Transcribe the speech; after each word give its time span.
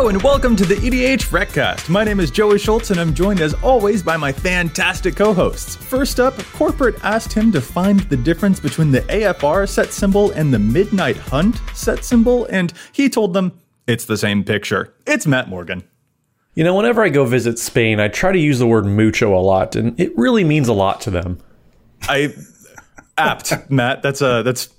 Hello 0.00 0.08
and 0.08 0.22
welcome 0.22 0.56
to 0.56 0.64
the 0.64 0.76
EDH 0.76 1.30
Recast. 1.30 1.90
My 1.90 2.04
name 2.04 2.20
is 2.20 2.30
Joey 2.30 2.58
Schultz 2.58 2.90
and 2.90 2.98
I'm 2.98 3.12
joined 3.12 3.42
as 3.42 3.52
always 3.62 4.02
by 4.02 4.16
my 4.16 4.32
fantastic 4.32 5.14
co-hosts. 5.14 5.76
First 5.76 6.18
up, 6.18 6.38
Corporate 6.54 6.98
asked 7.04 7.34
him 7.34 7.52
to 7.52 7.60
find 7.60 8.00
the 8.00 8.16
difference 8.16 8.58
between 8.58 8.90
the 8.92 9.02
AFR 9.02 9.68
set 9.68 9.92
symbol 9.92 10.30
and 10.30 10.54
the 10.54 10.58
Midnight 10.58 11.18
Hunt 11.18 11.60
set 11.74 12.02
symbol, 12.02 12.46
and 12.46 12.72
he 12.92 13.10
told 13.10 13.34
them 13.34 13.60
it's 13.86 14.06
the 14.06 14.16
same 14.16 14.42
picture. 14.42 14.94
It's 15.06 15.26
Matt 15.26 15.50
Morgan. 15.50 15.84
You 16.54 16.64
know, 16.64 16.74
whenever 16.74 17.04
I 17.04 17.10
go 17.10 17.26
visit 17.26 17.58
Spain, 17.58 18.00
I 18.00 18.08
try 18.08 18.32
to 18.32 18.38
use 18.38 18.58
the 18.58 18.66
word 18.66 18.86
mucho 18.86 19.36
a 19.36 19.42
lot, 19.42 19.76
and 19.76 20.00
it 20.00 20.16
really 20.16 20.44
means 20.44 20.68
a 20.68 20.72
lot 20.72 21.02
to 21.02 21.10
them. 21.10 21.38
I 22.08 22.34
apt, 23.18 23.52
Matt. 23.68 24.00
That's 24.00 24.22
uh 24.22 24.44
that's 24.44 24.70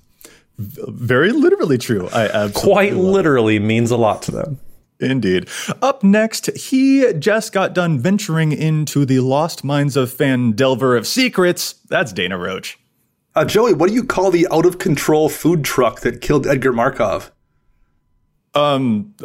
very 0.58 1.32
literally 1.32 1.78
true. 1.78 2.10
I 2.12 2.24
absolutely 2.24 2.74
Quite 2.74 2.94
literally 2.96 3.60
means 3.60 3.92
a 3.92 3.98
lot 3.98 4.24
to 4.24 4.32
them. 4.32 4.58
Indeed. 5.02 5.50
Up 5.82 6.04
next, 6.04 6.56
he 6.56 7.12
just 7.14 7.54
got 7.54 7.74
done 7.74 8.00
venturing 8.00 8.52
into 8.52 9.06
the 9.06 9.20
lost 9.20 9.64
mines 9.64 9.98
of 9.98 10.12
Phandelver 10.14 10.98
of 10.98 11.08
Secrets. 11.08 11.74
That's 11.90 12.14
Dana 12.14 12.38
Roach. 12.38 12.78
Uh, 13.34 13.46
Joey, 13.46 13.74
what 13.74 13.90
do 13.90 13.96
you 13.96 14.04
call 14.04 14.30
the 14.30 14.48
out 14.52 14.66
of 14.66 14.78
control 14.78 15.30
food 15.30 15.64
truck 15.64 16.02
that 16.02 16.22
killed 16.22 16.46
Edgar 16.46 16.74
Markov? 16.74 17.32
Um, 18.54 19.16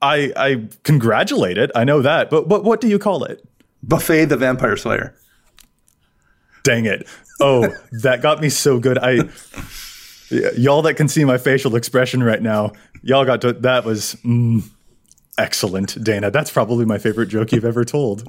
I 0.00 0.32
I 0.36 0.68
congratulate 0.84 1.58
it. 1.58 1.70
I 1.74 1.84
know 1.84 2.00
that, 2.02 2.30
but 2.30 2.48
what 2.48 2.64
what 2.64 2.80
do 2.80 2.88
you 2.88 2.98
call 2.98 3.24
it? 3.24 3.46
Buffet 3.82 4.26
the 4.26 4.36
Vampire 4.36 4.76
Slayer. 4.76 5.16
Dang 6.62 6.86
it! 6.86 7.06
Oh, 7.40 7.68
that 8.02 8.22
got 8.22 8.40
me 8.40 8.48
so 8.48 8.78
good. 8.78 8.98
I 8.98 9.28
y- 10.30 10.50
y'all 10.56 10.82
that 10.82 10.94
can 10.94 11.08
see 11.08 11.24
my 11.24 11.38
facial 11.38 11.74
expression 11.74 12.22
right 12.22 12.42
now, 12.42 12.72
y'all 13.02 13.24
got 13.24 13.40
to. 13.40 13.52
That 13.52 13.84
was 13.84 14.14
mm, 14.24 14.62
excellent, 15.38 16.02
Dana. 16.02 16.30
That's 16.30 16.50
probably 16.50 16.84
my 16.84 16.98
favorite 16.98 17.26
joke 17.28 17.52
you've 17.52 17.64
ever 17.64 17.84
told. 17.84 18.24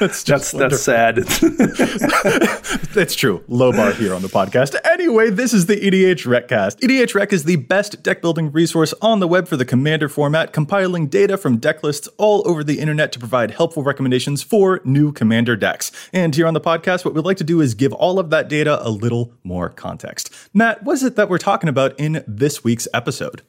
That's 0.00 0.24
That's 0.24 0.50
just 0.50 0.58
that's 0.58 0.82
sad. 0.82 1.16
That's 2.94 3.14
true. 3.14 3.44
Low 3.46 3.70
bar 3.70 3.92
here 3.92 4.12
on 4.12 4.22
the 4.22 4.28
podcast. 4.28 4.74
Anyway, 4.84 5.30
this 5.30 5.52
is 5.52 5.66
the 5.66 5.76
EDH 5.76 6.26
Recast. 6.26 6.80
EDH 6.80 7.14
Rec 7.14 7.32
is 7.32 7.44
the 7.44 7.56
best 7.56 8.02
deck 8.02 8.20
building 8.20 8.50
resource 8.50 8.92
on 9.00 9.20
the 9.20 9.28
web 9.28 9.46
for 9.46 9.56
the 9.56 9.64
Commander 9.64 10.08
format, 10.08 10.52
compiling 10.52 11.06
data 11.06 11.36
from 11.36 11.58
deck 11.58 11.84
lists 11.84 12.08
all 12.18 12.42
over 12.44 12.64
the 12.64 12.80
internet 12.80 13.12
to 13.12 13.20
provide 13.20 13.52
helpful 13.52 13.84
recommendations 13.84 14.42
for 14.42 14.80
new 14.84 15.12
Commander 15.12 15.54
decks. 15.54 15.92
And 16.12 16.34
here 16.34 16.48
on 16.48 16.54
the 16.54 16.60
podcast, 16.60 17.04
what 17.04 17.14
we'd 17.14 17.24
like 17.24 17.36
to 17.36 17.44
do 17.44 17.60
is 17.60 17.74
give 17.74 17.92
all 17.92 18.18
of 18.18 18.30
that 18.30 18.48
data 18.48 18.84
a 18.84 18.90
little 18.90 19.32
more 19.44 19.68
context. 19.68 20.34
Matt, 20.52 20.82
what 20.82 20.94
is 20.94 21.04
it 21.04 21.14
that 21.14 21.28
we're 21.28 21.38
talking 21.38 21.68
about 21.68 21.98
in 22.00 22.24
this 22.26 22.64
week's 22.64 22.88
episode? 22.92 23.42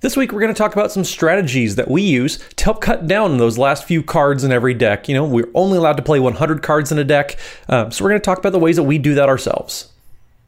This 0.00 0.14
week, 0.14 0.30
we're 0.30 0.40
going 0.40 0.52
to 0.52 0.58
talk 0.58 0.74
about 0.74 0.92
some 0.92 1.04
strategies 1.04 1.76
that 1.76 1.90
we 1.90 2.02
use 2.02 2.38
to 2.56 2.64
help 2.64 2.82
cut 2.82 3.06
down 3.06 3.38
those 3.38 3.56
last 3.56 3.84
few 3.84 4.02
cards 4.02 4.44
in 4.44 4.52
every 4.52 4.74
deck. 4.74 5.08
You 5.08 5.14
know, 5.14 5.24
we're 5.24 5.48
only 5.54 5.78
allowed 5.78 5.96
to 5.96 6.02
play 6.02 6.20
100 6.20 6.62
cards 6.62 6.92
in 6.92 6.98
a 6.98 7.04
deck, 7.04 7.38
um, 7.70 7.90
so 7.90 8.04
we're 8.04 8.10
going 8.10 8.20
to 8.20 8.24
talk 8.24 8.38
about 8.38 8.52
the 8.52 8.58
ways 8.58 8.76
that 8.76 8.82
we 8.82 8.98
do 8.98 9.14
that 9.14 9.30
ourselves. 9.30 9.90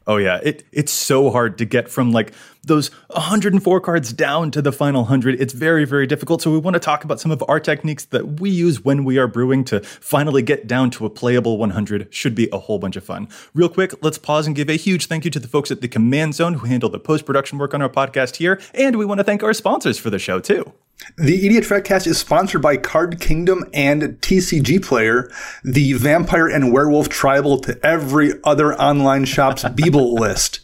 Oh 0.05 0.17
yeah, 0.17 0.39
it 0.43 0.65
it's 0.71 0.91
so 0.91 1.29
hard 1.29 1.57
to 1.59 1.65
get 1.65 1.89
from 1.89 2.11
like 2.11 2.33
those 2.69 2.87
104 3.07 3.81
cards 3.81 4.13
down 4.13 4.51
to 4.51 4.61
the 4.61 4.71
final 4.71 5.01
100. 5.01 5.41
It's 5.41 5.51
very 5.51 5.83
very 5.83 6.07
difficult. 6.07 6.41
So 6.41 6.51
we 6.51 6.57
want 6.57 6.75
to 6.75 6.79
talk 6.79 7.03
about 7.03 7.19
some 7.19 7.31
of 7.31 7.43
our 7.49 7.59
techniques 7.59 8.05
that 8.05 8.39
we 8.39 8.49
use 8.49 8.85
when 8.85 9.03
we 9.03 9.17
are 9.17 9.27
brewing 9.27 9.65
to 9.65 9.81
finally 9.81 10.41
get 10.41 10.67
down 10.67 10.89
to 10.91 11.05
a 11.05 11.09
playable 11.09 11.57
100. 11.57 12.07
Should 12.13 12.35
be 12.35 12.47
a 12.53 12.59
whole 12.59 12.79
bunch 12.79 12.95
of 12.95 13.03
fun. 13.03 13.27
Real 13.53 13.67
quick, 13.67 14.01
let's 14.01 14.17
pause 14.17 14.47
and 14.47 14.55
give 14.55 14.69
a 14.69 14.77
huge 14.77 15.07
thank 15.07 15.25
you 15.25 15.31
to 15.31 15.39
the 15.39 15.49
folks 15.49 15.71
at 15.71 15.81
the 15.81 15.89
Command 15.89 16.35
Zone 16.35 16.53
who 16.53 16.67
handle 16.67 16.89
the 16.89 16.99
post-production 16.99 17.57
work 17.57 17.73
on 17.73 17.81
our 17.81 17.89
podcast 17.89 18.37
here, 18.37 18.61
and 18.73 18.95
we 18.95 19.05
want 19.05 19.19
to 19.19 19.23
thank 19.25 19.43
our 19.43 19.53
sponsors 19.53 19.97
for 19.97 20.09
the 20.09 20.19
show 20.19 20.39
too. 20.39 20.71
the 21.17 21.49
EDH 21.49 21.69
Recast 21.69 22.07
is 22.07 22.17
sponsored 22.17 22.61
by 22.61 22.77
Card 22.77 23.19
Kingdom 23.19 23.65
and 23.73 24.01
TCG 24.21 24.83
Player, 24.83 25.31
the 25.63 25.93
vampire 25.93 26.47
and 26.47 26.71
werewolf 26.71 27.09
tribal 27.09 27.59
to 27.61 27.83
every 27.83 28.33
other 28.43 28.73
online 28.75 29.25
shop's 29.25 29.63
Beeble 29.79 30.19
list. 30.19 30.59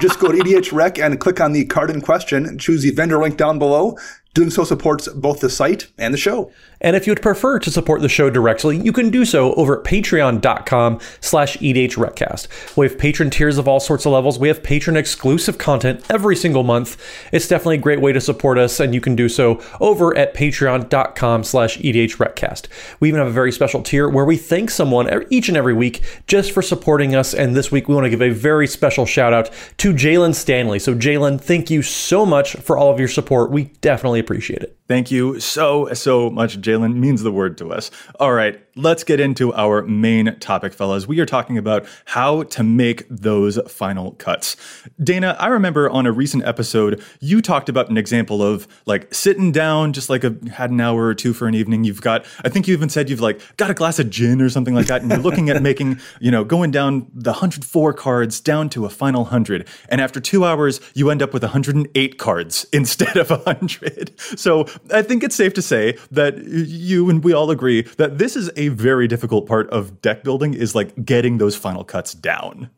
Just 0.00 0.18
go 0.18 0.32
to 0.32 0.38
EDH 0.38 0.72
Rec 0.72 0.98
and 0.98 1.18
click 1.20 1.40
on 1.40 1.52
the 1.52 1.64
card 1.64 1.90
in 1.90 2.00
question 2.00 2.58
choose 2.58 2.82
the 2.82 2.90
vendor 2.90 3.18
link 3.18 3.36
down 3.36 3.58
below. 3.58 3.96
Doing 4.34 4.50
so 4.50 4.64
supports 4.64 5.08
both 5.08 5.40
the 5.40 5.48
site 5.48 5.88
and 5.96 6.12
the 6.12 6.18
show. 6.18 6.52
And 6.80 6.96
if 6.96 7.06
you 7.06 7.10
would 7.10 7.22
prefer 7.22 7.58
to 7.58 7.70
support 7.70 8.02
the 8.02 8.08
show 8.08 8.30
directly, 8.30 8.76
you 8.76 8.92
can 8.92 9.10
do 9.10 9.24
so 9.24 9.54
over 9.54 9.78
at 9.78 9.84
patreon.com 9.84 11.00
slash 11.20 11.56
edhrecast. 11.58 12.76
We 12.76 12.86
have 12.86 12.98
patron 12.98 13.30
tiers 13.30 13.58
of 13.58 13.68
all 13.68 13.80
sorts 13.80 14.06
of 14.06 14.12
levels. 14.12 14.38
We 14.38 14.48
have 14.48 14.62
patron 14.62 14.96
exclusive 14.96 15.58
content 15.58 16.04
every 16.10 16.36
single 16.36 16.62
month. 16.62 17.00
It's 17.32 17.48
definitely 17.48 17.76
a 17.76 17.80
great 17.80 18.00
way 18.00 18.12
to 18.12 18.20
support 18.20 18.58
us, 18.58 18.80
and 18.80 18.94
you 18.94 19.00
can 19.00 19.16
do 19.16 19.28
so 19.28 19.62
over 19.80 20.16
at 20.16 20.34
patreon.com 20.34 21.44
slash 21.44 21.78
edhrecast. 21.78 22.66
We 23.00 23.08
even 23.08 23.18
have 23.18 23.28
a 23.28 23.32
very 23.32 23.52
special 23.52 23.82
tier 23.82 24.08
where 24.08 24.24
we 24.24 24.36
thank 24.36 24.70
someone 24.70 25.06
each 25.30 25.48
and 25.48 25.56
every 25.56 25.74
week 25.74 26.02
just 26.26 26.52
for 26.52 26.62
supporting 26.62 27.14
us. 27.14 27.34
And 27.34 27.54
this 27.54 27.70
week, 27.70 27.88
we 27.88 27.94
want 27.94 28.04
to 28.04 28.10
give 28.10 28.22
a 28.22 28.30
very 28.30 28.66
special 28.66 29.06
shout 29.06 29.32
out 29.32 29.50
to 29.78 29.92
Jalen 29.92 30.34
Stanley. 30.34 30.78
So, 30.78 30.94
Jalen, 30.94 31.40
thank 31.40 31.70
you 31.70 31.82
so 31.82 32.26
much 32.26 32.54
for 32.56 32.76
all 32.76 32.92
of 32.92 32.98
your 32.98 33.08
support. 33.08 33.50
We 33.50 33.64
definitely 33.80 34.20
appreciate 34.20 34.62
it. 34.62 34.75
Thank 34.88 35.10
you 35.10 35.40
so, 35.40 35.92
so 35.94 36.30
much, 36.30 36.60
Jalen. 36.60 36.94
Means 36.94 37.22
the 37.22 37.32
word 37.32 37.58
to 37.58 37.72
us. 37.72 37.90
All 38.20 38.32
right, 38.32 38.60
let's 38.76 39.04
get 39.04 39.20
into 39.20 39.54
our 39.54 39.82
main 39.82 40.38
topic, 40.38 40.74
fellas. 40.74 41.08
We 41.08 41.18
are 41.20 41.26
talking 41.26 41.56
about 41.56 41.86
how 42.04 42.42
to 42.44 42.62
make 42.62 43.06
those 43.08 43.58
final 43.70 44.12
cuts. 44.12 44.56
Dana, 45.02 45.34
I 45.40 45.46
remember 45.46 45.88
on 45.88 46.04
a 46.04 46.12
recent 46.12 46.44
episode, 46.44 47.02
you 47.20 47.40
talked 47.40 47.70
about 47.70 47.88
an 47.88 47.96
example 47.96 48.42
of 48.42 48.68
like 48.84 49.12
sitting 49.14 49.50
down, 49.50 49.94
just 49.94 50.10
like 50.10 50.24
a 50.24 50.36
had 50.52 50.70
an 50.70 50.80
hour 50.80 51.06
or 51.06 51.14
two 51.14 51.32
for 51.32 51.48
an 51.48 51.54
evening. 51.54 51.84
You've 51.84 52.02
got, 52.02 52.26
I 52.44 52.50
think 52.50 52.68
you 52.68 52.74
even 52.74 52.90
said 52.90 53.08
you've 53.08 53.20
like 53.20 53.40
got 53.56 53.70
a 53.70 53.74
glass 53.74 53.98
of 53.98 54.10
gin 54.10 54.42
or 54.42 54.50
something 54.50 54.74
like 54.74 54.86
that, 54.86 55.00
and 55.00 55.10
you're 55.10 55.20
looking 55.20 55.48
at 55.48 55.62
making, 55.62 55.98
you 56.20 56.30
know, 56.30 56.44
going 56.44 56.70
down 56.70 57.10
the 57.14 57.30
104 57.30 57.94
cards 57.94 58.40
down 58.40 58.68
to 58.70 58.84
a 58.84 58.90
final 58.90 59.22
100. 59.22 59.66
And 59.88 60.02
after 60.02 60.20
two 60.20 60.44
hours, 60.44 60.80
you 60.94 61.10
end 61.10 61.22
up 61.22 61.32
with 61.32 61.42
108 61.42 62.18
cards 62.18 62.66
instead 62.72 63.16
of 63.16 63.30
100. 63.30 64.20
So 64.38 64.66
I 64.92 65.00
think 65.00 65.24
it's 65.24 65.34
safe 65.34 65.54
to 65.54 65.62
say 65.62 65.96
that 66.10 66.44
you 66.44 67.08
and 67.08 67.24
we 67.24 67.32
all 67.32 67.50
agree 67.50 67.82
that 67.96 68.18
this 68.18 68.36
is 68.36 68.50
a 68.56 68.65
very 68.68 69.08
difficult 69.08 69.46
part 69.46 69.68
of 69.70 70.00
deck 70.02 70.24
building 70.24 70.54
is 70.54 70.74
like 70.74 71.04
getting 71.04 71.38
those 71.38 71.56
final 71.56 71.84
cuts 71.84 72.14
down. 72.14 72.70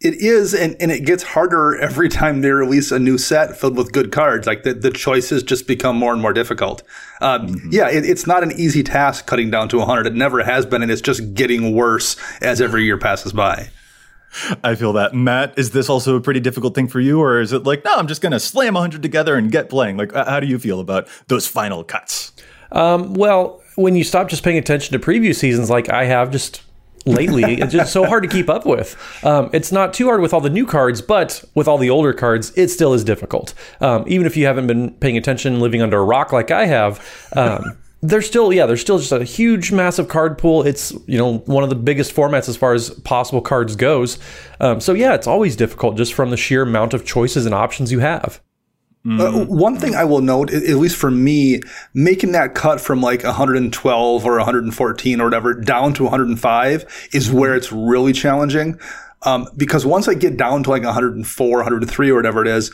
It 0.00 0.14
is, 0.14 0.54
and, 0.54 0.76
and 0.80 0.90
it 0.90 1.04
gets 1.04 1.22
harder 1.22 1.76
every 1.76 2.08
time 2.08 2.40
they 2.40 2.50
release 2.50 2.90
a 2.90 2.98
new 2.98 3.18
set 3.18 3.58
filled 3.58 3.76
with 3.76 3.92
good 3.92 4.10
cards. 4.10 4.46
Like 4.46 4.62
the, 4.62 4.72
the 4.72 4.90
choices 4.90 5.42
just 5.42 5.66
become 5.66 5.96
more 5.96 6.14
and 6.14 6.22
more 6.22 6.32
difficult. 6.32 6.82
Um, 7.20 7.68
Yeah, 7.70 7.90
it, 7.90 8.06
it's 8.06 8.26
not 8.26 8.42
an 8.42 8.52
easy 8.52 8.82
task 8.82 9.26
cutting 9.26 9.50
down 9.50 9.68
to 9.68 9.78
100. 9.78 10.06
It 10.06 10.14
never 10.14 10.42
has 10.42 10.64
been, 10.64 10.82
and 10.82 10.90
it's 10.90 11.02
just 11.02 11.34
getting 11.34 11.74
worse 11.74 12.16
as 12.40 12.62
every 12.62 12.84
year 12.84 12.96
passes 12.96 13.34
by. 13.34 13.68
I 14.64 14.74
feel 14.74 14.94
that. 14.94 15.12
Matt, 15.12 15.58
is 15.58 15.72
this 15.72 15.90
also 15.90 16.16
a 16.16 16.20
pretty 16.20 16.40
difficult 16.40 16.74
thing 16.74 16.88
for 16.88 17.00
you, 17.00 17.20
or 17.20 17.40
is 17.40 17.52
it 17.52 17.64
like, 17.64 17.84
no, 17.84 17.94
I'm 17.94 18.06
just 18.06 18.22
going 18.22 18.32
to 18.32 18.40
slam 18.40 18.74
100 18.74 19.02
together 19.02 19.36
and 19.36 19.52
get 19.52 19.68
playing? 19.68 19.98
Like, 19.98 20.14
how 20.14 20.40
do 20.40 20.46
you 20.46 20.58
feel 20.58 20.80
about 20.80 21.08
those 21.26 21.46
final 21.46 21.84
cuts? 21.84 22.32
Um, 22.72 23.14
well, 23.14 23.59
when 23.76 23.96
you 23.96 24.04
stop 24.04 24.28
just 24.28 24.42
paying 24.42 24.58
attention 24.58 24.92
to 24.92 24.98
previous 24.98 25.38
seasons, 25.38 25.70
like 25.70 25.88
I 25.90 26.04
have 26.04 26.30
just 26.30 26.62
lately, 27.06 27.54
it's 27.54 27.72
just 27.72 27.92
so 27.92 28.04
hard 28.04 28.22
to 28.22 28.28
keep 28.28 28.50
up 28.50 28.66
with. 28.66 28.96
Um, 29.24 29.50
it's 29.52 29.72
not 29.72 29.94
too 29.94 30.06
hard 30.06 30.20
with 30.20 30.34
all 30.34 30.40
the 30.40 30.50
new 30.50 30.66
cards, 30.66 31.00
but 31.00 31.42
with 31.54 31.66
all 31.66 31.78
the 31.78 31.90
older 31.90 32.12
cards, 32.12 32.52
it 32.56 32.68
still 32.68 32.92
is 32.92 33.04
difficult. 33.04 33.54
Um, 33.80 34.04
even 34.06 34.26
if 34.26 34.36
you 34.36 34.46
haven't 34.46 34.66
been 34.66 34.92
paying 34.94 35.16
attention, 35.16 35.60
living 35.60 35.82
under 35.82 35.98
a 35.98 36.04
rock 36.04 36.32
like 36.32 36.50
I 36.50 36.66
have. 36.66 37.28
Um, 37.34 37.78
There's 38.02 38.26
still, 38.26 38.50
yeah, 38.50 38.64
there's 38.64 38.80
still 38.80 38.98
just 38.98 39.12
a 39.12 39.24
huge, 39.24 39.72
massive 39.72 40.08
card 40.08 40.38
pool. 40.38 40.66
It's 40.66 40.90
you 41.06 41.18
know 41.18 41.38
one 41.40 41.62
of 41.62 41.68
the 41.68 41.76
biggest 41.76 42.14
formats 42.16 42.48
as 42.48 42.56
far 42.56 42.72
as 42.72 42.88
possible 42.88 43.42
cards 43.42 43.76
goes. 43.76 44.18
Um, 44.58 44.80
so 44.80 44.94
yeah, 44.94 45.14
it's 45.14 45.26
always 45.26 45.54
difficult 45.54 45.98
just 45.98 46.14
from 46.14 46.30
the 46.30 46.38
sheer 46.38 46.62
amount 46.62 46.94
of 46.94 47.04
choices 47.04 47.44
and 47.44 47.54
options 47.54 47.92
you 47.92 47.98
have. 47.98 48.40
Uh, 49.08 49.46
one 49.46 49.78
thing 49.78 49.94
I 49.94 50.04
will 50.04 50.20
note, 50.20 50.52
at 50.52 50.62
at 50.62 50.76
least 50.76 50.96
for 50.96 51.10
me, 51.10 51.60
making 51.94 52.32
that 52.32 52.54
cut 52.54 52.82
from 52.82 53.00
like 53.00 53.24
112 53.24 54.26
or 54.26 54.36
114 54.36 55.20
or 55.20 55.24
whatever 55.24 55.54
down 55.54 55.94
to 55.94 56.02
105 56.02 57.08
is 57.12 57.32
where 57.32 57.54
it's 57.54 57.72
really 57.72 58.12
challenging. 58.12 58.78
Um, 59.22 59.48
because 59.56 59.86
once 59.86 60.06
I 60.06 60.14
get 60.14 60.36
down 60.36 60.62
to 60.64 60.70
like 60.70 60.82
104, 60.84 61.56
103 61.56 62.10
or 62.10 62.14
whatever 62.14 62.42
it 62.42 62.48
is, 62.48 62.72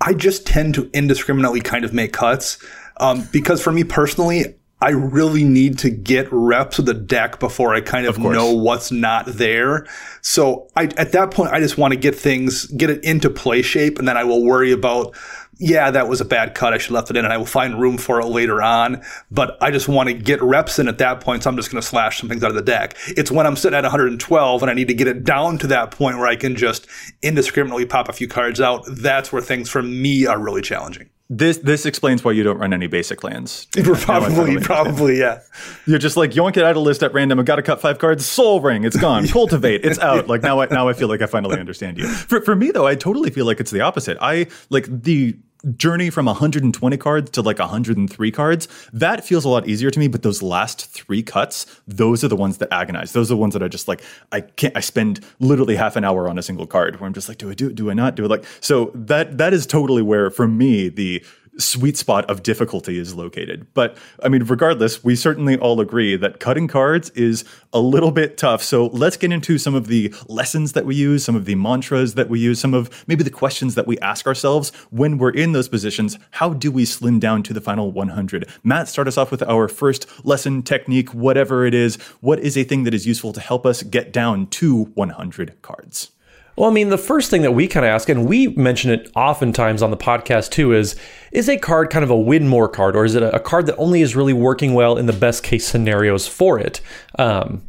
I 0.00 0.14
just 0.14 0.46
tend 0.46 0.74
to 0.76 0.90
indiscriminately 0.94 1.60
kind 1.60 1.84
of 1.84 1.92
make 1.92 2.12
cuts. 2.12 2.58
Um, 2.98 3.28
because 3.30 3.62
for 3.62 3.72
me 3.72 3.84
personally, 3.84 4.56
I 4.80 4.90
really 4.90 5.42
need 5.42 5.78
to 5.78 5.90
get 5.90 6.28
reps 6.30 6.78
of 6.78 6.84
the 6.84 6.92
deck 6.92 7.40
before 7.40 7.74
I 7.74 7.80
kind 7.80 8.06
of, 8.06 8.16
course. 8.16 8.36
know 8.36 8.52
what's 8.52 8.92
not 8.92 9.24
there. 9.26 9.86
So 10.20 10.68
I, 10.76 10.84
at 10.98 11.12
that 11.12 11.30
point, 11.30 11.52
I 11.52 11.60
just 11.60 11.78
want 11.78 11.94
to 11.94 11.98
get 11.98 12.14
things, 12.14 12.66
get 12.66 12.90
it 12.90 13.02
into 13.02 13.30
play 13.30 13.62
shape, 13.62 13.98
and 13.98 14.06
then 14.06 14.18
I 14.18 14.24
will 14.24 14.44
worry 14.44 14.72
about, 14.72 15.16
yeah, 15.58 15.90
that 15.90 16.08
was 16.08 16.20
a 16.20 16.26
bad 16.26 16.54
cut. 16.54 16.74
I 16.74 16.78
should 16.78 16.88
have 16.88 16.96
left 16.96 17.10
it 17.10 17.16
in, 17.16 17.24
and 17.24 17.32
I 17.32 17.38
will 17.38 17.46
find 17.46 17.80
room 17.80 17.96
for 17.96 18.20
it 18.20 18.26
later 18.26 18.60
on. 18.60 19.02
But 19.30 19.56
I 19.62 19.70
just 19.70 19.88
want 19.88 20.10
to 20.10 20.14
get 20.14 20.42
reps 20.42 20.78
in 20.78 20.88
at 20.88 20.98
that 20.98 21.22
point, 21.22 21.44
so 21.44 21.50
I'm 21.50 21.56
just 21.56 21.70
going 21.70 21.80
to 21.80 21.88
slash 21.88 22.20
some 22.20 22.28
things 22.28 22.44
out 22.44 22.50
of 22.50 22.56
the 22.56 22.62
deck. 22.62 22.96
It's 23.08 23.30
when 23.30 23.46
I'm 23.46 23.56
sitting 23.56 23.78
at 23.78 23.84
112 23.84 24.62
and 24.62 24.70
I 24.70 24.74
need 24.74 24.88
to 24.88 24.94
get 24.94 25.08
it 25.08 25.24
down 25.24 25.56
to 25.58 25.66
that 25.68 25.90
point 25.90 26.18
where 26.18 26.26
I 26.26 26.36
can 26.36 26.54
just 26.54 26.86
indiscriminately 27.22 27.86
pop 27.86 28.10
a 28.10 28.12
few 28.12 28.28
cards 28.28 28.60
out. 28.60 28.84
That's 28.86 29.32
where 29.32 29.40
things 29.40 29.70
for 29.70 29.82
me 29.82 30.26
are 30.26 30.38
really 30.38 30.60
challenging. 30.60 31.08
This 31.28 31.58
this 31.58 31.86
explains 31.86 32.22
why 32.22 32.32
you 32.32 32.44
don't 32.44 32.58
run 32.58 32.72
any 32.72 32.86
basic 32.86 33.24
lands. 33.24 33.66
probably, 33.74 34.60
probably, 34.60 35.18
yeah. 35.18 35.40
You're 35.84 35.98
just 35.98 36.16
like 36.16 36.30
yoink 36.30 36.56
it 36.56 36.62
out 36.62 36.76
of 36.76 36.82
list 36.82 37.02
at 37.02 37.12
random. 37.12 37.40
I've 37.40 37.44
got 37.44 37.56
to 37.56 37.62
cut 37.62 37.80
five 37.80 37.98
cards. 37.98 38.24
Sol 38.24 38.60
Ring, 38.60 38.84
it's 38.84 38.96
gone. 38.96 39.26
Cultivate, 39.28 39.84
it's 39.84 39.98
out. 39.98 40.28
Like 40.28 40.42
now, 40.42 40.60
I 40.60 40.66
now 40.66 40.88
I 40.88 40.92
feel 40.92 41.08
like 41.08 41.22
I 41.22 41.26
finally 41.26 41.58
understand 41.58 41.98
you. 41.98 42.06
For 42.06 42.40
for 42.42 42.54
me 42.54 42.70
though, 42.70 42.86
I 42.86 42.94
totally 42.94 43.30
feel 43.30 43.44
like 43.44 43.58
it's 43.58 43.72
the 43.72 43.80
opposite. 43.80 44.16
I 44.20 44.46
like 44.70 44.86
the 44.86 45.36
journey 45.76 46.10
from 46.10 46.26
120 46.26 46.96
cards 46.96 47.30
to 47.30 47.42
like 47.42 47.58
103 47.58 48.30
cards, 48.30 48.68
that 48.92 49.24
feels 49.24 49.44
a 49.44 49.48
lot 49.48 49.66
easier 49.66 49.90
to 49.90 49.98
me. 49.98 50.08
But 50.08 50.22
those 50.22 50.42
last 50.42 50.86
three 50.86 51.22
cuts, 51.22 51.66
those 51.86 52.22
are 52.22 52.28
the 52.28 52.36
ones 52.36 52.58
that 52.58 52.72
agonize. 52.72 53.12
Those 53.12 53.30
are 53.30 53.34
the 53.34 53.38
ones 53.38 53.54
that 53.54 53.62
I 53.62 53.68
just 53.68 53.88
like, 53.88 54.02
I 54.32 54.42
can't, 54.42 54.76
I 54.76 54.80
spend 54.80 55.24
literally 55.40 55.76
half 55.76 55.96
an 55.96 56.04
hour 56.04 56.28
on 56.28 56.38
a 56.38 56.42
single 56.42 56.66
card 56.66 57.00
where 57.00 57.06
I'm 57.06 57.14
just 57.14 57.28
like, 57.28 57.38
do 57.38 57.50
I 57.50 57.54
do 57.54 57.68
it? 57.68 57.74
Do 57.74 57.90
I 57.90 57.94
not 57.94 58.14
do 58.14 58.24
it? 58.24 58.28
Like, 58.28 58.44
so 58.60 58.90
that, 58.94 59.38
that 59.38 59.52
is 59.52 59.66
totally 59.66 60.02
where 60.02 60.30
for 60.30 60.46
me, 60.46 60.88
the, 60.88 61.24
sweet 61.58 61.96
spot 61.96 62.28
of 62.30 62.42
difficulty 62.42 62.98
is 62.98 63.14
located. 63.14 63.66
But 63.74 63.96
I 64.22 64.28
mean, 64.28 64.44
regardless, 64.44 65.02
we 65.02 65.16
certainly 65.16 65.56
all 65.56 65.80
agree 65.80 66.16
that 66.16 66.40
cutting 66.40 66.68
cards 66.68 67.10
is 67.10 67.44
a 67.72 67.80
little 67.80 68.10
bit 68.10 68.36
tough. 68.36 68.62
So 68.62 68.86
let's 68.86 69.16
get 69.16 69.32
into 69.32 69.58
some 69.58 69.74
of 69.74 69.86
the 69.86 70.14
lessons 70.28 70.72
that 70.72 70.86
we 70.86 70.94
use, 70.94 71.24
some 71.24 71.36
of 71.36 71.44
the 71.44 71.54
mantras 71.54 72.14
that 72.14 72.28
we 72.28 72.40
use, 72.40 72.60
some 72.60 72.74
of 72.74 73.04
maybe 73.06 73.24
the 73.24 73.30
questions 73.30 73.74
that 73.74 73.86
we 73.86 73.98
ask 73.98 74.26
ourselves 74.26 74.70
when 74.90 75.18
we're 75.18 75.30
in 75.30 75.52
those 75.52 75.68
positions. 75.68 76.18
How 76.32 76.52
do 76.52 76.70
we 76.70 76.84
slim 76.84 77.18
down 77.18 77.42
to 77.44 77.52
the 77.52 77.60
final 77.60 77.92
100? 77.92 78.48
Matt, 78.62 78.88
start 78.88 79.08
us 79.08 79.18
off 79.18 79.30
with 79.30 79.42
our 79.42 79.68
first 79.68 80.06
lesson, 80.24 80.62
technique, 80.62 81.14
whatever 81.14 81.66
it 81.66 81.74
is. 81.74 81.96
What 82.20 82.40
is 82.40 82.56
a 82.56 82.64
thing 82.64 82.84
that 82.84 82.94
is 82.94 83.06
useful 83.06 83.32
to 83.32 83.40
help 83.40 83.66
us 83.66 83.82
get 83.82 84.12
down 84.12 84.46
to 84.48 84.84
100 84.94 85.62
cards? 85.62 86.12
Well, 86.56 86.70
I 86.70 86.72
mean, 86.72 86.88
the 86.88 86.98
first 86.98 87.30
thing 87.30 87.42
that 87.42 87.52
we 87.52 87.68
kind 87.68 87.84
of 87.84 87.90
ask, 87.90 88.08
and 88.08 88.26
we 88.26 88.48
mention 88.48 88.90
it 88.90 89.10
oftentimes 89.14 89.82
on 89.82 89.90
the 89.90 89.96
podcast 89.96 90.50
too, 90.50 90.72
is 90.72 90.96
is 91.30 91.50
a 91.50 91.58
card 91.58 91.90
kind 91.90 92.02
of 92.02 92.10
a 92.10 92.16
win 92.16 92.48
more 92.48 92.66
card, 92.66 92.96
or 92.96 93.04
is 93.04 93.14
it 93.14 93.22
a, 93.22 93.38
card 93.38 93.66
that 93.66 93.76
only 93.76 94.00
is 94.00 94.16
really 94.16 94.32
working 94.32 94.72
well 94.72 94.96
in 94.96 95.04
the 95.04 95.12
best 95.12 95.42
case 95.42 95.66
scenarios 95.66 96.26
for 96.26 96.58
it? 96.58 96.80
Um, 97.18 97.62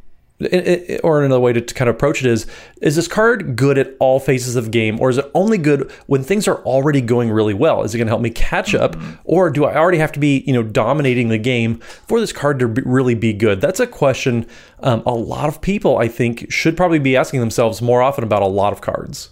or 1.03 1.23
another 1.23 1.39
way 1.39 1.51
to, 1.51 1.61
kind 1.61 1.89
of 1.89 1.95
approach 1.95 2.23
it 2.23 2.27
is 2.27 2.45
is 2.81 2.95
this 2.95 3.07
card 3.07 3.55
good 3.55 3.77
at 3.77 3.95
all 3.99 4.19
phases 4.19 4.55
of 4.55 4.69
game 4.69 4.99
or 4.99 5.09
is 5.09 5.17
it 5.17 5.31
only 5.33 5.57
good 5.57 5.91
when 6.05 6.23
things 6.23 6.47
are 6.47 6.57
already 6.57 7.01
going 7.01 7.31
really 7.31 7.55
well? 7.55 7.81
Is 7.83 7.95
it 7.95 7.97
going 7.97 8.05
to 8.05 8.11
help 8.11 8.21
me 8.21 8.29
catch 8.29 8.75
up 8.75 8.95
mm-hmm. 8.95 9.13
or 9.23 9.49
do 9.49 9.65
i 9.65 9.75
already 9.75 9.97
have 9.97 10.11
to 10.11 10.19
be 10.19 10.43
you 10.45 10.53
know 10.53 10.63
dominating 10.63 11.29
the 11.29 11.39
game 11.39 11.79
for 11.79 12.19
this 12.19 12.31
card 12.31 12.59
to 12.59 12.67
be, 12.67 12.81
really 12.83 13.15
be 13.15 13.33
good? 13.33 13.61
That's 13.61 13.79
a 13.79 13.87
question 13.87 14.45
um, 14.81 15.01
a 15.05 15.13
lot 15.13 15.49
of 15.49 15.59
people 15.61 15.97
i 15.97 16.07
think 16.07 16.51
should 16.51 16.77
probably 16.77 16.99
be 16.99 17.17
asking 17.17 17.39
themselves 17.39 17.81
more 17.81 18.01
often 18.01 18.23
about 18.23 18.43
a 18.43 18.47
lot 18.47 18.73
of 18.73 18.81
cards 18.81 19.29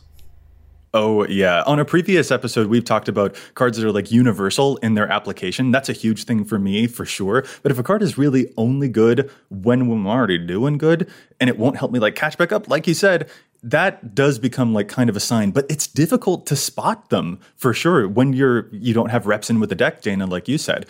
Oh, 0.98 1.28
yeah. 1.28 1.62
On 1.64 1.78
a 1.78 1.84
previous 1.84 2.32
episode, 2.32 2.68
we've 2.68 2.86
talked 2.86 3.10
about 3.10 3.36
cards 3.54 3.78
that 3.78 3.86
are 3.86 3.92
like 3.92 4.14
universal 4.14 4.78
in 4.78 4.94
their 4.94 5.12
application. 5.12 5.70
That's 5.70 5.90
a 5.90 5.94
huge 5.94 6.24
thing 6.24 6.46
for 6.46 6.58
me, 6.58 6.88
for 6.88 7.06
sure. 7.06 7.44
But 7.64 7.74
if 7.74 7.78
a 7.78 7.84
card 7.84 8.02
is 8.02 8.18
really 8.18 8.54
only 8.56 8.88
good 8.88 9.30
when 9.50 9.90
we're 9.90 10.10
already 10.10 10.38
doing 10.38 10.78
good 10.78 11.12
and 11.42 11.50
it 11.50 11.60
won't 11.60 11.76
help 11.76 11.92
me 11.92 12.00
like 12.00 12.16
catch 12.16 12.38
back 12.38 12.54
up, 12.54 12.70
like 12.70 12.88
you 12.88 12.94
said, 12.94 13.30
that 13.66 14.14
does 14.14 14.38
become 14.38 14.76
like 14.76 14.88
kind 14.88 15.10
of 15.10 15.18
a 15.18 15.20
sign, 15.20 15.50
but 15.50 15.66
it's 15.70 15.88
difficult 15.88 16.46
to 16.46 16.56
spot 16.56 17.10
them 17.10 17.40
for 17.56 17.74
sure 17.74 18.08
when 18.08 18.32
you're 18.32 18.70
you 18.72 18.94
don't 18.94 19.10
have 19.10 19.26
reps 19.26 19.50
in 19.50 19.60
with 19.60 19.70
the 19.70 19.76
deck, 19.76 20.04
Dana, 20.04 20.28
like 20.28 20.48
you 20.48 20.60
said. 20.60 20.86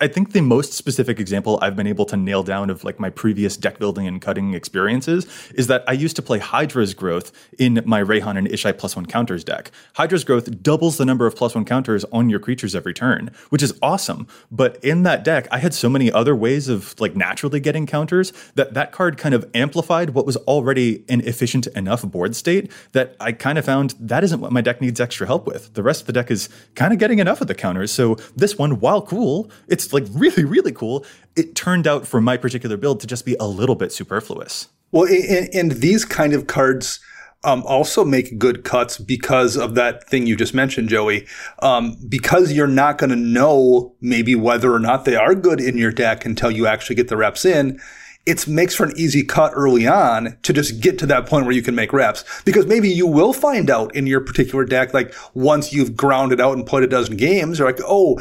I 0.00 0.06
think 0.06 0.30
the 0.30 0.40
most 0.40 0.72
specific 0.72 1.18
example 1.18 1.58
I've 1.60 1.74
been 1.74 1.88
able 1.88 2.04
to 2.06 2.16
nail 2.16 2.44
down 2.44 2.70
of 2.70 2.84
like 2.84 3.00
my 3.00 3.10
previous 3.10 3.56
deck 3.56 3.80
building 3.80 4.06
and 4.06 4.22
cutting 4.22 4.54
experiences 4.54 5.26
is 5.56 5.66
that 5.66 5.82
I 5.88 5.92
used 5.92 6.14
to 6.16 6.22
play 6.22 6.38
Hydra's 6.38 6.94
Growth 6.94 7.32
in 7.58 7.82
my 7.84 8.00
Reyhan 8.00 8.38
and 8.38 8.46
Ishai 8.46 8.78
plus 8.78 8.94
one 8.94 9.06
counters 9.06 9.42
deck. 9.42 9.72
Hydra's 9.94 10.22
Growth 10.22 10.62
doubles 10.62 10.98
the 10.98 11.04
number 11.04 11.26
of 11.26 11.34
plus 11.34 11.56
one 11.56 11.64
counters 11.64 12.04
on 12.12 12.30
your 12.30 12.38
creatures 12.38 12.76
every 12.76 12.94
turn, 12.94 13.32
which 13.48 13.62
is 13.62 13.76
awesome. 13.82 14.28
But 14.52 14.76
in 14.84 15.02
that 15.02 15.24
deck, 15.24 15.48
I 15.50 15.58
had 15.58 15.74
so 15.74 15.88
many 15.88 16.12
other 16.12 16.36
ways 16.36 16.68
of 16.68 16.94
like 17.00 17.16
naturally 17.16 17.58
getting 17.58 17.86
counters 17.86 18.32
that 18.54 18.74
that 18.74 18.92
card 18.92 19.18
kind 19.18 19.34
of 19.34 19.50
amplified 19.52 20.10
what 20.10 20.26
was 20.26 20.36
already 20.36 21.04
an 21.08 21.22
efficient 21.22 21.66
enough 21.68 22.02
board 22.04 22.19
board 22.20 22.36
state 22.36 22.70
that 22.92 23.16
I 23.18 23.32
kind 23.32 23.56
of 23.56 23.64
found 23.64 23.94
that 23.98 24.22
isn't 24.22 24.40
what 24.40 24.52
my 24.52 24.60
deck 24.60 24.82
needs 24.82 25.00
extra 25.00 25.26
help 25.26 25.46
with. 25.46 25.72
The 25.72 25.82
rest 25.82 26.02
of 26.02 26.06
the 26.06 26.12
deck 26.12 26.30
is 26.30 26.50
kind 26.74 26.92
of 26.92 26.98
getting 26.98 27.18
enough 27.18 27.40
of 27.40 27.46
the 27.46 27.54
counters. 27.54 27.90
So 27.90 28.16
this 28.36 28.58
one, 28.58 28.78
while 28.78 29.00
cool, 29.00 29.50
it's 29.68 29.94
like 29.94 30.04
really, 30.10 30.44
really 30.44 30.70
cool. 30.70 31.06
It 31.34 31.54
turned 31.54 31.86
out 31.86 32.06
for 32.06 32.20
my 32.20 32.36
particular 32.36 32.76
build 32.76 33.00
to 33.00 33.06
just 33.06 33.24
be 33.24 33.36
a 33.40 33.46
little 33.46 33.74
bit 33.74 33.90
superfluous. 33.90 34.68
Well, 34.92 35.04
and, 35.04 35.48
and 35.54 35.72
these 35.72 36.04
kind 36.04 36.34
of 36.34 36.46
cards 36.46 37.00
um, 37.42 37.62
also 37.64 38.04
make 38.04 38.38
good 38.38 38.64
cuts 38.64 38.98
because 38.98 39.56
of 39.56 39.74
that 39.76 40.06
thing 40.06 40.26
you 40.26 40.36
just 40.36 40.52
mentioned, 40.52 40.90
Joey. 40.90 41.26
Um, 41.60 41.96
because 42.06 42.52
you're 42.52 42.66
not 42.66 42.98
going 42.98 43.08
to 43.08 43.16
know 43.16 43.94
maybe 44.02 44.34
whether 44.34 44.74
or 44.74 44.78
not 44.78 45.06
they 45.06 45.16
are 45.16 45.34
good 45.34 45.58
in 45.58 45.78
your 45.78 45.90
deck 45.90 46.26
until 46.26 46.50
you 46.50 46.66
actually 46.66 46.96
get 46.96 47.08
the 47.08 47.16
reps 47.16 47.46
in 47.46 47.80
it 48.26 48.46
makes 48.46 48.74
for 48.74 48.84
an 48.84 48.92
easy 48.96 49.24
cut 49.24 49.52
early 49.54 49.86
on 49.86 50.36
to 50.42 50.52
just 50.52 50.80
get 50.80 50.98
to 50.98 51.06
that 51.06 51.26
point 51.26 51.46
where 51.46 51.54
you 51.54 51.62
can 51.62 51.74
make 51.74 51.92
reps. 51.92 52.24
Because 52.44 52.66
maybe 52.66 52.88
you 52.88 53.06
will 53.06 53.32
find 53.32 53.70
out 53.70 53.94
in 53.94 54.06
your 54.06 54.20
particular 54.20 54.64
deck, 54.64 54.92
like 54.92 55.14
once 55.34 55.72
you've 55.72 55.96
grounded 55.96 56.40
out 56.40 56.56
and 56.56 56.66
played 56.66 56.84
a 56.84 56.86
dozen 56.86 57.16
games, 57.16 57.58
you're 57.58 57.68
like, 57.68 57.80
oh, 57.86 58.20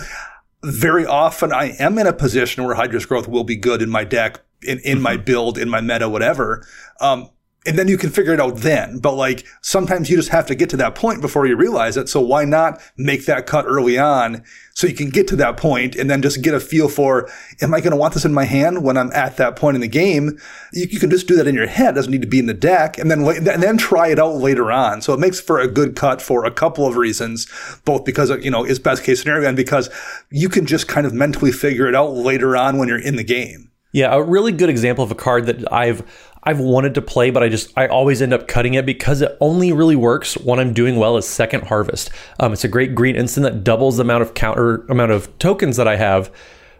very 0.63 1.05
often 1.05 1.51
I 1.51 1.75
am 1.79 1.97
in 1.97 2.07
a 2.07 2.13
position 2.13 2.63
where 2.63 2.75
Hydra's 2.75 3.05
Growth 3.05 3.27
will 3.27 3.43
be 3.43 3.55
good 3.55 3.81
in 3.81 3.89
my 3.89 4.03
deck, 4.03 4.41
in, 4.61 4.79
in 4.79 4.95
mm-hmm. 4.95 5.03
my 5.03 5.17
build, 5.17 5.57
in 5.57 5.69
my 5.69 5.81
meta, 5.81 6.09
whatever. 6.09 6.65
Um, 6.99 7.29
and 7.65 7.77
then 7.77 7.87
you 7.87 7.97
can 7.97 8.09
figure 8.09 8.33
it 8.33 8.39
out 8.39 8.57
then. 8.57 8.99
But 8.99 9.15
like 9.15 9.45
sometimes 9.61 10.09
you 10.09 10.15
just 10.15 10.29
have 10.29 10.47
to 10.47 10.55
get 10.55 10.69
to 10.71 10.77
that 10.77 10.95
point 10.95 11.21
before 11.21 11.45
you 11.45 11.55
realize 11.55 11.97
it. 11.97 12.07
So 12.07 12.21
why 12.21 12.45
not 12.45 12.81
make 12.97 13.25
that 13.25 13.47
cut 13.47 13.65
early 13.65 13.97
on 13.97 14.43
so 14.73 14.87
you 14.87 14.95
can 14.95 15.09
get 15.09 15.27
to 15.27 15.35
that 15.35 15.57
point 15.57 15.95
and 15.95 16.09
then 16.09 16.21
just 16.21 16.41
get 16.41 16.53
a 16.53 16.59
feel 16.59 16.87
for, 16.87 17.29
am 17.61 17.73
I 17.73 17.81
going 17.81 17.91
to 17.91 17.97
want 17.97 18.13
this 18.13 18.23
in 18.23 18.33
my 18.33 18.45
hand 18.45 18.83
when 18.83 18.97
I'm 18.97 19.11
at 19.11 19.35
that 19.37 19.57
point 19.57 19.75
in 19.75 19.81
the 19.81 19.89
game? 19.89 20.39
You, 20.71 20.87
you, 20.89 20.99
can 20.99 21.09
just 21.09 21.27
do 21.27 21.35
that 21.35 21.47
in 21.47 21.55
your 21.55 21.67
head. 21.67 21.89
It 21.89 21.95
doesn't 21.95 22.11
need 22.11 22.21
to 22.21 22.27
be 22.27 22.39
in 22.39 22.45
the 22.45 22.53
deck 22.53 22.97
and 22.97 23.11
then, 23.11 23.27
and 23.27 23.61
then 23.61 23.77
try 23.77 24.07
it 24.07 24.19
out 24.19 24.35
later 24.35 24.71
on. 24.71 25.01
So 25.01 25.13
it 25.13 25.19
makes 25.19 25.41
for 25.41 25.59
a 25.59 25.67
good 25.67 25.97
cut 25.97 26.21
for 26.21 26.45
a 26.45 26.51
couple 26.51 26.87
of 26.87 26.95
reasons, 26.95 27.47
both 27.83 28.05
because, 28.05 28.29
you 28.41 28.51
know, 28.51 28.63
it's 28.63 28.79
best 28.79 29.03
case 29.03 29.19
scenario 29.19 29.47
and 29.47 29.57
because 29.57 29.89
you 30.29 30.47
can 30.47 30.65
just 30.65 30.87
kind 30.87 31.05
of 31.05 31.13
mentally 31.13 31.51
figure 31.51 31.87
it 31.87 31.95
out 31.95 32.13
later 32.13 32.55
on 32.55 32.77
when 32.77 32.87
you're 32.87 32.97
in 32.97 33.17
the 33.17 33.23
game. 33.23 33.69
Yeah, 33.91 34.13
a 34.13 34.21
really 34.21 34.51
good 34.51 34.69
example 34.69 35.03
of 35.03 35.09
a 35.09 35.15
card 35.15 35.47
that 35.47 35.71
I've 35.73 36.28
I've 36.43 36.59
wanted 36.59 36.95
to 36.95 37.01
play, 37.01 37.31
but 37.31 37.43
I 37.43 37.49
just 37.49 37.71
I 37.77 37.87
always 37.87 38.21
end 38.21 38.33
up 38.33 38.47
cutting 38.47 38.73
it 38.73 38.85
because 38.85 39.21
it 39.21 39.37
only 39.41 39.71
really 39.71 39.95
works 39.95 40.35
when 40.35 40.59
I'm 40.59 40.73
doing 40.73 40.95
well 40.95 41.17
as 41.17 41.27
Second 41.27 41.67
Harvest. 41.67 42.09
Um, 42.39 42.53
it's 42.53 42.63
a 42.63 42.69
great 42.69 42.95
green 42.95 43.15
instant 43.15 43.43
that 43.43 43.63
doubles 43.63 43.97
the 43.97 44.03
amount 44.03 44.21
of 44.21 44.33
counter 44.33 44.85
amount 44.87 45.11
of 45.11 45.37
tokens 45.39 45.77
that 45.77 45.87
I 45.87 45.97
have. 45.97 46.31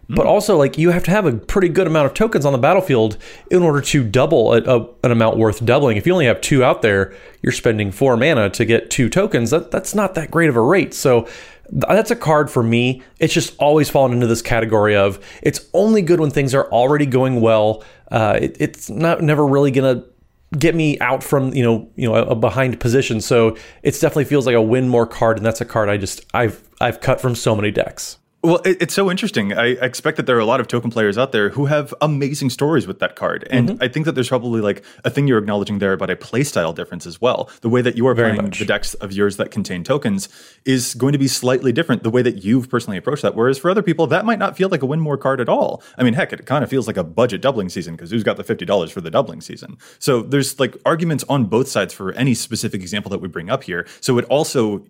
But 0.08 0.26
mm. 0.26 0.30
also, 0.30 0.58
like 0.58 0.78
you 0.78 0.90
have 0.90 1.04
to 1.04 1.12
have 1.12 1.26
a 1.26 1.34
pretty 1.34 1.70
good 1.70 1.88
amount 1.88 2.08
of 2.08 2.14
tokens 2.14 2.46
on 2.46 2.54
the 2.54 2.58
battlefield 2.58 3.18
in 3.52 3.62
order 3.62 3.82
to 3.82 4.04
double 4.04 4.54
a, 4.54 4.62
a, 4.62 4.88
an 5.04 5.12
amount 5.12 5.38
worth 5.38 5.64
doubling. 5.64 5.98
If 5.98 6.08
you 6.08 6.14
only 6.14 6.26
have 6.26 6.42
two 6.42 6.64
out 6.64 6.82
there, 6.82 7.14
you're 7.42 7.52
spending 7.52 7.92
four 7.92 8.18
mana 8.18 8.50
to 8.52 8.66
get 8.66 8.90
two 8.90 9.10
tokens. 9.10 9.52
That 9.52 9.72
that's 9.72 9.94
not 9.94 10.16
that 10.16 10.32
great 10.32 10.50
of 10.50 10.56
a 10.56 10.62
rate. 10.62 10.94
So 10.94 11.28
that's 11.72 12.12
a 12.12 12.16
card 12.16 12.50
for 12.50 12.64
me. 12.64 13.02
It's 13.20 13.34
just 13.34 13.56
always 13.58 13.90
fallen 13.90 14.14
into 14.14 14.28
this 14.28 14.42
category 14.42 14.96
of 14.96 15.20
it's 15.42 15.68
only 15.74 16.02
good 16.02 16.20
when 16.20 16.32
things 16.32 16.54
are 16.54 16.70
already 16.72 17.06
going 17.06 17.42
well. 17.42 17.84
Uh, 18.12 18.38
it, 18.42 18.58
it's 18.60 18.90
not 18.90 19.22
never 19.22 19.46
really 19.46 19.72
gonna 19.72 20.04
get 20.58 20.74
me 20.74 21.00
out 21.00 21.24
from 21.24 21.54
you 21.54 21.64
know 21.64 21.90
you 21.96 22.08
know 22.08 22.16
a, 22.16 22.28
a 22.28 22.36
behind 22.36 22.80
position. 22.80 23.22
So 23.22 23.58
it 23.84 23.92
definitely 23.94 24.26
feels 24.26 24.46
like 24.46 24.56
a 24.56 24.62
win 24.62 24.90
more 24.90 25.08
card, 25.08 25.38
and 25.38 25.46
that's 25.46 25.62
a 25.62 25.66
card 25.66 25.90
I 25.90 25.98
just 25.98 26.26
I've 26.34 26.64
I've 26.80 27.02
cut 27.02 27.20
from 27.20 27.36
so 27.36 27.56
many 27.56 27.72
decks. 27.72 28.19
Well, 28.42 28.62
it, 28.64 28.82
it's 28.82 28.94
so 28.94 29.12
interesting. 29.12 29.52
I 29.52 29.68
expect 29.68 30.16
that 30.16 30.26
there 30.26 30.38
are 30.38 30.40
a 30.40 30.46
lot 30.46 30.62
of 30.62 30.68
token 30.68 30.90
players 30.90 31.18
out 31.18 31.34
there 31.34 31.50
who 31.50 31.66
have 31.66 31.94
amazing 32.00 32.50
stories 32.50 32.88
with 32.88 33.00
that 33.00 33.18
card. 33.18 33.46
And 33.50 33.70
mm-hmm. 33.70 33.84
I 33.84 33.90
think 33.90 34.06
that 34.06 34.14
there's 34.14 34.30
probably 34.30 34.62
like 34.62 34.84
a 35.04 35.10
thing 35.10 35.28
you're 35.28 35.40
acknowledging 35.40 35.80
there 35.80 35.92
about 35.92 36.10
a 36.10 36.16
playstyle 36.16 36.74
difference 36.74 37.06
as 37.06 37.20
well. 37.20 37.50
The 37.62 37.68
way 37.68 37.82
that 37.82 37.98
you 37.98 38.08
are 38.08 38.14
Very 38.14 38.32
playing 38.32 38.46
much. 38.46 38.60
the 38.60 38.66
decks 38.66 38.94
of 38.96 39.12
yours 39.12 39.36
that 39.38 39.52
contain 39.52 39.84
tokens 39.84 40.30
is 40.64 40.94
going 40.94 41.12
to 41.12 41.20
be 41.20 41.28
slightly 41.28 41.74
different 41.74 42.04
the 42.04 42.10
way 42.10 42.22
that 42.22 42.44
you've 42.46 42.70
personally 42.70 42.98
approached 42.98 43.24
that. 43.24 43.36
Whereas 43.36 43.58
for 43.58 43.70
other 43.70 43.84
people, 43.84 44.08
that 44.08 44.24
might 44.24 44.40
not 44.40 44.56
feel 44.56 44.70
like 44.70 44.82
a 44.82 44.86
win 44.86 45.02
more 45.02 45.18
card 45.18 45.42
at 45.42 45.50
all. 45.50 45.84
I 45.98 46.04
mean, 46.04 46.14
heck, 46.14 46.32
it 46.32 46.46
kind 46.46 46.64
of 46.64 46.70
feels 46.70 46.88
like 46.88 46.98
a 46.98 47.04
budget 47.04 47.42
doubling 47.42 47.68
season 47.68 47.98
because 47.98 48.10
who's 48.10 48.24
got 48.24 48.38
the 48.38 48.44
$50 48.44 48.90
for 48.90 49.02
the 49.02 49.12
doubling 49.12 49.42
season? 49.42 49.78
So 50.00 50.22
there's 50.22 50.58
like 50.62 50.78
arguments 50.86 51.26
on 51.28 51.46
both 51.46 51.68
sides 51.68 51.94
for 51.94 52.14
any 52.14 52.34
specific 52.34 52.80
example 52.80 53.10
that 53.10 53.20
we 53.20 53.28
bring 53.28 53.50
up 53.50 53.64
here. 53.64 53.86
So 54.00 54.18
it 54.18 54.24
also 54.26 54.86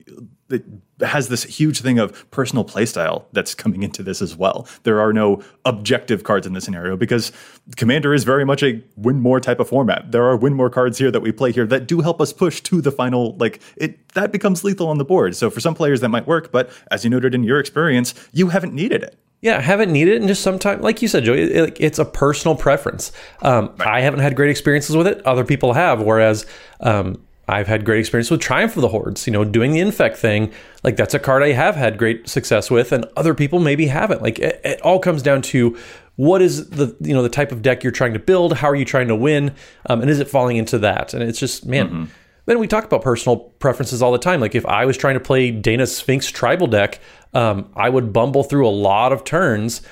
it 0.50 0.66
has 1.02 1.30
this 1.30 1.44
huge 1.44 1.82
thing 1.82 2.00
of 2.00 2.30
personal 2.32 2.66
playstyle 2.66 3.26
that's 3.32 3.56
coming 3.56 3.84
into 3.84 4.04
this 4.04 4.22
as 4.22 4.36
well. 4.36 4.68
There 4.84 5.00
are 5.00 5.14
no 5.14 5.42
objective 5.66 6.24
cards 6.24 6.46
in 6.46 6.54
this 6.54 6.66
scenario 6.66 6.98
because 6.98 7.32
Commander 7.78 8.14
is 8.14 8.24
very 8.24 8.46
much 8.46 8.64
a 8.64 8.84
win 8.98 9.20
more 9.20 9.40
type 9.40 9.60
of 9.60 9.70
format. 9.70 10.12
There 10.12 10.24
are 10.24 10.36
win 10.36 10.54
more 10.54 10.70
cards 10.70 10.98
here 10.98 11.12
that 11.12 11.22
we 11.22 11.32
play 11.32 11.52
here 11.52 11.66
that 11.68 11.88
do 11.88 12.02
help 12.02 12.20
us 12.20 12.34
push 12.34 12.62
to 12.62 12.82
the 12.82 12.92
final. 12.92 13.36
Like 13.38 13.62
it, 13.78 14.14
that 14.14 14.32
becomes 14.32 14.64
lethal 14.64 14.88
on 14.88 14.98
the 14.98 15.06
board. 15.06 15.36
So 15.36 15.50
for 15.50 15.60
some 15.60 15.76
players 15.76 16.02
that 16.02 16.10
might 16.10 16.28
work, 16.28 16.52
but 16.52 16.70
as 16.92 17.04
you 17.04 17.10
noted 17.10 17.34
in 17.34 17.44
your 17.44 17.60
experience, 17.60 18.14
you 18.34 18.50
haven't 18.50 18.74
needed 18.74 19.04
it. 19.04 19.18
Yeah, 19.42 19.62
haven't 19.62 19.94
needed 19.94 20.16
it, 20.16 20.18
and 20.18 20.28
just 20.28 20.42
sometimes, 20.42 20.84
like 20.84 21.02
you 21.02 21.08
said, 21.08 21.24
Joey, 21.24 21.44
it, 21.44 21.78
it's 21.80 21.98
a 21.98 22.04
personal 22.04 22.58
preference. 22.58 23.14
Um, 23.42 23.74
right. 23.78 23.88
I 23.88 24.02
haven't 24.02 24.20
had 24.20 24.36
great 24.36 24.50
experiences 24.50 24.98
with 24.98 25.08
it; 25.08 25.26
other 25.26 25.46
people 25.46 25.72
have. 25.72 26.02
Whereas 26.02 26.46
um, 26.82 27.26
I've 27.50 27.68
had 27.68 27.86
great 27.86 28.00
experience 28.00 28.32
with 28.32 28.42
Triumph 28.42 28.76
of 28.76 28.82
the 28.82 28.88
Hordes, 28.90 29.28
you 29.28 29.34
know, 29.34 29.44
doing 29.44 29.72
the 29.72 29.80
infect 29.80 30.18
thing. 30.18 30.52
Like 30.84 30.96
that's 30.96 31.14
a 31.14 31.20
card 31.20 31.44
I 31.44 31.52
have 31.52 31.76
had 31.76 31.98
great 31.98 32.30
success 32.30 32.70
with, 32.72 32.92
and 32.92 33.06
other 33.18 33.34
people 33.34 33.60
maybe 33.60 33.88
haven't. 33.88 34.22
Like 34.22 34.40
it, 34.40 34.62
it 34.64 34.82
all 34.82 35.00
comes 35.00 35.22
down 35.22 35.42
to 35.44 35.78
what 36.16 36.42
is 36.42 36.70
the 36.70 36.96
you 37.02 37.14
know 37.14 37.24
the 37.24 37.30
type 37.30 37.52
of 37.52 37.62
deck 37.62 37.84
you're 37.84 37.92
trying 37.92 38.14
to 38.14 38.20
build, 38.20 38.54
how 38.58 38.70
are 38.70 38.76
you 38.76 38.86
trying 38.86 39.08
to 39.08 39.16
win, 39.16 39.56
um, 39.88 40.02
and 40.02 40.10
is 40.10 40.20
it 40.20 40.30
falling 40.30 40.58
into 40.58 40.78
that? 40.80 41.14
And 41.14 41.24
it's 41.24 41.40
just 41.40 41.66
man. 41.66 41.88
Mm-hmm. 41.88 42.04
Then 42.46 42.58
we 42.58 42.68
talk 42.68 42.84
about 42.84 43.04
personal 43.04 43.38
preferences 43.38 44.02
all 44.02 44.12
the 44.12 44.18
time. 44.18 44.40
Like 44.40 44.56
if 44.56 44.66
I 44.66 44.86
was 44.86 44.98
trying 44.98 45.14
to 45.14 45.20
play 45.20 45.52
dana 45.52 45.86
Sphinx 45.86 46.32
tribal 46.32 46.66
deck, 46.66 47.00
um, 47.36 47.70
I 47.76 47.90
would 47.90 48.12
bumble 48.12 48.44
through 48.44 48.68
a 48.68 48.72
lot 48.72 49.14
of 49.14 49.24
turns 49.24 49.84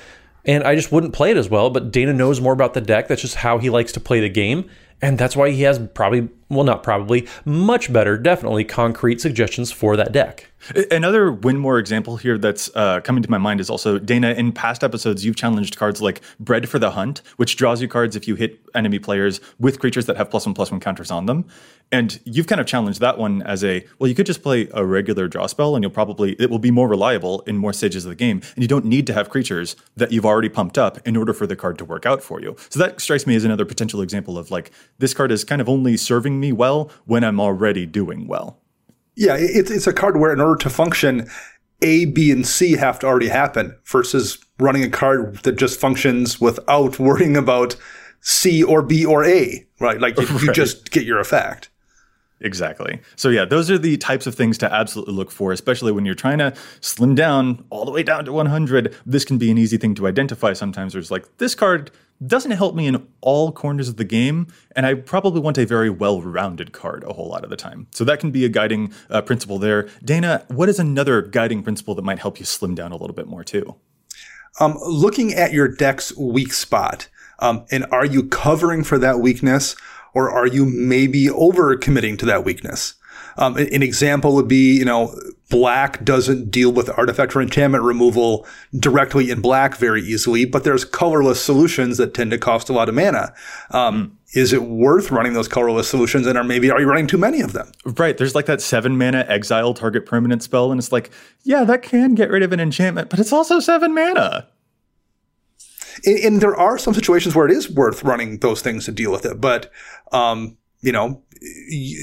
and 0.48 0.64
I 0.64 0.74
just 0.74 0.90
wouldn't 0.90 1.12
play 1.12 1.30
it 1.30 1.36
as 1.36 1.50
well. 1.50 1.70
But 1.70 1.92
Dana 1.92 2.14
knows 2.14 2.40
more 2.40 2.54
about 2.54 2.72
the 2.72 2.80
deck. 2.80 3.08
That's 3.08 3.20
just 3.20 3.36
how 3.36 3.58
he 3.58 3.70
likes 3.70 3.92
to 3.92 4.00
play 4.00 4.20
the 4.20 4.30
game. 4.30 4.68
And 5.02 5.18
that's 5.18 5.36
why 5.36 5.50
he 5.50 5.62
has 5.62 5.78
probably, 5.94 6.30
well, 6.48 6.64
not 6.64 6.82
probably, 6.82 7.28
much 7.44 7.92
better, 7.92 8.16
definitely 8.16 8.64
concrete 8.64 9.20
suggestions 9.20 9.70
for 9.70 9.96
that 9.96 10.12
deck. 10.12 10.50
Another 10.90 11.30
Winmore 11.30 11.78
example 11.78 12.16
here 12.16 12.36
that's 12.36 12.68
uh, 12.74 13.00
coming 13.00 13.22
to 13.22 13.30
my 13.30 13.38
mind 13.38 13.60
is 13.60 13.70
also 13.70 13.98
Dana. 13.98 14.32
In 14.32 14.52
past 14.52 14.82
episodes, 14.82 15.24
you've 15.24 15.36
challenged 15.36 15.76
cards 15.76 16.02
like 16.02 16.20
Bred 16.40 16.68
for 16.68 16.78
the 16.78 16.90
Hunt, 16.90 17.22
which 17.36 17.56
draws 17.56 17.80
you 17.80 17.86
cards 17.86 18.16
if 18.16 18.26
you 18.26 18.34
hit 18.34 18.60
enemy 18.74 18.98
players 18.98 19.40
with 19.60 19.78
creatures 19.78 20.06
that 20.06 20.16
have 20.16 20.30
plus 20.30 20.46
one 20.46 20.54
plus 20.54 20.70
one 20.70 20.80
counters 20.80 21.10
on 21.10 21.26
them. 21.26 21.46
And 21.90 22.20
you've 22.24 22.46
kind 22.46 22.60
of 22.60 22.66
challenged 22.66 23.00
that 23.00 23.16
one 23.16 23.40
as 23.42 23.64
a 23.64 23.86
well, 23.98 24.08
you 24.08 24.14
could 24.14 24.26
just 24.26 24.42
play 24.42 24.68
a 24.74 24.84
regular 24.84 25.26
draw 25.26 25.46
spell 25.46 25.74
and 25.74 25.82
you'll 25.82 25.90
probably 25.90 26.32
it 26.38 26.50
will 26.50 26.58
be 26.58 26.70
more 26.70 26.86
reliable 26.86 27.40
in 27.42 27.56
more 27.56 27.72
stages 27.72 28.04
of 28.04 28.10
the 28.10 28.16
game. 28.16 28.42
And 28.54 28.62
you 28.62 28.68
don't 28.68 28.84
need 28.84 29.06
to 29.06 29.14
have 29.14 29.30
creatures 29.30 29.74
that 29.96 30.12
you've 30.12 30.26
already 30.26 30.50
pumped 30.50 30.76
up 30.76 30.98
in 31.06 31.16
order 31.16 31.32
for 31.32 31.46
the 31.46 31.56
card 31.56 31.78
to 31.78 31.84
work 31.84 32.04
out 32.04 32.22
for 32.22 32.40
you. 32.40 32.56
So 32.68 32.78
that 32.80 33.00
strikes 33.00 33.26
me 33.26 33.36
as 33.36 33.44
another 33.44 33.64
potential 33.64 34.02
example 34.02 34.36
of 34.36 34.50
like 34.50 34.70
this 34.98 35.14
card 35.14 35.32
is 35.32 35.44
kind 35.44 35.62
of 35.62 35.68
only 35.68 35.96
serving 35.96 36.37
me 36.40 36.52
well 36.52 36.90
when 37.04 37.24
I'm 37.24 37.40
already 37.40 37.86
doing 37.86 38.26
well. 38.26 38.60
Yeah, 39.16 39.36
it's 39.38 39.70
it's 39.70 39.86
a 39.86 39.92
card 39.92 40.18
where 40.18 40.32
in 40.32 40.40
order 40.40 40.56
to 40.62 40.70
function, 40.70 41.28
A, 41.82 42.04
B, 42.06 42.30
and 42.30 42.46
C 42.46 42.72
have 42.72 42.98
to 43.00 43.06
already 43.06 43.28
happen 43.28 43.76
versus 43.84 44.38
running 44.60 44.84
a 44.84 44.90
card 44.90 45.38
that 45.38 45.56
just 45.56 45.80
functions 45.80 46.40
without 46.40 46.98
worrying 46.98 47.36
about 47.36 47.76
C 48.20 48.62
or 48.62 48.82
B 48.82 49.04
or 49.04 49.24
A, 49.24 49.66
right? 49.80 50.00
Like 50.00 50.18
you, 50.18 50.26
right. 50.26 50.42
you 50.42 50.52
just 50.52 50.90
get 50.90 51.04
your 51.04 51.18
effect. 51.18 51.70
Exactly. 52.40 53.00
So 53.16 53.30
yeah, 53.30 53.44
those 53.44 53.70
are 53.70 53.78
the 53.78 53.96
types 53.96 54.26
of 54.26 54.34
things 54.34 54.58
to 54.58 54.72
absolutely 54.72 55.14
look 55.14 55.30
for, 55.30 55.50
especially 55.52 55.90
when 55.90 56.04
you're 56.04 56.14
trying 56.14 56.38
to 56.38 56.54
slim 56.80 57.14
down 57.14 57.64
all 57.70 57.84
the 57.84 57.90
way 57.90 58.02
down 58.02 58.24
to 58.26 58.32
100. 58.32 58.94
This 59.04 59.24
can 59.24 59.38
be 59.38 59.50
an 59.50 59.58
easy 59.58 59.76
thing 59.76 59.94
to 59.96 60.06
identify 60.06 60.52
sometimes. 60.52 60.92
There's 60.92 61.10
like 61.10 61.38
this 61.38 61.54
card 61.54 61.90
doesn't 62.26 62.50
help 62.50 62.74
me 62.74 62.86
in 62.86 63.06
all 63.20 63.52
corners 63.52 63.88
of 63.88 63.96
the 63.96 64.04
game, 64.04 64.48
and 64.74 64.84
I 64.84 64.94
probably 64.94 65.40
want 65.40 65.58
a 65.58 65.66
very 65.66 65.90
well-rounded 65.90 66.72
card 66.72 67.04
a 67.04 67.12
whole 67.12 67.28
lot 67.28 67.44
of 67.44 67.50
the 67.50 67.56
time. 67.56 67.86
So 67.92 68.04
that 68.04 68.20
can 68.20 68.30
be 68.30 68.44
a 68.44 68.48
guiding 68.48 68.92
uh, 69.08 69.22
principle 69.22 69.58
there. 69.58 69.88
Dana, 70.04 70.44
what 70.48 70.68
is 70.68 70.78
another 70.78 71.22
guiding 71.22 71.62
principle 71.62 71.94
that 71.94 72.02
might 72.02 72.18
help 72.18 72.38
you 72.40 72.44
slim 72.44 72.74
down 72.74 72.92
a 72.92 72.96
little 72.96 73.14
bit 73.14 73.26
more 73.26 73.44
too? 73.44 73.76
Um, 74.60 74.76
looking 74.84 75.34
at 75.34 75.52
your 75.52 75.68
deck's 75.68 76.16
weak 76.16 76.52
spot, 76.52 77.08
um, 77.38 77.64
and 77.70 77.86
are 77.92 78.04
you 78.04 78.24
covering 78.24 78.82
for 78.82 78.98
that 78.98 79.20
weakness? 79.20 79.76
Or 80.18 80.30
are 80.30 80.48
you 80.48 80.64
maybe 80.64 81.30
over 81.30 81.76
committing 81.76 82.16
to 82.16 82.26
that 82.26 82.44
weakness? 82.44 82.94
Um, 83.36 83.56
an 83.56 83.84
example 83.84 84.34
would 84.34 84.48
be, 84.48 84.76
you 84.76 84.84
know, 84.84 85.16
black 85.48 86.04
doesn't 86.04 86.50
deal 86.50 86.72
with 86.72 86.90
artifact 86.98 87.36
or 87.36 87.40
enchantment 87.40 87.84
removal 87.84 88.44
directly 88.76 89.30
in 89.30 89.40
black 89.40 89.76
very 89.76 90.02
easily, 90.02 90.44
but 90.44 90.64
there's 90.64 90.84
colorless 90.84 91.40
solutions 91.40 91.98
that 91.98 92.14
tend 92.14 92.32
to 92.32 92.38
cost 92.38 92.68
a 92.68 92.72
lot 92.72 92.88
of 92.88 92.96
mana. 92.96 93.32
Um, 93.70 94.18
is 94.34 94.52
it 94.52 94.64
worth 94.64 95.12
running 95.12 95.34
those 95.34 95.46
colorless 95.46 95.88
solutions? 95.88 96.26
And 96.26 96.36
or 96.36 96.42
maybe 96.42 96.68
are 96.68 96.80
you 96.80 96.88
running 96.88 97.06
too 97.06 97.16
many 97.16 97.40
of 97.40 97.52
them? 97.52 97.70
Right. 97.84 98.18
There's 98.18 98.34
like 98.34 98.46
that 98.46 98.60
seven 98.60 98.98
mana 98.98 99.24
exile 99.28 99.72
target 99.72 100.04
permanent 100.04 100.42
spell. 100.42 100.72
And 100.72 100.80
it's 100.80 100.90
like, 100.90 101.10
yeah, 101.44 101.62
that 101.62 101.82
can 101.82 102.16
get 102.16 102.30
rid 102.30 102.42
of 102.42 102.52
an 102.52 102.58
enchantment, 102.58 103.08
but 103.08 103.20
it's 103.20 103.32
also 103.32 103.60
seven 103.60 103.94
mana. 103.94 104.48
And, 106.04 106.18
and 106.18 106.40
there 106.40 106.56
are 106.56 106.78
some 106.78 106.94
situations 106.94 107.34
where 107.34 107.46
it 107.46 107.52
is 107.52 107.70
worth 107.70 108.02
running 108.02 108.38
those 108.38 108.62
things 108.62 108.84
to 108.86 108.92
deal 108.92 109.12
with 109.12 109.24
it. 109.24 109.40
But, 109.40 109.70
um, 110.12 110.56
you 110.80 110.92
know, 110.92 111.22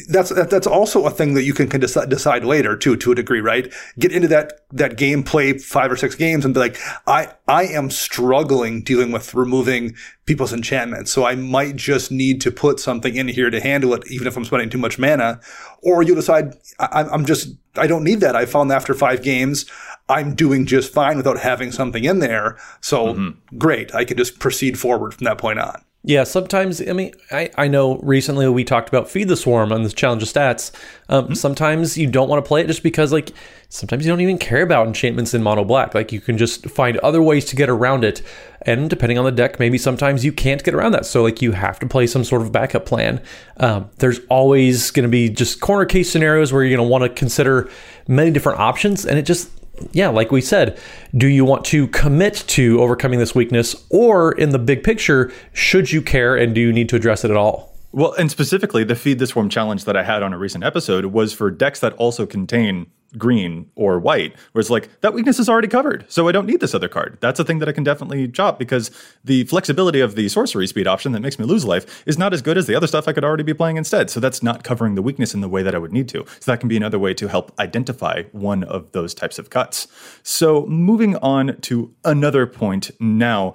that's 0.09 0.29
that's 0.29 0.67
also 0.67 1.05
a 1.05 1.11
thing 1.11 1.33
that 1.33 1.43
you 1.43 1.53
can, 1.53 1.67
can 1.67 1.81
decide, 1.81 2.09
decide 2.09 2.45
later 2.45 2.75
too 2.77 2.95
to 2.97 3.11
a 3.11 3.15
degree 3.15 3.41
right? 3.41 3.73
Get 3.99 4.11
into 4.11 4.27
that 4.29 4.61
that 4.71 4.97
game 4.97 5.23
play 5.23 5.57
five 5.57 5.91
or 5.91 5.97
six 5.97 6.15
games 6.15 6.45
and 6.45 6.53
be 6.53 6.59
like 6.59 6.77
i 7.07 7.33
i 7.47 7.63
am 7.63 7.89
struggling 7.89 8.81
dealing 8.81 9.11
with 9.11 9.33
removing 9.33 9.95
people's 10.25 10.53
enchantments. 10.53 11.11
So 11.11 11.25
i 11.25 11.35
might 11.35 11.75
just 11.75 12.11
need 12.11 12.41
to 12.41 12.51
put 12.51 12.79
something 12.79 13.15
in 13.15 13.27
here 13.27 13.49
to 13.49 13.59
handle 13.59 13.93
it 13.93 14.09
even 14.09 14.27
if 14.27 14.37
i'm 14.37 14.45
spending 14.45 14.69
too 14.69 14.77
much 14.77 14.97
mana. 14.97 15.39
Or 15.81 16.01
you 16.01 16.15
decide 16.15 16.53
I, 16.79 17.03
i'm 17.03 17.25
just 17.25 17.55
i 17.77 17.87
don't 17.87 18.03
need 18.03 18.21
that. 18.21 18.35
I 18.35 18.45
found 18.45 18.71
after 18.71 18.93
five 18.93 19.21
games 19.21 19.65
I'm 20.07 20.35
doing 20.35 20.65
just 20.65 20.93
fine 20.93 21.17
without 21.17 21.39
having 21.39 21.71
something 21.71 22.03
in 22.03 22.19
there. 22.19 22.57
So 22.81 23.13
mm-hmm. 23.13 23.57
great. 23.57 23.93
I 23.95 24.05
can 24.05 24.17
just 24.17 24.39
proceed 24.39 24.79
forward 24.79 25.13
from 25.13 25.25
that 25.25 25.37
point 25.37 25.59
on. 25.59 25.81
Yeah, 26.07 26.23
sometimes, 26.23 26.87
I 26.87 26.93
mean, 26.93 27.15
I, 27.31 27.49
I 27.57 27.67
know 27.67 27.97
recently 27.97 28.47
we 28.47 28.63
talked 28.63 28.89
about 28.89 29.09
Feed 29.09 29.27
the 29.27 29.35
Swarm 29.35 29.71
on 29.71 29.81
the 29.81 29.89
Challenge 29.89 30.21
of 30.21 30.29
Stats. 30.29 30.71
Um, 31.09 31.23
mm-hmm. 31.23 31.33
Sometimes 31.33 31.97
you 31.97 32.05
don't 32.05 32.29
want 32.29 32.45
to 32.45 32.47
play 32.47 32.61
it 32.61 32.67
just 32.67 32.83
because, 32.83 33.11
like, 33.11 33.31
sometimes 33.69 34.05
you 34.05 34.11
don't 34.11 34.21
even 34.21 34.37
care 34.37 34.61
about 34.61 34.85
enchantments 34.85 35.33
in 35.33 35.41
mono 35.41 35.63
black. 35.63 35.95
Like, 35.95 36.11
you 36.11 36.21
can 36.21 36.37
just 36.37 36.69
find 36.69 36.97
other 36.97 37.23
ways 37.23 37.45
to 37.45 37.55
get 37.55 37.69
around 37.69 38.03
it. 38.03 38.21
And 38.61 38.87
depending 38.87 39.17
on 39.17 39.25
the 39.25 39.31
deck, 39.31 39.59
maybe 39.59 39.79
sometimes 39.79 40.23
you 40.23 40.31
can't 40.31 40.63
get 40.63 40.75
around 40.75 40.91
that. 40.91 41.07
So, 41.07 41.23
like, 41.23 41.41
you 41.41 41.53
have 41.53 41.79
to 41.79 41.87
play 41.87 42.05
some 42.05 42.23
sort 42.23 42.43
of 42.43 42.51
backup 42.51 42.85
plan. 42.85 43.19
Um, 43.57 43.89
there's 43.97 44.19
always 44.29 44.91
going 44.91 45.05
to 45.05 45.09
be 45.09 45.29
just 45.29 45.59
corner 45.59 45.85
case 45.85 46.11
scenarios 46.11 46.53
where 46.53 46.63
you're 46.63 46.77
going 46.77 46.87
to 46.87 46.91
want 46.91 47.01
to 47.03 47.09
consider 47.09 47.67
many 48.07 48.29
different 48.29 48.59
options. 48.59 49.07
And 49.07 49.17
it 49.17 49.23
just, 49.23 49.49
yeah, 49.91 50.09
like 50.09 50.31
we 50.31 50.41
said, 50.41 50.79
do 51.15 51.27
you 51.27 51.45
want 51.45 51.65
to 51.65 51.87
commit 51.87 52.43
to 52.47 52.81
overcoming 52.81 53.19
this 53.19 53.35
weakness, 53.35 53.85
or 53.89 54.31
in 54.31 54.49
the 54.49 54.59
big 54.59 54.83
picture, 54.83 55.31
should 55.53 55.91
you 55.91 56.01
care 56.01 56.35
and 56.35 56.55
do 56.55 56.61
you 56.61 56.73
need 56.73 56.89
to 56.89 56.95
address 56.95 57.23
it 57.23 57.31
at 57.31 57.37
all? 57.37 57.74
Well, 57.95 58.11
and 58.11 58.29
specifically, 58.29 58.83
the 58.83 58.93
Feed 58.93 59.19
this 59.19 59.29
Swarm 59.29 59.47
challenge 59.47 59.85
that 59.85 59.95
I 59.95 60.03
had 60.03 60.21
on 60.21 60.33
a 60.33 60.37
recent 60.37 60.65
episode 60.65 61.05
was 61.05 61.31
for 61.31 61.49
decks 61.49 61.79
that 61.79 61.93
also 61.93 62.25
contain 62.25 62.87
green 63.17 63.71
or 63.75 63.99
white, 63.99 64.35
where 64.51 64.59
it's 64.59 64.69
like 64.69 64.89
that 64.99 65.13
weakness 65.13 65.39
is 65.39 65.47
already 65.47 65.69
covered, 65.69 66.03
so 66.09 66.27
I 66.27 66.33
don't 66.33 66.45
need 66.45 66.59
this 66.59 66.75
other 66.75 66.89
card. 66.89 67.17
That's 67.21 67.39
a 67.39 67.45
thing 67.45 67.59
that 67.59 67.69
I 67.69 67.71
can 67.71 67.85
definitely 67.85 68.27
chop 68.27 68.59
because 68.59 68.91
the 69.23 69.45
flexibility 69.45 70.01
of 70.01 70.15
the 70.15 70.27
sorcery 70.27 70.67
speed 70.67 70.87
option 70.87 71.13
that 71.13 71.21
makes 71.21 71.39
me 71.39 71.45
lose 71.45 71.63
life 71.63 72.03
is 72.05 72.17
not 72.17 72.33
as 72.33 72.41
good 72.41 72.57
as 72.57 72.67
the 72.67 72.75
other 72.75 72.87
stuff 72.87 73.07
I 73.07 73.13
could 73.13 73.23
already 73.23 73.43
be 73.43 73.53
playing 73.53 73.77
instead. 73.77 74.09
So 74.09 74.19
that's 74.19 74.43
not 74.43 74.65
covering 74.65 74.95
the 74.95 75.01
weakness 75.01 75.33
in 75.33 75.39
the 75.39 75.47
way 75.47 75.63
that 75.63 75.73
I 75.73 75.77
would 75.77 75.93
need 75.93 76.09
to. 76.09 76.25
So 76.41 76.51
that 76.51 76.59
can 76.59 76.67
be 76.67 76.75
another 76.75 76.99
way 76.99 77.13
to 77.13 77.29
help 77.29 77.57
identify 77.59 78.23
one 78.33 78.65
of 78.65 78.91
those 78.91 79.13
types 79.13 79.39
of 79.39 79.49
cuts. 79.49 79.87
So 80.21 80.65
moving 80.65 81.15
on 81.17 81.61
to 81.61 81.93
another 82.03 82.45
point 82.45 82.91
now 82.99 83.53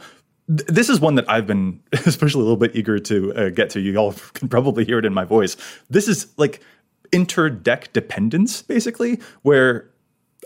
this 0.51 0.89
is 0.89 0.99
one 0.99 1.15
that 1.15 1.31
I've 1.31 1.47
been 1.47 1.81
especially 1.93 2.41
a 2.41 2.45
little 2.45 2.57
bit 2.57 2.75
eager 2.75 2.99
to 2.99 3.35
uh, 3.35 3.49
get 3.51 3.71
to. 3.71 3.81
You 3.81 3.97
all 3.97 4.13
can 4.35 4.49
probably 4.49 4.85
hear 4.85 4.99
it 4.99 5.05
in 5.05 5.15
my 5.15 5.25
voice. 5.25 5.57
This 5.89 6.09
is 6.09 6.27
like 6.37 6.61
inter-deck 7.13 7.93
dependence, 7.93 8.63
basically, 8.63 9.21
where 9.43 9.91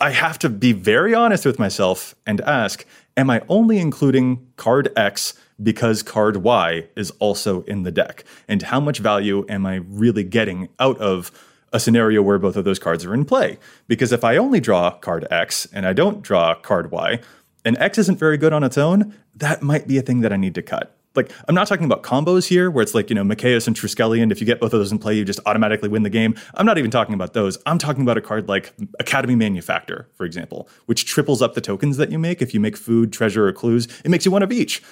I 0.01 0.11
have 0.11 0.39
to 0.41 0.49
be 0.49 0.73
very 0.73 1.15
honest 1.15 1.45
with 1.45 1.59
myself 1.59 2.15
and 2.27 2.41
ask, 2.43 2.85
am 3.17 3.31
I 3.31 3.43
only 3.49 3.79
including 3.79 4.47
card 4.57 4.91
X 4.97 5.35
because 5.63 6.03
card 6.03 6.39
Y 6.39 6.89
is 6.97 7.11
also 7.19 7.63
in 7.63 7.83
the 7.83 7.93
deck? 7.93 8.25
And 8.49 8.63
how 8.63 8.81
much 8.81 8.99
value 8.99 9.47
am 9.49 9.67
I 9.67 9.77
really 9.77 10.25
getting 10.25 10.69
out 10.81 10.99
of 10.99 11.31
a 11.73 11.81
scenario 11.81 12.23
where 12.23 12.39
both 12.39 12.57
of 12.57 12.65
those 12.65 12.79
cards 12.79 13.05
are 13.05 13.15
in 13.15 13.25
play? 13.25 13.59
Because 13.87 14.11
if 14.11 14.25
I 14.25 14.37
only 14.37 14.59
draw 14.59 14.91
card 14.91 15.27
X 15.31 15.67
and 15.73 15.87
I 15.87 15.93
don't 15.93 16.23
draw 16.23 16.55
card 16.55 16.91
Y, 16.91 17.21
and 17.65 17.77
X 17.79 17.99
isn't 17.99 18.19
very 18.19 18.37
good 18.37 18.53
on 18.53 18.63
its 18.63 18.79
own, 18.79 19.15
that 19.37 19.63
might 19.63 19.87
be 19.89 19.99
a 19.99 20.03
thing 20.03 20.21
that 20.21 20.33
I 20.33 20.37
need 20.37 20.55
to 20.55 20.63
cut 20.63 20.97
like 21.17 21.31
I'm 21.49 21.55
not 21.55 21.67
talking 21.67 21.85
about 21.85 22.03
combos 22.03 22.47
here 22.47 22.71
where 22.71 22.83
it's 22.83 22.95
like, 22.95 23.09
you 23.09 23.15
know, 23.15 23.23
Mikaeus 23.23 23.67
and 23.67 23.77
Triskelion. 23.77 24.33
If 24.33 24.41
you 24.41 24.47
get 24.47 24.61
both 24.61 24.73
of 24.73 24.81
those 24.81 24.93
in 24.93 24.99
play, 24.99 25.15
you 25.15 25.25
just 25.25 25.41
automatically 25.47 25.89
win 25.89 26.03
the 26.03 26.11
game. 26.11 26.35
I'm 26.55 26.67
not 26.67 26.79
even 26.79 26.91
talking 26.91 27.15
about 27.15 27.35
those. 27.35 27.59
I'm 27.67 27.79
talking 27.79 28.03
about 28.03 28.19
a 28.19 28.21
card 28.21 28.49
like 28.49 28.73
Academy 28.99 29.37
Manufactor, 29.37 30.09
for 30.15 30.25
example, 30.25 30.69
which 30.87 31.07
triples 31.07 31.43
up 31.43 31.55
the 31.55 31.61
tokens 31.61 31.97
that 31.97 32.11
you 32.11 32.19
make. 32.19 32.43
If 32.43 32.55
you 32.55 32.61
make 32.61 32.77
food, 32.77 33.13
treasure, 33.13 33.47
or 33.47 33.53
clues, 33.53 33.87
it 34.05 34.11
makes 34.11 34.25
you 34.25 34.31
one 34.31 34.43
of 34.43 34.53
each. 34.53 34.83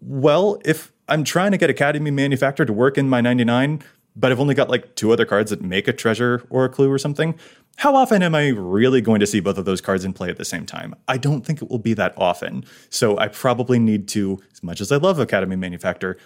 Well, 0.00 0.60
if 0.64 0.92
I'm 1.08 1.24
trying 1.24 1.52
to 1.52 1.58
get 1.58 1.70
Academy 1.70 2.10
Manufactor 2.10 2.64
to 2.64 2.72
work 2.72 2.96
in 2.96 3.08
my 3.08 3.20
99, 3.20 3.82
but 4.16 4.32
I've 4.32 4.40
only 4.40 4.54
got 4.54 4.68
like 4.68 4.94
two 4.96 5.12
other 5.12 5.24
cards 5.24 5.50
that 5.50 5.62
make 5.62 5.88
a 5.88 5.92
treasure 5.92 6.44
or 6.50 6.64
a 6.64 6.68
clue 6.68 6.90
or 6.90 6.98
something, 6.98 7.38
how 7.76 7.94
often 7.96 8.22
am 8.22 8.34
I 8.34 8.48
really 8.48 9.00
going 9.00 9.20
to 9.20 9.26
see 9.26 9.40
both 9.40 9.56
of 9.56 9.64
those 9.64 9.80
cards 9.80 10.04
in 10.04 10.12
play 10.12 10.28
at 10.28 10.36
the 10.36 10.44
same 10.44 10.66
time? 10.66 10.94
I 11.08 11.16
don't 11.16 11.46
think 11.46 11.62
it 11.62 11.70
will 11.70 11.78
be 11.78 11.94
that 11.94 12.12
often. 12.16 12.64
So 12.90 13.18
I 13.18 13.28
probably 13.28 13.78
need 13.78 14.06
to, 14.08 14.38
as 14.52 14.62
much 14.62 14.80
as 14.80 14.92
I 14.92 14.96
love 14.96 15.18
Academy 15.18 15.56
Manufacturer, 15.56 16.18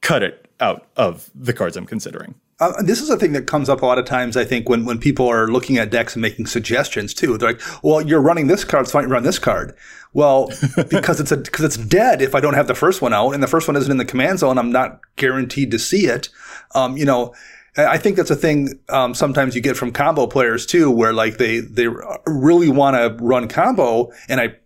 cut 0.00 0.22
it 0.22 0.48
out 0.60 0.86
of 0.96 1.30
the 1.34 1.52
cards 1.52 1.76
I'm 1.76 1.86
considering. 1.86 2.34
Uh, 2.60 2.82
this 2.82 3.00
is 3.00 3.08
a 3.08 3.16
thing 3.16 3.32
that 3.32 3.46
comes 3.46 3.68
up 3.68 3.82
a 3.82 3.86
lot 3.86 3.98
of 3.98 4.04
times, 4.04 4.36
I 4.36 4.44
think, 4.44 4.68
when, 4.68 4.84
when 4.84 4.98
people 4.98 5.28
are 5.28 5.46
looking 5.46 5.78
at 5.78 5.90
decks 5.90 6.16
and 6.16 6.22
making 6.22 6.46
suggestions 6.46 7.14
too. 7.14 7.38
They're 7.38 7.52
like, 7.52 7.60
well, 7.84 8.02
you're 8.02 8.20
running 8.20 8.48
this 8.48 8.64
card, 8.64 8.88
so 8.88 8.98
why 8.98 9.02
don't 9.02 9.10
you 9.10 9.14
run 9.14 9.22
this 9.22 9.38
card? 9.38 9.76
Well, 10.12 10.50
because 10.90 11.20
it's 11.20 11.30
a, 11.30 11.36
because 11.36 11.64
it's 11.64 11.76
dead 11.76 12.20
if 12.20 12.34
I 12.34 12.40
don't 12.40 12.54
have 12.54 12.66
the 12.66 12.74
first 12.74 13.00
one 13.00 13.14
out 13.14 13.30
and 13.30 13.42
the 13.42 13.46
first 13.46 13.68
one 13.68 13.76
isn't 13.76 13.90
in 13.90 13.98
the 13.98 14.04
command 14.04 14.40
zone, 14.40 14.58
I'm 14.58 14.72
not 14.72 15.00
guaranteed 15.14 15.70
to 15.70 15.78
see 15.78 16.06
it. 16.06 16.30
Um, 16.74 16.96
you 16.96 17.04
know, 17.04 17.32
I 17.78 17.96
think 17.98 18.16
that's 18.16 18.30
a 18.30 18.36
thing 18.36 18.78
um, 18.88 19.14
sometimes 19.14 19.54
you 19.54 19.60
get 19.60 19.76
from 19.76 19.92
combo 19.92 20.26
players 20.26 20.66
too, 20.66 20.90
where 20.90 21.12
like 21.12 21.38
they 21.38 21.60
they 21.60 21.86
really 22.26 22.68
want 22.68 22.96
to 22.96 23.24
run 23.24 23.48
combo, 23.48 24.10
and 24.28 24.40
I 24.40 24.56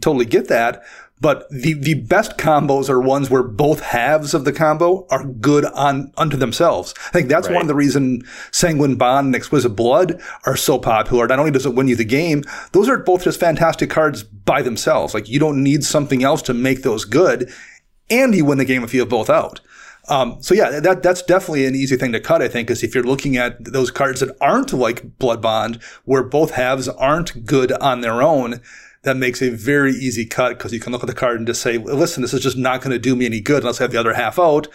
totally 0.00 0.26
get 0.26 0.48
that. 0.48 0.82
But 1.20 1.48
the, 1.50 1.72
the 1.72 1.94
best 1.94 2.38
combos 2.38 2.88
are 2.88 3.00
ones 3.00 3.28
where 3.28 3.42
both 3.42 3.80
halves 3.80 4.34
of 4.34 4.44
the 4.44 4.52
combo 4.52 5.04
are 5.10 5.24
good 5.24 5.64
on 5.64 6.12
unto 6.16 6.36
themselves. 6.36 6.94
I 7.08 7.10
think 7.10 7.28
that's 7.28 7.48
Right. 7.48 7.54
one 7.54 7.62
of 7.62 7.68
the 7.68 7.74
reason 7.74 8.22
Sanguine 8.52 8.94
Bond 8.94 9.26
and 9.26 9.34
Exquisite 9.34 9.70
Blood 9.74 10.20
are 10.46 10.56
so 10.56 10.78
popular. 10.78 11.26
Not 11.26 11.40
only 11.40 11.50
does 11.50 11.66
it 11.66 11.74
win 11.74 11.88
you 11.88 11.96
the 11.96 12.04
game, 12.04 12.44
those 12.70 12.88
are 12.88 12.98
both 12.98 13.24
just 13.24 13.40
fantastic 13.40 13.90
cards 13.90 14.22
by 14.22 14.62
themselves. 14.62 15.12
Like 15.12 15.28
you 15.28 15.40
don't 15.40 15.60
need 15.60 15.82
something 15.82 16.22
else 16.22 16.40
to 16.42 16.54
make 16.54 16.82
those 16.82 17.04
good, 17.04 17.50
and 18.08 18.32
you 18.32 18.44
win 18.44 18.58
the 18.58 18.64
game 18.64 18.84
if 18.84 18.94
you 18.94 19.00
have 19.00 19.08
both 19.08 19.28
out. 19.28 19.60
Um, 20.08 20.42
so 20.42 20.54
yeah, 20.54 20.80
that 20.80 21.02
that's 21.02 21.22
definitely 21.22 21.66
an 21.66 21.74
easy 21.74 21.96
thing 21.96 22.12
to 22.12 22.20
cut. 22.20 22.42
I 22.42 22.48
think 22.48 22.70
is 22.70 22.82
if 22.82 22.94
you're 22.94 23.04
looking 23.04 23.36
at 23.36 23.62
those 23.64 23.90
cards 23.90 24.20
that 24.20 24.36
aren't 24.40 24.72
like 24.72 25.18
Blood 25.18 25.42
Bond, 25.42 25.82
where 26.04 26.22
both 26.22 26.52
halves 26.52 26.88
aren't 26.88 27.44
good 27.44 27.72
on 27.72 28.00
their 28.00 28.22
own. 28.22 28.60
That 29.02 29.16
makes 29.16 29.40
a 29.40 29.50
very 29.50 29.92
easy 29.92 30.26
cut 30.26 30.58
because 30.58 30.72
you 30.72 30.80
can 30.80 30.92
look 30.92 31.02
at 31.02 31.06
the 31.06 31.14
card 31.14 31.36
and 31.36 31.46
just 31.46 31.62
say, 31.62 31.78
"Listen, 31.78 32.22
this 32.22 32.34
is 32.34 32.42
just 32.42 32.56
not 32.56 32.80
going 32.80 32.90
to 32.90 32.98
do 32.98 33.14
me 33.14 33.26
any 33.26 33.40
good 33.40 33.62
unless 33.62 33.80
I 33.80 33.84
have 33.84 33.92
the 33.92 34.00
other 34.00 34.14
half 34.14 34.38
out." 34.38 34.66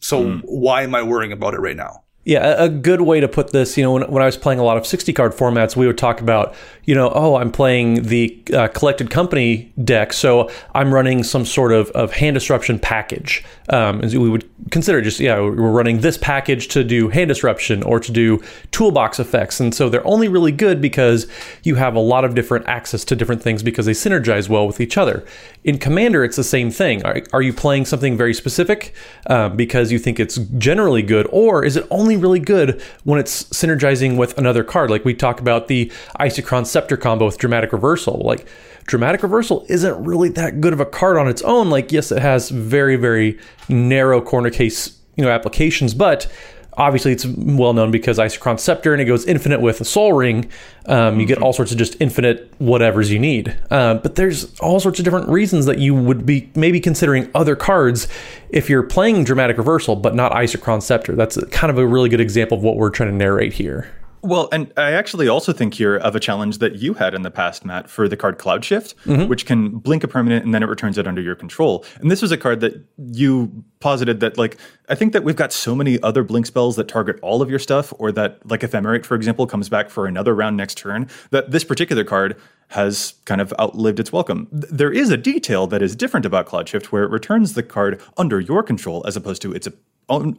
So 0.00 0.38
why 0.44 0.82
am 0.82 0.94
I 0.94 1.02
worrying 1.02 1.32
about 1.32 1.54
it 1.54 1.60
right 1.60 1.76
now? 1.76 2.02
Yeah, 2.22 2.64
a, 2.64 2.68
good 2.68 3.00
way 3.00 3.18
to 3.20 3.28
put 3.28 3.50
this, 3.50 3.78
you 3.78 3.82
know, 3.82 3.92
when, 3.92 4.02
when 4.10 4.22
I 4.22 4.26
was 4.26 4.36
playing 4.36 4.60
a 4.60 4.62
lot 4.62 4.76
of 4.76 4.86
60 4.86 5.10
card 5.14 5.32
formats, 5.32 5.74
we 5.74 5.86
would 5.86 5.96
talk 5.96 6.20
about, 6.20 6.54
you 6.84 6.94
know, 6.94 7.10
oh, 7.14 7.36
I'm 7.36 7.50
playing 7.50 8.02
the 8.02 8.38
uh, 8.52 8.68
collected 8.68 9.10
company 9.10 9.72
deck, 9.82 10.12
so 10.12 10.50
I'm 10.74 10.92
running 10.92 11.22
some 11.22 11.46
sort 11.46 11.72
of, 11.72 11.88
of 11.92 12.12
hand 12.12 12.34
disruption 12.34 12.78
package. 12.78 13.42
Um, 13.70 14.00
and 14.00 14.12
we 14.12 14.28
would 14.28 14.46
consider 14.70 15.00
just, 15.00 15.18
yeah, 15.18 15.40
we're 15.40 15.70
running 15.70 16.00
this 16.00 16.18
package 16.18 16.68
to 16.68 16.84
do 16.84 17.08
hand 17.08 17.28
disruption 17.28 17.82
or 17.84 17.98
to 18.00 18.12
do 18.12 18.42
toolbox 18.70 19.18
effects. 19.18 19.58
And 19.58 19.74
so 19.74 19.88
they're 19.88 20.06
only 20.06 20.28
really 20.28 20.52
good 20.52 20.82
because 20.82 21.26
you 21.62 21.76
have 21.76 21.94
a 21.94 22.00
lot 22.00 22.26
of 22.26 22.34
different 22.34 22.66
access 22.66 23.02
to 23.06 23.16
different 23.16 23.42
things 23.42 23.62
because 23.62 23.86
they 23.86 23.92
synergize 23.92 24.48
well 24.48 24.66
with 24.66 24.80
each 24.80 24.98
other. 24.98 25.24
In 25.62 25.78
Commander, 25.78 26.24
it's 26.24 26.36
the 26.36 26.44
same 26.44 26.70
thing. 26.70 27.04
Are, 27.04 27.22
are 27.32 27.42
you 27.42 27.52
playing 27.52 27.86
something 27.86 28.16
very 28.16 28.34
specific 28.34 28.92
uh, 29.26 29.48
because 29.48 29.92
you 29.92 29.98
think 29.98 30.18
it's 30.18 30.36
generally 30.58 31.02
good, 31.02 31.28
or 31.30 31.64
is 31.64 31.76
it 31.76 31.86
only 31.90 32.09
really 32.16 32.40
good 32.40 32.82
when 33.04 33.18
it's 33.18 33.44
synergizing 33.44 34.16
with 34.16 34.36
another 34.38 34.64
card? 34.64 34.90
Like 34.90 35.04
we 35.04 35.14
talk 35.14 35.40
about 35.40 35.68
the 35.68 35.90
Isochron 36.18 36.66
Scepter 36.66 36.96
combo 36.96 37.26
with 37.26 37.38
Dramatic 37.38 37.72
Reversal. 37.72 38.22
Like 38.24 38.46
Dramatic 38.84 39.22
Reversal 39.22 39.66
isn't 39.68 40.04
really 40.04 40.28
that 40.30 40.60
good 40.60 40.72
of 40.72 40.80
a 40.80 40.86
card 40.86 41.16
on 41.16 41.28
its 41.28 41.42
own. 41.42 41.70
Like 41.70 41.92
yes, 41.92 42.10
it 42.10 42.20
has 42.20 42.50
very 42.50 42.96
very 42.96 43.38
narrow 43.68 44.20
corner 44.20 44.50
case 44.50 44.98
you 45.16 45.24
know 45.24 45.30
applications, 45.30 45.94
but 45.94 46.30
obviously 46.76 47.12
it's 47.12 47.26
well 47.26 47.72
known 47.72 47.90
because 47.90 48.18
Isochron 48.18 48.58
Scepter 48.58 48.92
and 48.92 49.00
it 49.00 49.04
goes 49.04 49.24
infinite 49.26 49.60
with 49.60 49.80
a 49.80 49.84
Sol 49.84 50.12
Ring. 50.12 50.50
Um, 50.86 51.20
you 51.20 51.26
get 51.26 51.38
all 51.38 51.52
sorts 51.52 51.72
of 51.72 51.78
just 51.78 51.96
infinite 52.00 52.58
whatevers 52.58 53.10
you 53.10 53.18
need. 53.18 53.56
Uh, 53.70 53.94
but 53.94 54.16
there's 54.16 54.58
all 54.60 54.80
sorts 54.80 54.98
of 54.98 55.04
different 55.04 55.28
reasons 55.28 55.66
that 55.66 55.78
you 55.78 55.94
would 55.94 56.24
be 56.24 56.50
maybe 56.54 56.80
considering 56.80 57.30
other 57.34 57.56
cards 57.56 58.08
if 58.48 58.68
you're 58.68 58.82
playing 58.82 59.24
Dramatic 59.24 59.58
Reversal, 59.58 59.96
but 59.96 60.14
not 60.14 60.32
Isochron 60.32 60.82
Scepter. 60.82 61.14
That's 61.14 61.42
kind 61.46 61.70
of 61.70 61.78
a 61.78 61.86
really 61.86 62.08
good 62.08 62.20
example 62.20 62.58
of 62.58 62.64
what 62.64 62.76
we're 62.76 62.90
trying 62.90 63.10
to 63.10 63.16
narrate 63.16 63.52
here. 63.52 63.90
Well, 64.22 64.48
and 64.52 64.72
I 64.76 64.92
actually 64.92 65.28
also 65.28 65.52
think 65.52 65.74
here 65.74 65.96
of 65.96 66.14
a 66.14 66.20
challenge 66.20 66.58
that 66.58 66.76
you 66.76 66.94
had 66.94 67.14
in 67.14 67.22
the 67.22 67.30
past, 67.30 67.64
Matt, 67.64 67.88
for 67.88 68.06
the 68.06 68.16
card 68.16 68.38
Cloud 68.38 68.64
Shift, 68.64 68.94
mm-hmm. 69.04 69.28
which 69.28 69.46
can 69.46 69.78
blink 69.78 70.04
a 70.04 70.08
permanent 70.08 70.44
and 70.44 70.52
then 70.52 70.62
it 70.62 70.66
returns 70.66 70.98
it 70.98 71.06
under 71.06 71.22
your 71.22 71.34
control. 71.34 71.84
And 72.00 72.10
this 72.10 72.20
was 72.20 72.30
a 72.30 72.36
card 72.36 72.60
that 72.60 72.84
you 72.98 73.64
posited 73.80 74.20
that, 74.20 74.36
like, 74.36 74.58
I 74.90 74.94
think 74.94 75.14
that 75.14 75.24
we've 75.24 75.36
got 75.36 75.52
so 75.52 75.74
many 75.74 76.00
other 76.02 76.22
blink 76.22 76.44
spells 76.44 76.76
that 76.76 76.86
target 76.86 77.18
all 77.22 77.40
of 77.40 77.48
your 77.48 77.58
stuff, 77.58 77.94
or 77.98 78.12
that, 78.12 78.48
like, 78.48 78.60
Ephemerate, 78.60 79.06
for 79.06 79.14
example, 79.14 79.46
comes 79.46 79.70
back 79.70 79.88
for 79.88 80.06
another 80.06 80.34
round 80.34 80.56
next 80.56 80.76
turn, 80.76 81.08
that 81.30 81.50
this 81.50 81.64
particular 81.64 82.04
card 82.04 82.36
has 82.70 83.14
kind 83.24 83.40
of 83.40 83.52
outlived 83.58 83.98
its 83.98 84.12
welcome. 84.12 84.48
There 84.52 84.92
is 84.92 85.10
a 85.10 85.16
detail 85.16 85.66
that 85.68 85.82
is 85.82 85.96
different 85.96 86.24
about 86.24 86.46
Cloud 86.46 86.68
Shift 86.68 86.92
where 86.92 87.04
it 87.04 87.10
returns 87.10 87.54
the 87.54 87.62
card 87.62 88.00
under 88.16 88.40
your 88.40 88.62
control 88.62 89.04
as 89.06 89.16
opposed 89.16 89.42
to 89.42 89.52
its 89.52 89.68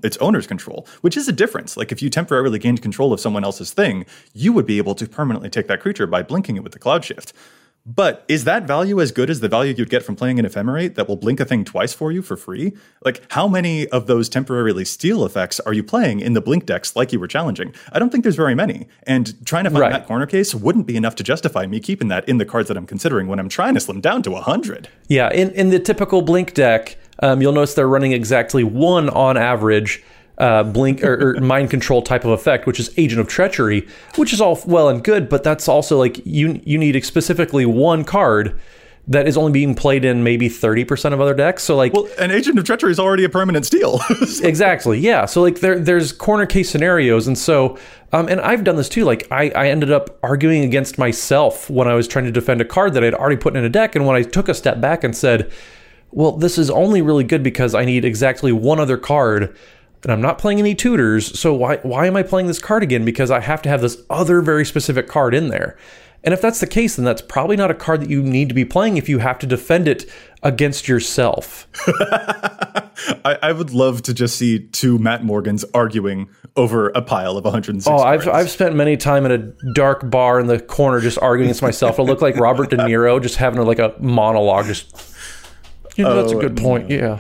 its 0.04 0.18
owner's 0.18 0.48
control, 0.48 0.86
which 1.00 1.16
is 1.16 1.30
a 1.30 1.32
difference. 1.32 1.78
Like 1.78 1.94
if 1.94 2.02
you 2.02 2.10
temporarily 2.10 2.60
gained 2.60 2.82
control 2.82 3.14
of 3.14 3.22
someone 3.22 3.46
else's 3.46 3.72
thing, 3.72 4.06
you 4.34 4.52
would 4.52 4.66
be 4.66 4.78
able 4.78 4.96
to 4.96 5.08
permanently 5.08 5.50
take 5.50 5.68
that 5.68 5.80
creature 5.80 6.06
by 6.08 6.24
blinking 6.24 6.58
it 6.58 6.64
with 6.64 6.74
the 6.74 6.80
cloud 6.80 7.06
shift. 7.06 7.32
But 7.86 8.24
is 8.28 8.44
that 8.44 8.68
value 8.68 9.02
as 9.02 9.12
good 9.12 9.30
as 9.32 9.40
the 9.40 9.48
value 9.48 9.74
you'd 9.76 9.90
get 9.90 10.04
from 10.04 10.16
playing 10.16 10.38
an 10.38 10.46
ephemerate 10.46 10.94
that 10.96 11.08
will 11.08 11.16
blink 11.16 11.40
a 11.40 11.46
thing 11.46 11.66
twice 11.66 11.94
for 11.94 12.12
you 12.12 12.22
for 12.22 12.38
free? 12.38 12.74
Like, 13.04 13.24
how 13.32 13.48
many 13.48 13.88
of 13.88 14.06
those 14.06 14.30
temporarily 14.30 14.86
steal 14.86 15.26
effects 15.26 15.60
are 15.62 15.74
you 15.74 15.84
playing 15.84 16.20
in 16.20 16.34
the 16.34 16.42
blink 16.42 16.68
decks 16.68 16.96
like 16.96 17.12
you 17.12 17.20
were 17.20 17.28
challenging? 17.28 17.74
I 17.92 17.98
don't 17.98 18.12
think 18.12 18.24
there's 18.24 18.36
very 18.36 18.54
many. 18.54 18.88
And 19.04 19.34
trying 19.48 19.64
to 19.64 19.72
find 19.72 19.82
Right. 19.82 19.92
that 19.94 20.06
corner 20.06 20.28
case 20.28 20.54
wouldn't 20.54 20.86
be 20.86 20.96
enough 20.96 21.16
to 21.16 21.24
justify 21.24 21.66
me 21.66 21.80
keeping 21.80 22.08
that 22.10 22.28
in 22.30 22.38
the 22.38 22.46
cards 22.46 22.68
that 22.68 22.78
I'm 22.78 22.86
considering 22.86 23.28
when 23.28 23.40
I'm 23.40 23.50
trying 23.50 23.74
to 23.74 23.80
slim 23.80 24.00
down 24.00 24.22
to 24.24 24.32
100. 24.32 24.88
Yeah, 25.08 25.32
in, 25.32 25.50
in 25.52 25.72
the 25.72 25.80
typical 25.80 26.22
Blink 26.22 26.54
deck, 26.54 26.98
um, 27.24 27.42
you'll 27.42 27.52
notice 27.52 27.74
they're 27.74 27.88
running 27.88 28.12
exactly 28.12 28.64
one 28.64 29.10
on 29.10 29.38
average 29.38 30.04
uh, 30.42 30.64
Blink 30.64 31.04
or, 31.04 31.38
or 31.38 31.42
mind 31.42 31.70
control 31.70 32.02
type 32.02 32.26
of 32.26 32.32
effect, 32.32 32.66
which 32.66 32.80
is 32.80 32.90
Agent 32.98 33.22
of 33.22 33.28
Treachery, 33.28 33.88
which 34.16 34.34
is 34.34 34.42
all 34.42 34.60
well 34.66 34.90
and 34.90 35.04
good, 35.04 35.30
but 35.30 35.44
that's 35.44 35.68
also 35.68 35.98
like 35.98 36.26
you 36.26 36.60
you 36.66 36.78
need 36.78 37.02
specifically 37.06 37.66
one 37.66 38.04
card 38.04 38.60
that 39.08 39.28
is 39.28 39.36
only 39.36 39.52
being 39.52 39.74
played 39.74 40.06
in 40.06 40.24
maybe 40.24 40.48
30% 40.48 41.12
of 41.12 41.20
other 41.20 41.34
decks. 41.34 41.64
So 41.64 41.76
like 41.76 41.92
Well, 41.94 42.08
an 42.20 42.32
Agent 42.32 42.58
of 42.60 42.66
Treachery 42.66 42.92
is 42.92 43.00
already 43.00 43.24
a 43.24 43.30
permanent 43.30 43.66
steal. 43.66 44.00
exactly 44.44 45.00
yeah 45.00 45.26
so 45.26 45.42
like 45.42 45.60
there 45.60 45.78
there's 45.80 46.12
corner 46.12 46.46
case 46.46 46.70
scenarios 46.70 47.28
and 47.28 47.38
so 47.38 47.78
um, 48.14 48.28
and 48.28 48.40
i've 48.42 48.64
done 48.64 48.76
this 48.76 48.90
too 48.90 49.04
like 49.04 49.28
I, 49.32 49.50
I 49.50 49.68
ended 49.68 49.92
up 49.92 50.18
arguing 50.24 50.64
against 50.64 50.98
myself 50.98 51.70
when 51.70 51.88
i 51.88 51.94
was 51.94 52.08
trying 52.08 52.26
to 52.26 52.32
defend 52.32 52.62
a 52.62 52.66
card 52.66 52.94
that 52.94 53.04
i'd 53.04 53.14
already 53.14 53.38
put 53.38 53.56
in 53.56 53.64
a 53.64 53.70
deck 53.70 53.96
and 53.96 54.06
when 54.06 54.16
i 54.16 54.24
took 54.24 54.50
a 54.50 54.54
step 54.54 54.80
back 54.80 55.04
and 55.04 55.16
said 55.16 55.52
well 56.12 56.34
this 56.34 56.58
is 56.58 56.70
only 56.70 57.02
really 57.02 57.24
good 57.24 57.44
because 57.44 57.76
i 57.76 57.86
need 57.86 58.06
exactly 58.06 58.52
one 58.52 58.80
other 58.80 58.98
card 58.98 59.56
and 60.04 60.12
i'm 60.12 60.22
not 60.22 60.38
playing 60.38 60.60
any 60.60 60.74
tutors 60.76 61.38
so 61.40 61.54
why 61.54 61.78
why 61.78 62.06
am 62.08 62.16
i 62.16 62.24
playing 62.24 62.48
this 62.48 62.60
card 62.60 62.84
again 62.84 63.04
because 63.06 63.30
i 63.32 63.40
have 63.40 63.62
to 63.62 63.70
have 63.70 63.82
this 63.82 64.02
other 64.10 64.42
very 64.42 64.66
specific 64.66 65.08
card 65.08 65.34
in 65.34 65.48
there 65.50 65.78
and 66.24 66.34
if 66.34 66.42
that's 66.42 66.60
the 66.60 66.68
case 66.68 66.96
then 66.96 67.06
that's 67.06 67.22
probably 67.22 67.56
not 67.56 67.72
a 67.72 67.74
card 67.76 68.02
that 68.02 68.10
you 68.10 68.22
need 68.24 68.48
to 68.50 68.56
be 68.56 68.66
playing 68.66 68.98
if 68.98 69.08
you 69.10 69.20
have 69.20 69.38
to 69.40 69.48
defend 69.48 69.88
it 69.88 70.06
against 70.44 70.88
yourself 70.88 71.68
I, 73.26 73.38
I 73.42 73.52
would 73.52 73.72
love 73.72 74.04
to 74.04 74.14
just 74.14 74.38
see 74.38 74.60
two 74.60 75.00
Matt 75.00 75.24
Morgans 75.24 75.66
arguing 75.74 76.30
over 76.56 76.90
a 76.90 77.02
pile 77.02 77.38
of 77.38 77.44
106 77.46 77.88
Oh, 77.88 77.98
I've, 78.04 78.24
cards. 78.24 78.38
I've 78.38 78.50
spent 78.52 78.76
many 78.76 78.98
time 78.98 79.26
in 79.26 79.32
a 79.32 79.74
dark 79.74 80.10
bar 80.10 80.40
in 80.40 80.48
the 80.48 80.60
corner 80.60 81.00
just 81.00 81.18
arguing 81.18 81.48
against 81.48 81.62
myself. 81.62 82.00
I 82.00 82.04
look 82.04 82.22
like 82.22 82.36
Robert 82.36 82.70
De 82.70 82.78
Niro, 82.78 83.22
just 83.22 83.38
having 83.38 83.60
a, 83.60 83.64
like 83.64 83.80
a 83.80 83.96
monologue. 84.00 84.66
Just, 84.66 85.16
you 85.96 86.04
know, 86.04 86.16
that's 86.22 86.34
a 86.34 86.38
Oh, 86.38 86.42
good 86.42 86.58
point. 86.58 86.90
Yeah. 86.92 87.20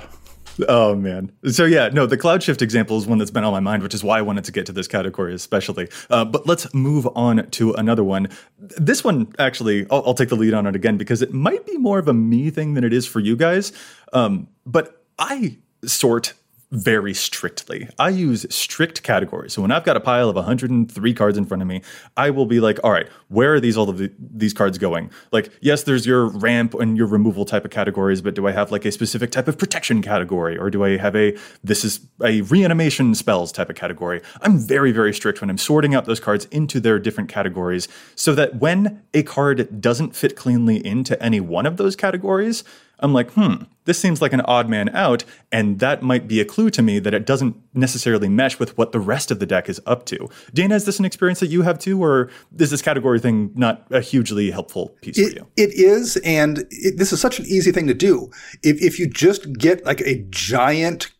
Oh 0.67 0.95
man. 0.95 1.31
So 1.49 1.65
yeah, 1.65 1.89
no, 1.89 2.05
the 2.05 2.17
cloud 2.17 2.43
shift 2.43 2.61
example 2.61 2.97
is 2.97 3.07
one 3.07 3.17
that's 3.17 3.31
been 3.31 3.43
on 3.43 3.51
my 3.51 3.59
mind, 3.59 3.83
which 3.83 3.93
is 3.93 4.03
why 4.03 4.19
I 4.19 4.21
wanted 4.21 4.43
to 4.45 4.51
get 4.51 4.65
to 4.67 4.71
this 4.71 4.87
category 4.87 5.33
especially. 5.33 5.89
Uh, 6.09 6.25
but 6.25 6.45
let's 6.47 6.73
move 6.73 7.07
on 7.15 7.49
to 7.51 7.73
another 7.73 8.03
one. 8.03 8.29
This 8.57 9.03
one 9.03 9.33
actually, 9.39 9.87
I'll, 9.89 10.03
I'll 10.07 10.13
take 10.13 10.29
the 10.29 10.35
lead 10.35 10.53
on 10.53 10.67
it 10.67 10.75
again 10.75 10.97
because 10.97 11.21
it 11.21 11.33
might 11.33 11.65
be 11.65 11.77
more 11.77 11.99
of 11.99 12.07
a 12.07 12.13
me 12.13 12.49
thing 12.49 12.73
than 12.73 12.83
it 12.83 12.93
is 12.93 13.05
for 13.05 13.19
you 13.19 13.35
guys. 13.35 13.71
Um, 14.13 14.47
but 14.65 15.03
I 15.17 15.57
sort 15.85 16.33
very 16.71 17.13
strictly. 17.13 17.89
I 17.99 18.10
use 18.10 18.45
strict 18.49 19.03
categories. 19.03 19.53
So 19.53 19.62
when 19.62 19.71
I've 19.71 19.84
got 19.84 19.97
a 19.97 19.99
pile 19.99 20.29
of 20.29 20.36
103 20.36 21.13
cards 21.13 21.38
in 21.38 21.45
front 21.45 21.62
of 21.62 21.67
me, 21.67 21.81
I 22.15 22.29
will 22.29 22.45
be 22.45 22.62
like, 22.62 22.79
all 22.84 22.91
right, 22.91 23.10
where 23.27 23.55
are 23.55 23.60
these 23.60 23.75
all 23.75 23.89
of 23.89 23.97
the, 23.97 24.12
these 24.17 24.53
cards 24.53 24.77
going? 24.77 25.12
Like, 25.31 25.51
yes, 25.60 25.84
there's 25.84 26.05
your 26.05 26.29
ramp 26.29 26.73
and 26.73 26.95
your 26.95 27.07
removal 27.07 27.43
type 27.43 27.65
of 27.65 27.71
categories, 27.71 28.21
but 28.21 28.36
do 28.36 28.47
I 28.47 28.51
have 28.51 28.71
like 28.71 28.86
a 28.86 28.91
specific 28.91 29.31
type 29.31 29.49
of 29.49 29.57
protection 29.57 30.01
category 30.01 30.57
or 30.57 30.69
do 30.69 30.84
I 30.84 30.97
have 30.97 31.15
a 31.15 31.38
this 31.63 31.84
is 31.84 31.99
a 32.23 32.41
reanimation 32.41 33.15
spells 33.15 33.51
type 33.51 33.69
of 33.69 33.75
category? 33.75 34.21
I'm 34.41 34.57
very 34.57 34.91
very 34.91 35.13
strict 35.13 35.41
when 35.41 35.49
I'm 35.49 35.57
sorting 35.57 35.93
out 35.93 36.05
those 36.05 36.19
cards 36.19 36.45
into 36.51 36.79
their 36.79 36.99
different 36.99 37.29
categories 37.29 37.89
so 38.15 38.34
that 38.36 38.55
when 38.55 39.01
a 39.13 39.23
card 39.23 39.81
doesn't 39.81 40.15
fit 40.15 40.36
cleanly 40.38 40.86
into 40.86 41.21
any 41.21 41.41
one 41.41 41.65
of 41.65 41.77
those 41.77 41.95
categories, 41.95 42.63
I'm 43.01 43.13
like, 43.13 43.31
hmm, 43.31 43.55
this 43.85 43.99
seems 43.99 44.21
like 44.21 44.31
an 44.33 44.41
odd 44.41 44.69
man 44.69 44.89
out, 44.89 45.23
and 45.51 45.79
that 45.79 46.03
might 46.03 46.27
be 46.27 46.39
a 46.39 46.45
clue 46.45 46.69
to 46.69 46.81
me 46.81 46.99
that 46.99 47.13
it 47.13 47.25
doesn't 47.25 47.55
necessarily 47.73 48.29
mesh 48.29 48.59
with 48.59 48.77
what 48.77 48.91
the 48.91 48.99
rest 48.99 49.31
of 49.31 49.39
the 49.39 49.45
deck 49.45 49.69
is 49.69 49.81
up 49.85 50.05
to. 50.05 50.29
Dana, 50.53 50.75
is 50.75 50.85
this 50.85 50.99
an 50.99 51.05
experience 51.05 51.39
that 51.39 51.47
you 51.47 51.63
have 51.63 51.79
too, 51.79 52.03
or 52.03 52.29
is 52.57 52.69
this 52.69 52.81
category 52.81 53.19
thing 53.19 53.51
not 53.55 53.85
a 53.91 54.01
hugely 54.01 54.51
helpful 54.51 54.89
piece 55.01 55.17
for 55.17 55.23
It, 55.23 55.35
you? 55.35 55.47
it 55.57 55.73
is, 55.73 56.17
and 56.17 56.59
it, 56.69 56.97
this 56.97 57.11
is 57.11 57.19
such 57.19 57.39
an 57.39 57.45
easy 57.47 57.71
thing 57.71 57.87
to 57.87 57.93
do. 57.93 58.29
If, 58.63 58.81
if 58.81 58.99
you 58.99 59.07
just 59.07 59.51
get 59.53 59.85
like 59.85 60.01
a 60.01 60.23
giant 60.29 61.11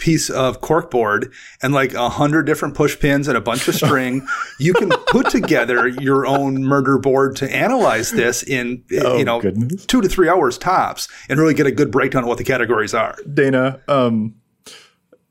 piece 0.00 0.30
of 0.30 0.60
corkboard 0.60 1.32
and 1.62 1.72
like 1.72 1.94
a 1.94 2.08
hundred 2.08 2.44
different 2.44 2.74
push 2.74 2.98
pins 2.98 3.28
and 3.28 3.36
a 3.36 3.40
bunch 3.40 3.68
of 3.68 3.74
string, 3.74 4.26
you 4.58 4.72
can 4.74 4.90
put 5.06 5.30
together 5.30 5.86
your 5.86 6.26
own 6.26 6.64
murder 6.64 6.98
board 6.98 7.36
to 7.36 7.54
analyze 7.54 8.10
this 8.10 8.42
in 8.42 8.82
you 8.90 9.24
know 9.24 9.40
goodness. 9.40 9.86
two 9.86 10.00
to 10.00 10.08
three 10.08 10.28
hours 10.28 10.58
tops, 10.58 11.08
and 11.28 11.38
really 11.38 11.54
get 11.54 11.66
a 11.66 11.72
good 11.72 11.90
breakdown 11.90 12.22
of 12.24 12.28
what 12.28 12.38
the 12.38 12.44
categories 12.44 12.94
are. 12.94 13.16
Dana, 13.32 13.80
um, 13.86 14.34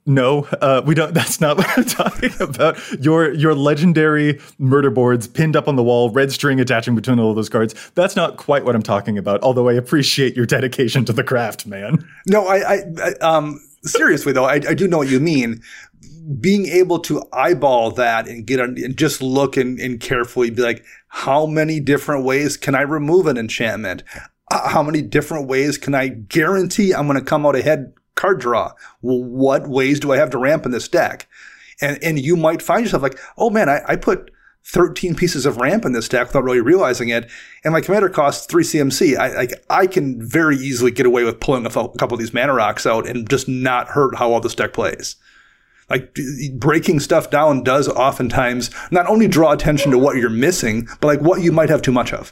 No, 0.06 0.48
uh, 0.62 0.82
we 0.86 0.96
don't. 0.96 1.14
That's 1.20 1.40
not 1.40 1.58
what 1.58 1.78
I'm 1.78 1.84
talking 1.84 2.32
about. 2.40 2.78
Your 3.04 3.32
your 3.34 3.54
legendary 3.54 4.40
murder 4.58 4.90
boards 4.90 5.28
pinned 5.28 5.56
up 5.56 5.68
on 5.68 5.76
the 5.76 5.84
wall, 5.84 6.10
red 6.10 6.32
string 6.32 6.60
attaching 6.60 6.96
between 6.96 7.20
all 7.20 7.30
of 7.30 7.36
those 7.36 7.50
cards. 7.50 7.76
That's 7.96 8.16
not 8.16 8.38
quite 8.38 8.66
what 8.66 8.76
I'm 8.76 8.82
talking 8.82 9.18
about. 9.18 9.42
Although 9.44 9.70
I 9.70 9.74
appreciate 9.74 10.36
your 10.36 10.46
dedication 10.48 11.06
to 11.06 11.14
the 11.14 11.24
craft, 11.24 11.68
man. 11.68 12.08
No, 12.26 12.48
I, 12.48 12.58
I, 12.58 12.84
I 13.04 13.12
um, 13.22 13.60
seriously 13.84 14.34
though, 14.34 14.46
I, 14.46 14.56
I 14.56 14.74
do 14.74 14.88
know 14.88 14.98
what 14.98 15.10
you 15.10 15.20
mean. 15.20 15.62
Being 16.40 16.68
able 16.68 17.00
to 17.00 17.24
eyeball 17.34 17.92
that 17.92 18.28
and 18.28 18.46
get 18.46 18.60
on 18.60 18.76
and 18.78 18.96
just 18.96 19.22
look 19.22 19.58
and, 19.58 19.80
and 19.80 20.00
carefully 20.00 20.50
be 20.52 20.62
like, 20.62 20.86
how 21.08 21.46
many 21.46 21.80
different 21.80 22.24
ways 22.24 22.56
can 22.56 22.76
I 22.76 22.82
remove 22.82 23.26
an 23.26 23.38
enchantment? 23.38 24.04
Uh, 24.52 24.70
how 24.70 24.84
many 24.84 25.02
different 25.02 25.48
ways 25.48 25.78
can 25.78 25.96
I 25.96 26.08
guarantee 26.10 26.94
I'm 26.94 27.08
going 27.08 27.20
to 27.20 27.26
come 27.26 27.46
out 27.46 27.56
ahead 27.56 27.94
card 28.16 28.40
draw? 28.40 28.74
Well, 29.02 29.24
what 29.24 29.68
ways 29.68 30.00
do 30.00 30.12
I 30.12 30.18
have 30.18 30.30
to 30.32 30.38
ramp 30.38 30.66
in 30.66 30.72
this 30.72 30.88
deck? 30.88 31.28
And, 31.82 31.98
and 32.04 32.20
you 32.20 32.36
might 32.36 32.62
find 32.62 32.84
yourself 32.84 33.04
like, 33.04 33.18
oh 33.38 33.50
man, 33.50 33.70
I, 33.70 33.82
I 33.88 33.96
put 33.96 34.32
13 34.72 35.16
pieces 35.16 35.46
of 35.46 35.58
ramp 35.58 35.84
in 35.84 35.94
this 35.94 36.08
deck 36.08 36.28
without 36.28 36.44
really 36.44 36.62
realizing 36.62 37.10
it. 37.10 37.30
And 37.64 37.74
my 37.74 37.82
commander 37.82 38.10
costs 38.10 38.46
three 38.46 38.64
CMC. 38.64 39.18
I, 39.18 39.36
like, 39.36 39.52
I 39.70 39.88
can 39.88 40.22
very 40.22 40.58
easily 40.58 40.92
get 40.92 41.08
away 41.08 41.24
with 41.24 41.40
pulling 41.40 41.66
a, 41.66 41.70
f- 41.70 41.76
a 41.76 41.98
couple 41.98 42.14
of 42.14 42.20
these 42.20 42.34
mana 42.34 42.54
rocks 42.54 42.86
out 42.86 43.08
and 43.08 43.28
just 43.28 43.48
not 43.48 43.88
hurt 43.88 44.16
how 44.18 44.30
well 44.30 44.40
this 44.40 44.54
deck 44.54 44.74
plays. 44.74 45.16
Like 45.90 46.16
breaking 46.54 47.00
stuff 47.00 47.32
down 47.32 47.64
does 47.64 47.88
oftentimes 47.88 48.70
not 48.92 49.08
only 49.08 49.28
draw 49.28 49.54
attention 49.54 49.92
to 49.92 49.98
what 49.98 50.18
you're 50.18 50.30
missing, 50.30 50.88
but 51.02 51.08
like 51.08 51.22
what 51.22 51.42
you 51.42 51.52
might 51.52 51.70
have 51.70 51.82
too 51.82 51.92
much 51.92 52.14
of. 52.14 52.32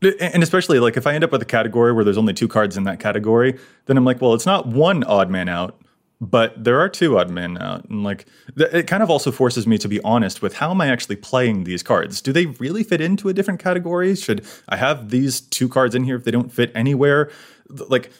And 0.00 0.42
especially 0.42 0.78
like 0.78 0.96
if 0.96 1.06
I 1.06 1.14
end 1.14 1.24
up 1.24 1.32
with 1.32 1.42
a 1.42 1.46
category 1.46 1.92
where 1.92 2.04
there's 2.04 2.16
only 2.16 2.32
two 2.32 2.48
cards 2.48 2.78
in 2.78 2.84
that 2.84 3.00
category, 3.00 3.58
then 3.84 3.98
I'm 3.98 4.04
like, 4.04 4.22
well, 4.22 4.32
it's 4.32 4.46
not 4.46 4.66
one 4.66 5.04
odd 5.04 5.28
man 5.28 5.48
out, 5.50 5.78
but 6.20 6.62
there 6.62 6.80
are 6.80 6.88
two 6.88 7.18
odd 7.18 7.30
men 7.30 7.58
out. 7.58 7.88
And 7.88 8.02
like 8.02 8.26
th- 8.56 8.72
it 8.72 8.86
kind 8.86 9.02
of 9.02 9.10
also 9.10 9.30
forces 9.30 9.66
me 9.66 9.78
to 9.78 9.88
be 9.88 10.00
honest 10.02 10.42
with 10.42 10.54
how 10.54 10.70
am 10.70 10.80
I 10.80 10.88
actually 10.88 11.16
playing 11.16 11.64
these 11.64 11.82
cards? 11.82 12.20
Do 12.20 12.32
they 12.32 12.46
really 12.46 12.82
fit 12.82 13.00
into 13.00 13.28
a 13.28 13.32
different 13.32 13.60
category? 13.60 14.14
Should 14.16 14.44
I 14.68 14.76
have 14.76 15.10
these 15.10 15.40
two 15.40 15.68
cards 15.68 15.94
in 15.94 16.04
here 16.04 16.16
if 16.16 16.24
they 16.24 16.30
don't 16.30 16.52
fit 16.52 16.72
anywhere? 16.74 17.30
Like 17.68 18.10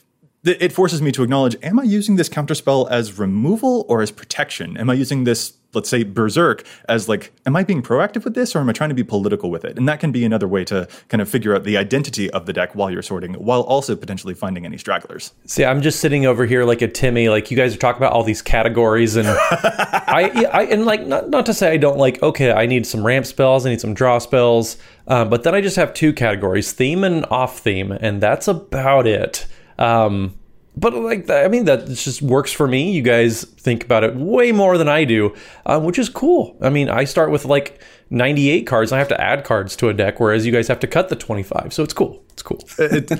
it 0.45 0.73
forces 0.73 1.03
me 1.03 1.11
to 1.13 1.23
acknowledge 1.23 1.57
am 1.63 1.81
I 1.81 1.83
using 1.83 2.17
this 2.17 2.29
counterspell 2.29 2.89
as 2.91 3.19
removal 3.19 3.85
or 3.89 4.03
as 4.03 4.11
protection? 4.11 4.77
Am 4.77 4.89
I 4.89 4.95
using 4.95 5.25
this, 5.25 5.55
let's 5.75 5.89
say, 5.89 6.03
berserk 6.03 6.65
as 6.89 7.09
like, 7.09 7.33
am 7.45 7.55
I 7.55 7.63
being 7.63 7.83
proactive 7.83 8.25
with 8.25 8.35
this 8.35 8.57
or 8.57 8.61
am 8.61 8.69
I 8.69 8.73
trying 8.73 8.89
to 8.89 8.95
be 8.95 9.05
political 9.05 9.51
with 9.51 9.65
it? 9.65 9.77
And 9.77 9.89
that 9.89 10.01
can 10.01 10.13
be 10.13 10.25
another 10.25 10.49
way 10.49 10.65
to 10.65 10.89
kind 11.09 11.21
of 11.21 11.29
figure 11.29 11.55
out 11.55 11.65
the 11.65 11.77
identity 11.77 12.31
of 12.31 12.47
the 12.47 12.53
deck 12.53 12.75
while 12.75 12.91
you're 12.91 13.03
sorting, 13.03 13.35
while 13.35 13.61
also 13.63 13.95
potentially 13.95 14.35
finding 14.35 14.65
any 14.65 14.79
stragglers. 14.79 15.33
See, 15.45 15.65
I'm 15.65 15.83
just 15.83 16.01
sitting 16.01 16.25
over 16.25 16.47
here 16.47 16.65
like 16.65 16.81
a 16.81 16.89
Timmy, 16.89 17.29
like 17.29 17.51
you 17.51 17.57
guys 17.57 17.75
are 17.75 17.79
talking 17.79 17.99
about 17.99 18.13
all 18.13 18.25
these 18.25 18.41
categories, 18.41 19.17
and 19.17 19.29
I, 19.29 20.47
I, 20.53 20.63
and 20.65 20.87
like 20.87 21.07
not 21.07 21.29
not 21.29 21.47
to 21.47 21.55
say 21.55 21.73
I 21.73 21.77
don't 21.77 21.99
like. 21.99 22.23
Okay, 22.23 22.51
I 22.51 22.67
need 22.67 22.87
some 22.87 23.05
ramp 23.05 23.27
spells, 23.27 23.67
I 23.67 23.71
need 23.71 23.81
some 23.81 23.95
draw 23.95 24.19
spells, 24.19 24.79
um, 25.07 25.29
but 25.29 25.43
then 25.43 25.55
I 25.55 25.61
just 25.61 25.77
have 25.77 25.93
two 25.93 26.13
categories: 26.13 26.73
theme 26.73 27.05
and 27.05 27.27
off 27.27 27.59
theme, 27.59 27.93
and 27.93 28.23
that's 28.23 28.49
about 28.49 29.07
it. 29.07 29.47
Um, 29.79 30.38
but 30.79 30.95
like 30.95 31.29
I 31.29 31.49
mean 31.49 31.65
that 31.65 31.87
just 31.89 32.23
works 32.23 32.53
for 32.53 32.69
me. 32.69 32.93
You 32.93 33.03
guys 33.03 33.45
think 33.45 33.85
about 33.85 34.05
it 34.05 34.15
way 34.15 34.53
more 34.53 34.79
than 34.79 34.89
I 34.89 35.05
do, 35.05 35.35
uh, 35.67 35.81
which 35.81 35.99
is 35.99 36.09
cool. 36.09 36.57
I 36.61 36.71
mean, 36.71 36.89
I 36.89 37.05
start 37.05 37.31
with 37.31 37.45
like 37.45 37.81
98 38.11 38.67
cards. 38.67 38.93
I 38.93 38.99
have 38.99 39.09
to 39.09 39.21
add 39.21 39.45
cards 39.45 39.77
to 39.77 39.89
a 39.89 39.95
deck, 39.95 40.21
whereas 40.21 40.47
you 40.47 40.53
guys 40.53 40.69
have 40.69 40.81
to 40.81 40.87
cut 40.87 41.09
the 41.09 41.17
25. 41.17 41.73
So 41.73 41.83
it's 41.83 41.93
cool. 41.93 42.23
It's 42.33 42.43
cool. 42.43 42.61
it, 42.79 43.11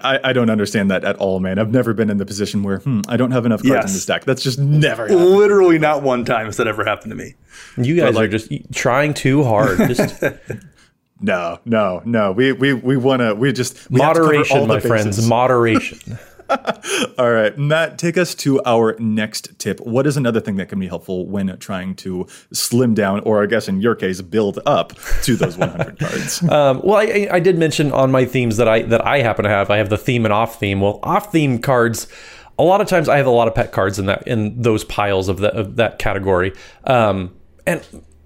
I, 0.00 0.18
I, 0.24 0.32
don't 0.32 0.50
understand 0.50 0.90
that 0.90 1.04
at 1.04 1.16
all, 1.16 1.40
man. 1.40 1.58
I've 1.58 1.70
never 1.70 1.92
been 1.92 2.10
in 2.10 2.16
the 2.16 2.26
position 2.26 2.62
where 2.62 2.78
hmm, 2.78 3.02
I 3.08 3.16
don't 3.16 3.32
have 3.32 3.46
enough 3.46 3.62
cards 3.62 3.74
yes. 3.74 3.90
in 3.90 3.94
this 3.94 4.06
deck. 4.06 4.24
That's 4.24 4.42
just 4.42 4.58
never 4.58 5.08
happened. 5.08 5.26
Literally 5.26 5.78
not 5.78 6.02
one 6.02 6.24
time 6.24 6.46
has 6.46 6.56
that 6.56 6.66
ever 6.66 6.84
happened 6.84 7.10
to 7.10 7.16
me. 7.16 7.34
You 7.76 7.96
guys 7.96 8.14
like, 8.14 8.24
are 8.24 8.38
just 8.38 8.50
trying 8.72 9.14
too 9.14 9.44
hard. 9.44 9.78
Just 9.92 10.22
No, 11.22 11.60
no, 11.64 12.02
no. 12.04 12.32
We 12.32 12.52
we 12.52 12.74
we 12.74 12.96
want 12.96 13.20
to. 13.20 13.34
We 13.34 13.52
just 13.52 13.88
we 13.90 13.98
moderation, 13.98 14.66
my 14.66 14.80
friends. 14.80 15.26
Moderation. 15.26 16.18
all 17.18 17.30
right, 17.30 17.56
Matt, 17.56 17.98
take 17.98 18.16
us 18.16 18.34
to 18.36 18.62
our 18.64 18.96
next 18.98 19.58
tip. 19.58 19.80
What 19.80 20.06
is 20.06 20.16
another 20.16 20.40
thing 20.40 20.56
that 20.56 20.68
can 20.68 20.78
be 20.78 20.88
helpful 20.88 21.26
when 21.26 21.56
trying 21.58 21.94
to 21.96 22.26
slim 22.52 22.94
down, 22.94 23.20
or 23.20 23.42
I 23.42 23.46
guess 23.46 23.68
in 23.68 23.80
your 23.80 23.94
case, 23.94 24.20
build 24.20 24.58
up 24.66 24.92
to 25.22 25.36
those 25.36 25.56
100 25.56 25.98
cards? 25.98 26.42
Um, 26.42 26.80
well, 26.84 26.96
I, 26.96 27.28
I 27.30 27.40
did 27.40 27.58
mention 27.58 27.92
on 27.92 28.10
my 28.10 28.24
themes 28.24 28.56
that 28.56 28.68
I 28.68 28.82
that 28.82 29.06
I 29.06 29.18
happen 29.18 29.44
to 29.44 29.50
have. 29.50 29.70
I 29.70 29.78
have 29.78 29.88
the 29.88 29.98
theme 29.98 30.24
and 30.24 30.32
off 30.32 30.58
theme. 30.58 30.80
Well, 30.80 31.00
off 31.02 31.32
theme 31.32 31.58
cards 31.58 32.06
a 32.58 32.62
lot 32.62 32.80
of 32.80 32.86
times 32.86 33.08
I 33.08 33.16
have 33.16 33.26
a 33.26 33.30
lot 33.30 33.48
of 33.48 33.54
pet 33.54 33.72
cards 33.72 33.98
in 33.98 34.06
that 34.06 34.26
in 34.26 34.60
those 34.60 34.84
piles 34.84 35.28
of 35.28 35.38
that 35.38 35.54
of 35.54 35.76
that 35.76 35.98
category. 35.98 36.52
Um, 36.84 37.34
and 37.66 37.82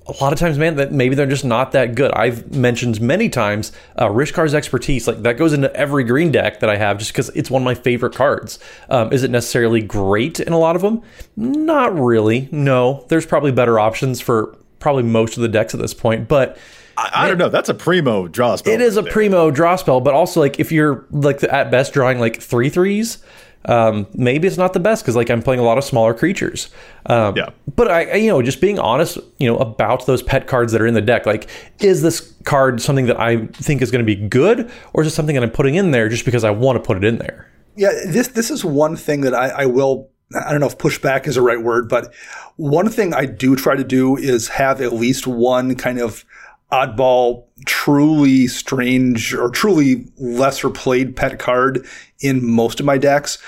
a 0.09 0.15
lot 0.23 0.33
of 0.33 0.39
times, 0.39 0.57
man, 0.57 0.77
that 0.77 0.93
maybe 0.93 1.15
they're 1.15 1.27
just 1.27 1.45
not 1.45 1.73
that 1.73 1.95
good. 1.95 2.13
I've 2.13 2.55
mentioned 2.55 3.01
many 3.01 3.29
times 3.29 3.73
uh, 3.97 4.09
Rishkar's 4.09 4.55
expertise, 4.55 5.09
like 5.09 5.23
that 5.23 5.37
goes 5.37 5.53
into 5.53 5.75
every 5.75 6.05
green 6.05 6.31
deck 6.31 6.61
that 6.61 6.71
I 6.71 6.77
have, 6.77 6.99
just 6.99 7.13
because 7.13 7.29
it's 7.31 7.51
one 7.51 7.63
of 7.63 7.65
my 7.65 7.75
favorite 7.75 8.15
cards. 8.15 8.59
Um, 8.89 9.13
is 9.13 9.25
it 9.25 9.31
necessarily 9.31 9.83
great 9.83 10.39
in 10.39 10.53
a 10.53 10.59
lot 10.59 10.77
of 10.77 10.83
them? 10.83 11.03
Not 11.37 11.99
really. 11.99 12.49
No, 12.53 13.05
there's 13.09 13.27
probably 13.27 13.51
better 13.53 13.81
options 13.81 14.21
for 14.21 14.57
probably 14.79 15.03
most 15.03 15.37
of 15.37 15.43
the 15.43 15.49
decks 15.49 15.75
at 15.75 15.81
this 15.81 15.95
point, 15.95 16.29
but. 16.29 16.57
I, 16.99 17.25
I 17.25 17.29
don't 17.29 17.37
know. 17.37 17.51
That's 17.51 17.69
a 17.69 17.75
primo 17.75 18.27
draw 18.27 18.57
spell. 18.57 18.73
It 18.73 18.81
is 18.81 18.97
a 18.97 19.03
there. 19.03 19.13
primo 19.13 19.51
draw 19.51 19.77
spell, 19.77 20.01
but 20.01 20.15
also 20.15 20.41
like 20.41 20.59
if 20.59 20.73
you're 20.73 21.05
like 21.11 21.43
at 21.43 21.71
best 21.71 21.93
drawing 21.93 22.19
like 22.19 22.41
three 22.41 22.71
threes, 22.71 23.19
um, 23.67 24.07
maybe 24.15 24.47
it's 24.47 24.57
not 24.57 24.73
the 24.73 24.81
best 24.81 25.03
because 25.03 25.17
like 25.17 25.29
I'm 25.29 25.43
playing 25.43 25.61
a 25.61 25.65
lot 25.65 25.77
of 25.77 25.85
smaller 25.85 26.15
creatures. 26.15 26.71
Um, 27.07 27.37
yeah. 27.37 27.51
But 27.75 27.91
I, 27.91 28.15
you 28.15 28.31
know, 28.31 28.41
just 28.41 28.61
being 28.61 28.79
honest, 28.79 29.19
you 29.39 29.49
know, 29.49 29.59
about 29.59 30.07
those 30.07 30.23
pet 30.23 30.47
cards 30.47 30.73
that 30.73 30.81
are 30.81 30.87
in 30.87 30.95
the 30.95 31.01
deck. 31.01 31.27
Like, 31.27 31.49
is 31.81 32.03
this 32.03 32.35
card 32.45 32.81
something 32.81 33.07
that 33.07 33.21
I 33.21 33.47
think 33.47 33.83
is 33.83 33.91
going 33.91 34.05
to 34.05 34.07
be 34.07 34.29
good, 34.29 34.71
or 34.93 35.03
is 35.03 35.09
it 35.09 35.15
something 35.15 35.35
that 35.35 35.43
I'm 35.43 35.51
putting 35.51 35.75
in 35.75 35.91
there 35.91 36.09
just 36.09 36.25
because 36.25 36.45
I 36.45 36.51
want 36.51 36.77
to 36.77 36.87
put 36.87 36.97
it 36.97 37.05
in 37.05 37.19
there? 37.19 37.51
Yeah, 37.75 37.91
this 38.07 38.29
this 38.29 38.51
is 38.51 38.65
one 38.65 38.97
thing 38.97 39.23
that 39.23 39.35
I, 39.35 39.49
I 39.49 39.67
will. 39.67 40.11
I 40.35 40.51
don't 40.51 40.59
know 40.59 40.67
if 40.67 40.79
pushback 40.79 41.29
is 41.29 41.37
the 41.37 41.43
right 41.43 41.63
word, 41.63 41.89
but 41.89 42.13
one 42.57 42.89
thing 42.89 43.15
I 43.15 43.27
do 43.27 43.55
try 43.55 43.77
to 43.77 43.85
do 43.85 44.17
is 44.17 44.49
have 44.49 44.81
at 44.81 44.93
least 44.93 45.27
one 45.27 45.77
kind 45.77 46.01
of 46.01 46.25
oddball, 46.73 47.45
truly 47.65 48.47
strange 48.47 49.35
or 49.35 49.51
truly 49.51 50.07
lesser 50.19 50.71
played 50.71 51.17
pet 51.17 51.39
card 51.39 51.87
in 52.21 52.45
most 52.45 52.81
of 52.81 52.87
my 52.87 52.99
decks. 52.99 53.39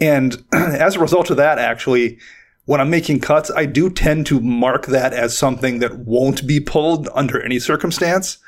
And 0.00 0.44
as 0.52 0.96
a 0.96 1.00
result 1.00 1.30
of 1.30 1.36
that, 1.36 1.58
actually, 1.58 2.18
when 2.66 2.80
I'm 2.80 2.90
making 2.90 3.20
cuts, 3.20 3.50
I 3.50 3.66
do 3.66 3.90
tend 3.90 4.26
to 4.26 4.40
mark 4.40 4.86
that 4.86 5.12
as 5.12 5.36
something 5.36 5.78
that 5.80 5.98
won't 5.98 6.46
be 6.46 6.60
pulled 6.60 7.08
under 7.14 7.40
any 7.40 7.58
circumstance. 7.58 8.38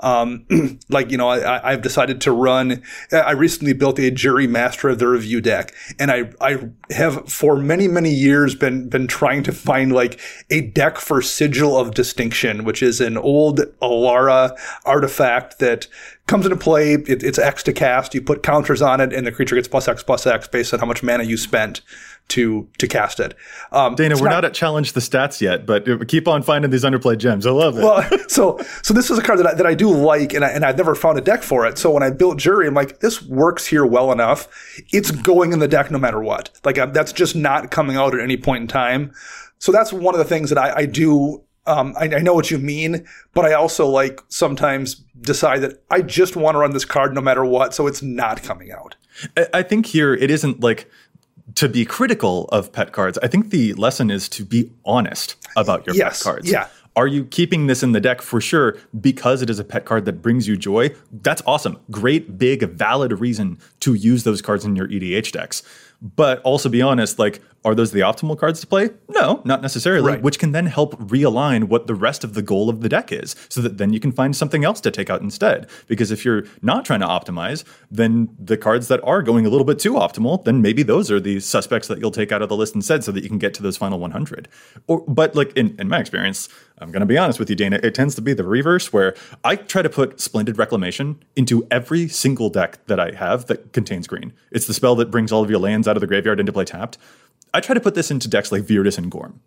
Um, 0.00 0.46
like, 0.88 1.10
you 1.10 1.18
know, 1.18 1.28
I, 1.28 1.72
I've 1.72 1.82
decided 1.82 2.20
to 2.22 2.32
run, 2.32 2.82
I 3.12 3.32
recently 3.32 3.72
built 3.72 3.98
a 3.98 4.10
jury 4.10 4.46
master 4.46 4.88
of 4.88 4.98
the 4.98 5.08
review 5.08 5.40
deck. 5.40 5.74
And 5.98 6.10
I, 6.10 6.30
I 6.40 6.70
have 6.90 7.28
for 7.30 7.56
many, 7.56 7.88
many 7.88 8.10
years 8.10 8.54
been, 8.54 8.88
been 8.88 9.06
trying 9.06 9.42
to 9.44 9.52
find 9.52 9.92
like 9.92 10.20
a 10.50 10.60
deck 10.60 10.98
for 10.98 11.20
sigil 11.22 11.76
of 11.76 11.94
distinction, 11.94 12.64
which 12.64 12.82
is 12.82 13.00
an 13.00 13.16
old 13.16 13.60
Alara 13.82 14.56
artifact 14.84 15.58
that 15.58 15.88
comes 16.26 16.44
into 16.44 16.56
play. 16.56 16.92
It, 16.92 17.22
it's 17.22 17.38
X 17.38 17.62
to 17.64 17.72
cast. 17.72 18.14
You 18.14 18.22
put 18.22 18.42
counters 18.42 18.82
on 18.82 19.00
it 19.00 19.12
and 19.12 19.26
the 19.26 19.32
creature 19.32 19.56
gets 19.56 19.68
plus 19.68 19.88
X 19.88 20.02
plus 20.02 20.26
X 20.26 20.46
based 20.46 20.72
on 20.72 20.80
how 20.80 20.86
much 20.86 21.02
mana 21.02 21.24
you 21.24 21.36
spent 21.36 21.80
to 22.28 22.68
to 22.78 22.86
cast 22.86 23.20
it. 23.20 23.34
Um, 23.72 23.94
Dana, 23.94 24.16
we're 24.16 24.24
not, 24.24 24.30
not, 24.30 24.44
at 24.44 24.54
challenge 24.54 24.92
the 24.92 25.00
stats 25.00 25.40
yet, 25.40 25.66
but 25.66 26.08
keep 26.08 26.28
on 26.28 26.42
finding 26.42 26.70
these 26.70 26.84
underplayed 26.84 27.18
gems. 27.18 27.46
I 27.46 27.50
love 27.50 27.78
it. 27.78 27.82
Well, 27.82 28.08
so 28.28 28.58
so 28.82 28.94
this 28.94 29.10
is 29.10 29.18
a 29.18 29.22
card 29.22 29.38
that 29.38 29.46
I, 29.46 29.54
that 29.54 29.66
I 29.66 29.74
do 29.74 29.90
like, 29.90 30.34
and 30.34 30.44
I, 30.44 30.50
and 30.50 30.64
I've 30.64 30.76
never 30.76 30.94
found 30.94 31.18
a 31.18 31.22
deck 31.22 31.42
for 31.42 31.66
it. 31.66 31.78
So 31.78 31.90
when 31.90 32.02
I 32.02 32.10
built 32.10 32.38
Jury, 32.38 32.66
I'm 32.66 32.74
like, 32.74 33.00
this 33.00 33.22
works 33.22 33.66
here 33.66 33.86
well 33.86 34.12
enough. 34.12 34.48
It's 34.92 35.10
going 35.10 35.52
in 35.52 35.58
the 35.58 35.68
deck 35.68 35.90
no 35.90 35.98
matter 35.98 36.20
what. 36.20 36.50
Like 36.64 36.78
I'm, 36.78 36.92
that's 36.92 37.12
just 37.12 37.34
not 37.34 37.70
coming 37.70 37.96
out 37.96 38.14
at 38.14 38.20
any 38.20 38.36
point 38.36 38.62
in 38.62 38.68
time. 38.68 39.12
So 39.58 39.72
that's 39.72 39.92
one 39.92 40.14
of 40.14 40.18
the 40.18 40.24
things 40.24 40.50
that 40.50 40.58
I, 40.58 40.80
I 40.80 40.86
do. 40.86 41.42
Um, 41.66 41.94
I, 42.00 42.04
I 42.04 42.20
know 42.20 42.32
what 42.32 42.50
you 42.50 42.56
mean, 42.56 43.06
but 43.34 43.44
I 43.44 43.52
also 43.52 43.86
like 43.86 44.22
sometimes 44.28 44.94
decide 45.20 45.60
that 45.60 45.82
I 45.90 46.00
just 46.00 46.34
want 46.34 46.54
to 46.54 46.60
run 46.60 46.72
this 46.72 46.86
card 46.86 47.14
no 47.14 47.20
matter 47.20 47.44
what, 47.44 47.74
so 47.74 47.86
it's 47.86 48.00
not 48.00 48.42
coming 48.42 48.72
out. 48.72 48.96
I 49.52 49.62
think 49.62 49.86
here 49.86 50.14
it 50.14 50.30
isn't 50.30 50.60
like 50.60 50.90
to 51.58 51.68
be 51.68 51.84
critical 51.84 52.44
of 52.52 52.70
pet 52.70 52.92
cards. 52.92 53.18
I 53.20 53.26
think 53.26 53.50
the 53.50 53.74
lesson 53.74 54.12
is 54.12 54.28
to 54.28 54.44
be 54.44 54.70
honest 54.84 55.34
about 55.56 55.84
your 55.88 55.96
yes, 55.96 56.22
pet 56.22 56.24
cards. 56.24 56.48
Yeah. 56.48 56.68
Are 56.94 57.08
you 57.08 57.24
keeping 57.24 57.66
this 57.66 57.82
in 57.82 57.90
the 57.90 58.00
deck 58.00 58.22
for 58.22 58.40
sure 58.40 58.76
because 59.00 59.42
it 59.42 59.50
is 59.50 59.58
a 59.58 59.64
pet 59.64 59.84
card 59.84 60.04
that 60.04 60.22
brings 60.22 60.46
you 60.46 60.56
joy? 60.56 60.94
That's 61.10 61.42
awesome. 61.46 61.80
Great, 61.90 62.38
big, 62.38 62.62
valid 62.70 63.18
reason 63.18 63.58
to 63.80 63.94
use 63.94 64.22
those 64.22 64.40
cards 64.40 64.64
in 64.64 64.76
your 64.76 64.86
EDH 64.86 65.32
decks. 65.32 65.64
But 66.00 66.40
also 66.42 66.68
be 66.68 66.80
honest, 66.82 67.18
like, 67.18 67.40
are 67.64 67.74
those 67.74 67.90
the 67.90 68.00
optimal 68.00 68.38
cards 68.38 68.60
to 68.60 68.68
play? 68.68 68.90
No, 69.08 69.42
not 69.44 69.62
necessarily, 69.62 70.06
Right. 70.12 70.22
which 70.22 70.38
can 70.38 70.52
then 70.52 70.66
help 70.66 70.94
realign 71.00 71.64
what 71.64 71.88
the 71.88 71.94
rest 71.94 72.22
of 72.22 72.34
the 72.34 72.40
goal 72.40 72.70
of 72.70 72.82
the 72.82 72.88
deck 72.88 73.10
is 73.10 73.34
so 73.48 73.60
that 73.62 73.78
then 73.78 73.92
you 73.92 73.98
can 73.98 74.12
find 74.12 74.36
something 74.36 74.64
else 74.64 74.80
to 74.82 74.92
take 74.92 75.10
out 75.10 75.20
instead. 75.22 75.66
Because 75.88 76.12
if 76.12 76.24
you're 76.24 76.44
not 76.62 76.84
trying 76.84 77.00
to 77.00 77.06
optimize, 77.06 77.64
then 77.90 78.28
the 78.38 78.56
cards 78.56 78.86
that 78.88 79.00
are 79.02 79.22
going 79.22 79.44
a 79.44 79.48
little 79.48 79.64
bit 79.64 79.80
too 79.80 79.94
optimal, 79.94 80.44
then 80.44 80.62
maybe 80.62 80.84
those 80.84 81.10
are 81.10 81.18
the 81.18 81.40
suspects 81.40 81.88
that 81.88 81.98
you'll 81.98 82.12
take 82.12 82.30
out 82.30 82.42
of 82.42 82.48
the 82.48 82.56
list 82.56 82.76
instead 82.76 83.02
so 83.02 83.10
that 83.10 83.24
you 83.24 83.28
can 83.28 83.38
get 83.38 83.52
to 83.54 83.62
those 83.62 83.76
final 83.76 83.98
100. 83.98 84.46
Or, 84.86 85.04
but 85.08 85.34
like 85.34 85.52
in, 85.56 85.74
in 85.80 85.88
my 85.88 85.98
experience, 85.98 86.48
I'm 86.80 86.92
going 86.92 87.00
to 87.00 87.06
be 87.06 87.18
honest 87.18 87.40
with 87.40 87.50
you, 87.50 87.56
Dana, 87.56 87.80
it 87.82 87.92
tends 87.92 88.14
to 88.14 88.22
be 88.22 88.34
the 88.34 88.44
reverse 88.44 88.92
where 88.92 89.16
I 89.42 89.56
try 89.56 89.82
to 89.82 89.90
put 89.90 90.20
Splendid 90.20 90.58
Reclamation 90.58 91.20
into 91.34 91.66
every 91.72 92.06
single 92.06 92.50
deck 92.50 92.78
that 92.86 93.00
I 93.00 93.10
have 93.16 93.46
that 93.46 93.72
contains 93.72 94.06
green. 94.06 94.32
It's 94.52 94.68
the 94.68 94.74
spell 94.74 94.94
that 94.94 95.10
brings 95.10 95.32
all 95.32 95.42
of 95.42 95.50
your 95.50 95.58
lands 95.58 95.87
out 95.88 95.96
of 95.96 96.00
the 96.00 96.06
graveyard 96.06 96.40
into 96.40 96.52
play 96.52 96.64
tapped. 96.64 96.98
I 97.54 97.60
try 97.60 97.74
to 97.74 97.80
put 97.80 97.94
this 97.94 98.10
into 98.10 98.28
decks 98.28 98.52
like 98.52 98.62
Virtus 98.62 98.98
and 98.98 99.10
Gorm. 99.10 99.40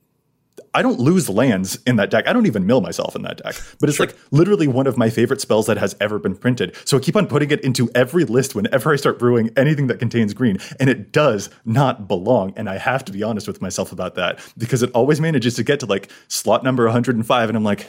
I 0.73 0.81
don't 0.81 0.99
lose 0.99 1.27
lands 1.27 1.79
in 1.85 1.97
that 1.97 2.09
deck. 2.09 2.27
I 2.27 2.33
don't 2.33 2.45
even 2.45 2.65
mill 2.65 2.79
myself 2.79 3.15
in 3.15 3.23
that 3.23 3.41
deck. 3.43 3.55
But 3.79 3.89
it's 3.89 3.99
like 3.99 4.15
literally 4.31 4.67
one 4.67 4.87
of 4.87 4.97
my 4.97 5.09
favorite 5.09 5.41
spells 5.41 5.65
that 5.67 5.77
has 5.77 5.95
ever 5.99 6.17
been 6.17 6.35
printed. 6.35 6.75
So 6.85 6.97
I 6.97 7.01
keep 7.01 7.15
on 7.15 7.27
putting 7.27 7.51
it 7.51 7.61
into 7.61 7.89
every 7.93 8.23
list 8.23 8.55
whenever 8.55 8.93
I 8.93 8.95
start 8.95 9.19
brewing 9.19 9.49
anything 9.57 9.87
that 9.87 9.99
contains 9.99 10.33
green. 10.33 10.59
And 10.79 10.89
it 10.89 11.11
does 11.11 11.49
not 11.65 12.07
belong. 12.07 12.53
And 12.55 12.69
I 12.69 12.77
have 12.77 13.03
to 13.05 13.11
be 13.11 13.21
honest 13.21 13.47
with 13.47 13.61
myself 13.61 13.91
about 13.91 14.15
that 14.15 14.39
because 14.57 14.81
it 14.81 14.91
always 14.93 15.19
manages 15.19 15.55
to 15.55 15.63
get 15.63 15.81
to 15.81 15.85
like 15.85 16.09
slot 16.29 16.63
number 16.63 16.85
105. 16.85 17.49
And 17.49 17.57
I'm 17.57 17.63
like, 17.63 17.87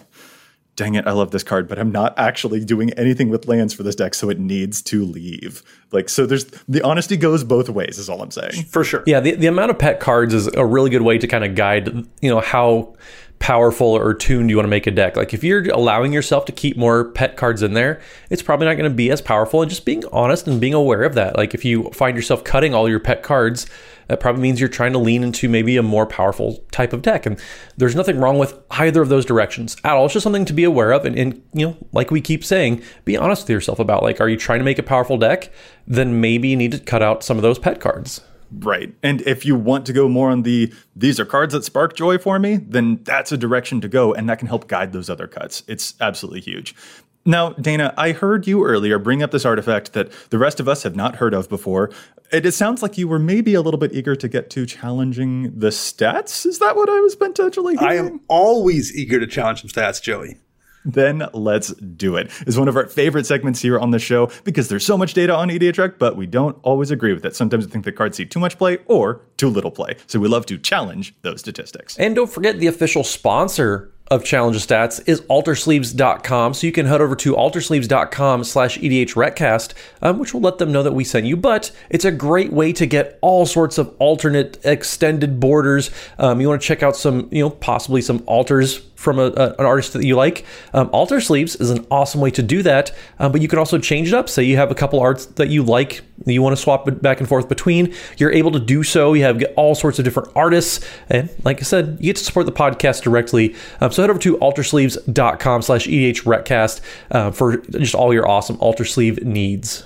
dang 0.82 0.94
it, 0.96 1.06
I 1.06 1.12
love 1.12 1.30
this 1.30 1.42
card, 1.44 1.68
but 1.68 1.78
I'm 1.78 1.92
not 1.92 2.18
actually 2.18 2.64
doing 2.64 2.92
anything 2.94 3.28
with 3.28 3.46
lands 3.46 3.72
for 3.72 3.82
this 3.82 3.94
deck, 3.94 4.14
so 4.14 4.28
it 4.30 4.38
needs 4.38 4.82
to 4.82 5.04
leave. 5.04 5.62
Like, 5.92 6.08
so 6.08 6.26
there's 6.26 6.46
the 6.68 6.82
honesty 6.82 7.16
goes 7.16 7.44
both 7.44 7.68
ways, 7.68 7.98
is 7.98 8.08
all 8.08 8.20
I'm 8.20 8.30
saying. 8.30 8.64
For 8.64 8.82
sure. 8.82 9.04
Yeah, 9.06 9.20
the, 9.20 9.36
the 9.36 9.46
amount 9.46 9.70
of 9.70 9.78
pet 9.78 10.00
cards 10.00 10.34
is 10.34 10.48
a 10.48 10.64
really 10.64 10.90
good 10.90 11.02
way 11.02 11.18
to 11.18 11.26
kind 11.28 11.44
of 11.44 11.54
guide, 11.54 11.88
you 12.20 12.30
know, 12.30 12.40
how 12.40 12.94
powerful 13.38 13.88
or 13.88 14.14
tuned 14.14 14.50
you 14.50 14.56
want 14.56 14.64
to 14.64 14.70
make 14.70 14.86
a 14.86 14.90
deck. 14.90 15.16
Like 15.16 15.34
if 15.34 15.42
you're 15.42 15.68
allowing 15.72 16.12
yourself 16.12 16.44
to 16.44 16.52
keep 16.52 16.76
more 16.76 17.10
pet 17.10 17.36
cards 17.36 17.62
in 17.62 17.74
there, 17.74 18.00
it's 18.30 18.42
probably 18.42 18.66
not 18.66 18.74
going 18.74 18.88
to 18.88 18.94
be 18.94 19.10
as 19.10 19.20
powerful 19.20 19.62
and 19.62 19.68
just 19.68 19.84
being 19.84 20.04
honest 20.12 20.46
and 20.46 20.60
being 20.60 20.74
aware 20.74 21.02
of 21.02 21.14
that. 21.14 21.36
Like 21.36 21.52
if 21.52 21.64
you 21.64 21.90
find 21.90 22.16
yourself 22.16 22.44
cutting 22.44 22.72
all 22.72 22.88
your 22.88 23.00
pet 23.00 23.24
cards, 23.24 23.66
that 24.08 24.20
probably 24.20 24.42
means 24.42 24.60
you're 24.60 24.68
trying 24.68 24.92
to 24.92 24.98
lean 24.98 25.22
into 25.22 25.48
maybe 25.48 25.76
a 25.76 25.82
more 25.82 26.06
powerful 26.06 26.64
type 26.70 26.92
of 26.92 27.02
deck. 27.02 27.26
And 27.26 27.38
there's 27.76 27.94
nothing 27.94 28.18
wrong 28.18 28.38
with 28.38 28.58
either 28.70 29.02
of 29.02 29.08
those 29.08 29.24
directions 29.24 29.76
at 29.84 29.92
all. 29.92 30.04
It's 30.04 30.14
just 30.14 30.24
something 30.24 30.44
to 30.44 30.52
be 30.52 30.64
aware 30.64 30.92
of. 30.92 31.04
And, 31.04 31.16
and 31.16 31.42
you 31.52 31.68
know, 31.68 31.76
like 31.92 32.10
we 32.10 32.20
keep 32.20 32.44
saying, 32.44 32.82
be 33.04 33.16
honest 33.16 33.42
with 33.42 33.50
yourself 33.50 33.78
about 33.78 34.02
like, 34.02 34.20
are 34.20 34.28
you 34.28 34.36
trying 34.36 34.60
to 34.60 34.64
make 34.64 34.78
a 34.78 34.82
powerful 34.82 35.18
deck? 35.18 35.52
Then 35.86 36.20
maybe 36.20 36.48
you 36.48 36.56
need 36.56 36.72
to 36.72 36.78
cut 36.78 37.02
out 37.02 37.22
some 37.22 37.36
of 37.36 37.42
those 37.42 37.58
pet 37.58 37.80
cards. 37.80 38.20
Right. 38.58 38.94
And 39.02 39.22
if 39.22 39.46
you 39.46 39.56
want 39.56 39.86
to 39.86 39.92
go 39.92 40.08
more 40.08 40.30
on 40.30 40.42
the 40.42 40.72
these 40.94 41.18
are 41.18 41.24
cards 41.24 41.54
that 41.54 41.64
spark 41.64 41.96
joy 41.96 42.18
for 42.18 42.38
me, 42.38 42.56
then 42.56 43.00
that's 43.02 43.32
a 43.32 43.38
direction 43.38 43.80
to 43.80 43.88
go 43.88 44.12
and 44.12 44.28
that 44.28 44.38
can 44.38 44.48
help 44.48 44.68
guide 44.68 44.92
those 44.92 45.08
other 45.08 45.26
cuts. 45.26 45.62
It's 45.66 45.94
absolutely 46.00 46.40
huge. 46.40 46.74
Now, 47.24 47.50
Dana, 47.50 47.94
I 47.96 48.12
heard 48.12 48.46
you 48.46 48.64
earlier 48.64 48.98
bring 48.98 49.22
up 49.22 49.30
this 49.30 49.44
artifact 49.44 49.92
that 49.92 50.10
the 50.30 50.38
rest 50.38 50.58
of 50.58 50.68
us 50.68 50.82
have 50.82 50.96
not 50.96 51.16
heard 51.16 51.34
of 51.34 51.48
before. 51.48 51.90
It, 52.32 52.44
it 52.46 52.52
sounds 52.52 52.82
like 52.82 52.98
you 52.98 53.06
were 53.06 53.18
maybe 53.18 53.54
a 53.54 53.60
little 53.60 53.78
bit 53.78 53.92
eager 53.92 54.16
to 54.16 54.28
get 54.28 54.50
to 54.50 54.66
challenging 54.66 55.56
the 55.56 55.68
stats. 55.68 56.44
Is 56.44 56.58
that 56.58 56.74
what 56.74 56.88
I 56.88 56.98
was 57.00 57.14
potentially 57.14 57.76
hearing? 57.76 57.88
I 57.88 57.94
am 57.94 58.20
always 58.26 58.96
eager 58.96 59.20
to 59.20 59.26
challenge 59.26 59.60
some 59.60 59.70
stats, 59.70 60.02
Joey. 60.02 60.38
Then 60.84 61.28
let's 61.32 61.72
do 61.74 62.16
it. 62.16 62.30
It's 62.40 62.56
one 62.56 62.66
of 62.66 62.76
our 62.76 62.88
favorite 62.88 63.24
segments 63.24 63.60
here 63.60 63.78
on 63.78 63.92
the 63.92 64.00
show 64.00 64.30
because 64.42 64.68
there's 64.68 64.84
so 64.84 64.98
much 64.98 65.14
data 65.14 65.32
on 65.32 65.48
EDH 65.48 65.78
Rec, 65.78 65.98
but 66.00 66.16
we 66.16 66.26
don't 66.26 66.58
always 66.62 66.90
agree 66.90 67.12
with 67.12 67.24
it. 67.24 67.36
Sometimes 67.36 67.66
we 67.66 67.70
think 67.70 67.84
the 67.84 67.92
cards 67.92 68.16
see 68.16 68.26
too 68.26 68.40
much 68.40 68.58
play 68.58 68.78
or 68.86 69.20
too 69.36 69.48
little 69.48 69.70
play. 69.70 69.94
So 70.08 70.18
we 70.18 70.26
love 70.26 70.44
to 70.46 70.58
challenge 70.58 71.14
those 71.22 71.38
statistics. 71.38 71.96
And 71.98 72.16
don't 72.16 72.30
forget 72.30 72.58
the 72.58 72.66
official 72.66 73.04
sponsor 73.04 73.92
of 74.12 74.22
Challenge 74.22 74.54
of 74.54 74.62
Stats 74.62 75.02
is 75.06 75.22
altersleeves.com. 75.22 76.52
So 76.52 76.66
you 76.66 76.72
can 76.72 76.84
head 76.84 77.00
over 77.00 77.16
to 77.16 77.34
altersleeves.com 77.34 78.44
slash 78.44 78.76
E 78.76 79.04
EDHRECast, 79.04 79.72
um, 80.02 80.18
which 80.18 80.34
will 80.34 80.42
let 80.42 80.58
them 80.58 80.70
know 80.70 80.82
that 80.82 80.92
we 80.92 81.02
sent 81.02 81.24
you. 81.24 81.34
But 81.34 81.70
it's 81.88 82.04
a 82.04 82.12
great 82.12 82.52
way 82.52 82.74
to 82.74 82.84
get 82.84 83.18
all 83.22 83.46
sorts 83.46 83.78
of 83.78 83.94
alternate 83.98 84.58
extended 84.64 85.40
borders. 85.40 85.90
Um, 86.18 86.42
you 86.42 86.48
want 86.48 86.60
to 86.60 86.68
check 86.68 86.82
out 86.82 86.94
some, 86.94 87.28
you 87.30 87.42
know, 87.42 87.48
possibly 87.48 88.02
some 88.02 88.22
alters 88.26 88.82
from 89.02 89.18
a, 89.18 89.24
a- 89.36 89.54
an 89.58 89.66
artist 89.66 89.92
that 89.94 90.04
you 90.04 90.14
like. 90.16 90.44
Um, 90.72 90.88
alter 90.92 91.20
sleeves 91.20 91.56
is 91.56 91.70
an 91.70 91.84
awesome 91.90 92.20
way 92.20 92.30
to 92.30 92.42
do 92.42 92.62
that, 92.62 92.92
um, 93.18 93.32
but 93.32 93.40
you 93.42 93.48
can 93.48 93.58
also 93.58 93.78
change 93.78 94.08
it 94.08 94.14
up. 94.14 94.28
Say 94.28 94.44
you 94.44 94.56
have 94.56 94.70
a 94.70 94.74
couple 94.74 95.00
arts 95.00 95.26
that 95.26 95.48
you 95.48 95.62
like, 95.62 96.00
that 96.24 96.32
you 96.32 96.40
want 96.40 96.56
to 96.56 96.62
swap 96.62 96.88
back 97.02 97.18
and 97.20 97.28
forth 97.28 97.48
between. 97.48 97.92
You're 98.16 98.32
able 98.32 98.52
to 98.52 98.60
do 98.60 98.82
so. 98.82 99.12
You 99.14 99.24
have 99.24 99.42
all 99.56 99.74
sorts 99.74 99.98
of 99.98 100.04
different 100.04 100.30
artists, 100.36 100.84
and 101.10 101.28
like 101.44 101.58
I 101.60 101.64
said, 101.64 101.98
you 102.00 102.06
get 102.06 102.16
to 102.16 102.24
support 102.24 102.46
the 102.46 102.52
podcast 102.52 103.02
directly. 103.02 103.54
Um, 103.80 103.90
so 103.90 104.02
head 104.02 104.10
over 104.10 104.20
to 104.20 104.36
altersleeves.com 104.38 105.62
slash 105.62 105.86
edhrecast 105.86 106.80
uh, 107.10 107.30
for 107.32 107.56
just 107.58 107.94
all 107.94 108.14
your 108.14 108.28
awesome 108.28 108.56
alter 108.60 108.84
sleeve 108.84 109.24
needs. 109.24 109.84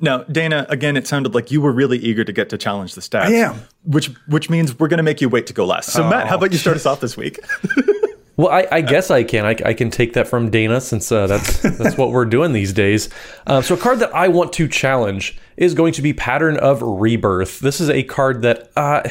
Now, 0.00 0.18
Dana, 0.24 0.66
again, 0.68 0.96
it 0.96 1.06
sounded 1.06 1.34
like 1.34 1.50
you 1.50 1.60
were 1.60 1.72
really 1.72 1.98
eager 1.98 2.24
to 2.24 2.32
get 2.32 2.48
to 2.50 2.58
challenge 2.58 2.94
the 2.94 3.00
stats. 3.00 3.26
I 3.26 3.32
am. 3.32 3.60
Which 3.84 4.06
which 4.26 4.50
means 4.50 4.78
we're 4.78 4.88
going 4.88 4.98
to 4.98 5.04
make 5.04 5.20
you 5.20 5.28
wait 5.28 5.46
to 5.48 5.52
go 5.52 5.66
last. 5.66 5.90
So, 5.90 6.08
Matt, 6.08 6.26
how 6.28 6.36
about 6.36 6.52
you 6.52 6.58
start 6.58 6.76
us 6.76 6.86
off 6.86 7.00
this 7.00 7.16
week? 7.16 7.38
Well, 8.36 8.48
I, 8.48 8.66
I 8.70 8.80
guess 8.80 9.10
I 9.10 9.22
can. 9.22 9.44
I, 9.46 9.54
I 9.64 9.74
can 9.74 9.90
take 9.90 10.14
that 10.14 10.26
from 10.26 10.50
Dana 10.50 10.80
since 10.80 11.12
uh, 11.12 11.28
that's 11.28 11.62
that's 11.78 11.96
what 11.96 12.10
we're 12.10 12.24
doing 12.24 12.52
these 12.52 12.72
days. 12.72 13.08
Uh, 13.46 13.62
so, 13.62 13.74
a 13.74 13.78
card 13.78 14.00
that 14.00 14.14
I 14.14 14.28
want 14.28 14.52
to 14.54 14.66
challenge 14.66 15.38
is 15.56 15.74
going 15.74 15.92
to 15.92 16.02
be 16.02 16.12
Pattern 16.12 16.56
of 16.56 16.82
Rebirth. 16.82 17.60
This 17.60 17.80
is 17.80 17.88
a 17.90 18.02
card 18.02 18.42
that 18.42 18.72
uh, 18.74 19.08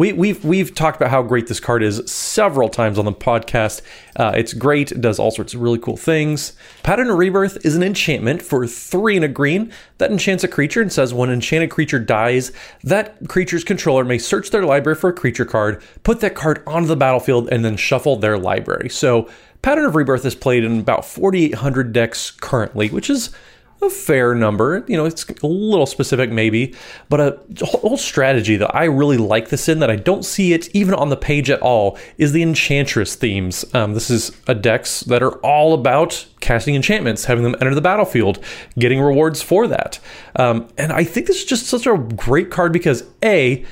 we, 0.00 0.14
we've 0.14 0.42
we've 0.46 0.74
talked 0.74 0.96
about 0.96 1.10
how 1.10 1.22
great 1.22 1.46
this 1.46 1.60
card 1.60 1.82
is 1.82 2.10
several 2.10 2.70
times 2.70 2.98
on 2.98 3.04
the 3.04 3.12
podcast. 3.12 3.82
Uh, 4.16 4.32
it's 4.34 4.54
great. 4.54 4.90
It 4.90 5.02
does 5.02 5.18
all 5.18 5.30
sorts 5.30 5.52
of 5.52 5.60
really 5.60 5.78
cool 5.78 5.98
things. 5.98 6.54
Pattern 6.82 7.10
of 7.10 7.18
Rebirth 7.18 7.58
is 7.66 7.76
an 7.76 7.82
enchantment 7.82 8.40
for 8.40 8.66
three 8.66 9.16
and 9.16 9.26
a 9.26 9.28
green 9.28 9.70
that 9.98 10.10
enchants 10.10 10.42
a 10.42 10.48
creature 10.48 10.80
and 10.80 10.90
says 10.90 11.12
when 11.12 11.28
an 11.28 11.34
enchanted 11.34 11.70
creature 11.70 11.98
dies, 11.98 12.50
that 12.82 13.28
creature's 13.28 13.62
controller 13.62 14.02
may 14.02 14.16
search 14.16 14.48
their 14.48 14.64
library 14.64 14.96
for 14.96 15.10
a 15.10 15.12
creature 15.12 15.44
card, 15.44 15.82
put 16.02 16.20
that 16.20 16.34
card 16.34 16.62
onto 16.66 16.88
the 16.88 16.96
battlefield, 16.96 17.50
and 17.52 17.62
then 17.62 17.76
shuffle 17.76 18.16
their 18.16 18.38
library. 18.38 18.88
So 18.88 19.28
Pattern 19.60 19.84
of 19.84 19.96
Rebirth 19.96 20.24
is 20.24 20.34
played 20.34 20.64
in 20.64 20.80
about 20.80 21.04
4,800 21.04 21.92
decks 21.92 22.30
currently, 22.30 22.88
which 22.88 23.10
is 23.10 23.34
a 23.82 23.90
fair 23.90 24.34
number. 24.34 24.84
You 24.86 24.96
know, 24.96 25.06
it's 25.06 25.28
a 25.28 25.46
little 25.46 25.86
specific 25.86 26.30
maybe, 26.30 26.74
but 27.08 27.20
a 27.20 27.64
whole 27.64 27.96
strategy 27.96 28.56
that 28.56 28.74
I 28.74 28.84
really 28.84 29.16
like 29.16 29.48
this 29.48 29.68
in 29.68 29.78
that 29.80 29.90
I 29.90 29.96
don't 29.96 30.24
see 30.24 30.52
it 30.52 30.74
even 30.74 30.94
on 30.94 31.08
the 31.08 31.16
page 31.16 31.50
at 31.50 31.60
all 31.62 31.98
is 32.18 32.32
the 32.32 32.42
Enchantress 32.42 33.14
themes. 33.14 33.64
Um, 33.74 33.94
this 33.94 34.10
is 34.10 34.36
a 34.46 34.54
decks 34.54 35.00
that 35.00 35.22
are 35.22 35.36
all 35.38 35.74
about 35.74 36.26
casting 36.40 36.74
enchantments, 36.74 37.24
having 37.24 37.44
them 37.44 37.54
enter 37.60 37.74
the 37.74 37.80
battlefield, 37.80 38.38
getting 38.78 39.00
rewards 39.00 39.42
for 39.42 39.66
that. 39.68 39.98
Um, 40.36 40.68
and 40.76 40.92
I 40.92 41.04
think 41.04 41.26
this 41.26 41.36
is 41.36 41.44
just 41.44 41.66
such 41.66 41.86
a 41.86 41.96
great 41.96 42.50
card 42.50 42.72
because 42.72 43.04
A, 43.22 43.64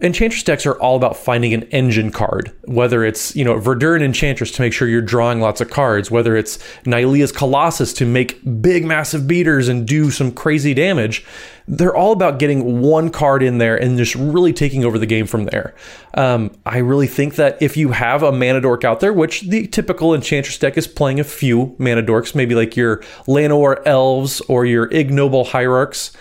Enchantress 0.00 0.42
decks 0.42 0.64
are 0.66 0.78
all 0.80 0.96
about 0.96 1.16
finding 1.16 1.52
an 1.52 1.64
engine 1.64 2.10
card, 2.10 2.52
whether 2.64 3.04
it's, 3.04 3.34
you 3.34 3.44
know, 3.44 3.54
Verduran 3.58 4.02
Enchantress 4.02 4.50
to 4.52 4.62
make 4.62 4.72
sure 4.72 4.88
you're 4.88 5.02
drawing 5.02 5.40
lots 5.40 5.60
of 5.60 5.70
cards, 5.70 6.10
whether 6.10 6.36
it's 6.36 6.58
Nylea's 6.84 7.32
Colossus 7.32 7.92
to 7.94 8.06
make 8.06 8.40
big, 8.62 8.84
massive 8.84 9.26
beaters 9.26 9.68
and 9.68 9.86
do 9.86 10.10
some 10.10 10.30
crazy 10.30 10.74
damage. 10.74 11.24
They're 11.66 11.94
all 11.94 12.12
about 12.12 12.38
getting 12.38 12.80
one 12.80 13.10
card 13.10 13.42
in 13.42 13.58
there 13.58 13.76
and 13.76 13.98
just 13.98 14.14
really 14.14 14.52
taking 14.52 14.84
over 14.84 14.98
the 14.98 15.06
game 15.06 15.26
from 15.26 15.44
there. 15.44 15.74
Um, 16.14 16.56
I 16.64 16.78
really 16.78 17.06
think 17.06 17.34
that 17.34 17.60
if 17.60 17.76
you 17.76 17.90
have 17.90 18.22
a 18.22 18.32
Mana 18.32 18.60
Dork 18.60 18.84
out 18.84 19.00
there, 19.00 19.12
which 19.12 19.42
the 19.42 19.66
typical 19.66 20.14
Enchantress 20.14 20.58
deck 20.58 20.78
is 20.78 20.86
playing 20.86 21.20
a 21.20 21.24
few 21.24 21.74
Mana 21.78 22.02
Dorks, 22.02 22.34
maybe 22.34 22.54
like 22.54 22.76
your 22.76 22.98
Llanowar 23.26 23.82
Elves 23.84 24.40
or 24.42 24.64
your 24.64 24.86
Ignoble 24.92 25.44
Hierarchs, 25.44 26.12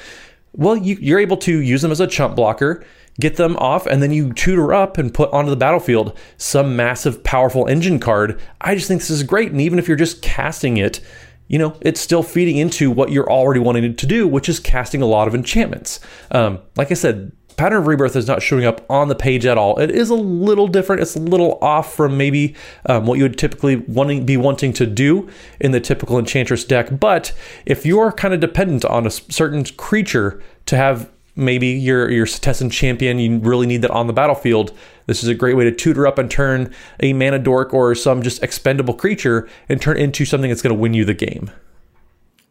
well, 0.54 0.76
you, 0.76 0.98
you're 1.00 1.20
able 1.20 1.38
to 1.38 1.60
use 1.60 1.82
them 1.82 1.92
as 1.92 2.00
a 2.02 2.08
chump 2.08 2.36
blocker, 2.36 2.84
get 3.20 3.36
them 3.38 3.56
off, 3.58 3.86
and 3.86 4.02
then 4.02 4.12
you 4.12 4.34
tutor 4.34 4.74
up 4.74 4.98
and 4.98 5.14
put 5.14 5.32
onto 5.32 5.50
the 5.50 5.56
battlefield 5.56 6.18
some 6.38 6.76
massive, 6.76 7.24
powerful 7.24 7.68
engine 7.68 8.00
card. 8.00 8.40
I 8.62 8.76
just 8.76 8.88
think 8.88 9.02
this 9.02 9.10
is 9.10 9.24
great. 9.24 9.52
And 9.52 9.62
even 9.62 9.80
if 9.80 9.88
you're 9.88 9.98
just 9.98 10.22
casting 10.22 10.78
it, 10.78 11.00
you 11.48 11.58
know, 11.58 11.78
it's 11.82 12.02
still 12.02 12.24
feeding 12.24 12.58
into 12.58 12.92
what 12.92 13.12
you're 13.12 13.32
already 13.32 13.60
wanting 13.60 13.96
to 13.96 14.06
do, 14.06 14.28
which 14.28 14.50
is 14.50 14.60
casting 14.60 15.02
a 15.02 15.06
lot 15.06 15.28
of 15.28 15.36
enchantments. 15.36 16.00
Um, 16.32 16.60
like 16.76 16.92
I 16.92 16.96
said, 16.96 17.32
Pattern 17.56 17.80
of 17.80 17.88
Rebirth 17.88 18.16
is 18.16 18.28
not 18.28 18.44
showing 18.44 18.66
up 18.66 18.86
on 18.88 19.08
the 19.08 19.16
page 19.16 19.44
at 19.46 19.58
all. 19.58 19.80
It 19.80 19.90
is 19.90 20.12
a 20.12 20.16
little 20.16 20.68
different. 20.68 21.02
It's 21.02 21.16
a 21.16 21.20
little 21.20 21.58
off 21.60 21.96
from 21.96 22.16
maybe 22.16 22.56
um, 22.86 23.08
what 23.08 23.18
you 23.18 23.24
would 23.24 23.40
typically 23.40 23.78
wanting, 23.78 24.28
be 24.28 24.38
wanting 24.38 24.74
to 24.74 24.86
do 24.86 25.28
in 25.60 25.72
the 25.72 25.80
typical 25.80 26.20
Enchantress 26.20 26.64
deck. 26.64 27.00
But 27.00 27.34
if 27.66 27.84
you're 27.84 28.12
kind 28.12 28.36
of 28.36 28.40
dependent 28.40 28.86
on 28.86 29.08
a 29.08 29.10
certain 29.10 29.64
creature 29.66 30.40
to 30.68 30.78
have 30.78 31.10
maybe 31.38 31.68
your 31.68 32.10
your 32.10 32.26
Setessan 32.26 32.72
champion, 32.72 33.20
you 33.20 33.38
really 33.40 33.68
need 33.68 33.84
that 33.84 33.92
on 33.92 34.08
the 34.08 34.14
battlefield. 34.14 34.76
This 35.06 35.24
is 35.24 35.30
a 35.30 35.36
great 35.36 35.56
way 35.56 35.64
to 35.64 35.72
tutor 35.72 36.06
up 36.06 36.18
and 36.18 36.30
turn 36.30 36.74
a 37.00 37.14
mana 37.14 37.40
dork 37.40 37.74
or 37.74 37.96
some 37.96 38.22
just 38.22 38.44
expendable 38.44 38.94
creature 38.94 39.48
and 39.70 39.82
turn 39.82 39.98
into 39.98 40.26
something 40.26 40.50
that's 40.50 40.62
going 40.62 40.76
to 40.76 40.80
win 40.80 40.94
you 40.94 41.06
the 41.06 41.14
game. 41.14 41.52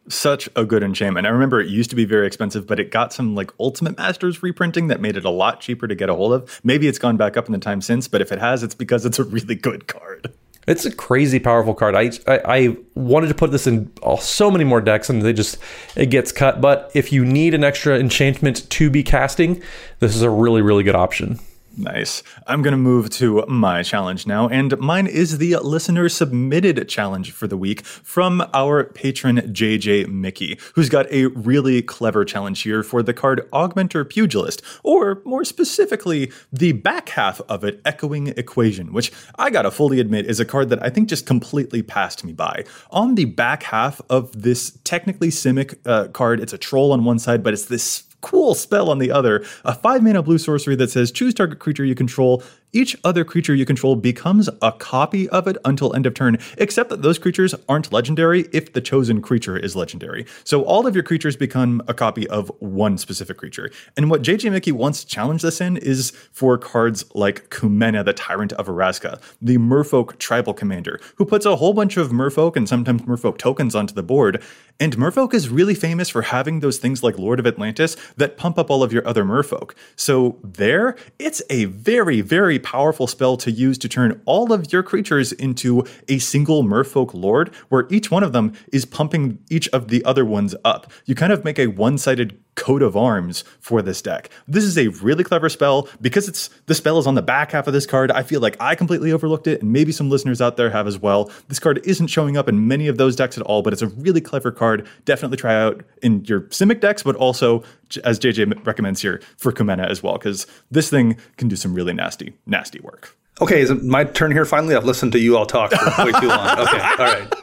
Such 0.09 0.49
a 0.55 0.63
good 0.63 0.83
enchantment. 0.83 1.27
I 1.27 1.31
remember 1.31 1.59
it 1.59 1.67
used 1.67 1.89
to 1.89 1.95
be 1.95 2.05
very 2.05 2.25
expensive, 2.25 2.65
but 2.65 2.79
it 2.79 2.91
got 2.91 3.11
some 3.11 3.35
like 3.35 3.51
Ultimate 3.59 3.97
Masters 3.97 4.41
reprinting 4.41 4.87
that 4.87 5.01
made 5.01 5.17
it 5.17 5.25
a 5.25 5.29
lot 5.29 5.59
cheaper 5.59 5.85
to 5.85 5.95
get 5.95 6.09
a 6.09 6.15
hold 6.15 6.31
of. 6.31 6.61
Maybe 6.63 6.87
it's 6.87 6.97
gone 6.97 7.17
back 7.17 7.35
up 7.35 7.45
in 7.45 7.51
the 7.51 7.59
time 7.59 7.81
since, 7.81 8.07
but 8.07 8.21
if 8.21 8.31
it 8.31 8.39
has, 8.39 8.63
it's 8.63 8.73
because 8.73 9.05
it's 9.05 9.19
a 9.19 9.25
really 9.25 9.55
good 9.55 9.87
card. 9.87 10.33
It's 10.67 10.85
a 10.85 10.91
crazy 10.91 11.39
powerful 11.39 11.73
card. 11.73 11.95
I, 11.95 12.11
I, 12.27 12.41
I 12.45 12.77
wanted 12.93 13.27
to 13.27 13.33
put 13.33 13.51
this 13.51 13.67
in 13.67 13.91
uh, 14.03 14.17
so 14.17 14.51
many 14.51 14.65
more 14.65 14.81
decks, 14.81 15.09
and 15.09 15.21
they 15.21 15.33
just 15.33 15.57
it 15.95 16.07
gets 16.07 16.31
cut. 16.31 16.59
But 16.59 16.91
if 16.93 17.11
you 17.11 17.23
need 17.23 17.53
an 17.53 17.63
extra 17.63 17.97
enchantment 17.97 18.69
to 18.71 18.89
be 18.89 19.01
casting, 19.01 19.61
this 19.99 20.15
is 20.15 20.21
a 20.21 20.29
really 20.29 20.61
really 20.61 20.83
good 20.83 20.95
option. 20.95 21.39
Nice. 21.79 22.23
I'm 22.47 22.63
going 22.63 22.71
to 22.71 22.77
move 22.77 23.11
to 23.11 23.45
my 23.47 23.83
challenge 23.83 24.25
now, 24.25 24.47
and 24.47 24.75
mine 24.79 25.05
is 25.05 25.37
the 25.37 25.57
listener 25.57 26.09
submitted 26.09 26.89
challenge 26.89 27.31
for 27.31 27.45
the 27.45 27.55
week 27.55 27.85
from 27.85 28.43
our 28.51 28.85
patron 28.85 29.37
JJ 29.53 30.07
Mickey, 30.07 30.57
who's 30.73 30.89
got 30.89 31.05
a 31.11 31.27
really 31.27 31.83
clever 31.83 32.25
challenge 32.25 32.63
here 32.63 32.81
for 32.81 33.03
the 33.03 33.13
card 33.13 33.47
Augmenter 33.53 34.09
Pugilist, 34.09 34.63
or 34.81 35.21
more 35.23 35.45
specifically, 35.45 36.31
the 36.51 36.71
back 36.71 37.09
half 37.09 37.41
of 37.41 37.63
it, 37.63 37.79
Echoing 37.85 38.29
Equation, 38.29 38.91
which 38.91 39.11
I 39.35 39.51
gotta 39.51 39.69
fully 39.69 39.99
admit 39.99 40.25
is 40.25 40.39
a 40.39 40.45
card 40.45 40.69
that 40.69 40.83
I 40.83 40.89
think 40.89 41.09
just 41.09 41.27
completely 41.27 41.83
passed 41.83 42.23
me 42.23 42.33
by. 42.33 42.63
On 42.89 43.13
the 43.13 43.25
back 43.25 43.61
half 43.61 44.01
of 44.09 44.41
this 44.41 44.79
technically 44.83 45.29
Simic 45.29 45.77
uh, 45.85 46.07
card, 46.07 46.39
it's 46.39 46.53
a 46.53 46.57
troll 46.57 46.91
on 46.91 47.05
one 47.05 47.19
side, 47.19 47.43
but 47.43 47.53
it's 47.53 47.65
this 47.65 48.06
cool 48.21 48.55
spell 48.55 48.89
on 48.89 48.99
the 48.99 49.11
other, 49.11 49.45
a 49.63 49.73
5 49.73 50.03
mana 50.03 50.21
blue 50.23 50.37
sorcery 50.37 50.75
that 50.75 50.89
says 50.89 51.11
choose 51.11 51.33
target 51.33 51.59
creature 51.59 51.85
you 51.85 51.95
control 51.95 52.43
each 52.77 52.95
other 53.03 53.25
creature 53.25 53.55
you 53.55 53.65
control 53.65 53.95
becomes 53.95 54.47
a 54.61 54.71
copy 54.71 55.27
of 55.29 55.47
it 55.47 55.57
until 55.65 55.95
end 55.95 56.05
of 56.05 56.13
turn, 56.13 56.37
except 56.59 56.91
that 56.91 57.01
those 57.01 57.17
creatures 57.17 57.55
aren't 57.67 57.91
legendary 57.91 58.41
if 58.53 58.73
the 58.73 58.81
chosen 58.81 59.19
creature 59.19 59.57
is 59.57 59.75
legendary. 59.75 60.27
So 60.43 60.61
all 60.63 60.85
of 60.85 60.93
your 60.93 61.03
creatures 61.03 61.35
become 61.35 61.81
a 61.87 61.95
copy 61.95 62.27
of 62.27 62.51
one 62.59 62.99
specific 62.99 63.37
creature. 63.37 63.71
And 63.95 64.11
what 64.11 64.21
JJ 64.21 64.51
Mickey 64.51 64.71
wants 64.71 65.01
to 65.01 65.07
challenge 65.07 65.41
this 65.41 65.59
in 65.59 65.77
is 65.77 66.11
for 66.31 66.55
cards 66.59 67.03
like 67.15 67.49
Kumena, 67.49 68.05
the 68.05 68.13
Tyrant 68.13 68.53
of 68.53 68.67
Orazca, 68.67 69.19
the 69.41 69.57
Merfolk 69.57 70.19
Tribal 70.19 70.53
Commander, 70.53 70.99
who 71.15 71.25
puts 71.25 71.47
a 71.47 71.55
whole 71.55 71.73
bunch 71.73 71.97
of 71.97 72.09
Merfolk 72.11 72.55
and 72.55 72.69
sometimes 72.69 73.01
Merfolk 73.01 73.39
tokens 73.39 73.73
onto 73.73 73.95
the 73.95 74.03
board. 74.03 74.43
And 74.79 74.95
Merfolk 74.95 75.33
is 75.33 75.49
really 75.49 75.73
famous 75.73 76.09
for 76.09 76.21
having 76.21 76.59
those 76.59 76.77
things 76.77 77.01
like 77.01 77.17
Lord 77.17 77.39
of 77.39 77.47
Atlantis 77.47 77.97
that 78.17 78.37
pump 78.37 78.59
up 78.59 78.69
all 78.69 78.83
of 78.83 78.93
your 78.93 79.07
other 79.07 79.23
Merfolk. 79.23 79.73
So 79.95 80.37
there, 80.43 80.95
it's 81.17 81.41
a 81.49 81.65
very, 81.65 82.21
very 82.21 82.59
powerful 82.67 83.07
spell 83.07 83.37
to 83.37 83.49
use 83.49 83.77
to 83.77 83.87
turn 83.87 84.21
all 84.25 84.51
of 84.51 84.73
your 84.73 84.83
creatures 84.83 85.31
into 85.31 85.85
a 86.09 86.17
single 86.17 86.65
merfolk 86.65 87.13
lord, 87.13 87.55
where 87.69 87.87
each 87.89 88.11
one 88.11 88.23
of 88.23 88.33
them 88.33 88.51
is 88.73 88.83
pumping 88.83 89.39
each 89.49 89.69
of 89.69 89.87
the 89.87 90.03
other 90.03 90.25
ones 90.25 90.53
up. 90.65 90.91
You 91.05 91.15
kind 91.15 91.31
of 91.31 91.45
make 91.45 91.57
a 91.59 91.67
one 91.67 91.97
sided 91.97 92.37
coat 92.57 92.81
of 92.81 92.97
arms 92.97 93.45
for 93.61 93.81
this 93.81 94.01
deck. 94.01 94.29
This 94.47 94.65
is 94.65 94.77
a 94.77 94.89
really 94.89 95.23
clever 95.23 95.47
spell 95.47 95.87
because 96.01 96.27
it's 96.27 96.49
the 96.65 96.75
spell 96.75 96.97
is 96.97 97.07
on 97.07 97.15
the 97.15 97.21
back 97.21 97.53
half 97.53 97.67
of 97.67 97.73
this 97.73 97.85
card. 97.85 98.11
I 98.11 98.23
feel 98.23 98.41
like 98.41 98.57
I 98.59 98.75
completely 98.75 99.13
overlooked 99.13 99.47
it 99.47 99.61
and 99.61 99.71
maybe 99.71 99.93
some 99.93 100.09
listeners 100.09 100.41
out 100.41 100.57
there 100.57 100.69
have 100.71 100.87
as 100.87 100.99
well. 100.99 101.31
This 101.47 101.59
card 101.59 101.79
isn't 101.85 102.07
showing 102.07 102.35
up 102.35 102.49
in 102.49 102.67
many 102.67 102.87
of 102.87 102.97
those 102.97 103.15
decks 103.15 103.37
at 103.37 103.43
all, 103.43 103.61
but 103.61 103.71
it's 103.71 103.81
a 103.81 103.87
really 103.87 104.19
clever 104.19 104.51
card. 104.51 104.85
Definitely 105.05 105.37
try 105.37 105.55
out 105.55 105.83
in 106.01 106.25
your 106.25 106.41
Simic 106.41 106.81
decks, 106.81 107.03
but 107.03 107.15
also 107.15 107.63
as 108.03 108.19
JJ 108.19 108.65
recommends 108.65 109.01
here 109.01 109.21
for 109.37 109.53
Kumena 109.53 109.87
as 109.89 110.03
well 110.03 110.17
because 110.17 110.47
this 110.71 110.89
thing 110.89 111.17
can 111.37 111.47
do 111.47 111.55
some 111.55 111.73
really 111.73 111.93
nasty 111.93 112.33
nasty 112.45 112.79
work. 112.81 113.15
Okay, 113.39 113.61
is 113.61 113.69
it 113.69 113.83
my 113.83 114.03
turn 114.03 114.31
here 114.31 114.45
finally? 114.45 114.75
I've 114.75 114.83
listened 114.83 115.11
to 115.11 115.19
you 115.19 115.37
all 115.37 115.45
talk 115.45 115.71
for 115.71 116.05
way 116.05 116.11
too 116.19 116.27
long. 116.27 116.59
Okay, 116.59 116.79
all 116.79 116.97
right. 116.97 117.33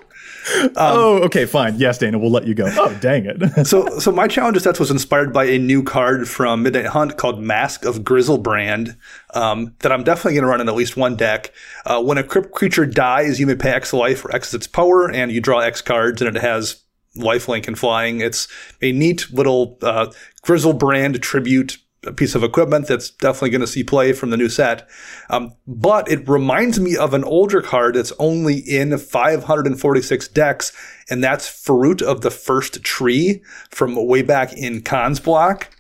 Um, 0.53 0.71
oh, 0.77 1.23
okay, 1.25 1.47
fine. 1.47 1.79
Yes, 1.79 1.99
Dana, 1.99 2.19
we'll 2.19 2.31
let 2.31 2.47
you 2.47 2.55
go. 2.55 2.67
Oh, 2.69 2.97
dang 3.01 3.27
it. 3.27 3.67
so, 3.67 3.99
so 3.99 4.13
my 4.13 4.29
challenge 4.29 4.61
sets 4.61 4.79
was 4.79 4.91
inspired 4.91 5.33
by 5.33 5.45
a 5.45 5.59
new 5.59 5.83
card 5.83 6.29
from 6.29 6.63
Midnight 6.63 6.87
Hunt 6.87 7.17
called 7.17 7.41
Mask 7.41 7.85
of 7.85 8.01
Griselbrand 8.01 8.97
um, 9.35 9.75
that 9.81 9.93
I'm 9.93 10.05
definitely 10.05 10.35
going 10.35 10.43
to 10.43 10.49
run 10.49 10.61
in 10.61 10.69
at 10.69 10.75
least 10.75 10.97
one 10.97 11.17
deck. 11.17 11.53
Uh, 11.87 12.03
when 12.03 12.19
a 12.19 12.23
creature 12.23 12.87
dies, 12.87 13.41
you 13.41 13.47
may 13.47 13.55
pay 13.55 13.71
X 13.71 13.93
life 13.93 14.25
or 14.25 14.35
X 14.35 14.53
its 14.53 14.67
power, 14.67 15.11
and 15.11 15.33
you 15.33 15.41
draw 15.41 15.61
X 15.61 15.81
cards, 15.81 16.21
and 16.21 16.37
it 16.37 16.41
has 16.41 16.83
lifelink 17.17 17.67
and 17.69 17.79
flying. 17.79 18.21
It's 18.21 18.49
a 18.83 18.93
neat 18.93 19.33
little 19.33 19.79
uh, 19.83 20.13
Griselbrand 20.45 21.21
tribute 21.23 21.79
piece 22.13 22.35
of 22.35 22.45
equipment 22.45 22.87
that's 22.87 23.11
definitely 23.11 23.51
going 23.51 23.61
to 23.61 23.67
see 23.67 23.85
play 23.85 24.13
from 24.13 24.31
the 24.31 24.37
new 24.37 24.49
set. 24.49 24.89
Um, 25.31 25.55
but 25.67 26.11
it 26.11 26.29
reminds 26.29 26.81
me 26.81 26.97
of 26.97 27.15
an 27.15 27.25
older 27.25 27.63
card 27.63 27.95
that's 27.95 28.13
only 28.19 28.59
in 28.59 28.97
546 28.97 30.29
decks, 30.29 30.73
and 31.09 31.23
that's 31.23 31.49
Fruit 31.49 32.03
of 32.03 32.21
the 32.21 32.31
First 32.31 32.83
Tree 32.83 33.43
from 33.71 33.95
way 34.07 34.23
back 34.23 34.53
in 34.53 34.83
Khan's 34.83 35.21
block. 35.21 35.71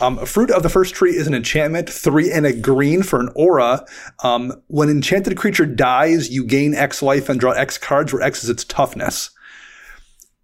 Um, 0.00 0.24
Fruit 0.24 0.50
of 0.50 0.62
the 0.62 0.70
First 0.70 0.94
Tree 0.94 1.14
is 1.14 1.26
an 1.26 1.34
enchantment, 1.34 1.90
three 1.90 2.32
and 2.32 2.46
a 2.46 2.54
green 2.54 3.02
for 3.02 3.20
an 3.20 3.28
aura. 3.34 3.84
Um, 4.24 4.62
when 4.68 4.88
enchanted 4.88 5.36
creature 5.36 5.66
dies, 5.66 6.30
you 6.30 6.44
gain 6.46 6.74
X 6.74 7.02
life 7.02 7.28
and 7.28 7.38
draw 7.38 7.52
X 7.52 7.76
cards, 7.76 8.12
where 8.12 8.22
X 8.22 8.42
is 8.42 8.48
its 8.50 8.64
toughness 8.64 9.30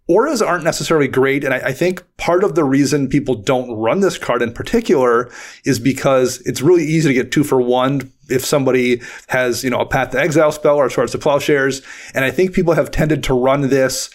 auras 0.07 0.41
aren't 0.41 0.63
necessarily 0.63 1.07
great. 1.07 1.43
And 1.43 1.53
I, 1.53 1.57
I, 1.57 1.73
think 1.73 2.03
part 2.17 2.43
of 2.43 2.55
the 2.55 2.63
reason 2.63 3.09
people 3.09 3.35
don't 3.35 3.71
run 3.71 3.99
this 3.99 4.17
card 4.17 4.41
in 4.41 4.53
particular 4.53 5.29
is 5.65 5.79
because 5.79 6.39
it's 6.41 6.61
really 6.61 6.85
easy 6.85 7.09
to 7.09 7.13
get 7.13 7.31
two 7.31 7.43
for 7.43 7.61
one 7.61 8.11
if 8.29 8.45
somebody 8.45 9.01
has, 9.27 9.63
you 9.63 9.69
know, 9.69 9.79
a 9.79 9.85
Path 9.85 10.11
to 10.11 10.19
Exile 10.19 10.51
spell 10.51 10.77
or 10.77 10.85
a 10.85 10.91
Swords 10.91 11.11
to 11.11 11.17
Plowshares. 11.17 11.81
And 12.13 12.23
I 12.23 12.31
think 12.31 12.53
people 12.53 12.73
have 12.73 12.91
tended 12.91 13.23
to 13.25 13.33
run 13.33 13.69
this 13.69 14.09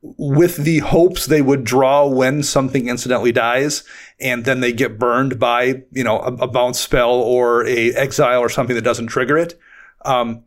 with 0.00 0.56
the 0.58 0.78
hopes 0.78 1.26
they 1.26 1.42
would 1.42 1.64
draw 1.64 2.06
when 2.06 2.42
something 2.42 2.88
incidentally 2.88 3.32
dies 3.32 3.82
and 4.20 4.44
then 4.44 4.60
they 4.60 4.72
get 4.72 4.98
burned 4.98 5.38
by, 5.40 5.82
you 5.90 6.04
know, 6.04 6.20
a, 6.20 6.32
a 6.34 6.46
bounce 6.48 6.78
spell 6.78 7.10
or 7.10 7.66
a 7.66 7.92
exile 7.94 8.40
or 8.40 8.48
something 8.48 8.76
that 8.76 8.84
doesn't 8.84 9.08
trigger 9.08 9.36
it. 9.36 9.58
Um, 10.04 10.44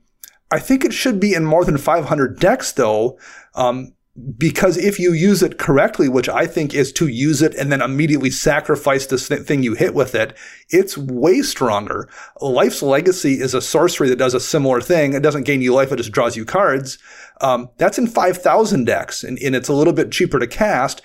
I 0.51 0.60
think 0.60 0.84
it 0.84 0.93
should 0.93 1.19
be 1.19 1.34
in 1.34 1.45
more 1.45 1.65
than 1.65 1.77
500 1.77 2.39
decks 2.39 2.71
though. 2.73 3.17
Um, 3.56 3.93
because 4.38 4.78
if 4.78 5.00
you 5.00 5.14
use 5.14 5.42
it 5.42 5.58
correctly, 5.58 6.10
which 6.10 6.30
I 6.30 6.46
think 6.46 6.74
is 6.74 6.92
to 6.94 7.08
use 7.08 7.42
it 7.42 7.56
and 7.56 7.72
then 7.72 7.82
immediately 7.82 8.30
sacrifice 8.30 9.06
this 9.06 9.28
thing 9.28 9.64
you 9.64 9.74
hit 9.74 9.94
with 9.94 10.16
it, 10.16 10.38
it's 10.70 10.98
way 10.98 11.42
stronger. 11.42 12.10
Life's 12.40 12.82
Legacy 12.82 13.40
is 13.40 13.54
a 13.54 13.62
sorcery 13.62 14.10
that 14.10 14.18
does 14.18 14.34
a 14.34 14.40
similar 14.40 14.82
thing. 14.82 15.14
It 15.14 15.24
doesn't 15.24 15.46
gain 15.46 15.62
you 15.62 15.74
life, 15.74 15.92
it 15.92 15.98
just 15.98 16.12
draws 16.12 16.36
you 16.36 16.46
cards. 16.46 16.98
Um, 17.42 17.70
that's 17.78 17.98
in 17.98 18.08
5,000 18.08 18.86
decks, 18.86 19.24
and, 19.24 19.40
and, 19.40 19.56
it's 19.56 19.70
a 19.70 19.74
little 19.74 19.94
bit 19.94 20.12
cheaper 20.12 20.38
to 20.38 20.46
cast, 20.46 21.02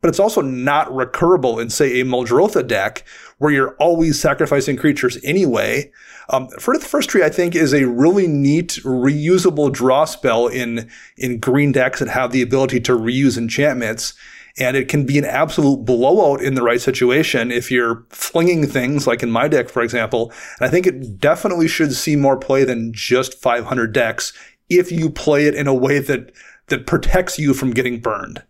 but 0.00 0.08
it's 0.08 0.20
also 0.20 0.40
not 0.40 0.88
recurable 0.88 1.60
in, 1.60 1.68
say, 1.68 2.00
a 2.00 2.04
Muldrotha 2.04 2.66
deck 2.66 3.04
where 3.40 3.50
you're 3.50 3.74
always 3.76 4.20
sacrificing 4.20 4.76
creatures 4.76 5.18
anyway. 5.24 5.90
Um, 6.28 6.48
the 6.48 6.60
First 6.60 7.08
Tree, 7.08 7.24
I 7.24 7.30
think, 7.30 7.56
is 7.56 7.72
a 7.72 7.86
really 7.86 8.26
neat 8.26 8.78
reusable 8.84 9.72
draw 9.72 10.04
spell 10.04 10.46
in, 10.46 10.90
in 11.16 11.40
green 11.40 11.72
decks 11.72 12.00
that 12.00 12.08
have 12.08 12.32
the 12.32 12.42
ability 12.42 12.80
to 12.80 12.92
reuse 12.92 13.38
enchantments. 13.38 14.12
And 14.58 14.76
it 14.76 14.88
can 14.88 15.06
be 15.06 15.18
an 15.18 15.24
absolute 15.24 15.86
blowout 15.86 16.42
in 16.42 16.54
the 16.54 16.62
right 16.62 16.82
situation 16.82 17.50
if 17.50 17.70
you're 17.70 18.04
flinging 18.10 18.66
things 18.66 19.06
like 19.06 19.22
in 19.22 19.30
my 19.30 19.48
deck, 19.48 19.70
for 19.70 19.80
example. 19.80 20.30
And 20.58 20.66
I 20.66 20.68
think 20.68 20.86
it 20.86 21.18
definitely 21.18 21.66
should 21.66 21.94
see 21.94 22.16
more 22.16 22.36
play 22.36 22.64
than 22.64 22.92
just 22.92 23.40
500 23.40 23.90
decks 23.94 24.34
if 24.68 24.92
you 24.92 25.08
play 25.08 25.46
it 25.46 25.54
in 25.54 25.66
a 25.66 25.74
way 25.74 25.98
that, 25.98 26.32
that 26.66 26.86
protects 26.86 27.38
you 27.38 27.54
from 27.54 27.70
getting 27.70 28.00
burned. 28.00 28.42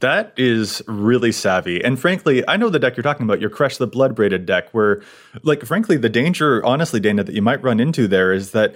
That 0.00 0.34
is 0.36 0.82
really 0.86 1.32
savvy. 1.32 1.82
And 1.82 1.98
frankly, 1.98 2.46
I 2.46 2.58
know 2.58 2.68
the 2.68 2.78
deck 2.78 2.96
you're 2.96 3.02
talking 3.02 3.24
about, 3.24 3.40
your 3.40 3.48
Kresh 3.48 3.78
the 3.78 3.88
Bloodbraided 3.88 4.44
deck, 4.44 4.68
where, 4.72 5.02
like, 5.42 5.64
frankly, 5.64 5.96
the 5.96 6.10
danger, 6.10 6.64
honestly, 6.66 7.00
Dana, 7.00 7.24
that 7.24 7.34
you 7.34 7.40
might 7.40 7.62
run 7.62 7.80
into 7.80 8.06
there 8.06 8.30
is 8.32 8.50
that 8.50 8.74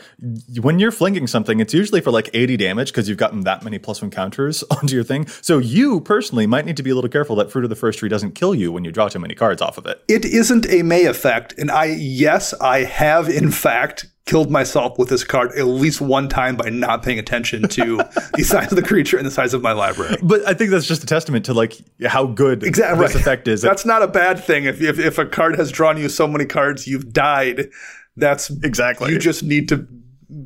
when 0.61 0.79
you're 0.79 0.91
flinging 0.91 1.27
something, 1.27 1.61
it's 1.61 1.75
usually 1.75 2.01
for 2.01 2.11
like 2.11 2.31
80 2.33 2.57
damage 2.57 2.89
because 2.89 3.07
you've 3.07 3.19
gotten 3.19 3.41
that 3.41 3.63
many 3.63 3.79
plus 3.79 4.01
one 4.01 4.11
counters 4.11 4.63
onto 4.71 4.95
your 4.95 5.05
thing. 5.05 5.27
So 5.27 5.59
you 5.59 6.01
personally 6.01 6.47
might 6.47 6.65
need 6.65 6.79
to 6.79 6.83
be 6.83 6.91
a 6.91 6.95
little 6.95 7.11
careful 7.11 7.37
that 7.37 7.51
Fruit 7.51 7.65
of 7.65 7.71
the 7.71 7.77
First 7.77 7.99
Tree 7.99 8.09
doesn't 8.09 8.35
kill 8.35 8.55
you 8.55 8.73
when 8.73 8.85
you 8.85 8.91
draw 8.93 9.09
too 9.09 9.19
many 9.19 9.35
cards 9.35 9.61
off 9.61 9.77
of 9.77 9.85
it. 9.85 10.03
It 10.09 10.25
isn't 10.25 10.67
a 10.71 10.83
May 10.83 11.05
effect. 11.05 11.55
And 11.59 11.71
I, 11.71 11.97
yes, 11.99 12.55
I 12.55 12.85
have 12.85 13.29
in 13.29 13.51
fact 13.51 14.07
killed 14.31 14.49
myself 14.49 14.97
with 14.97 15.09
this 15.09 15.25
card 15.25 15.51
at 15.59 15.67
least 15.67 16.01
one 16.01 16.29
time 16.29 16.55
by 16.55 16.69
not 16.69 17.03
paying 17.03 17.19
attention 17.19 17.67
to 17.67 17.97
the 18.35 18.45
size 18.45 18.71
of 18.71 18.77
the 18.77 18.83
creature 18.83 19.17
and 19.17 19.27
the 19.27 19.31
size 19.31 19.53
of 19.55 19.61
my 19.61 19.73
library. 19.73 20.17
But 20.23 20.47
I 20.47 20.55
think 20.55 20.71
that's 20.71 20.87
just 20.87 21.03
a 21.03 21.07
testament 21.07 21.45
to 21.47 21.55
like 21.55 21.77
how 22.07 22.27
good 22.27 22.63
exactly 22.63 23.05
this 23.05 23.17
effect 23.17 23.49
is. 23.49 23.61
That's 23.61 23.85
not 23.85 24.03
a 24.03 24.07
bad 24.07 24.39
thing. 24.39 24.67
If, 24.67 24.81
if 24.81 25.01
if 25.01 25.19
a 25.19 25.27
card 25.27 25.57
has 25.57 25.73
drawn 25.73 25.99
you 25.99 26.09
so 26.09 26.29
many 26.29 26.45
cards, 26.45 26.87
you've 26.87 27.13
died. 27.13 27.71
That's 28.17 28.51
exactly. 28.63 29.11
You 29.11 29.19
just 29.19 29.43
need 29.43 29.69
to 29.71 29.89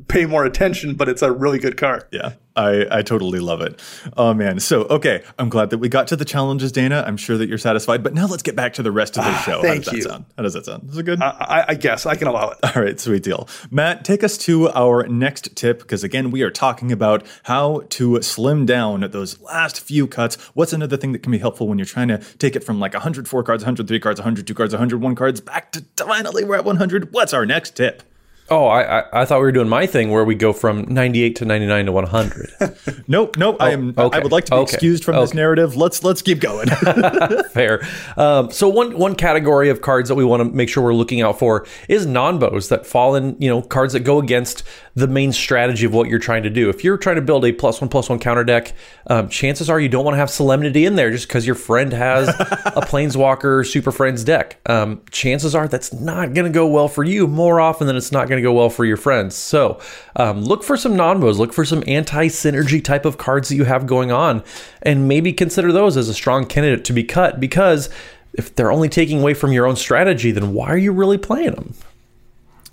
pay 0.07 0.25
more 0.25 0.45
attention, 0.45 0.95
but 0.95 1.09
it's 1.09 1.21
a 1.21 1.31
really 1.31 1.59
good 1.59 1.77
card. 1.77 2.05
Yeah, 2.11 2.33
I, 2.55 2.85
I 2.89 3.01
totally 3.01 3.39
love 3.39 3.61
it. 3.61 3.79
Oh 4.15 4.33
man. 4.33 4.59
So 4.59 4.83
okay, 4.83 5.23
I'm 5.37 5.49
glad 5.49 5.69
that 5.71 5.77
we 5.77 5.89
got 5.89 6.07
to 6.09 6.15
the 6.15 6.25
challenges, 6.25 6.71
Dana. 6.71 7.03
I'm 7.05 7.17
sure 7.17 7.37
that 7.37 7.47
you're 7.49 7.57
satisfied. 7.57 8.03
But 8.03 8.13
now 8.13 8.27
let's 8.27 8.43
get 8.43 8.55
back 8.55 8.73
to 8.73 8.83
the 8.83 8.91
rest 8.91 9.17
of 9.17 9.23
the 9.23 9.31
ah, 9.31 9.43
show. 9.45 9.61
thank 9.61 9.85
How 9.85 9.91
does 9.91 9.91
that 9.91 9.95
you. 9.95 10.01
sound? 10.03 10.25
How 10.37 10.43
does 10.43 10.53
that 10.53 10.65
sound? 10.65 10.89
Is 10.89 10.97
it 10.97 11.03
good? 11.03 11.21
I, 11.21 11.65
I 11.69 11.73
guess 11.75 12.05
I 12.05 12.15
can 12.15 12.27
allow 12.27 12.49
it. 12.49 12.57
All 12.75 12.81
right, 12.81 12.99
sweet 12.99 13.23
deal. 13.23 13.47
Matt, 13.71 14.05
take 14.05 14.23
us 14.23 14.37
to 14.39 14.69
our 14.69 15.07
next 15.07 15.55
tip 15.55 15.79
because 15.79 16.03
again, 16.03 16.31
we 16.31 16.41
are 16.41 16.51
talking 16.51 16.91
about 16.91 17.25
how 17.43 17.83
to 17.89 18.21
slim 18.21 18.65
down 18.65 19.01
those 19.11 19.39
last 19.41 19.79
few 19.79 20.07
cuts. 20.07 20.35
What's 20.53 20.73
another 20.73 20.97
thing 20.97 21.11
that 21.11 21.19
can 21.19 21.31
be 21.31 21.39
helpful 21.39 21.67
when 21.67 21.77
you're 21.77 21.85
trying 21.85 22.07
to 22.09 22.17
take 22.37 22.55
it 22.55 22.63
from 22.63 22.79
like 22.79 22.93
104 22.93 23.43
cards, 23.43 23.63
103 23.63 23.99
cards, 23.99 24.19
102 24.19 24.53
cards, 24.53 24.73
101 24.73 25.15
cards 25.15 25.41
back 25.41 25.71
to 25.73 25.83
finally 25.97 26.43
we're 26.43 26.55
at 26.55 26.65
100? 26.65 27.13
What's 27.13 27.33
our 27.33 27.45
next 27.45 27.75
tip? 27.75 28.03
Oh, 28.49 28.65
I, 28.67 28.99
I 28.99 29.21
I 29.21 29.25
thought 29.25 29.39
we 29.39 29.45
were 29.45 29.51
doing 29.51 29.69
my 29.69 29.87
thing 29.87 30.11
where 30.11 30.23
we 30.23 30.35
go 30.35 30.53
from 30.53 30.85
98 30.93 31.35
to 31.37 31.45
99 31.45 31.85
to 31.87 31.91
100. 31.91 32.51
Nope, 33.07 33.37
nope. 33.37 33.57
I 33.59 33.69
am. 33.71 33.93
I 33.97 34.17
would 34.19 34.31
like 34.31 34.45
to 34.45 34.51
be 34.51 34.55
Okay. 34.57 34.73
excused 34.73 35.03
from 35.03 35.15
this 35.17 35.33
narrative. 35.35 35.75
Let's 35.75 36.03
let's 36.03 36.23
keep 36.23 36.39
going. 36.39 36.67
Fair. 37.51 37.85
Um, 38.17 38.49
so 38.51 38.67
one 38.67 38.97
one 38.97 39.13
category 39.15 39.69
of 39.69 39.81
cards 39.81 40.09
that 40.09 40.15
we 40.15 40.25
want 40.25 40.41
to 40.41 40.45
make 40.45 40.69
sure 40.69 40.83
we're 40.83 40.93
looking 40.95 41.21
out 41.21 41.37
for 41.37 41.67
is 41.87 42.05
non-bos 42.07 42.69
that 42.69 42.85
fall 42.87 43.13
in, 43.15 43.35
you 43.39 43.47
know, 43.47 43.61
cards 43.61 43.93
that 43.93 43.99
go 43.99 44.17
against 44.19 44.63
the 44.95 45.07
main 45.07 45.31
strategy 45.31 45.85
of 45.85 45.93
what 45.93 46.09
you're 46.09 46.17
trying 46.19 46.41
to 46.43 46.49
do. 46.49 46.69
If 46.69 46.83
you're 46.83 46.97
trying 46.97 47.17
to 47.17 47.21
build 47.21 47.45
a 47.45 47.51
plus 47.51 47.79
one 47.79 47.89
plus 47.89 48.09
one 48.09 48.17
counter 48.19 48.43
deck, 48.43 48.73
um, 49.07 49.29
chances 49.29 49.69
are 49.69 49.79
you 49.79 49.89
don't 49.89 50.03
want 50.05 50.15
to 50.15 50.19
have 50.19 50.31
solemnity 50.31 50.85
in 50.85 50.95
there 50.95 51.11
just 51.11 51.27
because 51.27 51.45
your 51.45 51.55
friend 51.55 51.93
has 51.93 52.29
a 52.29 52.81
planeswalker 52.81 53.65
super 53.67 53.91
friends 53.91 54.23
deck. 54.23 54.59
Um, 54.67 55.01
chances 55.11 55.53
are 55.53 55.67
that's 55.67 55.93
not 55.93 56.33
going 56.33 56.45
to 56.45 56.53
go 56.53 56.65
well 56.67 56.87
for 56.87 57.03
you 57.03 57.27
more 57.27 57.59
often 57.59 57.85
than 57.87 57.95
it's 57.97 58.11
not 58.11 58.27
going 58.27 58.34
to 58.37 58.47
go 58.47 58.53
well 58.53 58.69
for 58.69 58.85
your 58.85 58.97
friends. 58.97 59.35
So 59.35 59.79
um, 60.15 60.43
look 60.43 60.63
for 60.63 60.77
some 60.77 60.95
non-bos, 60.95 61.39
look 61.39 61.53
for 61.53 61.65
some 61.65 61.83
anti-synergy 61.87 62.83
type 62.83 63.05
of 63.05 63.17
cards 63.17 63.49
that 63.49 63.55
you 63.55 63.65
have 63.65 63.87
going 63.87 64.11
on, 64.11 64.43
and 64.81 65.07
maybe 65.07 65.33
consider 65.33 65.71
those 65.71 65.97
as 65.97 66.09
a 66.09 66.13
strong 66.13 66.45
candidate 66.45 66.85
to 66.85 66.93
be 66.93 67.03
cut 67.03 67.39
because 67.39 67.89
if 68.33 68.53
they're 68.55 68.71
only 68.71 68.89
taking 68.89 69.21
away 69.21 69.33
from 69.33 69.51
your 69.51 69.65
own 69.65 69.75
strategy, 69.75 70.31
then 70.31 70.53
why 70.53 70.67
are 70.67 70.77
you 70.77 70.91
really 70.91 71.17
playing 71.17 71.51
them? 71.51 71.73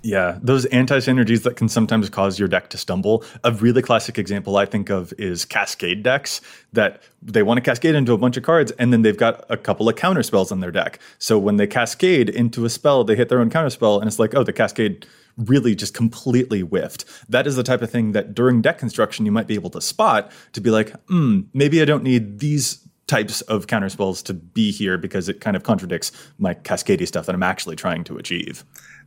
Yeah, 0.05 0.37
those 0.41 0.65
anti 0.65 0.97
synergies 0.97 1.43
that 1.43 1.55
can 1.55 1.69
sometimes 1.69 2.09
cause 2.09 2.37
your 2.37 2.49
deck 2.49 2.69
to 2.71 2.77
stumble. 2.77 3.23
A 3.45 3.53
really 3.53 3.81
classic 3.81 4.19
example 4.19 4.57
I 4.57 4.65
think 4.65 4.89
of 4.89 5.13
is 5.17 5.45
Cascade 5.45 6.03
decks 6.03 6.41
that 6.73 7.01
they 7.21 7.41
want 7.41 7.57
to 7.57 7.61
cascade 7.61 7.95
into 7.95 8.11
a 8.11 8.17
bunch 8.17 8.35
of 8.35 8.43
cards 8.43 8.71
and 8.71 8.91
then 8.91 9.03
they've 9.03 9.15
got 9.15 9.45
a 9.49 9.55
couple 9.55 9.87
of 9.87 9.95
counter 9.95 10.21
spells 10.21 10.51
on 10.51 10.59
their 10.59 10.71
deck. 10.71 10.99
So 11.19 11.39
when 11.39 11.55
they 11.55 11.67
cascade 11.67 12.29
into 12.29 12.65
a 12.65 12.69
spell, 12.69 13.05
they 13.05 13.15
hit 13.15 13.29
their 13.29 13.39
own 13.39 13.49
counter 13.49 13.69
spell 13.69 13.99
and 13.99 14.07
it's 14.09 14.19
like, 14.19 14.35
oh, 14.35 14.43
the 14.43 14.51
cascade 14.51 15.05
really 15.37 15.75
just 15.75 15.93
completely 15.93 16.61
whiffed. 16.61 17.05
That 17.29 17.47
is 17.47 17.55
the 17.55 17.63
type 17.63 17.81
of 17.81 17.89
thing 17.89 18.11
that 18.11 18.33
during 18.33 18.61
deck 18.61 18.77
construction 18.77 19.25
you 19.25 19.31
might 19.31 19.47
be 19.47 19.55
able 19.55 19.69
to 19.71 19.81
spot 19.81 20.31
to 20.53 20.61
be 20.61 20.69
like, 20.69 20.93
hmm, 21.07 21.41
maybe 21.53 21.81
I 21.81 21.85
don't 21.85 22.03
need 22.03 22.39
these 22.39 22.79
types 23.07 23.41
of 23.41 23.67
counter 23.67 23.89
spells 23.89 24.23
to 24.23 24.33
be 24.33 24.71
here 24.71 24.97
because 24.97 25.27
it 25.27 25.41
kind 25.41 25.55
of 25.55 25.63
contradicts 25.63 26.11
my 26.37 26.53
cascadey 26.53 27.05
stuff 27.05 27.25
that 27.25 27.35
I'm 27.35 27.43
actually 27.43 27.75
trying 27.75 28.03
to 28.05 28.17
achieve. 28.17 28.63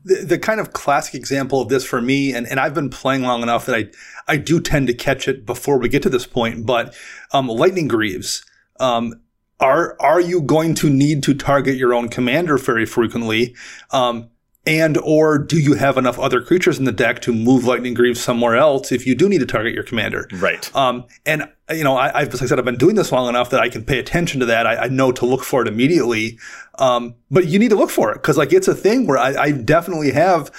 the, 0.06 0.24
the 0.24 0.38
kind 0.38 0.60
of 0.60 0.72
classic 0.72 1.14
example 1.14 1.60
of 1.60 1.68
this 1.68 1.84
for 1.84 2.00
me, 2.00 2.32
and, 2.32 2.46
and 2.46 2.60
I've 2.60 2.74
been 2.74 2.90
playing 2.90 3.22
long 3.22 3.42
enough 3.42 3.66
that 3.66 3.76
I 3.76 3.88
I 4.28 4.36
do 4.36 4.60
tend 4.60 4.86
to 4.86 4.94
catch 4.94 5.28
it 5.28 5.44
before 5.44 5.78
we 5.78 5.88
get 5.88 6.02
to 6.04 6.08
this 6.08 6.26
point. 6.26 6.64
But 6.64 6.94
um, 7.32 7.48
Lightning 7.48 7.88
Greaves, 7.88 8.44
um, 8.80 9.14
are 9.58 9.96
are 10.00 10.20
you 10.20 10.42
going 10.42 10.74
to 10.76 10.88
need 10.88 11.22
to 11.24 11.34
target 11.34 11.76
your 11.76 11.92
own 11.92 12.08
commander 12.08 12.56
very 12.56 12.86
frequently? 12.86 13.54
Um, 13.90 14.30
and 14.66 14.98
or 14.98 15.38
do 15.38 15.58
you 15.58 15.74
have 15.74 15.96
enough 15.96 16.18
other 16.18 16.42
creatures 16.42 16.78
in 16.78 16.84
the 16.84 16.92
deck 16.92 17.20
to 17.22 17.32
move 17.32 17.64
Lightning 17.64 17.94
Greaves 17.94 18.20
somewhere 18.20 18.56
else 18.56 18.90
if 18.90 19.06
you 19.06 19.14
do 19.14 19.28
need 19.28 19.38
to 19.38 19.46
target 19.46 19.72
your 19.72 19.84
commander? 19.84 20.28
Right. 20.34 20.74
Um, 20.74 21.04
and 21.24 21.48
you 21.70 21.84
know, 21.84 21.96
I, 21.96 22.20
I've, 22.20 22.32
like 22.32 22.42
I 22.42 22.46
said, 22.46 22.58
I've 22.58 22.64
been 22.64 22.76
doing 22.76 22.96
this 22.96 23.12
long 23.12 23.28
enough 23.28 23.50
that 23.50 23.60
I 23.60 23.68
can 23.68 23.84
pay 23.84 23.98
attention 23.98 24.40
to 24.40 24.46
that. 24.46 24.66
I, 24.66 24.76
I 24.76 24.88
know 24.88 25.12
to 25.12 25.26
look 25.26 25.44
for 25.44 25.62
it 25.62 25.68
immediately. 25.68 26.38
Um, 26.78 27.14
but 27.30 27.46
you 27.46 27.58
need 27.58 27.70
to 27.70 27.76
look 27.76 27.90
for 27.90 28.10
it 28.10 28.14
because 28.14 28.36
like 28.36 28.52
it's 28.52 28.68
a 28.68 28.74
thing 28.74 29.06
where 29.06 29.18
I, 29.18 29.34
I 29.34 29.50
definitely 29.52 30.10
have 30.12 30.50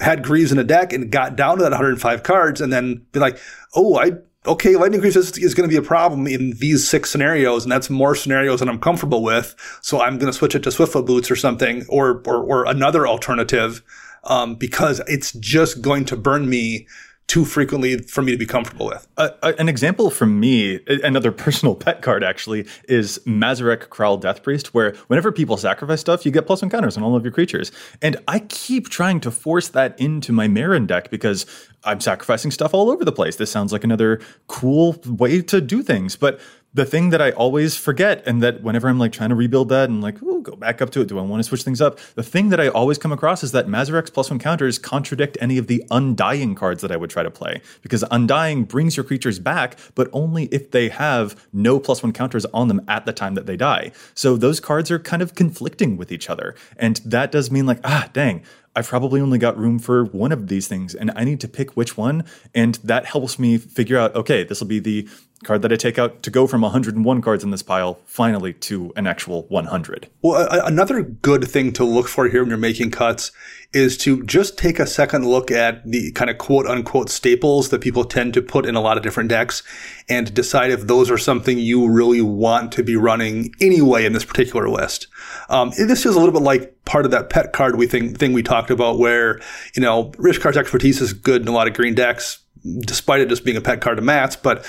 had 0.00 0.22
Greaves 0.22 0.50
in 0.50 0.58
a 0.58 0.64
deck 0.64 0.92
and 0.92 1.10
got 1.10 1.36
down 1.36 1.58
to 1.58 1.62
that 1.62 1.70
105 1.70 2.22
cards 2.22 2.60
and 2.60 2.72
then 2.72 3.06
be 3.12 3.20
like, 3.20 3.38
oh, 3.74 3.98
I, 3.98 4.12
okay, 4.46 4.76
Lightning 4.76 5.00
Greaves 5.00 5.16
is, 5.16 5.36
is 5.38 5.54
going 5.54 5.68
to 5.68 5.72
be 5.72 5.78
a 5.78 5.86
problem 5.86 6.26
in 6.26 6.52
these 6.58 6.88
six 6.88 7.10
scenarios. 7.10 7.64
And 7.64 7.72
that's 7.72 7.90
more 7.90 8.14
scenarios 8.14 8.60
than 8.60 8.68
I'm 8.68 8.80
comfortable 8.80 9.22
with. 9.22 9.54
So 9.82 10.00
I'm 10.00 10.18
going 10.18 10.32
to 10.32 10.36
switch 10.36 10.54
it 10.54 10.62
to 10.62 10.70
Swiftfoot 10.70 11.06
Boots 11.06 11.30
or 11.30 11.36
something 11.36 11.84
or, 11.88 12.22
or, 12.26 12.42
or 12.42 12.64
another 12.66 13.06
alternative. 13.06 13.82
Um, 14.24 14.56
because 14.56 15.00
it's 15.06 15.32
just 15.32 15.80
going 15.80 16.04
to 16.04 16.16
burn 16.16 16.50
me 16.50 16.86
too 17.30 17.44
frequently 17.44 17.96
for 17.96 18.22
me 18.22 18.32
to 18.32 18.38
be 18.38 18.44
comfortable 18.44 18.86
with. 18.86 19.06
Uh, 19.16 19.30
an 19.56 19.68
example 19.68 20.10
from 20.10 20.40
me, 20.40 20.80
another 21.04 21.30
personal 21.46 21.76
pet 21.76 22.02
card 22.02 22.24
actually, 22.24 22.66
is 22.88 23.20
Mazirek 23.20 23.86
Kraul 23.86 24.20
Death 24.20 24.42
Priest, 24.42 24.74
where 24.74 24.96
whenever 25.06 25.30
people 25.30 25.56
sacrifice 25.56 26.00
stuff, 26.00 26.26
you 26.26 26.32
get 26.32 26.44
plus 26.44 26.60
one 26.60 26.72
counters 26.72 26.96
on 26.96 27.04
all 27.04 27.14
of 27.14 27.22
your 27.22 27.30
creatures. 27.30 27.70
And 28.02 28.16
I 28.26 28.40
keep 28.40 28.88
trying 28.88 29.20
to 29.20 29.30
force 29.30 29.68
that 29.68 29.96
into 30.00 30.32
my 30.32 30.48
Meren 30.48 30.88
deck 30.88 31.08
because 31.08 31.46
I'm 31.84 32.00
sacrificing 32.00 32.50
stuff 32.50 32.74
all 32.74 32.90
over 32.90 33.04
the 33.04 33.12
place. 33.12 33.36
This 33.36 33.52
sounds 33.52 33.72
like 33.72 33.84
another 33.84 34.20
cool 34.48 35.00
way 35.06 35.40
to 35.40 35.60
do 35.60 35.84
things. 35.84 36.16
But 36.16 36.40
the 36.72 36.84
thing 36.84 37.10
that 37.10 37.20
I 37.20 37.32
always 37.32 37.76
forget, 37.76 38.22
and 38.26 38.42
that 38.42 38.62
whenever 38.62 38.88
I'm 38.88 38.98
like 38.98 39.10
trying 39.10 39.30
to 39.30 39.34
rebuild 39.34 39.70
that 39.70 39.88
and 39.88 40.00
like, 40.00 40.22
ooh, 40.22 40.40
go 40.40 40.54
back 40.54 40.80
up 40.80 40.90
to 40.90 41.00
it, 41.00 41.08
do 41.08 41.18
I 41.18 41.22
want 41.22 41.40
to 41.42 41.48
switch 41.48 41.64
things 41.64 41.80
up? 41.80 41.98
The 42.14 42.22
thing 42.22 42.50
that 42.50 42.60
I 42.60 42.68
always 42.68 42.96
come 42.96 43.10
across 43.10 43.42
is 43.42 43.50
that 43.52 43.66
Mazirek's 43.66 44.10
plus 44.10 44.30
one 44.30 44.38
counters 44.38 44.78
contradict 44.78 45.36
any 45.40 45.58
of 45.58 45.66
the 45.66 45.84
undying 45.90 46.54
cards 46.54 46.82
that 46.82 46.92
I 46.92 46.96
would 46.96 47.10
try 47.10 47.24
to 47.24 47.30
play. 47.30 47.60
Because 47.82 48.04
undying 48.10 48.64
brings 48.64 48.96
your 48.96 49.02
creatures 49.02 49.40
back, 49.40 49.78
but 49.96 50.08
only 50.12 50.44
if 50.46 50.70
they 50.70 50.88
have 50.88 51.48
no 51.52 51.80
plus 51.80 52.04
one 52.04 52.12
counters 52.12 52.46
on 52.46 52.68
them 52.68 52.82
at 52.86 53.04
the 53.04 53.12
time 53.12 53.34
that 53.34 53.46
they 53.46 53.56
die. 53.56 53.90
So 54.14 54.36
those 54.36 54.60
cards 54.60 54.90
are 54.92 55.00
kind 55.00 55.22
of 55.22 55.34
conflicting 55.34 55.96
with 55.96 56.12
each 56.12 56.30
other. 56.30 56.54
And 56.76 56.96
that 57.04 57.32
does 57.32 57.50
mean 57.50 57.66
like, 57.66 57.80
ah, 57.82 58.08
dang. 58.12 58.44
I've 58.76 58.88
probably 58.88 59.20
only 59.20 59.38
got 59.38 59.58
room 59.58 59.78
for 59.78 60.04
one 60.04 60.32
of 60.32 60.48
these 60.48 60.68
things, 60.68 60.94
and 60.94 61.10
I 61.16 61.24
need 61.24 61.40
to 61.40 61.48
pick 61.48 61.76
which 61.76 61.96
one. 61.96 62.24
And 62.54 62.76
that 62.84 63.06
helps 63.06 63.38
me 63.38 63.58
figure 63.58 63.98
out 63.98 64.14
okay, 64.14 64.44
this 64.44 64.60
will 64.60 64.68
be 64.68 64.80
the 64.80 65.08
card 65.44 65.62
that 65.62 65.72
I 65.72 65.76
take 65.76 65.98
out 65.98 66.22
to 66.22 66.30
go 66.30 66.46
from 66.46 66.60
101 66.60 67.22
cards 67.22 67.42
in 67.42 67.50
this 67.50 67.62
pile 67.62 67.98
finally 68.04 68.52
to 68.52 68.92
an 68.94 69.06
actual 69.06 69.44
100. 69.48 70.08
Well, 70.20 70.46
a- 70.50 70.66
another 70.66 71.02
good 71.02 71.48
thing 71.48 71.72
to 71.74 71.84
look 71.84 72.08
for 72.08 72.28
here 72.28 72.42
when 72.42 72.50
you're 72.50 72.58
making 72.58 72.90
cuts 72.90 73.32
is 73.72 73.96
to 73.98 74.22
just 74.24 74.58
take 74.58 74.78
a 74.78 74.86
second 74.86 75.26
look 75.26 75.50
at 75.50 75.88
the 75.88 76.12
kind 76.12 76.28
of 76.28 76.36
quote 76.36 76.66
unquote 76.66 77.08
staples 77.08 77.70
that 77.70 77.80
people 77.80 78.04
tend 78.04 78.34
to 78.34 78.42
put 78.42 78.66
in 78.66 78.74
a 78.74 78.80
lot 78.80 78.96
of 78.96 79.02
different 79.02 79.30
decks 79.30 79.62
and 80.08 80.34
decide 80.34 80.70
if 80.70 80.82
those 80.82 81.10
are 81.10 81.18
something 81.18 81.58
you 81.58 81.88
really 81.88 82.20
want 82.20 82.72
to 82.72 82.82
be 82.82 82.96
running 82.96 83.54
anyway 83.60 84.04
in 84.04 84.12
this 84.12 84.24
particular 84.24 84.68
list. 84.68 85.06
Um, 85.48 85.70
this 85.78 86.02
feels 86.02 86.16
a 86.16 86.18
little 86.18 86.34
bit 86.34 86.42
like 86.42 86.79
part 86.90 87.04
of 87.04 87.12
that 87.12 87.30
pet 87.30 87.52
card 87.52 87.76
we 87.76 87.86
think, 87.86 88.18
thing 88.18 88.32
we 88.32 88.42
talked 88.42 88.68
about 88.68 88.98
where, 88.98 89.40
you 89.76 89.80
know, 89.80 90.06
Rishkar's 90.16 90.56
expertise 90.56 91.00
is 91.00 91.12
good 91.12 91.40
in 91.40 91.46
a 91.46 91.52
lot 91.52 91.68
of 91.68 91.74
green 91.74 91.94
decks, 91.94 92.40
despite 92.80 93.20
it 93.20 93.28
just 93.28 93.44
being 93.44 93.56
a 93.56 93.60
pet 93.60 93.80
card 93.80 93.98
to 93.98 94.02
Matt's, 94.02 94.34
but 94.34 94.66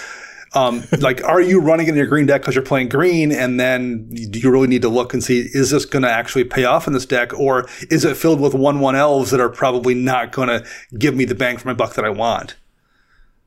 um, 0.53 0.83
like, 0.99 1.23
are 1.23 1.41
you 1.41 1.59
running 1.59 1.87
in 1.87 1.95
your 1.95 2.05
green 2.05 2.27
deck 2.27 2.41
because 2.41 2.53
you're 2.53 2.63
playing 2.63 2.89
green, 2.89 3.31
and 3.31 3.59
then 3.59 4.07
do 4.09 4.37
you 4.37 4.51
really 4.51 4.67
need 4.67 4.83
to 4.83 4.89
look 4.89 5.15
and 5.15 5.23
see 5.23 5.39
is 5.39 5.71
this 5.71 5.83
going 5.85 6.03
to 6.03 6.11
actually 6.11 6.43
pay 6.43 6.65
off 6.65 6.85
in 6.85 6.93
this 6.93 7.07
deck, 7.07 7.33
or 7.39 7.67
is 7.89 8.05
it 8.05 8.15
filled 8.15 8.39
with 8.39 8.53
one 8.53 8.79
one 8.79 8.95
elves 8.95 9.31
that 9.31 9.39
are 9.39 9.49
probably 9.49 9.95
not 9.95 10.31
going 10.31 10.49
to 10.49 10.63
give 10.99 11.15
me 11.15 11.25
the 11.25 11.33
bang 11.33 11.57
for 11.57 11.69
my 11.69 11.73
buck 11.73 11.95
that 11.95 12.05
I 12.05 12.11
want? 12.11 12.55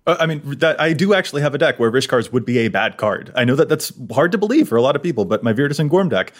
Uh, 0.06 0.16
I 0.18 0.26
mean, 0.26 0.42
that 0.58 0.80
I 0.80 0.92
do 0.92 1.14
actually 1.14 1.42
have 1.42 1.54
a 1.54 1.58
deck 1.58 1.78
where 1.78 1.92
Rishkars 1.92 2.32
would 2.32 2.44
be 2.44 2.58
a 2.58 2.68
bad 2.68 2.96
card. 2.96 3.32
I 3.36 3.44
know 3.44 3.54
that 3.54 3.68
that's 3.68 3.92
hard 4.12 4.32
to 4.32 4.38
believe 4.38 4.68
for 4.68 4.76
a 4.76 4.82
lot 4.82 4.96
of 4.96 5.02
people, 5.02 5.24
but 5.24 5.42
my 5.42 5.52
Virtus 5.52 5.78
and 5.78 5.88
Gorm 5.88 6.08
deck, 6.08 6.32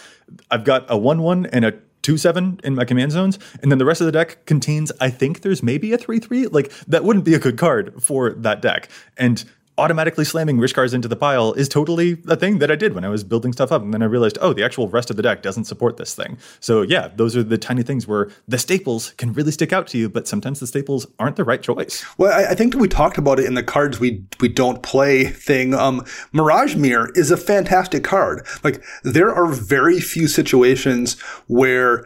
I've 0.51 0.65
got 0.65 0.85
a 0.89 0.97
1 0.97 1.21
1 1.21 1.45
and 1.47 1.65
a 1.65 1.73
2 2.05 2.17
7 2.17 2.59
in 2.63 2.75
my 2.75 2.85
command 2.85 3.11
zones, 3.11 3.39
and 3.63 3.71
then 3.71 3.79
the 3.79 3.85
rest 3.85 3.99
of 3.99 4.05
the 4.05 4.11
deck 4.11 4.45
contains, 4.45 4.91
I 5.01 5.09
think 5.09 5.41
there's 5.41 5.63
maybe 5.63 5.91
a 5.91 5.97
3 5.97 6.19
3. 6.19 6.47
Like, 6.47 6.71
that 6.87 7.03
wouldn't 7.03 7.25
be 7.25 7.33
a 7.33 7.39
good 7.39 7.57
card 7.57 8.01
for 8.01 8.31
that 8.33 8.61
deck. 8.61 8.89
And 9.17 9.43
automatically 9.77 10.23
slamming 10.23 10.57
Rishkars 10.57 10.93
into 10.93 11.07
the 11.07 11.15
pile 11.15 11.53
is 11.53 11.67
totally 11.67 12.17
a 12.27 12.35
thing 12.35 12.59
that 12.59 12.71
I 12.71 12.75
did 12.75 12.93
when 12.93 13.03
I 13.03 13.09
was 13.09 13.23
building 13.23 13.51
stuff 13.51 13.71
up. 13.71 13.81
And 13.81 13.93
then 13.93 14.01
I 14.01 14.05
realized, 14.05 14.37
oh, 14.41 14.53
the 14.53 14.63
actual 14.63 14.87
rest 14.87 15.09
of 15.09 15.17
the 15.17 15.23
deck 15.23 15.41
doesn't 15.41 15.65
support 15.65 15.97
this 15.97 16.15
thing. 16.15 16.37
So, 16.59 16.81
yeah, 16.81 17.09
those 17.15 17.35
are 17.35 17.43
the 17.43 17.57
tiny 17.57 17.83
things 17.83 18.07
where 18.07 18.29
the 18.47 18.57
staples 18.57 19.11
can 19.17 19.33
really 19.33 19.51
stick 19.51 19.73
out 19.73 19.87
to 19.87 19.97
you, 19.97 20.09
but 20.09 20.27
sometimes 20.27 20.59
the 20.59 20.67
staples 20.67 21.05
aren't 21.19 21.35
the 21.35 21.43
right 21.43 21.61
choice. 21.61 22.05
Well, 22.17 22.31
I, 22.31 22.51
I 22.51 22.55
think 22.55 22.75
we 22.75 22.87
talked 22.87 23.17
about 23.17 23.39
it 23.39 23.45
in 23.45 23.55
the 23.55 23.63
cards 23.63 23.99
we 23.99 24.23
we 24.39 24.47
don't 24.47 24.81
play 24.81 25.25
thing. 25.25 25.73
Um, 25.73 26.05
Mirage 26.31 26.75
Mirror 26.75 27.11
is 27.15 27.31
a 27.31 27.37
fantastic 27.37 28.03
card. 28.03 28.45
Like 28.63 28.83
there 29.03 29.33
are 29.33 29.47
very 29.47 29.99
few 29.99 30.27
situations 30.27 31.19
where 31.47 32.05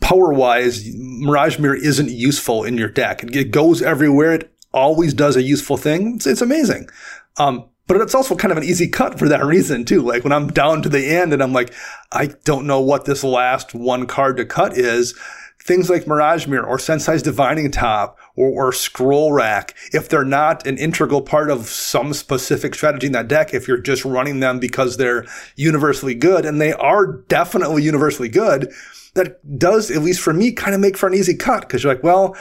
power 0.00 0.32
wise, 0.34 0.84
Mirage 0.94 1.58
Mirror 1.58 1.76
isn't 1.76 2.10
useful 2.10 2.62
in 2.62 2.76
your 2.76 2.88
deck. 2.88 3.24
It 3.24 3.50
goes 3.50 3.80
everywhere. 3.80 4.34
It 4.34 4.53
always 4.74 5.14
does 5.14 5.36
a 5.36 5.42
useful 5.42 5.76
thing. 5.76 6.16
It's, 6.16 6.26
it's 6.26 6.42
amazing. 6.42 6.90
Um, 7.38 7.68
but 7.86 8.00
it's 8.00 8.14
also 8.14 8.34
kind 8.34 8.52
of 8.52 8.58
an 8.58 8.64
easy 8.64 8.88
cut 8.88 9.18
for 9.18 9.28
that 9.28 9.44
reason 9.46 9.84
too. 9.84 10.02
Like 10.02 10.24
when 10.24 10.32
I'm 10.32 10.48
down 10.48 10.82
to 10.82 10.88
the 10.88 11.06
end 11.06 11.32
and 11.32 11.42
I'm 11.42 11.52
like, 11.52 11.72
I 12.12 12.30
don't 12.44 12.66
know 12.66 12.80
what 12.80 13.04
this 13.04 13.24
last 13.24 13.74
one 13.74 14.06
card 14.06 14.36
to 14.38 14.44
cut 14.44 14.76
is. 14.76 15.18
Things 15.62 15.88
like 15.88 16.06
Mirage 16.06 16.46
Mirror 16.46 16.66
or 16.66 16.78
Sensei's 16.78 17.22
Divining 17.22 17.70
Top 17.70 18.18
or, 18.36 18.48
or 18.48 18.72
scroll 18.72 19.32
rack, 19.32 19.74
if 19.92 20.10
they're 20.10 20.22
not 20.22 20.66
an 20.66 20.76
integral 20.76 21.22
part 21.22 21.48
of 21.48 21.68
some 21.68 22.12
specific 22.12 22.74
strategy 22.74 23.06
in 23.06 23.14
that 23.14 23.28
deck, 23.28 23.54
if 23.54 23.66
you're 23.66 23.78
just 23.78 24.04
running 24.04 24.40
them 24.40 24.58
because 24.58 24.98
they're 24.98 25.24
universally 25.56 26.14
good, 26.14 26.44
and 26.44 26.60
they 26.60 26.74
are 26.74 27.06
definitely 27.06 27.82
universally 27.82 28.28
good, 28.28 28.70
that 29.14 29.58
does, 29.58 29.90
at 29.90 30.02
least 30.02 30.20
for 30.20 30.34
me, 30.34 30.52
kind 30.52 30.74
of 30.74 30.82
make 30.82 30.98
for 30.98 31.06
an 31.06 31.14
easy 31.14 31.34
cut 31.34 31.62
because 31.62 31.82
you're 31.82 31.94
like, 31.94 32.04
well, 32.04 32.36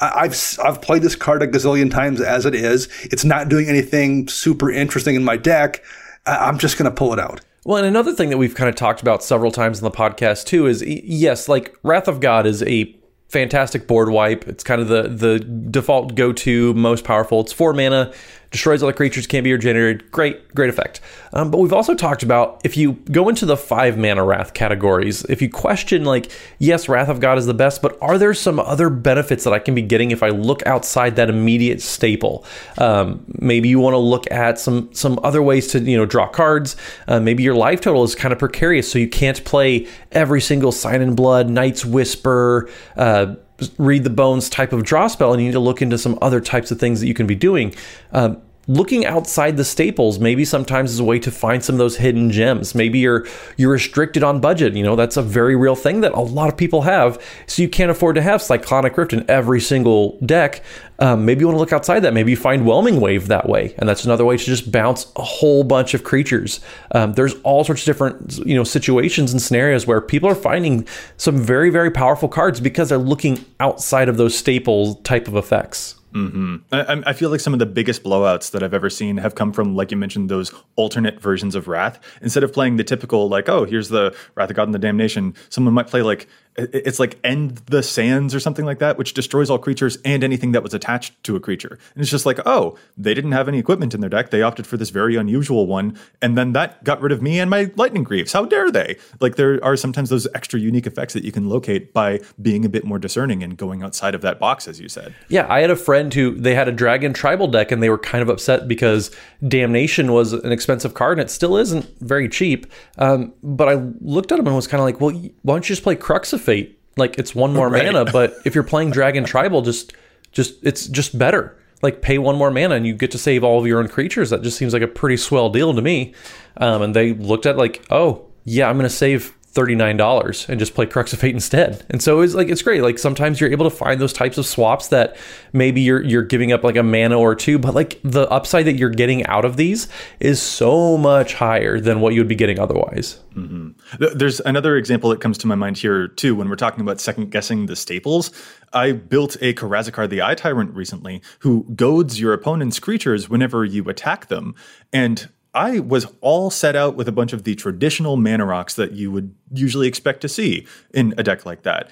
I've 0.00 0.36
I've 0.62 0.82
played 0.82 1.02
this 1.02 1.16
card 1.16 1.42
a 1.42 1.46
gazillion 1.46 1.90
times 1.90 2.20
as 2.20 2.44
it 2.44 2.54
is. 2.54 2.88
It's 3.04 3.24
not 3.24 3.48
doing 3.48 3.68
anything 3.68 4.28
super 4.28 4.70
interesting 4.70 5.14
in 5.14 5.24
my 5.24 5.36
deck. 5.36 5.82
I'm 6.26 6.58
just 6.58 6.76
going 6.76 6.90
to 6.90 6.94
pull 6.94 7.12
it 7.12 7.18
out. 7.18 7.40
Well, 7.64 7.78
and 7.78 7.86
another 7.86 8.12
thing 8.12 8.30
that 8.30 8.38
we've 8.38 8.54
kind 8.54 8.68
of 8.68 8.76
talked 8.76 9.00
about 9.00 9.22
several 9.22 9.50
times 9.50 9.78
in 9.78 9.84
the 9.84 9.90
podcast 9.90 10.44
too 10.46 10.66
is 10.66 10.82
yes, 10.82 11.48
like 11.48 11.76
Wrath 11.82 12.08
of 12.08 12.20
God 12.20 12.46
is 12.46 12.62
a 12.62 12.94
fantastic 13.28 13.86
board 13.86 14.10
wipe. 14.10 14.46
It's 14.46 14.62
kind 14.62 14.80
of 14.80 14.88
the 14.88 15.02
the 15.08 15.38
default 15.40 16.14
go 16.14 16.32
to 16.32 16.74
most 16.74 17.04
powerful. 17.04 17.40
It's 17.40 17.52
four 17.52 17.72
mana 17.72 18.12
destroys 18.50 18.82
all 18.82 18.86
the 18.86 18.92
creatures, 18.92 19.26
can't 19.26 19.44
be 19.44 19.52
regenerated. 19.52 20.10
Great, 20.10 20.54
great 20.54 20.70
effect. 20.70 21.00
Um, 21.32 21.50
but 21.50 21.58
we've 21.58 21.72
also 21.72 21.94
talked 21.94 22.22
about 22.22 22.60
if 22.64 22.76
you 22.76 22.92
go 23.10 23.28
into 23.28 23.46
the 23.46 23.56
five 23.56 23.98
mana 23.98 24.24
Wrath 24.24 24.54
categories, 24.54 25.24
if 25.24 25.42
you 25.42 25.50
question, 25.50 26.04
like, 26.04 26.30
yes, 26.58 26.88
Wrath 26.88 27.08
of 27.08 27.20
God 27.20 27.38
is 27.38 27.46
the 27.46 27.54
best, 27.54 27.82
but 27.82 27.98
are 28.00 28.18
there 28.18 28.34
some 28.34 28.58
other 28.60 28.88
benefits 28.88 29.44
that 29.44 29.52
I 29.52 29.58
can 29.58 29.74
be 29.74 29.82
getting 29.82 30.10
if 30.10 30.22
I 30.22 30.28
look 30.28 30.64
outside 30.66 31.16
that 31.16 31.28
immediate 31.28 31.82
staple? 31.82 32.44
Um, 32.78 33.24
maybe 33.38 33.68
you 33.68 33.80
want 33.80 33.94
to 33.94 33.98
look 33.98 34.30
at 34.30 34.58
some 34.58 34.92
some 34.92 35.18
other 35.22 35.42
ways 35.42 35.68
to 35.68 35.80
you 35.80 35.96
know 35.96 36.06
draw 36.06 36.28
cards. 36.28 36.76
Uh, 37.08 37.20
maybe 37.20 37.42
your 37.42 37.54
life 37.54 37.80
total 37.80 38.04
is 38.04 38.14
kind 38.14 38.32
of 38.32 38.38
precarious, 38.38 38.90
so 38.90 38.98
you 38.98 39.08
can't 39.08 39.44
play 39.44 39.86
every 40.12 40.40
single 40.40 40.72
Sign 40.72 41.02
in 41.02 41.14
Blood, 41.14 41.50
Night's 41.50 41.84
Whisper. 41.84 42.70
Uh, 42.96 43.36
read 43.78 44.04
the 44.04 44.10
bones 44.10 44.50
type 44.50 44.72
of 44.72 44.84
draw 44.84 45.06
spell 45.06 45.32
and 45.32 45.40
you 45.40 45.48
need 45.48 45.52
to 45.52 45.60
look 45.60 45.80
into 45.80 45.98
some 45.98 46.18
other 46.20 46.40
types 46.40 46.70
of 46.70 46.78
things 46.78 47.00
that 47.00 47.06
you 47.06 47.14
can 47.14 47.26
be 47.26 47.34
doing. 47.34 47.74
Um, 48.12 48.42
looking 48.68 49.06
outside 49.06 49.56
the 49.56 49.64
staples 49.64 50.18
maybe 50.18 50.44
sometimes 50.44 50.92
is 50.92 50.98
a 50.98 51.04
way 51.04 51.18
to 51.20 51.30
find 51.30 51.62
some 51.64 51.74
of 51.74 51.78
those 51.78 51.96
hidden 51.98 52.30
gems. 52.30 52.74
Maybe 52.74 52.98
you're 52.98 53.26
you're 53.56 53.72
restricted 53.72 54.22
on 54.22 54.40
budget 54.40 54.74
you 54.74 54.82
know 54.82 54.96
that's 54.96 55.16
a 55.16 55.22
very 55.22 55.54
real 55.54 55.76
thing 55.76 56.00
that 56.00 56.12
a 56.12 56.20
lot 56.20 56.48
of 56.48 56.56
people 56.56 56.82
have. 56.82 57.22
So 57.46 57.62
you 57.62 57.68
can't 57.68 57.90
afford 57.90 58.16
to 58.16 58.22
have 58.22 58.42
cyclonic 58.42 58.96
rift 58.96 59.12
in 59.12 59.28
every 59.30 59.60
single 59.60 60.18
deck. 60.24 60.64
Um, 60.98 61.26
maybe 61.26 61.40
you 61.40 61.46
want 61.46 61.56
to 61.56 61.60
look 61.60 61.74
outside 61.74 62.00
that. 62.00 62.14
Maybe 62.14 62.30
you 62.30 62.36
find 62.38 62.64
whelming 62.64 63.00
wave 63.00 63.28
that 63.28 63.48
way. 63.48 63.74
And 63.78 63.86
that's 63.86 64.06
another 64.06 64.24
way 64.24 64.38
to 64.38 64.44
just 64.44 64.72
bounce 64.72 65.12
a 65.16 65.22
whole 65.22 65.62
bunch 65.62 65.92
of 65.92 66.04
creatures. 66.04 66.60
Um, 66.92 67.12
there's 67.12 67.34
all 67.42 67.64
sorts 67.64 67.82
of 67.82 67.86
different 67.86 68.38
you 68.46 68.54
know 68.54 68.64
situations 68.64 69.32
and 69.32 69.40
scenarios 69.40 69.86
where 69.86 70.00
people 70.00 70.28
are 70.28 70.34
finding 70.34 70.86
some 71.16 71.38
very 71.38 71.70
very 71.70 71.90
powerful 71.90 72.28
cards 72.28 72.60
because 72.60 72.88
they're 72.88 72.98
looking 72.98 73.44
outside 73.60 74.08
of 74.08 74.16
those 74.16 74.36
staple 74.36 74.96
type 74.96 75.28
of 75.28 75.36
effects 75.36 75.95
Mm-hmm. 76.16 76.56
I, 76.72 77.02
I, 77.10 77.12
feel 77.12 77.28
like 77.28 77.40
some 77.40 77.52
of 77.52 77.58
the 77.58 77.66
biggest 77.66 78.02
blowouts 78.02 78.52
that 78.52 78.62
I've 78.62 78.72
ever 78.72 78.88
seen 78.88 79.18
have 79.18 79.34
come 79.34 79.52
from, 79.52 79.76
like 79.76 79.90
you 79.90 79.98
mentioned, 79.98 80.30
those 80.30 80.50
alternate 80.76 81.20
versions 81.20 81.54
of 81.54 81.68
Wrath. 81.68 82.00
Instead 82.22 82.42
of 82.42 82.54
playing 82.54 82.76
the 82.76 82.84
typical, 82.84 83.28
like, 83.28 83.50
oh, 83.50 83.64
here's 83.64 83.90
the 83.90 84.16
Wrath 84.34 84.48
of 84.48 84.56
God 84.56 84.62
and 84.62 84.74
the 84.74 84.78
Damnation, 84.78 85.34
someone 85.50 85.74
might 85.74 85.88
play 85.88 86.00
like 86.00 86.26
it's 86.58 86.98
like 86.98 87.18
end 87.22 87.56
the 87.66 87.82
sands 87.82 88.34
or 88.34 88.40
something 88.40 88.64
like 88.64 88.78
that, 88.78 88.96
which 88.96 89.14
destroys 89.14 89.50
all 89.50 89.58
creatures 89.58 89.98
and 90.04 90.24
anything 90.24 90.52
that 90.52 90.62
was 90.62 90.74
attached 90.74 91.22
to 91.24 91.36
a 91.36 91.40
creature. 91.40 91.78
And 91.94 92.02
it's 92.02 92.10
just 92.10 92.26
like, 92.26 92.38
oh, 92.46 92.76
they 92.96 93.14
didn't 93.14 93.32
have 93.32 93.48
any 93.48 93.58
equipment 93.58 93.94
in 93.94 94.00
their 94.00 94.10
deck. 94.10 94.30
They 94.30 94.42
opted 94.42 94.66
for 94.66 94.76
this 94.76 94.90
very 94.90 95.16
unusual 95.16 95.66
one. 95.66 95.98
And 96.22 96.36
then 96.36 96.52
that 96.52 96.82
got 96.84 97.00
rid 97.00 97.12
of 97.12 97.20
me 97.20 97.38
and 97.38 97.50
my 97.50 97.70
lightning 97.76 98.04
greaves. 98.04 98.32
How 98.32 98.44
dare 98.44 98.70
they? 98.70 98.96
Like 99.20 99.36
there 99.36 99.62
are 99.62 99.76
sometimes 99.76 100.10
those 100.10 100.26
extra 100.34 100.58
unique 100.58 100.86
effects 100.86 101.12
that 101.14 101.24
you 101.24 101.32
can 101.32 101.48
locate 101.48 101.92
by 101.92 102.20
being 102.40 102.64
a 102.64 102.68
bit 102.68 102.84
more 102.84 102.98
discerning 102.98 103.42
and 103.42 103.56
going 103.56 103.82
outside 103.82 104.14
of 104.14 104.22
that 104.22 104.38
box, 104.38 104.66
as 104.66 104.80
you 104.80 104.88
said. 104.88 105.14
Yeah, 105.28 105.46
I 105.50 105.60
had 105.60 105.70
a 105.70 105.76
friend 105.76 106.12
who 106.12 106.34
they 106.34 106.54
had 106.54 106.68
a 106.68 106.72
dragon 106.72 107.12
tribal 107.12 107.48
deck 107.48 107.70
and 107.70 107.82
they 107.82 107.90
were 107.90 107.98
kind 107.98 108.22
of 108.22 108.28
upset 108.28 108.66
because 108.66 109.10
damnation 109.46 110.12
was 110.12 110.32
an 110.32 110.52
expensive 110.52 110.94
card 110.94 111.18
and 111.18 111.28
it 111.28 111.30
still 111.30 111.56
isn't 111.56 111.86
very 112.00 112.28
cheap. 112.28 112.66
Um, 112.98 113.34
but 113.42 113.68
I 113.68 113.74
looked 114.00 114.32
at 114.32 114.38
him 114.38 114.46
and 114.46 114.56
was 114.56 114.66
kind 114.66 114.80
of 114.80 114.84
like, 114.84 115.00
well, 115.00 115.12
why 115.42 115.54
don't 115.54 115.68
you 115.68 115.74
just 115.74 115.82
play 115.82 115.96
Crux 115.96 116.32
of 116.32 116.45
Fate. 116.46 116.78
Like 116.96 117.18
it's 117.18 117.34
one 117.34 117.52
more 117.52 117.68
right. 117.68 117.84
mana, 117.84 118.10
but 118.10 118.34
if 118.44 118.54
you're 118.54 118.64
playing 118.64 118.92
Dragon 118.92 119.24
Tribal, 119.24 119.60
just 119.62 119.92
just 120.32 120.54
it's 120.62 120.86
just 120.86 121.18
better. 121.18 121.58
Like 121.82 122.00
pay 122.00 122.16
one 122.16 122.36
more 122.36 122.50
mana 122.50 122.74
and 122.76 122.86
you 122.86 122.94
get 122.94 123.10
to 123.10 123.18
save 123.18 123.44
all 123.44 123.60
of 123.60 123.66
your 123.66 123.80
own 123.80 123.88
creatures. 123.88 124.30
That 124.30 124.42
just 124.42 124.56
seems 124.56 124.72
like 124.72 124.82
a 124.82 124.88
pretty 124.88 125.18
swell 125.18 125.50
deal 125.50 125.74
to 125.74 125.82
me. 125.82 126.14
Um, 126.56 126.80
and 126.80 126.96
they 126.96 127.12
looked 127.12 127.44
at 127.44 127.58
like, 127.58 127.84
oh 127.90 128.26
yeah, 128.44 128.68
I'm 128.68 128.76
going 128.76 128.88
to 128.88 128.94
save 128.94 129.35
$39 129.56 130.48
and 130.48 130.58
just 130.58 130.74
play 130.74 130.86
Crux 130.86 131.12
of 131.12 131.18
Fate 131.18 131.34
instead. 131.34 131.84
And 131.90 132.02
so 132.02 132.20
it's 132.20 132.34
like 132.34 132.48
it's 132.48 132.62
great. 132.62 132.82
Like 132.82 132.98
sometimes 132.98 133.40
you're 133.40 133.50
able 133.50 133.68
to 133.68 133.74
find 133.74 134.00
those 134.00 134.12
types 134.12 134.38
of 134.38 134.46
swaps 134.46 134.88
that 134.88 135.16
maybe 135.52 135.80
you're 135.80 136.02
you're 136.02 136.22
giving 136.22 136.52
up 136.52 136.62
like 136.62 136.76
a 136.76 136.82
mana 136.82 137.18
or 137.18 137.34
two, 137.34 137.58
but 137.58 137.74
like 137.74 137.98
the 138.04 138.28
upside 138.30 138.66
that 138.66 138.76
you're 138.76 138.90
getting 138.90 139.24
out 139.26 139.44
of 139.44 139.56
these 139.56 139.88
is 140.20 140.40
so 140.40 140.96
much 140.98 141.34
higher 141.34 141.80
than 141.80 142.00
what 142.00 142.14
you 142.14 142.20
would 142.20 142.28
be 142.28 142.34
getting 142.34 142.58
otherwise. 142.58 143.18
Mm-hmm. 143.34 144.18
There's 144.18 144.40
another 144.40 144.76
example 144.76 145.10
that 145.10 145.20
comes 145.20 145.38
to 145.38 145.46
my 145.46 145.54
mind 145.54 145.78
here 145.78 146.08
too 146.08 146.34
when 146.34 146.48
we're 146.48 146.56
talking 146.56 146.80
about 146.80 147.00
second 147.00 147.30
guessing 147.30 147.66
the 147.66 147.76
staples. 147.76 148.30
I 148.72 148.92
built 148.92 149.36
a 149.40 149.54
Karazikar 149.54 150.08
the 150.08 150.22
Eye 150.22 150.34
Tyrant 150.34 150.74
recently 150.74 151.22
who 151.40 151.64
goads 151.74 152.20
your 152.20 152.32
opponent's 152.32 152.78
creatures 152.78 153.28
whenever 153.28 153.64
you 153.64 153.88
attack 153.88 154.26
them. 154.26 154.54
And 154.92 155.28
I 155.56 155.80
was 155.80 156.06
all 156.20 156.50
set 156.50 156.76
out 156.76 156.96
with 156.96 157.08
a 157.08 157.12
bunch 157.12 157.32
of 157.32 157.44
the 157.44 157.54
traditional 157.54 158.18
mana 158.18 158.44
rocks 158.44 158.74
that 158.74 158.92
you 158.92 159.10
would 159.10 159.34
usually 159.50 159.88
expect 159.88 160.20
to 160.20 160.28
see 160.28 160.66
in 160.92 161.14
a 161.16 161.22
deck 161.22 161.46
like 161.46 161.62
that. 161.62 161.90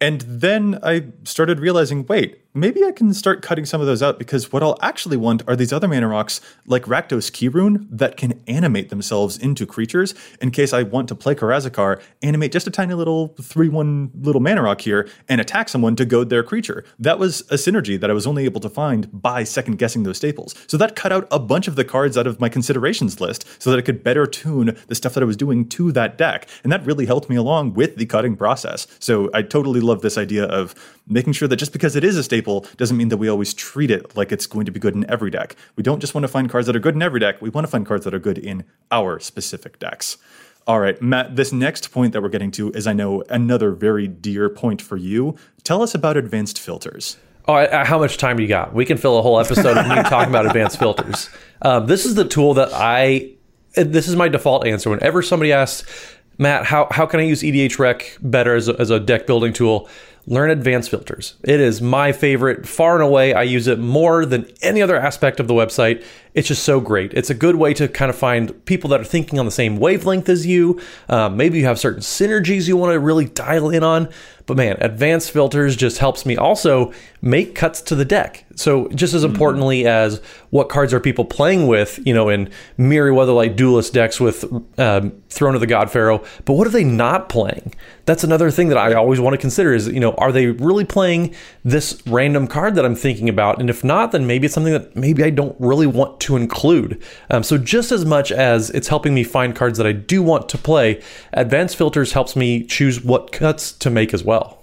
And 0.00 0.22
then 0.22 0.78
I 0.82 1.04
started 1.24 1.60
realizing 1.60 2.06
wait, 2.06 2.41
maybe 2.54 2.84
I 2.84 2.92
can 2.92 3.12
start 3.14 3.40
cutting 3.40 3.64
some 3.64 3.80
of 3.80 3.86
those 3.86 4.02
out 4.02 4.18
because 4.18 4.52
what 4.52 4.62
I'll 4.62 4.78
actually 4.82 5.16
want 5.16 5.42
are 5.48 5.56
these 5.56 5.72
other 5.72 5.88
mana 5.88 6.08
rocks 6.08 6.40
like 6.66 6.84
Rakdos 6.84 7.30
Keyrune 7.30 7.86
that 7.90 8.16
can 8.16 8.42
animate 8.46 8.90
themselves 8.90 9.38
into 9.38 9.66
creatures 9.66 10.14
in 10.40 10.50
case 10.50 10.72
I 10.72 10.82
want 10.82 11.08
to 11.08 11.14
play 11.14 11.34
Karazikar, 11.34 12.00
animate 12.22 12.52
just 12.52 12.66
a 12.66 12.70
tiny 12.70 12.94
little 12.94 13.28
3 13.40 13.68
1 13.68 14.10
little 14.20 14.40
mana 14.40 14.62
rock 14.62 14.82
here 14.82 15.08
and 15.28 15.40
attack 15.40 15.68
someone 15.68 15.96
to 15.96 16.04
goad 16.04 16.28
their 16.28 16.42
creature. 16.42 16.84
That 16.98 17.18
was 17.18 17.40
a 17.42 17.54
synergy 17.54 17.98
that 17.98 18.10
I 18.10 18.14
was 18.14 18.26
only 18.26 18.44
able 18.44 18.60
to 18.60 18.68
find 18.68 19.08
by 19.12 19.44
second 19.44 19.78
guessing 19.78 20.02
those 20.02 20.18
staples. 20.18 20.54
So 20.66 20.76
that 20.76 20.96
cut 20.96 21.12
out 21.12 21.26
a 21.30 21.38
bunch 21.38 21.68
of 21.68 21.76
the 21.76 21.84
cards 21.84 22.18
out 22.18 22.26
of 22.26 22.40
my 22.40 22.48
considerations 22.48 23.20
list 23.20 23.46
so 23.62 23.70
that 23.70 23.78
I 23.78 23.82
could 23.82 24.04
better 24.04 24.26
tune 24.26 24.76
the 24.88 24.94
stuff 24.94 25.14
that 25.14 25.22
I 25.22 25.26
was 25.26 25.36
doing 25.36 25.68
to 25.70 25.92
that 25.92 26.18
deck. 26.18 26.48
And 26.62 26.72
that 26.72 26.84
really 26.84 27.06
helped 27.06 27.30
me 27.30 27.36
along 27.36 27.74
with 27.74 27.96
the 27.96 28.06
cutting 28.06 28.36
process. 28.36 28.86
So 28.98 29.30
I 29.32 29.42
totally 29.42 29.80
love 29.80 30.02
this 30.02 30.18
idea 30.18 30.44
of 30.44 30.74
making 31.06 31.32
sure 31.32 31.48
that 31.48 31.56
just 31.56 31.72
because 31.72 31.96
it 31.96 32.04
is 32.04 32.16
a 32.16 32.22
staple 32.22 32.41
doesn't 32.76 32.96
mean 32.96 33.08
that 33.08 33.16
we 33.16 33.28
always 33.28 33.54
treat 33.54 33.90
it 33.90 34.16
like 34.16 34.32
it's 34.32 34.46
going 34.46 34.66
to 34.66 34.72
be 34.72 34.80
good 34.80 34.94
in 34.94 35.08
every 35.10 35.30
deck. 35.30 35.56
We 35.76 35.82
don't 35.82 36.00
just 36.00 36.14
want 36.14 36.24
to 36.24 36.28
find 36.28 36.50
cards 36.50 36.66
that 36.66 36.76
are 36.76 36.80
good 36.80 36.94
in 36.94 37.02
every 37.02 37.20
deck, 37.20 37.40
we 37.40 37.50
want 37.50 37.66
to 37.66 37.70
find 37.70 37.86
cards 37.86 38.04
that 38.04 38.14
are 38.14 38.18
good 38.18 38.38
in 38.38 38.64
our 38.90 39.18
specific 39.20 39.78
decks. 39.78 40.18
All 40.66 40.78
right, 40.78 41.00
Matt, 41.02 41.34
this 41.34 41.52
next 41.52 41.90
point 41.90 42.12
that 42.12 42.22
we're 42.22 42.28
getting 42.28 42.52
to 42.52 42.70
is, 42.70 42.86
I 42.86 42.92
know, 42.92 43.22
another 43.28 43.72
very 43.72 44.06
dear 44.06 44.48
point 44.48 44.80
for 44.80 44.96
you. 44.96 45.36
Tell 45.64 45.82
us 45.82 45.94
about 45.94 46.16
advanced 46.16 46.58
filters. 46.58 47.16
Oh, 47.48 47.84
how 47.84 47.98
much 47.98 48.16
time 48.18 48.38
you 48.38 48.46
got? 48.46 48.72
We 48.72 48.84
can 48.84 48.96
fill 48.96 49.18
a 49.18 49.22
whole 49.22 49.40
episode 49.40 49.76
of 49.76 49.88
me 49.88 49.96
talking 50.04 50.28
about 50.28 50.46
advanced 50.46 50.78
filters. 50.78 51.28
Um, 51.62 51.86
this 51.86 52.06
is 52.06 52.14
the 52.14 52.24
tool 52.24 52.54
that 52.54 52.70
I, 52.72 53.32
this 53.74 54.06
is 54.06 54.14
my 54.14 54.28
default 54.28 54.64
answer. 54.64 54.90
Whenever 54.90 55.22
somebody 55.22 55.52
asks, 55.52 56.14
Matt, 56.38 56.64
how, 56.64 56.86
how 56.92 57.06
can 57.06 57.18
I 57.18 57.24
use 57.24 57.42
EDHREC 57.42 58.18
better 58.22 58.54
as 58.54 58.68
a, 58.68 58.78
as 58.78 58.90
a 58.90 59.00
deck 59.00 59.26
building 59.26 59.52
tool? 59.52 59.88
Learn 60.26 60.50
advanced 60.50 60.90
filters. 60.90 61.34
It 61.42 61.58
is 61.58 61.82
my 61.82 62.12
favorite 62.12 62.66
far 62.66 62.94
and 62.94 63.02
away. 63.02 63.34
I 63.34 63.42
use 63.42 63.66
it 63.66 63.80
more 63.80 64.24
than 64.24 64.48
any 64.62 64.80
other 64.80 64.96
aspect 64.96 65.40
of 65.40 65.48
the 65.48 65.54
website. 65.54 66.04
It's 66.32 66.46
just 66.46 66.62
so 66.62 66.80
great. 66.80 67.12
It's 67.12 67.28
a 67.28 67.34
good 67.34 67.56
way 67.56 67.74
to 67.74 67.88
kind 67.88 68.08
of 68.08 68.16
find 68.16 68.64
people 68.64 68.88
that 68.90 69.00
are 69.00 69.04
thinking 69.04 69.40
on 69.40 69.46
the 69.46 69.50
same 69.50 69.78
wavelength 69.78 70.28
as 70.28 70.46
you. 70.46 70.80
Um, 71.08 71.36
maybe 71.36 71.58
you 71.58 71.64
have 71.64 71.78
certain 71.78 72.02
synergies 72.02 72.68
you 72.68 72.76
want 72.76 72.92
to 72.92 73.00
really 73.00 73.24
dial 73.24 73.68
in 73.70 73.82
on. 73.82 74.08
But 74.46 74.56
man, 74.56 74.76
advanced 74.80 75.30
filters 75.30 75.76
just 75.76 75.98
helps 75.98 76.24
me 76.24 76.36
also 76.36 76.92
make 77.20 77.54
cuts 77.54 77.80
to 77.82 77.94
the 77.94 78.04
deck. 78.04 78.44
So 78.56 78.88
just 78.88 79.14
as 79.14 79.22
mm-hmm. 79.22 79.32
importantly 79.32 79.86
as 79.86 80.20
what 80.50 80.68
cards 80.68 80.92
are 80.92 81.00
people 81.00 81.24
playing 81.24 81.66
with, 81.66 82.00
you 82.04 82.14
know, 82.14 82.28
in 82.28 82.50
Mirri 82.78 83.12
Weatherlight 83.12 83.56
Duelist 83.56 83.92
decks 83.92 84.20
with 84.20 84.44
um, 84.78 85.12
Throne 85.28 85.54
of 85.54 85.60
the 85.60 85.66
God 85.66 85.90
Pharaoh, 85.90 86.24
but 86.44 86.54
what 86.54 86.66
are 86.66 86.70
they 86.70 86.84
not 86.84 87.28
playing? 87.28 87.74
That's 88.04 88.24
another 88.24 88.50
thing 88.50 88.68
that 88.68 88.78
I 88.78 88.94
always 88.94 89.20
want 89.20 89.34
to 89.34 89.38
consider 89.38 89.72
is, 89.72 89.86
you 89.86 90.00
know, 90.00 90.14
are 90.14 90.32
they 90.32 90.48
really 90.48 90.84
playing 90.84 91.34
this 91.64 92.02
random 92.06 92.48
card 92.48 92.74
that 92.74 92.84
I'm 92.84 92.96
thinking 92.96 93.28
about? 93.28 93.60
And 93.60 93.70
if 93.70 93.84
not, 93.84 94.12
then 94.12 94.26
maybe 94.26 94.46
it's 94.46 94.54
something 94.54 94.72
that 94.72 94.96
maybe 94.96 95.22
I 95.22 95.30
don't 95.30 95.54
really 95.60 95.86
want 95.86 96.18
to 96.20 96.36
include. 96.36 97.02
Um, 97.30 97.42
so 97.42 97.58
just 97.58 97.92
as 97.92 98.04
much 98.04 98.32
as 98.32 98.70
it's 98.70 98.88
helping 98.88 99.14
me 99.14 99.22
find 99.22 99.54
cards 99.54 99.78
that 99.78 99.86
I 99.86 99.92
do 99.92 100.22
want 100.22 100.48
to 100.48 100.58
play, 100.58 101.00
advanced 101.32 101.76
filters 101.76 102.12
helps 102.12 102.34
me 102.34 102.64
choose 102.64 103.04
what 103.04 103.30
cuts 103.30 103.72
to 103.72 103.90
make 103.90 104.12
as 104.12 104.24
well. 104.24 104.61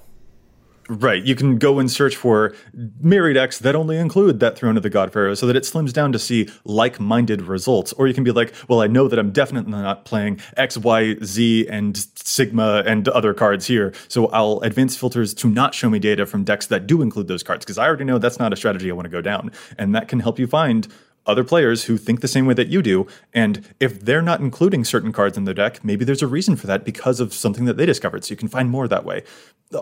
Right. 0.89 1.23
You 1.23 1.35
can 1.35 1.59
go 1.59 1.77
and 1.77 1.89
search 1.89 2.15
for 2.15 2.55
Mirri 2.75 3.35
decks 3.35 3.59
that 3.59 3.75
only 3.75 3.97
include 3.97 4.39
that 4.39 4.57
Throne 4.57 4.75
of 4.75 4.81
the 4.81 4.89
God 4.89 5.13
Pharaoh 5.13 5.35
so 5.35 5.45
that 5.45 5.55
it 5.55 5.61
slims 5.61 5.93
down 5.93 6.11
to 6.13 6.17
see 6.17 6.49
like 6.63 6.99
minded 6.99 7.43
results. 7.43 7.93
Or 7.93 8.07
you 8.07 8.15
can 8.15 8.23
be 8.23 8.31
like, 8.31 8.55
well, 8.67 8.81
I 8.81 8.87
know 8.87 9.07
that 9.07 9.19
I'm 9.19 9.31
definitely 9.31 9.71
not 9.71 10.03
playing 10.03 10.39
X, 10.57 10.79
Y, 10.79 11.15
Z, 11.23 11.67
and 11.67 11.95
Sigma 12.15 12.81
and 12.87 13.07
other 13.09 13.35
cards 13.35 13.67
here. 13.67 13.93
So 14.07 14.29
I'll 14.29 14.61
advance 14.61 14.97
filters 14.97 15.35
to 15.35 15.47
not 15.47 15.75
show 15.75 15.91
me 15.91 15.99
data 15.99 16.25
from 16.25 16.43
decks 16.43 16.65
that 16.67 16.87
do 16.87 17.03
include 17.03 17.27
those 17.27 17.43
cards 17.43 17.63
because 17.63 17.77
I 17.77 17.85
already 17.85 18.05
know 18.05 18.17
that's 18.17 18.39
not 18.39 18.51
a 18.51 18.55
strategy 18.55 18.89
I 18.89 18.95
want 18.95 19.05
to 19.05 19.11
go 19.11 19.21
down. 19.21 19.51
And 19.77 19.93
that 19.93 20.07
can 20.07 20.21
help 20.21 20.39
you 20.39 20.47
find 20.47 20.87
other 21.27 21.43
players 21.43 21.83
who 21.83 21.97
think 21.97 22.21
the 22.21 22.27
same 22.27 22.47
way 22.47 22.55
that 22.55 22.69
you 22.69 22.81
do. 22.81 23.05
And 23.31 23.63
if 23.79 24.03
they're 24.03 24.23
not 24.23 24.39
including 24.39 24.85
certain 24.85 25.11
cards 25.11 25.37
in 25.37 25.43
their 25.43 25.53
deck, 25.53 25.85
maybe 25.85 26.03
there's 26.03 26.23
a 26.23 26.27
reason 26.27 26.55
for 26.55 26.65
that 26.65 26.83
because 26.83 27.19
of 27.19 27.31
something 27.31 27.65
that 27.65 27.77
they 27.77 27.85
discovered. 27.85 28.25
So 28.25 28.31
you 28.31 28.37
can 28.37 28.47
find 28.47 28.71
more 28.71 28.87
that 28.87 29.05
way. 29.05 29.21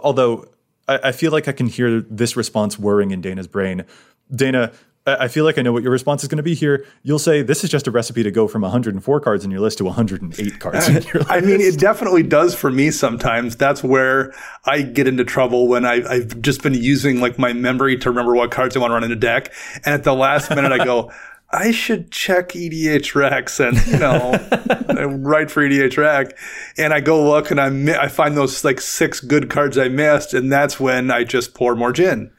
Although 0.03 0.49
I, 0.87 0.99
I 1.05 1.11
feel 1.11 1.31
like 1.31 1.47
I 1.47 1.51
can 1.51 1.67
hear 1.67 2.01
this 2.01 2.35
response 2.35 2.77
whirring 2.77 3.11
in 3.11 3.21
Dana's 3.21 3.47
brain. 3.47 3.85
Dana, 4.33 4.71
I 5.07 5.29
feel 5.29 5.45
like 5.45 5.57
I 5.57 5.61
know 5.61 5.71
what 5.71 5.83
your 5.83 5.91
response 5.91 6.23
is 6.23 6.27
going 6.27 6.37
to 6.37 6.43
be 6.43 6.53
here. 6.53 6.85
You'll 7.01 7.17
say 7.17 7.41
this 7.41 7.63
is 7.63 7.69
just 7.69 7.87
a 7.87 7.91
recipe 7.91 8.23
to 8.23 8.31
go 8.31 8.47
from 8.47 8.63
104 8.63 9.19
cards 9.21 9.45
in 9.45 9.51
your 9.51 9.61
list 9.61 9.77
to 9.77 9.85
108 9.85 10.59
cards 10.59 10.87
in 10.89 10.95
your 10.95 11.13
list. 11.13 11.27
I 11.29 11.39
mean, 11.39 11.61
it 11.61 11.79
definitely 11.79 12.23
does 12.23 12.53
for 12.53 12.69
me 12.69 12.91
sometimes. 12.91 13.55
That's 13.55 13.81
where 13.81 14.33
I 14.65 14.81
get 14.81 15.07
into 15.07 15.23
trouble 15.23 15.69
when 15.69 15.85
I, 15.85 16.01
have 16.13 16.41
just 16.41 16.61
been 16.61 16.73
using 16.73 17.21
like 17.21 17.39
my 17.39 17.53
memory 17.53 17.97
to 17.99 18.09
remember 18.09 18.35
what 18.35 18.51
cards 18.51 18.75
I 18.75 18.79
want 18.79 18.91
to 18.91 18.95
run 18.95 19.05
in 19.05 19.11
a 19.11 19.15
deck. 19.15 19.53
And 19.85 19.93
at 19.93 20.03
the 20.03 20.13
last 20.13 20.49
minute, 20.49 20.73
I 20.73 20.83
go, 20.83 21.11
I 21.49 21.71
should 21.71 22.11
check 22.11 22.49
EDHREC 22.49 23.67
and, 23.67 23.87
you 23.87 23.99
know, 23.99 25.07
write 25.17 25.49
for 25.49 25.61
EDHREC. 25.61 26.33
And 26.77 26.93
I 26.93 26.99
go 26.99 27.23
look 27.23 27.51
and 27.51 27.61
I, 27.61 28.03
I 28.03 28.07
find 28.09 28.35
those 28.35 28.65
like 28.65 28.81
six 28.81 29.21
good 29.21 29.49
cards 29.49 29.77
I 29.77 29.87
missed. 29.87 30.33
And 30.33 30.51
that's 30.51 30.79
when 30.79 31.09
I 31.09 31.23
just 31.23 31.53
pour 31.53 31.75
more 31.75 31.93
gin. 31.93 32.31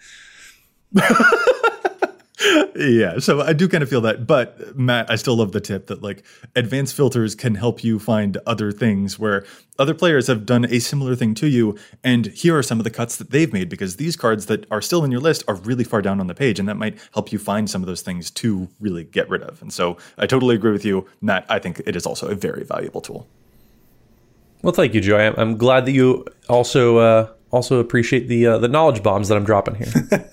yeah, 2.77 3.19
so 3.19 3.41
I 3.41 3.53
do 3.53 3.69
kind 3.69 3.83
of 3.83 3.89
feel 3.89 4.01
that, 4.03 4.27
but 4.27 4.77
Matt, 4.77 5.11
I 5.11 5.17
still 5.17 5.37
love 5.37 5.51
the 5.51 5.61
tip 5.61 5.89
that 5.89 6.03
like 6.03 6.25
advanced 6.55 6.95
filters 6.95 7.35
can 7.35 7.57
help 7.57 7.83
you 7.83 7.99
find 7.99 8.37
other 8.47 8.71
things 8.71 9.19
where 9.19 9.45
other 9.77 9.95
players 9.95 10.29
have 10.29 10.47
done 10.47 10.65
a 10.67 10.79
similar 10.79 11.17
thing 11.17 11.35
to 11.35 11.49
you, 11.49 11.77
and 12.05 12.27
here 12.27 12.57
are 12.57 12.63
some 12.63 12.79
of 12.79 12.85
the 12.85 12.91
cuts 12.91 13.17
that 13.17 13.31
they've 13.31 13.53
made 13.53 13.69
because 13.69 13.97
these 13.97 14.15
cards 14.15 14.47
that 14.47 14.71
are 14.71 14.81
still 14.81 15.05
in 15.05 15.11
your 15.11 15.21
list 15.21 15.43
are 15.49 15.57
really 15.57 15.85
far 15.85 16.01
down 16.01 16.21
on 16.21 16.29
the 16.29 16.35
page, 16.35 16.61
and 16.61 16.69
that 16.69 16.77
might 16.77 16.99
help 17.13 17.33
you 17.33 17.39
find 17.41 17.69
some 17.69 17.83
of 17.83 17.87
those 17.87 18.03
things 18.03 18.31
to 18.31 18.69
really 18.79 19.03
get 19.03 19.29
rid 19.29 19.43
of. 19.43 19.61
And 19.61 19.73
so 19.73 19.97
I 20.17 20.27
totally 20.27 20.55
agree 20.55 20.73
with 20.73 20.85
you, 20.85 21.09
Matt. 21.21 21.45
I 21.49 21.59
think 21.59 21.81
it 21.87 21.97
is 21.97 22.07
also 22.07 22.29
a 22.29 22.37
very 22.37 22.63
valuable 22.63 23.01
tool. 23.01 23.27
Well, 24.63 24.73
thank 24.73 24.95
you, 24.95 25.01
Joe. 25.01 25.35
I'm 25.37 25.57
glad 25.57 25.87
that 25.87 25.93
you 25.93 26.25
also 26.49 26.99
uh, 26.99 27.33
also 27.51 27.79
appreciate 27.79 28.29
the 28.29 28.47
uh, 28.47 28.59
the 28.59 28.69
knowledge 28.69 29.03
bombs 29.03 29.29
that 29.29 29.37
I'm 29.37 29.45
dropping 29.45 29.77
here. 29.77 30.31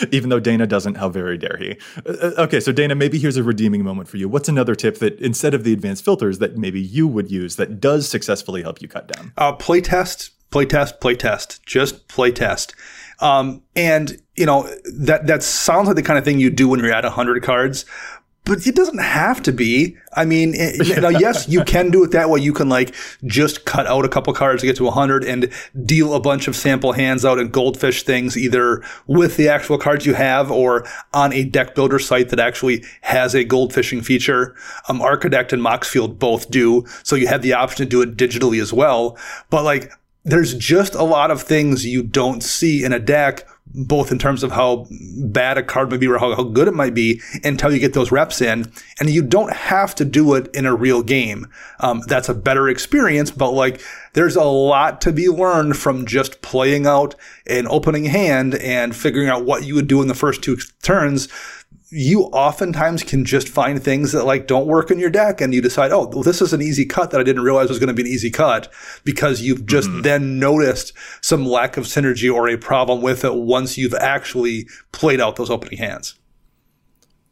Even 0.12 0.30
though 0.30 0.40
Dana 0.40 0.66
doesn't, 0.66 0.96
how 0.96 1.08
very 1.08 1.36
dare 1.38 1.56
he? 1.58 1.76
Uh, 2.06 2.12
uh, 2.12 2.42
okay, 2.44 2.60
so 2.60 2.72
Dana, 2.72 2.94
maybe 2.94 3.18
here's 3.18 3.36
a 3.36 3.42
redeeming 3.42 3.84
moment 3.84 4.08
for 4.08 4.16
you. 4.16 4.28
What's 4.28 4.48
another 4.48 4.74
tip 4.74 4.98
that 4.98 5.20
instead 5.20 5.54
of 5.54 5.64
the 5.64 5.72
advanced 5.72 6.04
filters 6.04 6.38
that 6.38 6.56
maybe 6.56 6.80
you 6.80 7.06
would 7.06 7.30
use 7.30 7.56
that 7.56 7.80
does 7.80 8.08
successfully 8.08 8.62
help 8.62 8.80
you 8.80 8.88
cut 8.88 9.08
down? 9.08 9.32
Uh, 9.36 9.52
play 9.52 9.80
test, 9.80 10.30
play 10.50 10.66
test, 10.66 11.00
play 11.00 11.14
test. 11.14 11.64
Just 11.66 12.08
play 12.08 12.30
test. 12.30 12.74
Um, 13.20 13.62
and 13.74 14.20
you 14.36 14.46
know 14.46 14.68
that 14.92 15.26
that 15.26 15.42
sounds 15.42 15.86
like 15.86 15.96
the 15.96 16.02
kind 16.02 16.18
of 16.18 16.24
thing 16.24 16.38
you 16.38 16.50
do 16.50 16.68
when 16.68 16.80
you're 16.80 16.92
at 16.92 17.04
100 17.04 17.42
cards 17.42 17.86
but 18.46 18.64
it 18.64 18.76
doesn't 18.76 19.00
have 19.00 19.42
to 19.42 19.52
be. 19.52 19.96
I 20.14 20.24
mean, 20.24 20.54
it, 20.54 20.98
now, 21.02 21.08
yes, 21.08 21.48
you 21.48 21.64
can 21.64 21.90
do 21.90 22.04
it 22.04 22.12
that 22.12 22.30
way. 22.30 22.40
You 22.40 22.52
can 22.52 22.68
like 22.68 22.94
just 23.24 23.66
cut 23.66 23.86
out 23.86 24.04
a 24.04 24.08
couple 24.08 24.32
cards 24.32 24.62
to 24.62 24.66
get 24.66 24.76
to 24.76 24.84
100 24.84 25.24
and 25.24 25.52
deal 25.84 26.14
a 26.14 26.20
bunch 26.20 26.48
of 26.48 26.56
sample 26.56 26.92
hands 26.92 27.24
out 27.24 27.38
and 27.38 27.52
goldfish 27.52 28.04
things 28.04 28.36
either 28.36 28.82
with 29.08 29.36
the 29.36 29.48
actual 29.48 29.76
cards 29.76 30.06
you 30.06 30.14
have 30.14 30.50
or 30.50 30.86
on 31.12 31.32
a 31.32 31.44
deck 31.44 31.74
builder 31.74 31.98
site 31.98 32.28
that 32.28 32.38
actually 32.38 32.84
has 33.02 33.34
a 33.34 33.44
goldfishing 33.44 34.02
feature. 34.04 34.54
Um, 34.88 35.00
Archidekt 35.00 35.52
and 35.52 35.60
Moxfield 35.60 36.18
both 36.18 36.48
do. 36.48 36.84
So 37.02 37.16
you 37.16 37.26
have 37.26 37.42
the 37.42 37.52
option 37.52 37.78
to 37.78 37.86
do 37.86 38.00
it 38.00 38.16
digitally 38.16 38.62
as 38.62 38.72
well. 38.72 39.18
But 39.50 39.64
like, 39.64 39.92
there's 40.24 40.54
just 40.54 40.94
a 40.94 41.04
lot 41.04 41.30
of 41.30 41.42
things 41.42 41.84
you 41.84 42.02
don't 42.02 42.42
see 42.42 42.84
in 42.84 42.92
a 42.92 42.98
deck 42.98 43.46
both 43.74 44.10
in 44.10 44.18
terms 44.18 44.42
of 44.42 44.52
how 44.52 44.86
bad 45.18 45.58
a 45.58 45.62
card 45.62 45.90
might 45.90 46.00
be 46.00 46.08
or 46.08 46.18
how, 46.18 46.34
how, 46.34 46.42
good 46.42 46.68
it 46.68 46.74
might 46.74 46.94
be 46.94 47.20
until 47.44 47.72
you 47.72 47.78
get 47.78 47.92
those 47.92 48.12
reps 48.12 48.40
in. 48.40 48.70
And 48.98 49.10
you 49.10 49.22
don't 49.22 49.52
have 49.52 49.94
to 49.96 50.04
do 50.04 50.34
it 50.34 50.48
in 50.54 50.66
a 50.66 50.74
real 50.74 51.02
game. 51.02 51.48
Um, 51.80 52.00
that's 52.06 52.28
a 52.28 52.34
better 52.34 52.68
experience, 52.68 53.30
but 53.30 53.50
like 53.50 53.82
there's 54.14 54.36
a 54.36 54.44
lot 54.44 55.00
to 55.02 55.12
be 55.12 55.28
learned 55.28 55.76
from 55.76 56.06
just 56.06 56.40
playing 56.40 56.86
out 56.86 57.14
an 57.46 57.66
opening 57.68 58.04
hand 58.04 58.54
and 58.54 58.96
figuring 58.96 59.28
out 59.28 59.44
what 59.44 59.64
you 59.64 59.74
would 59.74 59.88
do 59.88 60.00
in 60.00 60.08
the 60.08 60.14
first 60.14 60.42
two 60.42 60.56
turns 60.82 61.28
you 61.90 62.22
oftentimes 62.24 63.04
can 63.04 63.24
just 63.24 63.48
find 63.48 63.82
things 63.82 64.12
that 64.12 64.24
like 64.24 64.46
don't 64.46 64.66
work 64.66 64.90
in 64.90 64.98
your 64.98 65.10
deck 65.10 65.40
and 65.40 65.54
you 65.54 65.62
decide, 65.62 65.92
oh, 65.92 66.08
well, 66.08 66.22
this 66.22 66.42
is 66.42 66.52
an 66.52 66.60
easy 66.60 66.84
cut 66.84 67.10
that 67.10 67.20
I 67.20 67.24
didn't 67.24 67.44
realize 67.44 67.68
was 67.68 67.78
going 67.78 67.88
to 67.88 67.94
be 67.94 68.02
an 68.02 68.08
easy 68.08 68.30
cut 68.30 68.72
because 69.04 69.40
you've 69.40 69.66
just 69.66 69.88
mm-hmm. 69.88 70.02
then 70.02 70.38
noticed 70.38 70.92
some 71.20 71.46
lack 71.46 71.76
of 71.76 71.84
synergy 71.84 72.32
or 72.32 72.48
a 72.48 72.56
problem 72.56 73.02
with 73.02 73.24
it 73.24 73.34
once 73.34 73.78
you've 73.78 73.94
actually 73.94 74.66
played 74.90 75.20
out 75.20 75.36
those 75.36 75.50
opening 75.50 75.78
hands. 75.78 76.16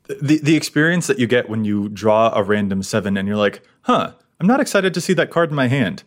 The 0.07 0.39
the 0.39 0.55
experience 0.55 1.07
that 1.07 1.19
you 1.19 1.27
get 1.27 1.49
when 1.49 1.65
you 1.65 1.89
draw 1.89 2.31
a 2.35 2.43
random 2.43 2.83
seven 2.83 3.17
and 3.17 3.27
you're 3.27 3.39
like, 3.39 3.63
huh, 3.83 4.13
I'm 4.39 4.47
not 4.47 4.61
excited 4.61 4.93
to 4.95 5.01
see 5.01 5.15
that 5.15 5.31
card 5.31 5.51
in 5.51 5.57
my 5.57 5.69
hand 5.69 6.05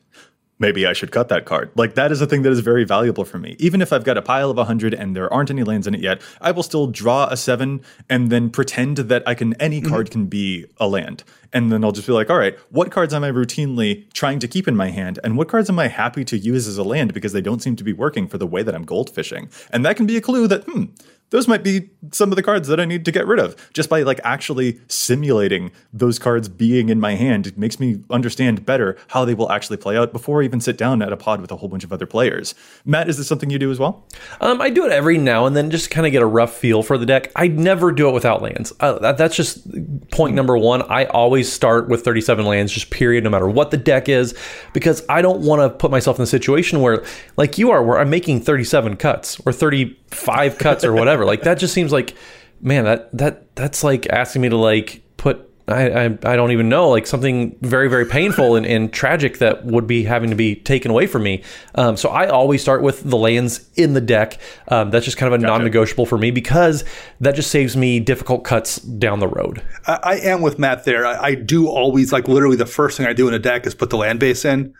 maybe 0.59 0.85
I 0.85 0.93
should 0.93 1.11
cut 1.11 1.29
that 1.29 1.45
card. 1.45 1.71
Like 1.75 1.95
that 1.95 2.11
is 2.11 2.21
a 2.21 2.25
thing 2.25 2.41
that 2.43 2.51
is 2.51 2.59
very 2.59 2.83
valuable 2.83 3.25
for 3.25 3.37
me. 3.37 3.55
Even 3.59 3.81
if 3.81 3.93
I've 3.93 4.03
got 4.03 4.17
a 4.17 4.21
pile 4.21 4.49
of 4.49 4.57
100 4.57 4.93
and 4.93 5.15
there 5.15 5.31
aren't 5.31 5.49
any 5.49 5.63
lands 5.63 5.87
in 5.87 5.93
it 5.93 6.01
yet, 6.01 6.21
I 6.41 6.51
will 6.51 6.63
still 6.63 6.87
draw 6.87 7.27
a 7.27 7.37
7 7.37 7.81
and 8.09 8.29
then 8.29 8.49
pretend 8.49 8.97
that 8.97 9.27
I 9.27 9.35
can 9.35 9.53
any 9.55 9.81
mm-hmm. 9.81 9.89
card 9.89 10.11
can 10.11 10.27
be 10.27 10.65
a 10.77 10.87
land. 10.87 11.23
And 11.53 11.71
then 11.71 11.83
I'll 11.83 11.93
just 11.93 12.07
be 12.07 12.13
like, 12.13 12.29
all 12.29 12.37
right, 12.37 12.57
what 12.69 12.91
cards 12.91 13.13
am 13.13 13.23
I 13.23 13.31
routinely 13.31 14.11
trying 14.13 14.39
to 14.39 14.47
keep 14.47 14.67
in 14.67 14.75
my 14.75 14.89
hand 14.89 15.19
and 15.23 15.37
what 15.37 15.47
cards 15.47 15.69
am 15.69 15.79
I 15.79 15.87
happy 15.87 16.25
to 16.25 16.37
use 16.37 16.67
as 16.67 16.77
a 16.77 16.83
land 16.83 17.13
because 17.13 17.33
they 17.33 17.41
don't 17.41 17.61
seem 17.61 17.75
to 17.77 17.83
be 17.83 17.93
working 17.93 18.27
for 18.27 18.37
the 18.37 18.47
way 18.47 18.63
that 18.63 18.75
I'm 18.75 18.83
gold 18.83 19.09
fishing? 19.09 19.49
And 19.71 19.85
that 19.85 19.95
can 19.95 20.05
be 20.05 20.17
a 20.17 20.21
clue 20.21 20.47
that 20.47 20.63
hmm, 20.63 20.85
those 21.29 21.47
might 21.47 21.63
be 21.63 21.89
some 22.11 22.31
of 22.31 22.35
the 22.35 22.43
cards 22.43 22.67
that 22.69 22.79
I 22.79 22.85
need 22.85 23.03
to 23.05 23.11
get 23.11 23.27
rid 23.27 23.39
of. 23.39 23.55
Just 23.73 23.89
by 23.89 24.03
like 24.03 24.19
actually 24.23 24.79
simulating 24.87 25.71
those 25.91 26.19
cards 26.19 26.47
being 26.47 26.89
in 26.89 26.99
my 26.99 27.15
hand, 27.15 27.47
it 27.47 27.57
makes 27.57 27.79
me 27.79 28.01
understand 28.09 28.65
better 28.65 28.97
how 29.09 29.25
they 29.25 29.33
will 29.33 29.51
actually 29.51 29.77
play 29.77 29.97
out 29.97 30.13
before 30.13 30.41
I 30.41 30.45
even 30.45 30.61
sit 30.61 30.77
down 30.77 31.01
at 31.01 31.11
a 31.11 31.17
pod 31.17 31.41
with 31.41 31.51
a 31.51 31.57
whole 31.57 31.67
bunch 31.67 31.83
of 31.83 31.91
other 31.91 32.05
players. 32.05 32.55
Matt, 32.85 33.09
is 33.09 33.17
this 33.17 33.27
something 33.27 33.49
you 33.49 33.59
do 33.59 33.71
as 33.71 33.79
well? 33.79 34.05
Um, 34.39 34.61
I 34.61 34.69
do 34.69 34.85
it 34.85 34.91
every 34.91 35.17
now 35.17 35.45
and 35.45 35.55
then, 35.55 35.69
just 35.69 35.89
kind 35.89 36.05
of 36.05 36.13
get 36.13 36.21
a 36.21 36.25
rough 36.25 36.55
feel 36.55 36.81
for 36.81 36.97
the 36.97 37.05
deck. 37.05 37.31
I 37.35 37.47
never 37.47 37.91
do 37.91 38.07
it 38.07 38.13
without 38.13 38.41
lands. 38.41 38.71
Uh, 38.79 38.99
that, 38.99 39.17
that's 39.17 39.35
just 39.35 39.67
point 40.11 40.33
number 40.33 40.57
one. 40.57 40.83
I 40.83 41.05
always 41.05 41.51
start 41.51 41.89
with 41.89 42.05
37 42.05 42.45
lands, 42.45 42.71
just 42.71 42.89
period, 42.89 43.23
no 43.25 43.29
matter 43.29 43.49
what 43.49 43.71
the 43.71 43.77
deck 43.77 44.07
is, 44.07 44.33
because 44.73 45.03
I 45.09 45.21
don't 45.21 45.41
want 45.41 45.61
to 45.61 45.69
put 45.69 45.91
myself 45.91 46.17
in 46.17 46.23
a 46.23 46.27
situation 46.27 46.81
where, 46.81 47.03
like 47.35 47.57
you 47.57 47.71
are, 47.71 47.83
where 47.83 47.97
I'm 47.97 48.09
making 48.09 48.41
37 48.41 48.95
cuts 48.95 49.41
or 49.45 49.51
35 49.51 50.57
cuts 50.57 50.83
or 50.85 50.93
whatever. 50.93 51.16
Like 51.25 51.43
that 51.43 51.57
just 51.57 51.73
seems 51.73 51.91
like, 51.91 52.15
man, 52.61 52.85
that 52.85 53.15
that 53.17 53.55
that's 53.55 53.83
like 53.83 54.07
asking 54.07 54.41
me 54.41 54.49
to 54.49 54.57
like 54.57 55.01
put 55.17 55.43
I, 55.69 55.89
I, 55.89 56.05
I 56.05 56.35
don't 56.37 56.51
even 56.51 56.69
know 56.69 56.89
like 56.89 57.05
something 57.05 57.57
very 57.61 57.89
very 57.89 58.05
painful 58.05 58.55
and, 58.55 58.65
and 58.65 58.91
tragic 58.91 59.39
that 59.39 59.65
would 59.65 59.85
be 59.85 60.03
having 60.03 60.29
to 60.29 60.35
be 60.35 60.55
taken 60.55 60.91
away 60.91 61.07
from 61.07 61.23
me. 61.23 61.43
Um, 61.75 61.97
so 61.97 62.09
I 62.09 62.27
always 62.27 62.61
start 62.61 62.81
with 62.81 63.03
the 63.03 63.17
lands 63.17 63.69
in 63.75 63.93
the 63.93 64.01
deck. 64.01 64.39
Um, 64.69 64.91
that's 64.91 65.03
just 65.03 65.17
kind 65.17 65.33
of 65.33 65.37
a 65.37 65.41
gotcha. 65.41 65.51
non-negotiable 65.51 66.05
for 66.05 66.17
me 66.17 66.31
because 66.31 66.85
that 67.19 67.35
just 67.35 67.51
saves 67.51 67.75
me 67.75 67.99
difficult 67.99 68.45
cuts 68.45 68.77
down 68.77 69.19
the 69.19 69.27
road. 69.27 69.61
I, 69.85 69.99
I 70.03 70.15
am 70.15 70.41
with 70.41 70.57
Matt 70.57 70.85
there. 70.85 71.05
I, 71.05 71.21
I 71.21 71.35
do 71.35 71.67
always 71.67 72.13
like 72.13 72.29
literally 72.29 72.55
the 72.55 72.65
first 72.65 72.97
thing 72.97 73.05
I 73.05 73.13
do 73.13 73.27
in 73.27 73.33
a 73.33 73.39
deck 73.39 73.65
is 73.67 73.75
put 73.75 73.89
the 73.89 73.97
land 73.97 74.21
base 74.21 74.45
in 74.45 74.73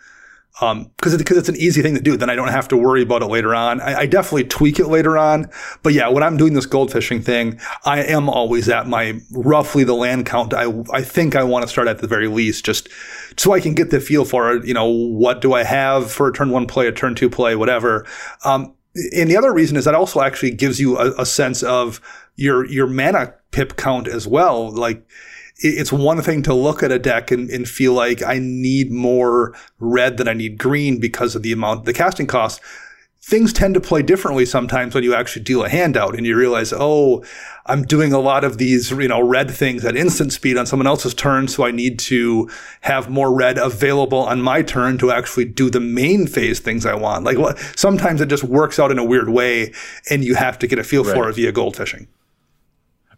because 0.58 0.72
um, 0.72 0.90
because 0.96 1.36
it's 1.36 1.48
an 1.48 1.56
easy 1.56 1.82
thing 1.82 1.94
to 1.94 2.00
do. 2.00 2.16
Then 2.16 2.30
I 2.30 2.34
don't 2.34 2.48
have 2.48 2.66
to 2.68 2.76
worry 2.76 3.02
about 3.02 3.22
it 3.22 3.26
later 3.26 3.54
on. 3.54 3.80
I, 3.80 4.00
I, 4.00 4.06
definitely 4.06 4.44
tweak 4.44 4.80
it 4.80 4.88
later 4.88 5.16
on, 5.16 5.48
but 5.84 5.92
yeah, 5.92 6.08
when 6.08 6.24
I'm 6.24 6.36
doing 6.36 6.54
this 6.54 6.66
gold 6.66 6.90
fishing 6.90 7.22
thing, 7.22 7.60
I 7.84 8.02
am 8.02 8.28
always 8.28 8.68
at 8.68 8.88
my 8.88 9.20
roughly 9.30 9.84
the 9.84 9.94
land 9.94 10.26
count. 10.26 10.52
I 10.52 10.72
I 10.92 11.02
think 11.02 11.36
I 11.36 11.44
want 11.44 11.62
to 11.62 11.68
start 11.68 11.86
at 11.86 11.98
the 11.98 12.08
very 12.08 12.26
least, 12.26 12.64
just 12.64 12.88
so 13.36 13.52
I 13.52 13.60
can 13.60 13.74
get 13.74 13.90
the 13.90 14.00
feel 14.00 14.24
for 14.24 14.52
it. 14.52 14.66
You 14.66 14.74
know, 14.74 14.86
what 14.86 15.40
do 15.40 15.52
I 15.52 15.62
have 15.62 16.10
for 16.10 16.28
a 16.28 16.32
turn 16.32 16.50
one 16.50 16.66
play, 16.66 16.88
a 16.88 16.92
turn 16.92 17.14
two 17.14 17.30
play, 17.30 17.54
whatever. 17.54 18.04
Um, 18.44 18.74
and 19.14 19.30
the 19.30 19.36
other 19.36 19.52
reason 19.52 19.76
is 19.76 19.84
that 19.84 19.94
also 19.94 20.22
actually 20.22 20.50
gives 20.50 20.80
you 20.80 20.98
a, 20.98 21.12
a 21.20 21.26
sense 21.26 21.62
of 21.62 22.00
your 22.34 22.66
your 22.66 22.88
mana 22.88 23.34
pip 23.52 23.76
count 23.76 24.08
as 24.08 24.26
well, 24.26 24.72
like 24.72 25.06
it's 25.58 25.92
one 25.92 26.22
thing 26.22 26.42
to 26.44 26.54
look 26.54 26.82
at 26.82 26.92
a 26.92 26.98
deck 26.98 27.30
and, 27.30 27.50
and, 27.50 27.68
feel 27.68 27.92
like 27.92 28.22
I 28.22 28.38
need 28.38 28.92
more 28.92 29.54
red 29.80 30.16
than 30.16 30.28
I 30.28 30.32
need 30.32 30.56
green 30.56 31.00
because 31.00 31.34
of 31.34 31.42
the 31.42 31.52
amount, 31.52 31.84
the 31.84 31.92
casting 31.92 32.26
cost. 32.26 32.60
things 33.20 33.52
tend 33.52 33.74
to 33.74 33.80
play 33.80 34.00
differently 34.00 34.46
sometimes 34.46 34.94
when 34.94 35.02
you 35.04 35.14
actually 35.14 35.42
deal 35.42 35.64
a 35.64 35.68
handout 35.68 36.16
and 36.16 36.24
you 36.24 36.36
realize, 36.36 36.72
oh, 36.72 37.24
I'm 37.66 37.82
doing 37.82 38.12
a 38.12 38.20
lot 38.20 38.44
of 38.44 38.58
these, 38.58 38.90
you 38.90 39.08
know, 39.08 39.20
red 39.20 39.50
things 39.50 39.84
at 39.84 39.96
instant 39.96 40.32
speed 40.32 40.56
on 40.56 40.64
someone 40.64 40.86
else's 40.86 41.12
turn. 41.12 41.48
So 41.48 41.66
I 41.66 41.72
need 41.72 41.98
to 42.00 42.48
have 42.82 43.10
more 43.10 43.34
red 43.34 43.58
available 43.58 44.20
on 44.20 44.40
my 44.40 44.62
turn 44.62 44.96
to 44.98 45.10
actually 45.10 45.44
do 45.46 45.68
the 45.68 45.80
main 45.80 46.26
phase 46.26 46.60
things 46.60 46.86
I 46.86 46.94
want. 46.94 47.24
Like 47.24 47.58
sometimes 47.76 48.20
it 48.20 48.28
just 48.28 48.44
works 48.44 48.78
out 48.78 48.92
in 48.92 48.98
a 48.98 49.04
weird 49.04 49.28
way 49.28 49.72
and 50.08 50.24
you 50.24 50.36
have 50.36 50.58
to 50.60 50.66
get 50.66 50.78
a 50.78 50.84
feel 50.84 51.04
right. 51.04 51.14
for 51.14 51.28
it 51.28 51.34
via 51.34 51.52
gold 51.52 51.76
fishing. 51.76 52.06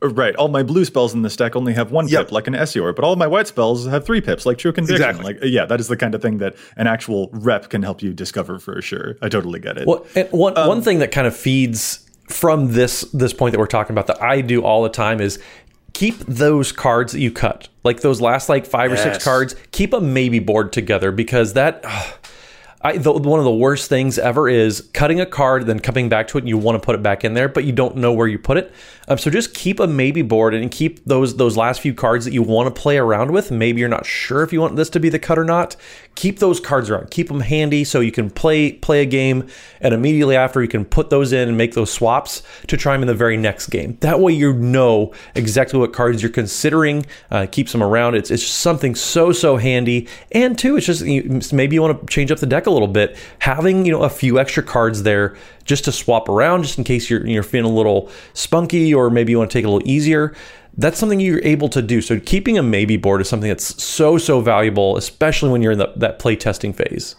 Right. 0.03 0.35
All 0.37 0.49
my 0.49 0.63
blue 0.63 0.85
spells 0.85 1.13
in 1.13 1.23
this 1.23 1.37
deck 1.37 1.55
only 1.55 1.75
have 1.75 1.93
one 1.93 2.09
yep. 2.09 2.27
pip, 2.27 2.33
like 2.33 2.47
an 2.47 2.55
Esior, 2.55 2.95
but 2.95 3.05
all 3.05 3.17
my 3.17 3.27
white 3.27 3.47
spells 3.47 3.87
have 3.87 4.07
three 4.07 4.21
pips, 4.21 4.47
like 4.47 4.57
True 4.57 4.73
Conviction. 4.73 5.09
Exactly. 5.09 5.35
Like, 5.35 5.43
yeah, 5.43 5.67
that 5.67 5.79
is 5.79 5.89
the 5.89 5.97
kind 5.97 6.15
of 6.15 6.23
thing 6.23 6.39
that 6.39 6.57
an 6.77 6.87
actual 6.87 7.29
rep 7.33 7.69
can 7.69 7.83
help 7.83 8.03
you 8.03 8.15
discover 8.15 8.59
for 8.59 8.81
sure. 8.81 9.17
I 9.21 9.29
totally 9.29 9.61
get 9.61 9.77
it. 9.77 9.87
Well, 9.87 10.07
one, 10.31 10.57
um, 10.57 10.69
one 10.69 10.83
thing 10.83 11.01
that 11.01 11.13
kind 11.13 11.27
of 11.27 11.37
feeds 11.37 12.07
from 12.29 12.73
this 12.73 13.03
this 13.13 13.33
point 13.33 13.53
that 13.53 13.59
we're 13.59 13.67
talking 13.67 13.93
about 13.93 14.07
that 14.07 14.23
I 14.23 14.41
do 14.41 14.63
all 14.63 14.83
the 14.83 14.89
time 14.89 15.21
is 15.21 15.39
keep 15.93 16.19
those 16.21 16.73
cards 16.73 17.13
that 17.13 17.21
you 17.21 17.31
cut, 17.31 17.69
like 17.85 18.01
those 18.01 18.21
last 18.21 18.49
like 18.49 18.65
five 18.65 18.91
yes. 18.91 19.01
or 19.01 19.13
six 19.13 19.25
cards, 19.25 19.57
keep 19.73 19.91
them 19.91 20.15
maybe 20.15 20.39
board 20.39 20.73
together 20.73 21.13
because 21.13 21.55
that. 21.55 21.85
I, 22.83 22.97
the, 22.97 23.13
one 23.13 23.39
of 23.39 23.45
the 23.45 23.55
worst 23.55 23.91
things 23.91 24.19
ever 24.19 24.49
is 24.49 24.89
cutting 24.95 25.21
a 25.21 25.27
card, 25.27 25.67
then 25.67 25.81
coming 25.81 26.09
back 26.09 26.29
to 26.29 26.39
it, 26.39 26.41
and 26.41 26.49
you 26.49 26.57
want 26.57 26.81
to 26.81 26.87
put 26.87 26.95
it 26.95 27.03
back 27.03 27.25
in 27.25 27.35
there, 27.35 27.47
but 27.47 27.65
you 27.65 27.73
don't 27.73 27.97
know 27.97 28.15
where 28.15 28.27
you 28.27 28.39
put 28.39 28.57
it. 28.57 28.73
Um, 29.11 29.19
so 29.19 29.29
just 29.29 29.55
keep 29.55 29.81
a 29.81 29.89
maybe 29.89 30.23
board 30.23 30.55
and 30.55 30.71
keep 30.71 31.05
those 31.05 31.37
those 31.37 31.57
last 31.57 31.81
few 31.81 31.93
cards 31.93 32.25
that 32.25 32.33
you 32.33 32.45
want 32.45 32.73
to 32.73 32.81
play 32.81 32.97
around 32.97 33.33
with. 33.33 33.51
Maybe 33.51 33.81
you're 33.81 33.89
not 33.89 34.07
sure 34.07 34.45
if 34.45 34.53
you 34.53 34.61
want 34.61 34.77
this 34.77 34.89
to 34.91 35.01
be 35.01 35.09
the 35.09 35.19
cut 35.19 35.37
or 35.37 35.45
not. 35.45 35.75
Keep 36.15 36.39
those 36.39 36.61
cards 36.61 36.89
around. 36.89 37.11
Keep 37.11 37.27
them 37.27 37.41
handy 37.41 37.83
so 37.83 37.99
you 37.99 38.13
can 38.13 38.31
play 38.31 38.73
play 38.73 39.03
a 39.03 39.07
game, 39.07 39.49
and 39.81 39.93
immediately 39.93 40.37
after 40.37 40.63
you 40.63 40.69
can 40.69 40.85
put 40.85 41.11
those 41.11 41.33
in 41.33 41.49
and 41.49 41.59
make 41.59 41.75
those 41.75 41.93
swaps 41.93 42.45
to 42.69 42.77
try 42.77 42.93
them 42.93 43.03
in 43.03 43.09
the 43.09 43.15
very 43.15 43.37
next 43.37 43.67
game. 43.67 43.99
That 44.01 44.21
way 44.21 44.33
you 44.33 44.53
know 44.53 45.13
exactly 45.35 45.81
what 45.81 45.93
cards 45.93 46.23
you're 46.23 46.31
considering. 46.31 47.05
Uh, 47.33 47.49
keeps 47.51 47.73
them 47.73 47.83
around. 47.83 48.15
It's 48.15 48.31
it's 48.31 48.47
something 48.47 48.95
so 48.95 49.33
so 49.33 49.57
handy. 49.57 50.07
And 50.31 50.57
two, 50.57 50.77
it's 50.77 50.87
just 50.87 51.53
maybe 51.53 51.75
you 51.75 51.83
want 51.83 52.01
to 52.01 52.07
change 52.07 52.31
up 52.31 52.39
the 52.39 52.47
deck 52.47 52.67
a 52.67 52.71
little 52.71 52.87
bit. 52.87 53.17
Having 53.41 53.87
you 53.87 53.93
know 53.93 54.05
a 54.05 54.09
few 54.09 54.39
extra 54.39 54.63
cards 54.63 55.03
there 55.03 55.37
just 55.71 55.85
to 55.85 55.93
swap 55.93 56.29
around, 56.29 56.65
just 56.65 56.77
in 56.79 56.85
case 56.85 57.09
you're 57.09 57.25
you're 57.25 57.45
feeling 57.45 57.73
a 57.73 57.75
little 57.75 58.11
spunky 58.35 58.93
or 58.93 59.09
maybe 59.09 59.31
you 59.31 59.39
want 59.39 59.51
to 59.51 59.57
take 59.57 59.65
a 59.65 59.71
little 59.71 59.89
easier. 59.89 60.35
That's 60.77 60.99
something 60.99 61.21
you're 61.21 61.45
able 61.45 61.69
to 61.69 61.81
do. 61.81 62.01
So 62.01 62.19
keeping 62.19 62.59
a 62.59 62.63
maybe 62.63 62.97
board 62.97 63.21
is 63.21 63.29
something 63.29 63.49
that's 63.49 63.81
so 63.83 64.19
so 64.19 64.41
valuable, 64.41 64.97
especially 64.97 65.51
when 65.51 65.63
you're 65.63 65.73
in 65.73 65.79
the, 65.79 65.93
that 65.97 66.19
play 66.19 66.35
testing 66.35 66.73
phase. 66.73 67.15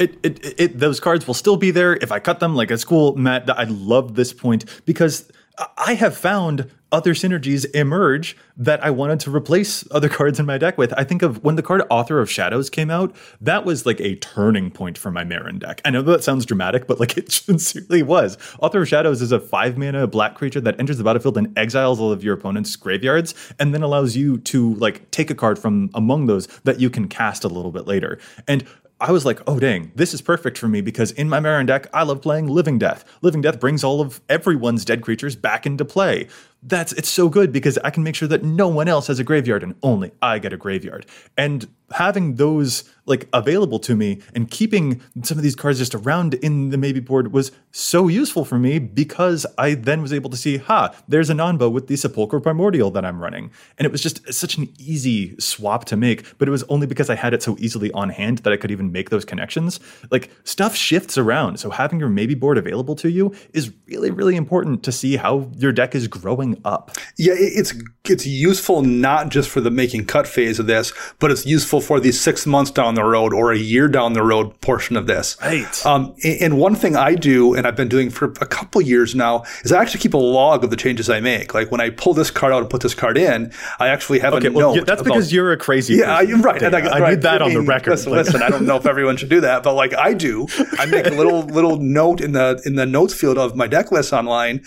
It, 0.00 0.18
it, 0.22 0.60
it, 0.60 0.78
those 0.78 0.98
cards 0.98 1.26
will 1.26 1.34
still 1.34 1.56
be 1.56 1.70
there 1.70 1.94
if 1.96 2.10
I 2.10 2.20
cut 2.20 2.40
them. 2.40 2.56
Like 2.56 2.70
it's 2.70 2.84
cool, 2.84 3.14
Matt. 3.16 3.50
I 3.50 3.64
love 3.64 4.14
this 4.14 4.32
point 4.32 4.64
because 4.86 5.30
I 5.76 5.94
have 5.94 6.16
found 6.16 6.70
other 6.90 7.14
synergies 7.14 7.66
emerge 7.74 8.36
that 8.56 8.82
I 8.84 8.90
wanted 8.90 9.20
to 9.20 9.34
replace 9.34 9.84
other 9.90 10.08
cards 10.18 10.40
in 10.40 10.46
my 10.46 10.58
deck 10.58 10.78
with. 10.78 10.92
I 10.96 11.04
think 11.04 11.22
of 11.22 11.42
when 11.44 11.56
the 11.56 11.62
card 11.62 11.82
Author 11.90 12.20
of 12.20 12.30
Shadows 12.30 12.70
came 12.70 12.90
out, 12.90 13.14
that 13.40 13.64
was 13.64 13.86
like 13.86 14.00
a 14.00 14.16
turning 14.16 14.70
point 14.70 14.98
for 14.98 15.10
my 15.10 15.24
Meren 15.24 15.58
deck. 15.58 15.80
I 15.84 15.90
know 15.90 16.02
that 16.02 16.24
sounds 16.24 16.46
dramatic, 16.46 16.86
but 16.86 16.98
like 16.98 17.16
it 17.16 17.30
sincerely 17.30 18.02
was. 18.02 18.38
Author 18.60 18.82
of 18.82 18.88
Shadows 18.88 19.22
is 19.22 19.32
a 19.32 19.40
five 19.40 19.76
mana 19.76 20.06
black 20.06 20.34
creature 20.34 20.60
that 20.60 20.78
enters 20.78 20.98
the 20.98 21.04
battlefield 21.04 21.36
and 21.36 21.56
exiles 21.58 22.00
all 22.00 22.12
of 22.12 22.24
your 22.24 22.34
opponent's 22.34 22.74
graveyards 22.76 23.34
and 23.58 23.74
then 23.74 23.82
allows 23.82 24.16
you 24.16 24.38
to 24.38 24.74
like 24.74 25.10
take 25.10 25.30
a 25.30 25.34
card 25.34 25.58
from 25.58 25.90
among 25.94 26.26
those 26.26 26.46
that 26.64 26.80
you 26.80 26.90
can 26.90 27.08
cast 27.08 27.44
a 27.44 27.48
little 27.48 27.72
bit 27.72 27.86
later. 27.86 28.18
And 28.46 28.66
I 29.00 29.12
was 29.12 29.24
like, 29.24 29.40
oh 29.46 29.60
dang, 29.60 29.92
this 29.94 30.12
is 30.12 30.20
perfect 30.20 30.58
for 30.58 30.66
me 30.66 30.80
because 30.80 31.12
in 31.12 31.28
my 31.28 31.38
Meren 31.38 31.66
deck, 31.66 31.86
I 31.92 32.02
love 32.02 32.20
playing 32.20 32.48
Living 32.48 32.78
Death. 32.78 33.04
Living 33.22 33.40
Death 33.40 33.60
brings 33.60 33.84
all 33.84 34.00
of 34.00 34.20
everyone's 34.28 34.84
dead 34.84 35.02
creatures 35.02 35.36
back 35.36 35.66
into 35.66 35.84
play 35.84 36.26
that's 36.62 36.92
it's 36.92 37.08
so 37.08 37.28
good 37.28 37.52
because 37.52 37.78
I 37.78 37.90
can 37.90 38.02
make 38.02 38.14
sure 38.14 38.28
that 38.28 38.42
no 38.42 38.68
one 38.68 38.88
else 38.88 39.06
has 39.06 39.18
a 39.18 39.24
graveyard 39.24 39.62
and 39.62 39.74
only 39.82 40.10
I 40.20 40.38
get 40.38 40.52
a 40.52 40.56
graveyard. 40.56 41.06
And 41.36 41.68
having 41.92 42.34
those 42.34 42.84
like 43.08 43.28
available 43.32 43.78
to 43.80 43.96
me 43.96 44.20
and 44.34 44.50
keeping 44.50 45.00
some 45.22 45.38
of 45.38 45.42
these 45.42 45.56
cards 45.56 45.78
just 45.78 45.94
around 45.94 46.34
in 46.34 46.70
the 46.70 46.78
maybe 46.78 47.00
board 47.00 47.32
was 47.32 47.52
so 47.70 48.08
useful 48.08 48.44
for 48.44 48.58
me 48.58 48.78
because 48.78 49.46
I 49.56 49.74
then 49.74 50.02
was 50.02 50.12
able 50.12 50.30
to 50.30 50.36
see, 50.36 50.58
ha, 50.58 50.94
there's 51.06 51.30
a 51.30 51.34
Nonbo 51.34 51.70
with 51.70 51.86
the 51.86 51.96
Sepulchral 51.96 52.42
Primordial 52.42 52.90
that 52.92 53.04
I'm 53.04 53.20
running. 53.20 53.50
And 53.78 53.86
it 53.86 53.92
was 53.92 54.02
just 54.02 54.32
such 54.32 54.56
an 54.56 54.72
easy 54.78 55.38
swap 55.38 55.84
to 55.86 55.96
make, 55.96 56.38
but 56.38 56.48
it 56.48 56.50
was 56.50 56.64
only 56.64 56.86
because 56.86 57.10
I 57.10 57.14
had 57.14 57.34
it 57.34 57.42
so 57.42 57.56
easily 57.58 57.90
on 57.92 58.10
hand 58.10 58.38
that 58.38 58.52
I 58.52 58.56
could 58.56 58.70
even 58.70 58.92
make 58.92 59.10
those 59.10 59.24
connections. 59.24 59.80
Like 60.10 60.30
stuff 60.44 60.74
shifts 60.74 61.16
around. 61.16 61.58
So 61.58 61.70
having 61.70 62.00
your 62.00 62.08
maybe 62.08 62.34
board 62.34 62.58
available 62.58 62.94
to 62.96 63.10
you 63.10 63.34
is 63.52 63.72
really, 63.86 64.10
really 64.10 64.36
important 64.36 64.82
to 64.84 64.92
see 64.92 65.16
how 65.16 65.50
your 65.56 65.72
deck 65.72 65.94
is 65.94 66.08
growing 66.08 66.60
up. 66.64 66.96
Yeah, 67.16 67.34
it's 67.36 67.74
it's 68.04 68.26
useful 68.26 68.82
not 68.82 69.28
just 69.28 69.48
for 69.50 69.60
the 69.60 69.70
making 69.70 70.06
cut 70.06 70.26
phase 70.26 70.58
of 70.58 70.66
this, 70.66 70.92
but 71.18 71.30
it's 71.30 71.46
useful 71.46 71.80
for 71.80 72.00
the 72.00 72.12
six 72.12 72.46
months 72.46 72.70
down 72.70 72.94
the 72.98 73.04
road 73.04 73.32
or 73.32 73.52
a 73.52 73.56
year 73.56 73.88
down 73.88 74.12
the 74.12 74.22
road 74.22 74.60
portion 74.60 74.96
of 74.96 75.06
this. 75.06 75.36
Right. 75.40 75.86
Um, 75.86 76.14
and 76.24 76.58
one 76.58 76.74
thing 76.74 76.96
I 76.96 77.14
do, 77.14 77.54
and 77.54 77.66
I've 77.66 77.76
been 77.76 77.88
doing 77.88 78.10
for 78.10 78.26
a 78.40 78.46
couple 78.46 78.80
years 78.80 79.14
now, 79.14 79.44
is 79.64 79.72
I 79.72 79.80
actually 79.80 80.00
keep 80.00 80.14
a 80.14 80.18
log 80.18 80.64
of 80.64 80.70
the 80.70 80.76
changes 80.76 81.08
I 81.08 81.20
make. 81.20 81.54
Like 81.54 81.70
when 81.70 81.80
I 81.80 81.90
pull 81.90 82.14
this 82.14 82.30
card 82.30 82.52
out 82.52 82.60
and 82.60 82.70
put 82.70 82.82
this 82.82 82.94
card 82.94 83.16
in, 83.16 83.52
I 83.78 83.88
actually 83.88 84.18
have 84.20 84.34
okay, 84.34 84.48
a 84.48 84.52
well, 84.52 84.74
note. 84.74 84.86
that's 84.86 85.00
about, 85.00 85.14
because 85.14 85.32
you're 85.32 85.52
a 85.52 85.56
crazy. 85.56 85.94
Yeah, 85.94 86.18
person, 86.18 86.42
right. 86.42 86.62
I, 86.62 86.66
I 86.66 87.00
right. 87.00 87.10
need 87.14 87.22
that 87.22 87.42
I 87.42 87.48
mean, 87.48 87.56
on 87.56 87.64
the 87.64 87.68
record. 87.68 87.90
Listen, 87.90 88.12
listen, 88.12 88.42
I 88.42 88.48
don't 88.48 88.66
know 88.66 88.76
if 88.76 88.86
everyone 88.86 89.16
should 89.16 89.30
do 89.30 89.40
that, 89.40 89.62
but 89.62 89.74
like 89.74 89.94
I 89.94 90.14
do, 90.14 90.46
I 90.78 90.86
make 90.86 91.06
a 91.06 91.10
little 91.10 91.42
little 91.58 91.76
note 91.76 92.20
in 92.20 92.32
the 92.32 92.60
in 92.64 92.74
the 92.74 92.86
notes 92.86 93.14
field 93.14 93.38
of 93.38 93.56
my 93.56 93.66
deck 93.66 93.92
list 93.92 94.12
online 94.12 94.64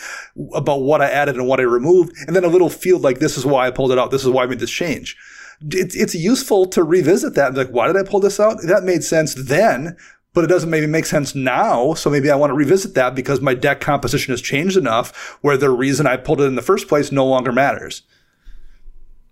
about 0.54 0.82
what 0.82 1.02
I 1.02 1.10
added 1.10 1.36
and 1.36 1.48
what 1.48 1.60
I 1.60 1.64
removed, 1.64 2.16
and 2.28 2.36
then 2.36 2.44
a 2.44 2.48
little 2.48 2.70
field 2.70 3.02
like 3.02 3.20
this 3.20 3.38
is 3.38 3.46
why 3.46 3.68
I 3.68 3.72
pulled 3.72 3.92
it 3.92 4.00
out. 4.00 4.12
This 4.12 4.24
is 4.24 4.30
why 4.30 4.44
I 4.44 4.48
made 4.48 4.60
this 4.60 4.72
change. 4.72 5.18
It's, 5.70 5.95
it's 5.95 6.16
useful 6.16 6.66
to 6.68 6.84
revisit 6.84 7.36
that. 7.36 7.53
Like, 7.53 7.70
why 7.70 7.88
did 7.88 7.97
I 7.97 8.03
pull 8.03 8.20
this 8.20 8.39
out? 8.39 8.62
That 8.64 8.84
made 8.84 9.03
sense 9.03 9.34
then, 9.36 9.95
but 10.34 10.43
it 10.43 10.47
doesn't 10.47 10.70
maybe 10.70 10.88
make 10.88 11.05
sense 11.05 11.36
now. 11.36 11.93
So 11.93 12.09
maybe 12.09 12.32
I 12.32 12.36
want 12.36 12.51
to 12.51 12.55
revisit 12.55 12.93
that 12.95 13.16
because 13.16 13.41
my 13.41 13.53
deck 13.53 13.82
composition 13.82 14.32
has 14.32 14.41
changed 14.41 14.78
enough 14.78 15.38
where 15.41 15.57
the 15.57 15.70
reason 15.70 16.07
I 16.07 16.18
pulled 16.18 16.41
it 16.41 16.45
in 16.45 16.55
the 16.55 16.62
first 16.62 16.88
place 16.88 17.12
no 17.12 17.26
longer 17.26 17.51
matters. 17.51 18.03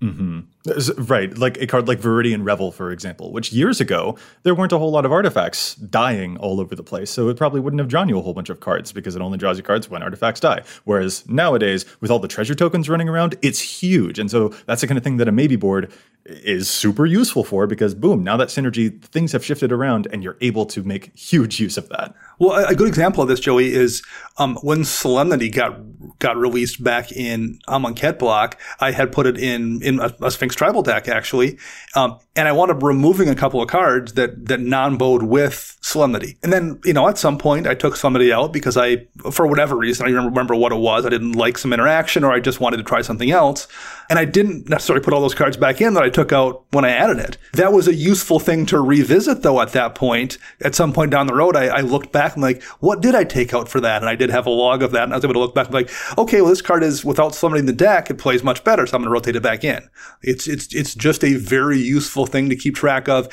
Mm-hmm. 0.02 1.04
Right, 1.04 1.38
like 1.38 1.58
a 1.58 1.68
card 1.68 1.90
like 1.90 2.00
Viridian 2.00 2.46
Revel, 2.46 2.72
for 2.72 2.92
example, 2.92 3.34
which 3.34 3.52
years 3.52 3.82
ago 3.82 4.18
there 4.44 4.56
weren't 4.56 4.72
a 4.72 4.78
whole 4.78 4.92
lot 4.92 5.06
of 5.06 5.12
artifacts 5.12 5.76
dying 5.76 6.38
all 6.38 6.62
over 6.62 6.74
the 6.74 6.84
place, 6.84 7.10
so 7.10 7.28
it 7.28 7.36
probably 7.36 7.60
wouldn't 7.60 7.82
have 7.82 7.90
drawn 7.90 8.08
you 8.08 8.18
a 8.18 8.22
whole 8.22 8.34
bunch 8.34 8.50
of 8.50 8.62
cards 8.62 8.94
because 8.94 9.16
it 9.16 9.22
only 9.22 9.38
draws 9.38 9.58
you 9.58 9.64
cards 9.64 9.90
when 9.90 10.02
artifacts 10.02 10.40
die. 10.40 10.64
Whereas 10.86 11.28
nowadays, 11.28 11.86
with 12.00 12.12
all 12.12 12.20
the 12.20 12.30
treasure 12.30 12.56
tokens 12.56 12.88
running 12.88 13.10
around, 13.10 13.36
it's 13.42 13.60
huge, 13.60 14.20
and 14.20 14.32
so 14.32 14.50
that's 14.68 14.80
the 14.80 14.88
kind 14.88 14.98
of 14.98 15.04
thing 15.04 15.18
that 15.18 15.28
a 15.28 15.34
maybe 15.34 15.58
board 15.58 15.92
is 16.26 16.70
super 16.70 17.06
useful 17.06 17.44
for 17.44 17.68
because 17.68 17.96
boom, 17.96 18.24
now 18.24 18.38
that 18.38 18.50
synergy, 18.50 19.02
things 19.02 19.34
have 19.34 19.44
shifted 19.44 19.72
around, 19.72 20.08
and 20.14 20.24
you're 20.24 20.38
able 20.40 20.66
to 20.68 20.84
make 20.84 21.14
huge 21.18 21.60
use 21.60 21.78
of 21.78 21.90
that. 21.90 22.14
Well, 22.40 22.66
a 22.66 22.74
good 22.74 22.88
example 22.88 23.22
of 23.22 23.28
this, 23.28 23.42
Joey, 23.42 23.74
is 23.74 24.02
um, 24.38 24.56
when 24.62 24.86
Solemnity 24.86 25.50
got 25.50 25.78
got 26.20 26.38
released 26.38 26.84
back 26.84 27.12
in 27.12 27.60
Amonkhet 27.68 28.18
block. 28.18 28.58
I 28.80 28.92
had 28.92 29.12
put 29.12 29.28
it 29.28 29.38
in 29.38 29.82
in 29.84 30.00
a, 30.00 30.14
a 30.22 30.32
Sphinx 30.32 30.56
Tribal 30.56 30.82
deck 30.82 31.08
actually, 31.08 31.58
um, 31.96 32.20
and 32.36 32.48
I 32.48 32.52
wound 32.54 32.72
up 32.72 32.82
removing 32.82 33.30
a 33.30 33.36
couple 33.36 33.62
of 33.62 33.68
cards 33.68 34.14
that 34.14 34.46
that 34.48 34.62
non-bowed 34.62 35.24
with 35.24 35.78
Solemnity. 35.82 36.38
And 36.42 36.54
then 36.54 36.80
you 36.86 36.94
know 36.94 37.08
at 37.08 37.18
some 37.18 37.38
point 37.38 37.68
I 37.68 37.76
took 37.76 37.98
somebody 37.98 38.32
out 38.32 38.54
because 38.54 38.78
I 38.78 39.08
for 39.32 39.46
whatever 39.46 39.76
reason 39.76 40.08
I 40.08 40.12
remember 40.12 40.56
what 40.56 40.72
it 40.72 40.80
was. 40.80 41.06
I 41.06 41.10
didn't 41.10 41.34
like 41.34 41.58
some 41.58 41.74
interaction 41.74 42.24
or 42.24 42.32
I 42.32 42.40
just 42.40 42.62
wanted 42.62 42.78
to 42.78 42.84
try 42.84 43.02
something 43.02 43.32
else, 43.32 43.68
and 44.10 44.18
I 44.18 44.24
didn't 44.24 44.70
necessarily 44.70 45.04
put 45.04 45.14
all 45.14 45.22
those 45.22 45.36
cards 45.36 45.58
back 45.58 45.82
in 45.82 45.94
that 45.96 46.04
I 46.04 46.10
took 46.10 46.32
out 46.32 46.66
when 46.72 46.86
I 46.86 46.92
added 46.92 47.20
it. 47.20 47.38
That 47.54 47.74
was 47.74 47.88
a 47.90 47.94
useful 47.94 48.40
thing 48.40 48.66
to 48.68 48.80
revisit 48.80 49.42
though. 49.42 49.60
At 49.60 49.74
that 49.74 49.96
point, 49.96 50.38
at 50.62 50.76
some 50.76 50.94
point 50.94 51.12
down 51.12 51.28
the 51.28 51.36
road, 51.36 51.58
I, 51.58 51.68
I 51.68 51.82
looked 51.82 52.14
back 52.14 52.29
back 52.30 52.36
and 52.36 52.44
like, 52.44 52.64
what 52.80 53.02
did 53.02 53.16
I 53.16 53.24
take 53.24 53.54
out 53.54 53.70
for 53.70 53.80
that? 53.82 54.02
And 54.02 54.10
I 54.10 54.16
did 54.16 54.30
have 54.30 54.46
a 54.46 54.50
log 54.50 54.84
of 54.84 54.92
that, 54.92 55.04
and 55.04 55.14
I 55.14 55.18
was 55.18 55.24
able 55.24 55.34
to 55.34 55.40
look 55.40 55.56
back 55.56 55.68
and 55.68 55.74
like, 55.74 55.90
okay, 56.18 56.42
well, 56.42 56.50
this 56.50 56.62
card 56.62 56.84
is 56.84 57.04
without 57.04 57.36
in 57.60 57.66
the 57.66 57.74
deck, 57.74 58.10
it 58.10 58.18
plays 58.18 58.44
much 58.44 58.64
better, 58.64 58.86
so 58.86 58.96
I'm 58.96 59.02
going 59.02 59.10
to 59.10 59.14
rotate 59.14 59.36
it 59.36 59.44
back 59.44 59.64
in. 59.64 59.88
It's 60.22 60.48
it's 60.48 60.74
it's 60.74 60.96
just 60.96 61.24
a 61.24 61.36
very 61.36 61.80
useful 61.80 62.26
thing 62.26 62.50
to 62.50 62.56
keep 62.56 62.76
track 62.76 63.08
of 63.08 63.28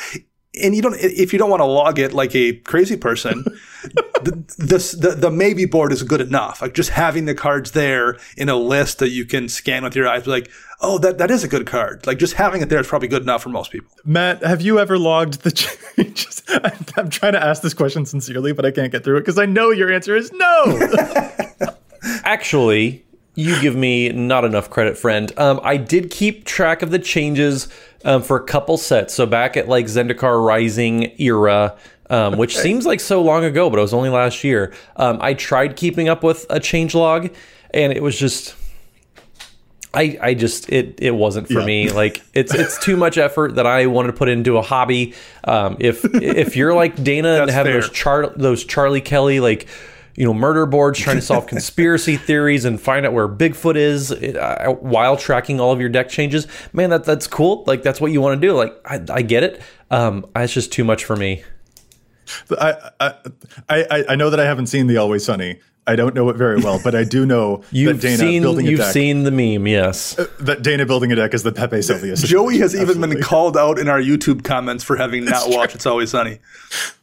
and 0.63 0.75
you 0.75 0.83
don't 0.83 0.97
if 0.99 1.33
you 1.33 1.39
don't 1.39 1.51
want 1.51 1.61
to 1.61 1.67
log 1.67 1.99
it 1.99 2.13
like 2.13 2.35
a 2.35 2.55
crazy 2.55 2.97
person 2.97 3.45
the, 4.23 4.97
the, 4.99 5.15
the 5.17 5.31
maybe 5.31 5.65
board 5.65 5.93
is 5.93 6.03
good 6.03 6.21
enough. 6.21 6.61
Like 6.61 6.75
just 6.75 6.91
having 6.91 7.27
the 7.27 7.35
cards 7.35 7.73
there 7.73 8.19
in 8.37 8.49
a 8.49 8.57
list 8.57 8.99
that 8.99 9.11
you 9.11 9.25
can 9.25 9.49
scan 9.49 9.85
with 9.85 9.95
your 9.95 10.09
eyes 10.09 10.27
like 10.27 10.51
oh 10.81 10.99
that 10.99 11.19
that 11.19 11.31
is 11.31 11.45
a 11.45 11.49
good 11.49 11.67
card. 11.67 12.07
Like 12.07 12.19
just 12.19 12.35
having 12.35 12.63
it 12.63 12.69
there 12.69 12.81
is 12.81 12.87
probably 12.87 13.09
good 13.09 13.23
enough 13.23 13.43
for 13.43 13.51
most 13.51 13.71
people. 13.71 13.91
Matt 14.05 14.43
have 14.43 14.61
you 14.61 14.79
ever 14.79 14.99
logged 14.99 15.43
the 15.43 15.51
changes 15.51 16.43
i'm 16.97 17.11
trying 17.11 17.33
to 17.33 17.43
ask 17.43 17.63
this 17.63 17.75
question 17.75 18.07
sincerely 18.07 18.53
but 18.53 18.65
i 18.65 18.71
can't 18.71 18.93
get 18.93 19.03
through 19.03 19.17
it 19.17 19.21
because 19.21 19.39
i 19.39 19.47
know 19.47 19.71
your 19.71 19.93
answer 19.93 20.15
is 20.15 20.33
no! 20.33 20.81
Actually 22.25 23.05
you 23.37 23.61
give 23.61 23.77
me 23.77 24.09
not 24.09 24.45
enough 24.45 24.71
credit, 24.71 24.97
friend. 24.97 25.31
Um, 25.37 25.61
I 25.63 25.77
did 25.77 26.11
keep 26.11 26.47
track 26.47 26.81
of 26.81 26.91
the 26.91 26.99
changes 26.99 27.69
um, 28.07 28.23
for 28.23 28.37
a 28.39 28.45
couple 28.45 28.79
sets. 28.79 29.13
So 29.13 29.27
back 29.27 29.59
at 29.59 29.69
like 29.69 29.85
Zendikar 29.87 30.43
Rising 30.43 31.13
era, 31.21 31.77
um, 32.09 32.39
which 32.39 32.57
seems 32.57 32.87
like 32.87 33.01
so 33.01 33.21
long 33.21 33.45
ago, 33.45 33.69
but 33.69 33.79
it 33.79 33.83
was 33.83 33.93
only 33.93 34.09
last 34.09 34.45
year. 34.45 34.73
Um, 34.97 35.19
I 35.21 35.35
tried 35.35 35.77
keeping 35.77 36.09
up 36.09 36.23
with 36.23 36.47
a 36.49 36.59
change 36.61 36.95
log, 36.95 37.29
and 37.75 37.93
it 37.93 38.03
was 38.03 38.19
just. 38.19 38.55
I, 39.95 40.19
I 40.21 40.35
just 40.35 40.69
it 40.71 40.99
it 41.01 41.13
wasn't 41.13 41.47
for 41.49 41.61
Yeah. 41.61 41.65
me 41.67 41.91
like 42.03 42.21
it's 42.35 42.53
it's 42.53 42.79
too 42.85 42.97
much 42.99 43.17
effort 43.17 43.55
that 43.55 43.67
I 43.67 43.87
wanted 43.87 44.09
to 44.09 44.13
put 44.13 44.29
into 44.29 44.59
a 44.59 44.63
hobby. 44.63 45.15
Um, 45.45 45.79
if 45.81 46.05
if 46.15 46.55
you're 46.55 46.75
like 46.75 47.03
Dana 47.03 47.41
and 47.43 47.51
have 47.51 47.65
fair. 47.67 47.81
those 47.81 47.91
Char 47.91 48.27
those 48.37 48.63
Charlie 48.65 49.01
Kelly 49.01 49.41
like 49.41 49.67
you 50.17 50.25
know 50.25 50.35
murder 50.35 50.67
boards 50.67 50.99
trying 50.99 51.17
to 51.17 51.23
solve 51.23 51.47
conspiracy 51.47 52.17
theories 52.17 52.65
and 52.65 52.81
find 52.81 53.07
out 53.07 53.13
where 53.13 53.29
Bigfoot 53.29 53.77
is 53.77 54.13
uh, 54.13 54.75
while 54.81 55.17
tracking 55.17 55.61
all 55.61 55.73
of 55.73 55.81
your 55.81 55.89
deck 55.89 56.09
changes, 56.09 56.47
man, 56.73 56.91
that 56.91 57.05
that's 57.05 57.27
cool. 57.27 57.65
Like 57.67 57.83
that's 57.83 58.01
what 58.01 58.13
you 58.13 58.21
want 58.21 58.41
to 58.41 58.47
do. 58.47 58.55
Like 58.55 58.75
I, 58.85 59.01
I 59.11 59.23
get 59.23 59.45
it. 59.45 59.61
Um, 59.91 60.27
it's 60.35 60.53
just 60.53 60.73
too 60.73 60.85
much 60.85 61.05
for 61.05 61.17
me. 61.17 61.45
I, 62.51 62.91
I 62.99 63.15
I 63.69 64.05
I 64.11 64.17
know 64.17 64.31
that 64.31 64.41
I 64.41 64.45
haven't 64.45 64.67
seen 64.67 64.87
the 64.87 64.97
Always 64.97 65.25
Sunny. 65.25 65.61
I 65.89 65.95
don't 65.97 66.15
know 66.15 66.29
it 66.31 66.37
very 66.37 66.61
well, 66.61 66.81
but 66.83 66.95
I 66.95 67.05
do 67.05 67.25
know 67.25 67.63
You've 67.71 68.01
that 68.01 68.09
Dana 68.09 68.17
seen 68.19 68.43
building 68.43 68.67
a 68.67 68.71
you've 68.71 68.81
deck. 68.81 68.93
seen 68.93 69.23
the 69.23 69.31
meme, 69.31 69.67
yes. 69.69 70.19
Uh, 70.19 70.27
that 70.41 70.63
Dana 70.63 70.85
building 70.85 71.13
a 71.13 71.17
deck 71.17 71.33
is 71.33 71.43
the 71.45 71.53
Pepe 71.53 71.81
Sylvia. 71.83 72.17
Joey 72.17 72.59
has 72.59 72.75
even 72.75 72.89
Absolutely. 72.89 73.15
been 73.17 73.23
called 73.25 73.57
out 73.57 73.79
in 73.79 73.89
our 73.89 74.01
YouTube 74.01 74.43
comments 74.43 74.83
for 74.83 74.97
having 74.97 75.25
not 75.25 75.49
watched 75.49 75.77
It's 75.77 75.87
Always 75.87 76.11
Sunny. 76.11 76.41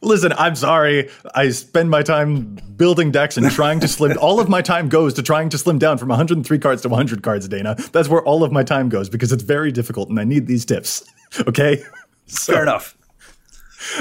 Listen, 0.02 0.32
I'm 0.34 0.54
sorry. 0.54 1.08
I 1.34 1.48
spend 1.50 1.88
my 1.88 2.02
time 2.02 2.58
building 2.76 3.10
decks 3.10 3.36
and 3.38 3.50
trying 3.50 3.80
to 3.80 3.88
slim. 3.88 4.18
all 4.20 4.38
of 4.38 4.48
my 4.48 4.60
time 4.60 4.88
goes 4.90 5.14
to 5.14 5.22
trying 5.22 5.48
to 5.48 5.58
slim 5.58 5.78
down 5.78 5.96
from 5.96 6.08
103 6.10 6.58
cards 6.58 6.82
to 6.82 6.88
100 6.88 7.22
cards, 7.22 7.48
Dana. 7.48 7.76
That's 7.92 8.08
where 8.08 8.22
all 8.22 8.44
of 8.44 8.52
my 8.52 8.62
time 8.64 8.88
goes 8.90 9.08
because 9.08 9.32
it's 9.32 9.42
very 9.42 9.72
difficult, 9.72 10.10
and 10.10 10.20
I 10.20 10.24
need 10.24 10.46
these 10.46 10.64
tips. 10.64 11.04
Okay. 11.48 11.82
Fair 12.28 12.62
enough. 12.62 12.96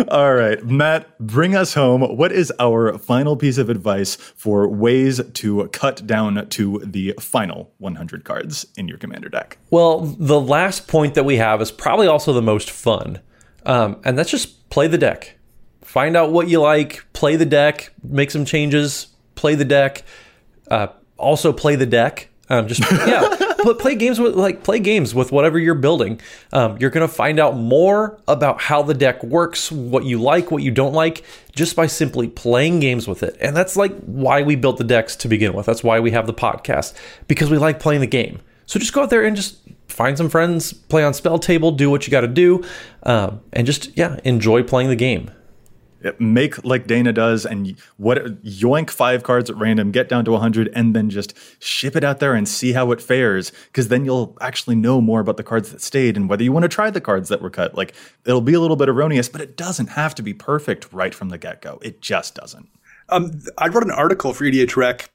All 0.07 0.33
right, 0.33 0.63
Matt, 0.65 1.17
bring 1.19 1.55
us 1.55 1.73
home. 1.73 2.01
What 2.01 2.31
is 2.31 2.51
our 2.59 2.97
final 2.97 3.35
piece 3.35 3.57
of 3.57 3.69
advice 3.69 4.15
for 4.15 4.67
ways 4.67 5.21
to 5.33 5.67
cut 5.69 6.05
down 6.07 6.47
to 6.49 6.79
the 6.85 7.13
final 7.19 7.71
100 7.79 8.23
cards 8.23 8.65
in 8.77 8.87
your 8.87 8.97
commander 8.97 9.29
deck? 9.29 9.57
Well, 9.69 10.01
the 10.01 10.39
last 10.39 10.87
point 10.87 11.15
that 11.15 11.25
we 11.25 11.37
have 11.37 11.61
is 11.61 11.71
probably 11.71 12.07
also 12.07 12.33
the 12.33 12.41
most 12.41 12.69
fun, 12.69 13.19
um, 13.65 13.99
and 14.03 14.17
that's 14.17 14.31
just 14.31 14.69
play 14.69 14.87
the 14.87 14.97
deck. 14.97 15.37
Find 15.81 16.15
out 16.15 16.31
what 16.31 16.47
you 16.47 16.61
like, 16.61 17.05
play 17.13 17.35
the 17.35 17.45
deck, 17.45 17.93
make 18.03 18.31
some 18.31 18.45
changes, 18.45 19.07
play 19.35 19.55
the 19.55 19.65
deck. 19.65 20.03
Uh, 20.69 20.87
also 21.17 21.53
play 21.53 21.75
the 21.75 21.85
deck. 21.85 22.29
Um, 22.49 22.67
just 22.67 22.81
yeah, 23.07 23.35
but 23.63 23.79
play 23.79 23.95
games 23.95 24.19
with 24.19 24.35
like 24.35 24.63
play 24.63 24.79
games 24.79 25.15
with 25.15 25.31
whatever 25.31 25.57
you're 25.57 25.75
building. 25.75 26.19
Um, 26.51 26.77
you're 26.77 26.89
gonna 26.89 27.07
find 27.07 27.39
out 27.39 27.55
more 27.55 28.19
about 28.27 28.61
how 28.61 28.83
the 28.83 28.93
deck 28.93 29.23
works, 29.23 29.71
what 29.71 30.03
you 30.03 30.21
like, 30.21 30.51
what 30.51 30.61
you 30.61 30.71
don't 30.71 30.93
like, 30.93 31.23
just 31.53 31.75
by 31.75 31.87
simply 31.87 32.27
playing 32.27 32.79
games 32.79 33.07
with 33.07 33.23
it. 33.23 33.37
And 33.39 33.55
that's 33.55 33.75
like 33.77 33.97
why 34.01 34.41
we 34.41 34.55
built 34.55 34.77
the 34.77 34.83
decks 34.83 35.15
to 35.17 35.27
begin 35.27 35.53
with. 35.53 35.65
That's 35.65 35.83
why 35.83 35.99
we 35.99 36.11
have 36.11 36.27
the 36.27 36.33
podcast 36.33 36.93
because 37.27 37.49
we 37.49 37.57
like 37.57 37.79
playing 37.79 38.01
the 38.01 38.07
game. 38.07 38.41
So 38.65 38.79
just 38.79 38.93
go 38.93 39.03
out 39.03 39.09
there 39.09 39.23
and 39.23 39.35
just 39.35 39.57
find 39.87 40.17
some 40.17 40.29
friends, 40.29 40.73
play 40.73 41.03
on 41.03 41.13
spell 41.13 41.39
table, 41.39 41.71
do 41.71 41.89
what 41.89 42.07
you 42.07 42.11
got 42.11 42.21
to 42.21 42.27
do, 42.27 42.63
um, 43.03 43.41
and 43.53 43.65
just 43.65 43.95
yeah, 43.97 44.19
enjoy 44.23 44.63
playing 44.63 44.89
the 44.89 44.95
game. 44.95 45.31
Make 46.19 46.63
like 46.63 46.87
Dana 46.87 47.13
does 47.13 47.45
and 47.45 47.75
what 47.97 48.41
yoink 48.43 48.89
five 48.89 49.23
cards 49.23 49.49
at 49.49 49.57
random, 49.57 49.91
get 49.91 50.09
down 50.09 50.25
to 50.25 50.31
100, 50.31 50.69
and 50.73 50.95
then 50.95 51.09
just 51.09 51.33
ship 51.61 51.95
it 51.95 52.03
out 52.03 52.19
there 52.19 52.33
and 52.33 52.47
see 52.47 52.73
how 52.73 52.91
it 52.91 53.01
fares. 53.01 53.51
Because 53.67 53.87
then 53.87 54.05
you'll 54.05 54.37
actually 54.41 54.75
know 54.75 55.01
more 55.01 55.19
about 55.19 55.37
the 55.37 55.43
cards 55.43 55.71
that 55.71 55.81
stayed 55.81 56.17
and 56.17 56.29
whether 56.29 56.43
you 56.43 56.51
want 56.51 56.63
to 56.63 56.69
try 56.69 56.89
the 56.89 57.01
cards 57.01 57.29
that 57.29 57.41
were 57.41 57.49
cut. 57.49 57.75
Like 57.75 57.93
it'll 58.25 58.41
be 58.41 58.53
a 58.53 58.59
little 58.59 58.75
bit 58.75 58.89
erroneous, 58.89 59.29
but 59.29 59.41
it 59.41 59.55
doesn't 59.55 59.87
have 59.87 60.13
to 60.15 60.23
be 60.23 60.33
perfect 60.33 60.91
right 60.91 61.13
from 61.13 61.29
the 61.29 61.37
get 61.37 61.61
go. 61.61 61.79
It 61.81 62.01
just 62.01 62.35
doesn't. 62.35 62.69
Um, 63.09 63.41
I 63.57 63.67
wrote 63.67 63.83
an 63.83 63.91
article 63.91 64.33
for 64.33 64.45
EDH 64.45 64.75
Rec 64.75 65.09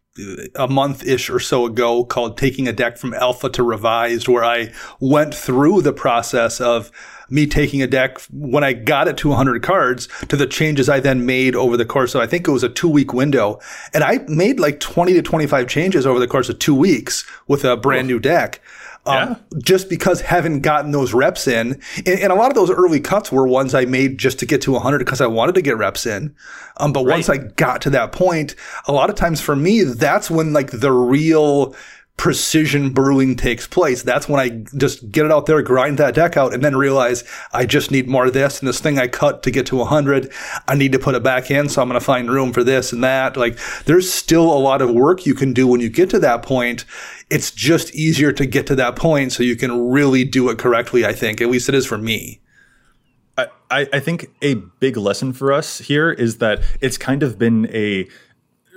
a 0.55 0.69
month 0.69 1.07
ish 1.07 1.31
or 1.31 1.41
so 1.41 1.67
ago 1.67 2.05
called 2.05 2.37
Taking 2.37 2.69
a 2.69 2.73
Deck 2.73 2.97
from 2.97 3.15
Alpha 3.15 3.49
to 3.51 3.63
Revised, 3.63 4.29
where 4.29 4.45
I 4.45 4.73
went 5.01 5.35
through 5.35 5.83
the 5.83 5.93
process 5.93 6.61
of 6.61 6.91
me 7.31 7.47
taking 7.47 7.83
a 7.83 7.87
deck 7.87 8.19
when 8.31 8.65
I 8.65 8.73
got 8.73 9.09
it 9.09 9.17
to 9.19 9.29
100 9.29 9.63
cards 9.63 10.09
to 10.29 10.37
the 10.37 10.47
changes 10.47 10.89
I 10.89 11.01
then 11.01 11.27
made 11.27 11.55
over 11.55 11.77
the 11.77 11.85
course 11.85 12.15
of, 12.15 12.23
I 12.23 12.27
think 12.27 12.49
it 12.49 12.53
was 12.53 12.63
a 12.63 12.69
two 12.69 12.89
week 12.89 13.13
window. 13.13 13.61
And 13.93 14.03
I 14.03 14.21
made 14.29 14.59
like 14.59 14.81
20 14.81 15.13
to 15.15 15.23
25 15.23 15.69
changes 15.69 16.07
over 16.07 16.19
the 16.19 16.29
course 16.29 16.49
of 16.49 16.59
two 16.59 16.75
weeks 16.75 17.25
with 17.47 17.65
a 17.65 17.77
brand 17.77 18.09
new 18.09 18.19
deck. 18.19 18.61
Um, 19.09 19.37
just 19.63 19.89
because 19.89 20.21
haven't 20.21 20.61
gotten 20.61 20.91
those 20.93 21.15
reps 21.15 21.47
in. 21.47 21.81
And, 22.07 22.21
and 22.21 22.33
a 22.33 22.35
lot 22.35 22.51
of 22.51 22.55
those 22.55 22.71
early 22.71 23.01
cuts 23.01 23.33
were 23.33 23.47
ones 23.47 23.75
I 23.75 23.85
made 23.85 24.19
just 24.19 24.39
to 24.41 24.47
get 24.47 24.61
to 24.63 24.73
100 24.73 24.99
because 24.99 25.21
I 25.21 25.27
wanted 25.27 25.55
to 25.55 25.63
get 25.63 25.77
reps 25.77 26.07
in. 26.07 26.35
Um, 26.77 26.93
but 26.93 27.05
once 27.05 27.29
I 27.29 27.39
got 27.39 27.81
to 27.83 27.91
that 27.91 28.13
point, 28.13 28.55
a 28.87 28.93
lot 28.93 29.11
of 29.11 29.17
times 29.17 29.41
for 29.41 29.57
me, 29.57 29.83
that's 29.83 30.31
when 30.31 30.53
like 30.53 30.71
the 30.71 30.93
real 30.93 31.75
precision 32.19 32.91
brewing 32.91 33.37
takes 33.37 33.67
place. 33.67 34.03
That's 34.03 34.29
when 34.29 34.41
I 34.41 34.49
just 34.77 35.11
get 35.11 35.25
it 35.25 35.33
out 35.33 35.47
there, 35.47 35.63
grind 35.63 35.99
that 35.99 36.15
deck 36.15 36.37
out, 36.37 36.53
and 36.53 36.63
then 36.63 36.77
realize 36.77 37.25
I 37.53 37.65
just 37.65 37.91
need 37.91 38.09
more 38.09 38.27
of 38.27 38.35
this. 38.35 38.59
And 38.59 38.69
this 38.69 38.81
thing 38.81 38.99
I 38.99 39.07
cut 39.07 39.43
to 39.45 39.51
get 39.51 39.65
to 39.67 39.77
100, 39.77 40.31
I 40.67 40.75
need 40.75 40.93
to 40.93 40.99
put 40.99 41.15
it 41.15 41.23
back 41.23 41.51
in. 41.51 41.69
So 41.69 41.81
I'm 41.81 41.89
going 41.89 41.99
to 41.99 42.05
find 42.05 42.31
room 42.31 42.53
for 42.53 42.63
this 42.63 42.93
and 42.93 43.03
that. 43.03 43.37
Like 43.37 43.59
there's 43.85 44.13
still 44.13 44.53
a 44.53 44.59
lot 44.59 44.83
of 44.83 44.91
work 44.91 45.25
you 45.25 45.35
can 45.35 45.53
do 45.55 45.67
when 45.67 45.81
you 45.81 45.89
get 45.89 46.11
to 46.11 46.19
that 46.19 46.43
point. 46.43 46.85
It's 47.31 47.51
just 47.53 47.95
easier 47.95 48.33
to 48.33 48.45
get 48.45 48.67
to 48.67 48.75
that 48.75 48.97
point 48.97 49.33
so 49.33 49.43
you 49.43 49.57
can 49.57 49.89
really 49.89 50.25
do 50.25 50.51
it 50.51 50.59
correctly, 50.59 51.07
I 51.07 51.13
think. 51.13 51.41
At 51.41 51.49
least 51.49 51.69
it 51.69 51.75
is 51.75 51.87
for 51.87 51.99
me. 51.99 52.41
I, 53.71 53.87
I 53.93 54.01
think 54.01 54.31
a 54.43 54.55
big 54.55 54.97
lesson 54.97 55.33
for 55.33 55.53
us 55.53 55.79
here 55.79 56.11
is 56.11 56.39
that 56.39 56.63
it's 56.81 56.99
kind 56.99 57.23
of 57.23 57.39
been 57.39 57.67
a 57.67 58.09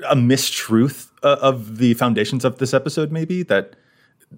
a 0.10 0.16
mistruth 0.16 1.11
uh, 1.24 1.38
of 1.42 1.78
the 1.78 1.94
foundations 1.96 2.46
of 2.46 2.58
this 2.58 2.74
episode 2.74 3.12
maybe 3.12 3.44
that 3.44 3.76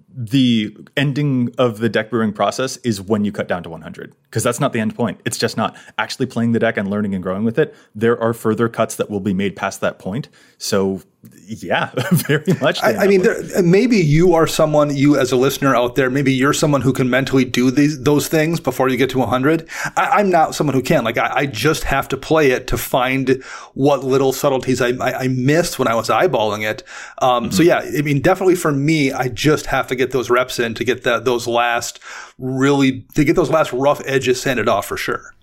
the 0.08 0.76
ending 0.96 1.52
of 1.58 1.78
the 1.78 1.88
deck 1.88 2.10
brewing 2.10 2.32
process 2.32 2.76
is 2.78 3.00
when 3.00 3.24
you 3.24 3.32
cut 3.32 3.48
down 3.48 3.62
to 3.62 3.70
100 3.70 4.14
because 4.24 4.42
that's 4.42 4.60
not 4.60 4.72
the 4.72 4.80
end 4.80 4.94
point. 4.94 5.20
It's 5.24 5.38
just 5.38 5.56
not 5.56 5.76
actually 5.98 6.26
playing 6.26 6.52
the 6.52 6.58
deck 6.58 6.76
and 6.76 6.90
learning 6.90 7.14
and 7.14 7.22
growing 7.22 7.44
with 7.44 7.58
it. 7.58 7.74
There 7.94 8.20
are 8.20 8.32
further 8.32 8.68
cuts 8.68 8.96
that 8.96 9.08
will 9.08 9.20
be 9.20 9.34
made 9.34 9.56
past 9.56 9.80
that 9.80 9.98
point. 9.98 10.28
So 10.58 11.02
yeah 11.46 11.90
very 12.12 12.52
much 12.60 12.82
I, 12.82 13.04
I 13.04 13.06
mean, 13.06 13.22
there, 13.22 13.62
maybe 13.62 13.96
you 13.96 14.34
are 14.34 14.46
someone, 14.46 14.94
you 14.94 15.18
as 15.18 15.32
a 15.32 15.36
listener 15.36 15.74
out 15.74 15.94
there, 15.94 16.10
maybe 16.10 16.32
you're 16.32 16.52
someone 16.52 16.80
who 16.80 16.92
can 16.92 17.10
mentally 17.10 17.44
do 17.44 17.70
these 17.70 18.02
those 18.02 18.28
things 18.28 18.60
before 18.60 18.88
you 18.88 18.96
get 18.96 19.10
to 19.10 19.18
100. 19.18 19.68
I, 19.96 20.20
I'm 20.20 20.30
not 20.30 20.54
someone 20.54 20.74
who 20.74 20.82
can. 20.82 21.04
Like, 21.04 21.18
I, 21.18 21.30
I 21.34 21.46
just 21.46 21.84
have 21.84 22.08
to 22.08 22.16
play 22.16 22.50
it 22.50 22.66
to 22.68 22.76
find 22.76 23.42
what 23.74 24.04
little 24.04 24.32
subtleties 24.32 24.80
I, 24.80 24.88
I, 24.88 25.20
I 25.24 25.28
missed 25.28 25.78
when 25.78 25.88
I 25.88 25.94
was 25.94 26.08
eyeballing 26.08 26.68
it. 26.68 26.82
Um, 27.18 27.50
So 27.52 27.62
yeah, 27.62 27.78
I 27.78 28.02
mean, 28.02 28.20
definitely 28.20 28.56
for 28.56 28.72
me, 28.72 29.12
I 29.12 29.28
just 29.28 29.66
have 29.66 29.86
to 29.88 29.94
get 29.94 30.10
those 30.10 30.30
reps 30.30 30.58
in 30.58 30.74
to 30.74 30.84
get 30.84 31.02
that 31.04 31.24
those 31.24 31.46
last 31.46 32.00
really 32.38 33.02
to 33.14 33.24
get 33.24 33.36
those 33.36 33.50
last 33.50 33.72
rough 33.72 34.00
edges 34.04 34.40
sanded 34.40 34.68
off 34.68 34.86
for 34.86 34.96
sure. 34.96 35.33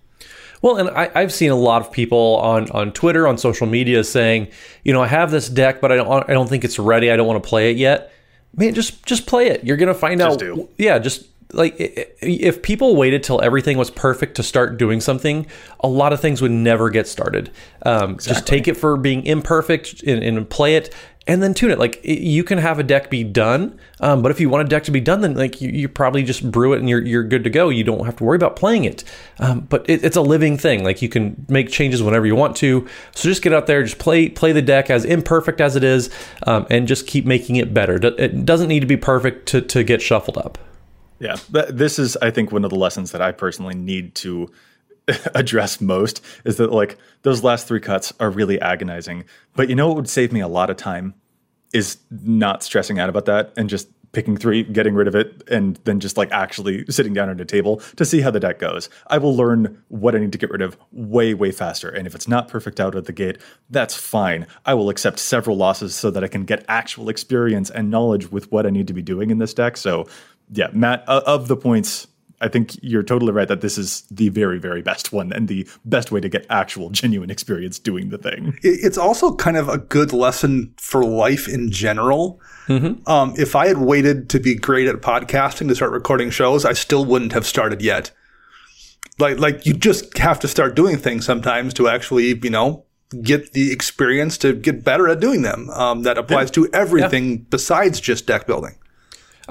Well, 0.62 0.78
and 0.78 0.90
I, 0.90 1.10
I've 1.16 1.34
seen 1.34 1.50
a 1.52 1.56
lot 1.56 1.82
of 1.82 1.92
people 1.92 2.38
on, 2.38 2.70
on 2.72 2.92
Twitter, 2.92 3.28
on 3.28 3.38
social 3.38 3.68
media 3.68 4.04
saying, 4.04 4.50
you 4.84 4.94
know, 4.94 5.02
I 5.02 5.08
have 5.08 5.32
this 5.32 5.50
deck, 5.50 5.82
but 5.82 5.92
I 5.92 5.96
don't 5.96 6.30
I 6.30 6.34
don't 6.34 6.48
think 6.48 6.64
it's 6.64 6.78
ready. 6.78 7.12
I 7.12 7.16
don't 7.16 7.28
want 7.28 7.42
to 7.42 7.50
play 7.50 7.72
it 7.72 7.78
yet. 7.78 8.12
Man, 8.56 8.74
just 8.74 9.06
just 9.06 9.26
play 9.26 9.48
it. 9.48 9.64
You're 9.64 9.78
gonna 9.78 9.94
find 9.94 10.22
out. 10.22 10.40
do. 10.40 10.70
Yeah, 10.78 11.00
just 11.00 11.26
like 11.54 11.76
if 11.78 12.62
people 12.62 12.96
waited 12.96 13.24
till 13.24 13.42
everything 13.42 13.78
was 13.78 13.90
perfect 13.90 14.36
to 14.36 14.44
start 14.44 14.78
doing 14.78 15.02
something, 15.02 15.48
a 15.80 15.88
lot 15.88 16.14
of 16.14 16.20
things 16.20 16.42
would 16.42 16.52
never 16.52 16.90
get 16.90 17.08
started. 17.08 17.52
Um, 17.86 18.18
Just 18.18 18.48
take 18.48 18.68
it 18.68 18.76
for 18.76 18.98
being 18.98 19.26
imperfect 19.26 20.04
and, 20.04 20.24
and 20.24 20.50
play 20.50 20.76
it, 20.76 20.94
and 21.32 21.42
then 21.42 21.54
tune 21.54 21.72
it. 21.72 21.80
Like 21.80 21.98
i- 22.04 22.10
you 22.10 22.44
can 22.44 22.58
have 22.58 22.78
a 22.78 22.84
deck 22.84 23.10
be 23.10 23.24
done, 23.24 23.80
um, 24.02 24.22
but 24.22 24.32
if 24.32 24.40
you 24.42 24.50
want 24.50 24.66
a 24.66 24.70
deck 24.70 24.84
to 24.86 24.92
be 24.92 25.00
done, 25.00 25.22
then 25.22 25.36
like 25.36 25.62
you, 25.62 25.70
you 25.70 25.88
probably 25.88 26.24
just 26.24 26.50
brew 26.52 26.74
it 26.74 26.80
and 26.80 26.90
you're 26.90 27.02
you're 27.02 27.24
good 27.24 27.44
to 27.46 27.50
go. 27.50 27.70
You 27.70 27.84
don't 27.84 28.06
have 28.06 28.18
to 28.18 28.24
worry 28.24 28.36
about 28.36 28.56
playing 28.56 28.84
it. 28.84 29.04
Um, 29.40 29.62
but 29.62 29.90
it, 29.90 30.04
it's 30.04 30.18
a 30.18 30.22
living 30.22 30.58
thing. 30.58 30.84
Like 30.84 31.02
you 31.02 31.10
can 31.10 31.46
make 31.48 31.70
changes 31.70 32.04
whenever 32.04 32.26
you 32.26 32.36
want 32.36 32.56
to. 32.58 32.88
So 33.16 33.30
just 33.30 33.42
get 33.42 33.54
out 33.54 33.66
there, 33.68 33.82
just 33.84 33.98
play 34.00 34.28
play 34.30 34.52
the 34.52 34.62
deck 34.62 34.90
as 34.90 35.06
imperfect 35.06 35.62
as 35.62 35.76
it 35.76 35.84
is, 35.84 36.10
um, 36.46 36.68
and 36.70 36.88
just 36.88 37.08
keep 37.08 37.26
making 37.26 37.56
it 37.56 37.74
better. 37.74 37.96
It 37.96 38.46
doesn't 38.46 38.68
need 38.68 38.82
to 38.82 38.88
be 38.88 38.98
perfect 38.98 39.48
to 39.50 39.62
to 39.62 39.84
get 39.84 40.02
shuffled 40.02 40.38
up. 40.38 40.58
Yeah, 41.20 41.36
th- 41.54 41.68
this 41.70 42.00
is, 42.00 42.18
I 42.18 42.32
think, 42.32 42.52
one 42.52 42.64
of 42.66 42.72
the 42.72 42.76
lessons 42.78 43.12
that 43.12 43.22
I 43.22 43.32
personally 43.32 43.76
need 43.76 44.16
to 44.16 44.50
address 45.36 45.80
most 45.82 46.24
is 46.46 46.58
that 46.58 46.72
like 46.72 46.98
those 47.22 47.44
last 47.44 47.68
three 47.68 47.80
cuts 47.80 48.12
are 48.20 48.30
really 48.30 48.60
agonizing. 48.60 49.26
But 49.56 49.70
you 49.70 49.76
know 49.76 49.88
what 49.88 49.98
would 49.98 50.10
save 50.10 50.32
me 50.32 50.40
a 50.40 50.48
lot 50.48 50.70
of 50.70 50.78
time 50.78 51.14
is 51.74 51.98
not 52.24 52.64
stressing 52.64 53.00
out 53.00 53.10
about 53.10 53.26
that 53.26 53.54
and 53.58 53.70
just 53.70 53.88
picking 54.12 54.36
three, 54.36 54.64
getting 54.64 54.94
rid 54.94 55.08
of 55.08 55.16
it, 55.16 55.42
and 55.50 55.80
then 55.86 56.00
just 56.00 56.18
like 56.18 56.32
actually 56.32 56.86
sitting 56.90 57.14
down 57.14 57.30
at 57.30 57.40
a 57.40 57.46
table 57.46 57.78
to 57.96 58.04
see 58.04 58.20
how 58.22 58.30
the 58.30 58.40
deck 58.40 58.60
goes. 58.60 58.90
I 59.08 59.18
will 59.18 59.36
learn 59.36 59.82
what 59.88 60.16
I 60.16 60.20
need 60.20 60.34
to 60.34 60.38
get 60.38 60.50
rid 60.52 60.62
of 60.62 60.78
way, 60.92 61.34
way 61.34 61.52
faster. 61.52 61.90
And 61.90 62.06
if 62.06 62.14
it's 62.14 62.28
not 62.28 62.48
perfect 62.48 62.80
out 62.80 62.96
of 62.96 63.06
the 63.06 63.14
gate, 63.14 63.38
that's 63.70 63.96
fine. 63.96 64.48
I 64.66 64.74
will 64.74 64.90
accept 64.90 65.20
several 65.20 65.56
losses 65.56 65.96
so 65.96 66.12
that 66.12 66.24
I 66.24 66.28
can 66.28 66.44
get 66.44 66.66
actual 66.68 67.10
experience 67.10 67.70
and 67.70 67.90
knowledge 67.90 68.32
with 68.32 68.52
what 68.52 68.66
I 68.66 68.70
need 68.70 68.88
to 68.88 68.94
be 68.94 69.02
doing 69.02 69.30
in 69.30 69.38
this 69.38 69.54
deck. 69.54 69.78
So, 69.78 70.08
yeah, 70.52 70.68
Matt, 70.74 71.06
o- 71.08 71.24
of 71.26 71.48
the 71.48 71.56
points 71.56 72.08
I 72.42 72.48
think 72.48 72.78
you're 72.82 73.04
totally 73.04 73.32
right 73.32 73.48
that 73.48 73.62
this 73.62 73.78
is 73.78 74.02
the 74.10 74.30
very, 74.30 74.60
very 74.60 74.82
best 74.82 75.14
one 75.14 75.32
and 75.32 75.48
the 75.48 75.68
best 75.86 76.12
way 76.12 76.20
to 76.20 76.28
get 76.28 76.46
actual 76.50 76.90
genuine 76.90 77.30
experience 77.30 77.78
doing 77.80 78.10
the 78.10 78.18
thing. 78.18 78.58
It's 78.64 78.98
also 78.98 79.36
kind 79.36 79.58
of 79.58 79.70
a 79.70 79.78
good 79.78 80.12
lesson 80.12 80.74
for 80.78 81.06
life 81.06 81.48
in 81.48 81.72
general. 81.72 82.42
Mm-hmm. 82.68 83.08
Um, 83.10 83.34
if 83.38 83.56
I 83.56 83.68
had 83.68 83.78
waited 83.78 84.30
to 84.32 84.40
be 84.40 84.56
great 84.56 84.88
at 84.88 84.96
podcasting 84.96 85.68
to 85.68 85.76
start 85.76 85.92
recording 85.92 86.32
shows, 86.32 86.66
I 86.66 86.74
still 86.74 87.06
wouldn't 87.06 87.34
have 87.34 87.46
started 87.46 87.82
yet. 87.82 88.12
Like, 89.20 89.38
like 89.40 89.66
you 89.66 89.74
just 89.74 90.18
have 90.18 90.40
to 90.40 90.48
start 90.48 90.76
doing 90.76 90.98
things 90.98 91.26
sometimes 91.26 91.74
to 91.76 91.88
actually, 91.88 92.40
you 92.42 92.50
know, 92.50 92.86
get 93.22 93.54
the 93.54 93.72
experience 93.72 94.38
to 94.40 94.54
get 94.54 94.84
better 94.84 95.08
at 95.08 95.20
doing 95.20 95.44
them. 95.44 95.70
Um, 95.70 96.04
that 96.04 96.18
applies 96.18 96.48
yeah. 96.50 96.54
to 96.54 96.70
everything 96.74 97.32
yeah. 97.32 97.44
besides 97.50 98.00
just 98.00 98.26
deck 98.26 98.48
building. 98.48 98.78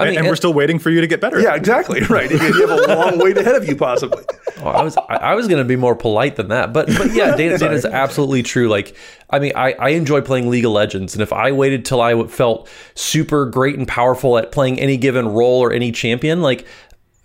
I 0.01 0.05
mean, 0.05 0.09
and, 0.11 0.19
and 0.19 0.27
we're 0.27 0.37
still 0.37 0.53
waiting 0.53 0.79
for 0.79 0.91
you 0.91 1.01
to 1.01 1.07
get 1.07 1.21
better. 1.21 1.41
Yeah, 1.41 1.55
exactly. 1.55 2.01
Right. 2.11 2.31
you 2.31 2.39
have 2.67 2.71
a 2.71 2.87
long 2.89 3.19
wait 3.19 3.39
ahead 3.39 3.55
of 3.55 3.69
you, 3.69 3.77
possibly. 3.77 4.25
Oh, 4.59 4.69
I 4.69 4.83
was 4.83 4.97
I 5.09 5.35
was 5.35 5.47
going 5.47 5.59
to 5.59 5.65
be 5.65 5.77
more 5.77 5.95
polite 5.95 6.37
than 6.37 6.49
that, 6.49 6.73
but 6.73 6.89
but 6.99 7.13
yeah, 7.13 7.37
Dana, 7.37 7.57
Dana's 7.59 7.85
absolutely 7.85 8.43
true. 8.43 8.69
Like, 8.69 8.97
I 9.29 9.39
mean, 9.39 9.53
I, 9.55 9.73
I 9.75 9.91
enjoy 9.91 10.23
playing 10.23 10.51
League 10.51 10.65
of 10.65 10.73
Legends, 10.73 11.15
and 11.15 11.23
if 11.23 11.33
I 11.33 11.53
waited 11.53 11.85
till 11.85 12.01
I 12.01 12.27
felt 12.27 12.69
super 12.95 13.47
great 13.47 13.77
and 13.79 13.87
powerful 13.87 14.39
at 14.39 14.51
playing 14.51 14.81
any 14.81 14.97
given 14.97 15.29
role 15.29 15.61
or 15.61 15.73
any 15.73 15.93
champion, 15.93 16.43
like 16.43 16.67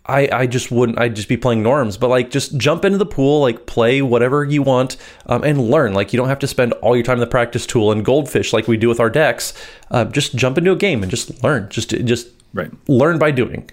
I, 0.07 0.29
I 0.31 0.47
just 0.47 0.71
wouldn't 0.71 0.99
I'd 0.99 1.15
just 1.15 1.27
be 1.27 1.37
playing 1.37 1.63
norms 1.63 1.97
but 1.97 2.09
like 2.09 2.29
just 2.29 2.57
jump 2.57 2.85
into 2.85 2.97
the 2.97 3.05
pool 3.05 3.41
like 3.41 3.65
play 3.65 4.01
whatever 4.01 4.43
you 4.43 4.61
want 4.61 4.97
um, 5.25 5.43
and 5.43 5.59
learn 5.59 5.93
like 5.93 6.13
you 6.13 6.17
don't 6.17 6.29
have 6.29 6.39
to 6.39 6.47
spend 6.47 6.73
all 6.73 6.95
your 6.95 7.03
time 7.03 7.15
in 7.15 7.21
the 7.21 7.27
practice 7.27 7.65
tool 7.65 7.91
and 7.91 8.05
goldfish 8.05 8.53
like 8.53 8.67
we 8.67 8.77
do 8.77 8.87
with 8.87 8.99
our 8.99 9.09
decks 9.09 9.53
uh, 9.91 10.05
just 10.05 10.35
jump 10.35 10.57
into 10.57 10.71
a 10.71 10.75
game 10.75 11.01
and 11.01 11.09
just 11.09 11.43
learn 11.43 11.67
just 11.69 11.89
just 12.05 12.27
right 12.55 12.71
learn 12.87 13.19
by 13.19 13.29
doing 13.29 13.69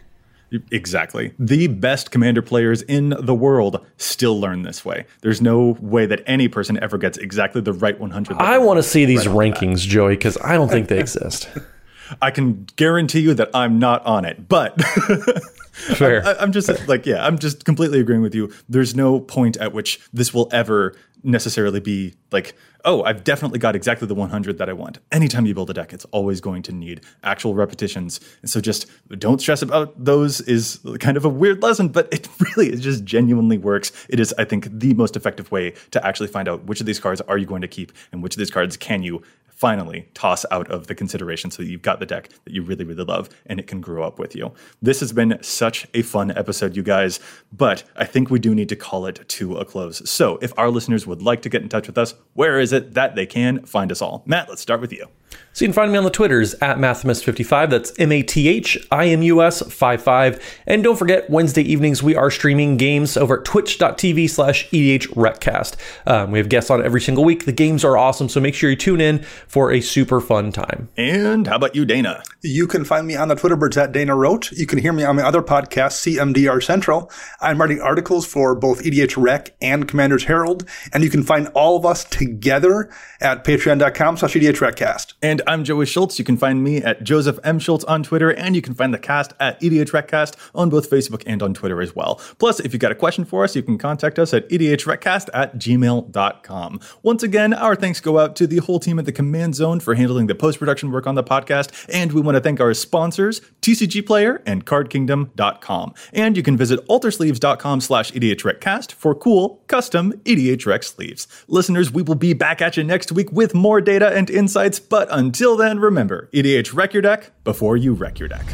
Exactly. 0.70 1.32
The 1.38 1.66
best 1.68 2.10
commander 2.10 2.42
players 2.42 2.82
in 2.82 3.14
the 3.18 3.34
world 3.34 3.82
still 3.96 4.38
learn 4.38 4.64
this 4.64 4.84
way. 4.84 5.06
There's 5.22 5.40
no 5.40 5.78
way 5.80 6.04
that 6.04 6.22
any 6.26 6.46
person 6.48 6.78
ever 6.82 6.98
gets 6.98 7.16
exactly 7.16 7.62
the 7.62 7.72
right 7.72 7.98
100. 7.98 8.36
I 8.36 8.58
want 8.58 8.76
to 8.76 8.82
see 8.82 9.06
these 9.06 9.26
right 9.26 9.54
rankings, 9.54 9.78
Joey, 9.78 10.14
because 10.14 10.36
I 10.44 10.52
don't 10.54 10.68
think 10.68 10.88
they 10.88 11.00
exist. 11.00 11.48
I 12.22 12.30
can 12.30 12.66
guarantee 12.76 13.20
you 13.20 13.34
that 13.34 13.50
I'm 13.54 13.78
not 13.78 14.04
on 14.04 14.24
it, 14.24 14.48
but 14.48 14.80
Fair. 15.72 16.24
I, 16.26 16.42
am 16.42 16.52
just 16.52 16.68
like, 16.88 17.06
yeah, 17.06 17.24
I'm 17.24 17.38
just 17.38 17.64
completely 17.64 18.00
agreeing 18.00 18.22
with 18.22 18.34
you. 18.34 18.52
There's 18.68 18.94
no 18.94 19.20
point 19.20 19.56
at 19.56 19.72
which 19.72 20.00
this 20.12 20.34
will 20.34 20.48
ever 20.52 20.94
necessarily 21.24 21.80
be 21.80 22.14
like, 22.30 22.54
oh, 22.84 23.02
I've 23.04 23.24
definitely 23.24 23.58
got 23.58 23.76
exactly 23.76 24.08
the 24.08 24.14
100 24.14 24.58
that 24.58 24.68
I 24.68 24.72
want. 24.72 24.98
Anytime 25.10 25.46
you 25.46 25.54
build 25.54 25.70
a 25.70 25.74
deck, 25.74 25.92
it's 25.92 26.04
always 26.06 26.40
going 26.40 26.62
to 26.62 26.72
need 26.72 27.02
actual 27.22 27.54
repetitions. 27.54 28.20
And 28.40 28.50
so 28.50 28.60
just 28.60 28.86
don't 29.18 29.40
stress 29.40 29.62
about 29.62 29.92
those 30.02 30.40
is 30.42 30.80
kind 30.98 31.16
of 31.16 31.24
a 31.24 31.28
weird 31.28 31.62
lesson, 31.62 31.88
but 31.88 32.08
it 32.12 32.28
really 32.56 32.72
it 32.72 32.80
just 32.80 33.04
genuinely 33.04 33.58
works. 33.58 33.92
It 34.08 34.18
is, 34.20 34.34
I 34.38 34.44
think, 34.44 34.68
the 34.70 34.94
most 34.94 35.16
effective 35.16 35.50
way 35.52 35.74
to 35.92 36.04
actually 36.04 36.28
find 36.28 36.48
out 36.48 36.64
which 36.64 36.80
of 36.80 36.86
these 36.86 37.00
cards 37.00 37.20
are 37.22 37.38
you 37.38 37.46
going 37.46 37.62
to 37.62 37.68
keep 37.68 37.92
and 38.10 38.22
which 38.22 38.34
of 38.34 38.38
these 38.38 38.50
cards 38.50 38.76
can 38.76 39.02
you 39.02 39.22
finally 39.62 40.08
toss 40.12 40.44
out 40.50 40.68
of 40.72 40.88
the 40.88 40.94
consideration 40.94 41.48
so 41.48 41.62
that 41.62 41.68
you've 41.68 41.82
got 41.82 42.00
the 42.00 42.06
deck 42.06 42.28
that 42.44 42.52
you 42.52 42.62
really, 42.62 42.84
really 42.84 43.04
love 43.04 43.28
and 43.46 43.60
it 43.60 43.68
can 43.68 43.80
grow 43.80 44.02
up 44.02 44.18
with 44.18 44.34
you. 44.34 44.52
This 44.82 44.98
has 44.98 45.12
been 45.12 45.38
such 45.40 45.86
a 45.94 46.02
fun 46.02 46.36
episode, 46.36 46.74
you 46.74 46.82
guys, 46.82 47.20
but 47.52 47.84
I 47.94 48.04
think 48.04 48.28
we 48.28 48.40
do 48.40 48.56
need 48.56 48.68
to 48.70 48.74
call 48.74 49.06
it 49.06 49.28
to 49.28 49.58
a 49.58 49.64
close. 49.64 50.10
So 50.10 50.40
if 50.42 50.52
our 50.58 50.68
listeners 50.68 51.06
would 51.06 51.11
like 51.20 51.42
to 51.42 51.48
get 51.48 51.62
in 51.62 51.68
touch 51.68 51.86
with 51.86 51.98
us, 51.98 52.14
where 52.32 52.58
is 52.58 52.72
it 52.72 52.94
that 52.94 53.16
they 53.16 53.26
can 53.26 53.66
find 53.66 53.92
us 53.92 54.00
all? 54.00 54.22
Matt, 54.24 54.48
let's 54.48 54.62
start 54.62 54.80
with 54.80 54.92
you. 54.92 55.08
So 55.54 55.64
you 55.64 55.68
can 55.68 55.74
find 55.74 55.92
me 55.92 55.98
on 55.98 56.04
the 56.04 56.10
Twitters 56.10 56.54
at 56.54 56.78
Mathimus55. 56.78 57.68
That's 57.68 57.92
M 57.98 58.10
A 58.10 58.22
T 58.22 58.48
H 58.48 58.78
I 58.90 59.08
M 59.08 59.22
U 59.22 59.42
S 59.42 59.60
55. 59.60 60.40
And 60.66 60.82
don't 60.82 60.96
forget, 60.96 61.28
Wednesday 61.28 61.62
evenings 61.62 62.02
we 62.02 62.16
are 62.16 62.30
streaming 62.30 62.76
games 62.76 63.16
over 63.16 63.40
at 63.40 63.44
twitch.tv 63.44 64.30
slash 64.30 64.68
EDHRECast. 64.70 65.76
Um, 66.06 66.30
we 66.30 66.38
have 66.38 66.48
guests 66.48 66.70
on 66.70 66.82
every 66.82 67.00
single 67.02 67.24
week. 67.24 67.44
The 67.44 67.52
games 67.52 67.84
are 67.84 67.98
awesome, 67.98 68.28
so 68.28 68.40
make 68.40 68.54
sure 68.54 68.70
you 68.70 68.76
tune 68.76 69.00
in 69.00 69.22
for 69.46 69.72
a 69.72 69.80
super 69.82 70.20
fun 70.20 70.52
time. 70.52 70.88
And 70.96 71.46
how 71.46 71.56
about 71.56 71.74
you, 71.74 71.84
Dana? 71.84 72.22
You 72.42 72.66
can 72.66 72.84
find 72.84 73.06
me 73.06 73.14
on 73.16 73.28
the 73.28 73.34
Twitter 73.34 73.56
birds 73.56 73.76
at 73.76 73.92
Dana 73.92 74.16
Roach. 74.16 74.52
You 74.52 74.66
can 74.66 74.78
hear 74.78 74.92
me 74.92 75.04
on 75.04 75.16
my 75.16 75.22
other 75.22 75.42
podcast, 75.42 76.16
CMDR 76.16 76.62
Central. 76.62 77.10
I'm 77.40 77.60
writing 77.60 77.80
articles 77.80 78.26
for 78.26 78.54
both 78.54 78.82
EDH 78.82 79.22
Rec 79.22 79.54
and 79.60 79.86
Commander's 79.86 80.24
Herald. 80.24 80.66
And 80.94 81.04
you 81.04 81.10
can 81.10 81.22
find 81.22 81.48
all 81.48 81.76
of 81.76 81.84
us 81.84 82.04
together 82.04 82.90
at 83.20 83.44
patreon.com 83.44 84.16
slash 84.16 84.32
EDH 84.32 84.52
EDHRECast. 84.52 85.14
And 85.22 85.40
I'm 85.46 85.62
Joey 85.62 85.86
Schultz. 85.86 86.18
You 86.18 86.24
can 86.24 86.36
find 86.36 86.64
me 86.64 86.78
at 86.78 87.04
Joseph 87.04 87.38
M. 87.44 87.60
Schultz 87.60 87.84
on 87.84 88.02
Twitter, 88.02 88.30
and 88.32 88.56
you 88.56 88.60
can 88.60 88.74
find 88.74 88.92
the 88.92 88.98
cast 88.98 89.32
at 89.38 89.60
EDHRECast 89.60 90.34
on 90.52 90.68
both 90.68 90.90
Facebook 90.90 91.22
and 91.26 91.40
on 91.44 91.54
Twitter 91.54 91.80
as 91.80 91.94
well. 91.94 92.20
Plus, 92.38 92.58
if 92.58 92.72
you've 92.72 92.80
got 92.80 92.90
a 92.90 92.96
question 92.96 93.24
for 93.24 93.44
us, 93.44 93.54
you 93.54 93.62
can 93.62 93.78
contact 93.78 94.18
us 94.18 94.34
at 94.34 94.48
EDHRECast 94.48 95.28
at 95.32 95.54
gmail.com. 95.58 96.80
Once 97.04 97.22
again, 97.22 97.54
our 97.54 97.76
thanks 97.76 98.00
go 98.00 98.18
out 98.18 98.34
to 98.34 98.48
the 98.48 98.58
whole 98.58 98.80
team 98.80 98.98
at 98.98 99.04
the 99.04 99.12
Command 99.12 99.54
Zone 99.54 99.78
for 99.78 99.94
handling 99.94 100.26
the 100.26 100.34
post 100.34 100.58
production 100.58 100.90
work 100.90 101.06
on 101.06 101.14
the 101.14 101.22
podcast, 101.22 101.86
and 101.88 102.12
we 102.12 102.20
want 102.20 102.34
to 102.34 102.40
thank 102.40 102.60
our 102.60 102.74
sponsors, 102.74 103.40
TCG 103.60 104.04
Player 104.04 104.42
and 104.44 104.66
CardKingdom.com. 104.66 105.94
And 106.12 106.36
you 106.36 106.42
can 106.42 106.56
visit 106.56 106.84
altersleeves.com 106.88 107.80
slash 107.80 108.10
EDHRECast 108.10 108.90
for 108.90 109.14
cool, 109.14 109.62
custom 109.68 110.14
EDHREC 110.24 110.82
sleeves. 110.82 111.28
Listeners, 111.46 111.92
we 111.92 112.02
will 112.02 112.16
be 112.16 112.32
back 112.32 112.60
at 112.60 112.76
you 112.76 112.82
next 112.82 113.12
week 113.12 113.30
with 113.30 113.54
more 113.54 113.80
data 113.80 114.08
and 114.08 114.28
insights, 114.28 114.80
but 114.80 115.11
until 115.12 115.56
then, 115.56 115.78
remember 115.78 116.28
EDHREC 116.32 116.92
your 116.92 117.02
deck 117.02 117.32
before 117.44 117.76
you 117.76 117.92
wreck 117.92 118.18
your 118.18 118.28
deck. 118.28 118.46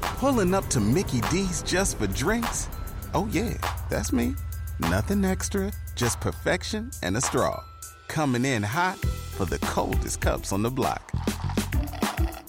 Pulling 0.00 0.52
up 0.52 0.66
to 0.66 0.80
Mickey 0.80 1.20
D's 1.30 1.62
just 1.62 1.96
for 1.96 2.08
drinks? 2.08 2.68
Oh, 3.14 3.28
yeah, 3.30 3.54
that's 3.88 4.12
me. 4.12 4.34
Nothing 4.80 5.24
extra, 5.24 5.72
just 5.94 6.20
perfection 6.20 6.90
and 7.04 7.16
a 7.16 7.20
straw. 7.20 7.62
Coming 8.08 8.44
in 8.44 8.64
hot 8.64 8.98
for 9.38 9.44
the 9.44 9.58
coldest 9.60 10.20
cups 10.20 10.52
on 10.52 10.62
the 10.62 10.70
block. 10.70 11.12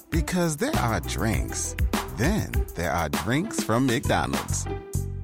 Because 0.09 0.57
there 0.57 0.75
are 0.75 0.99
drinks, 1.01 1.75
then 2.17 2.51
there 2.73 2.91
are 2.91 3.09
drinks 3.09 3.63
from 3.63 3.85
McDonald's. 3.85 4.65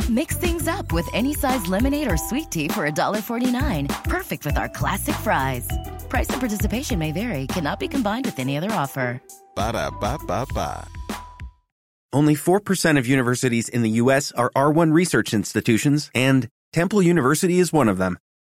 Mix 0.07 0.37
things 0.37 0.67
up 0.67 0.93
with 0.93 1.09
any 1.15 1.33
size 1.33 1.65
lemonade 1.65 2.11
or 2.11 2.17
sweet 2.17 2.51
tea 2.51 2.67
for 2.67 2.87
$1.49. 2.87 4.03
Perfect 4.03 4.45
with 4.45 4.57
our 4.57 4.69
classic 4.69 5.15
fries. 5.15 5.67
Price 6.07 6.29
and 6.29 6.39
participation 6.39 6.99
may 6.99 7.11
vary, 7.11 7.47
cannot 7.47 7.79
be 7.79 7.87
combined 7.87 8.25
with 8.25 8.37
any 8.37 8.57
other 8.57 8.71
offer. 8.71 9.19
Ba 9.55 9.71
da 9.73 9.89
ba 9.89 10.19
ba 10.27 10.45
ba. 10.53 10.87
Only 12.13 12.35
4% 12.35 12.99
of 12.99 13.07
universities 13.07 13.67
in 13.69 13.81
the 13.81 13.97
U.S. 14.03 14.31
are 14.33 14.51
R1 14.55 14.93
research 14.93 15.33
institutions, 15.33 16.11
and 16.13 16.47
Temple 16.71 17.01
University 17.01 17.57
is 17.57 17.73
one 17.73 17.89
of 17.89 17.97
them. 17.97 18.19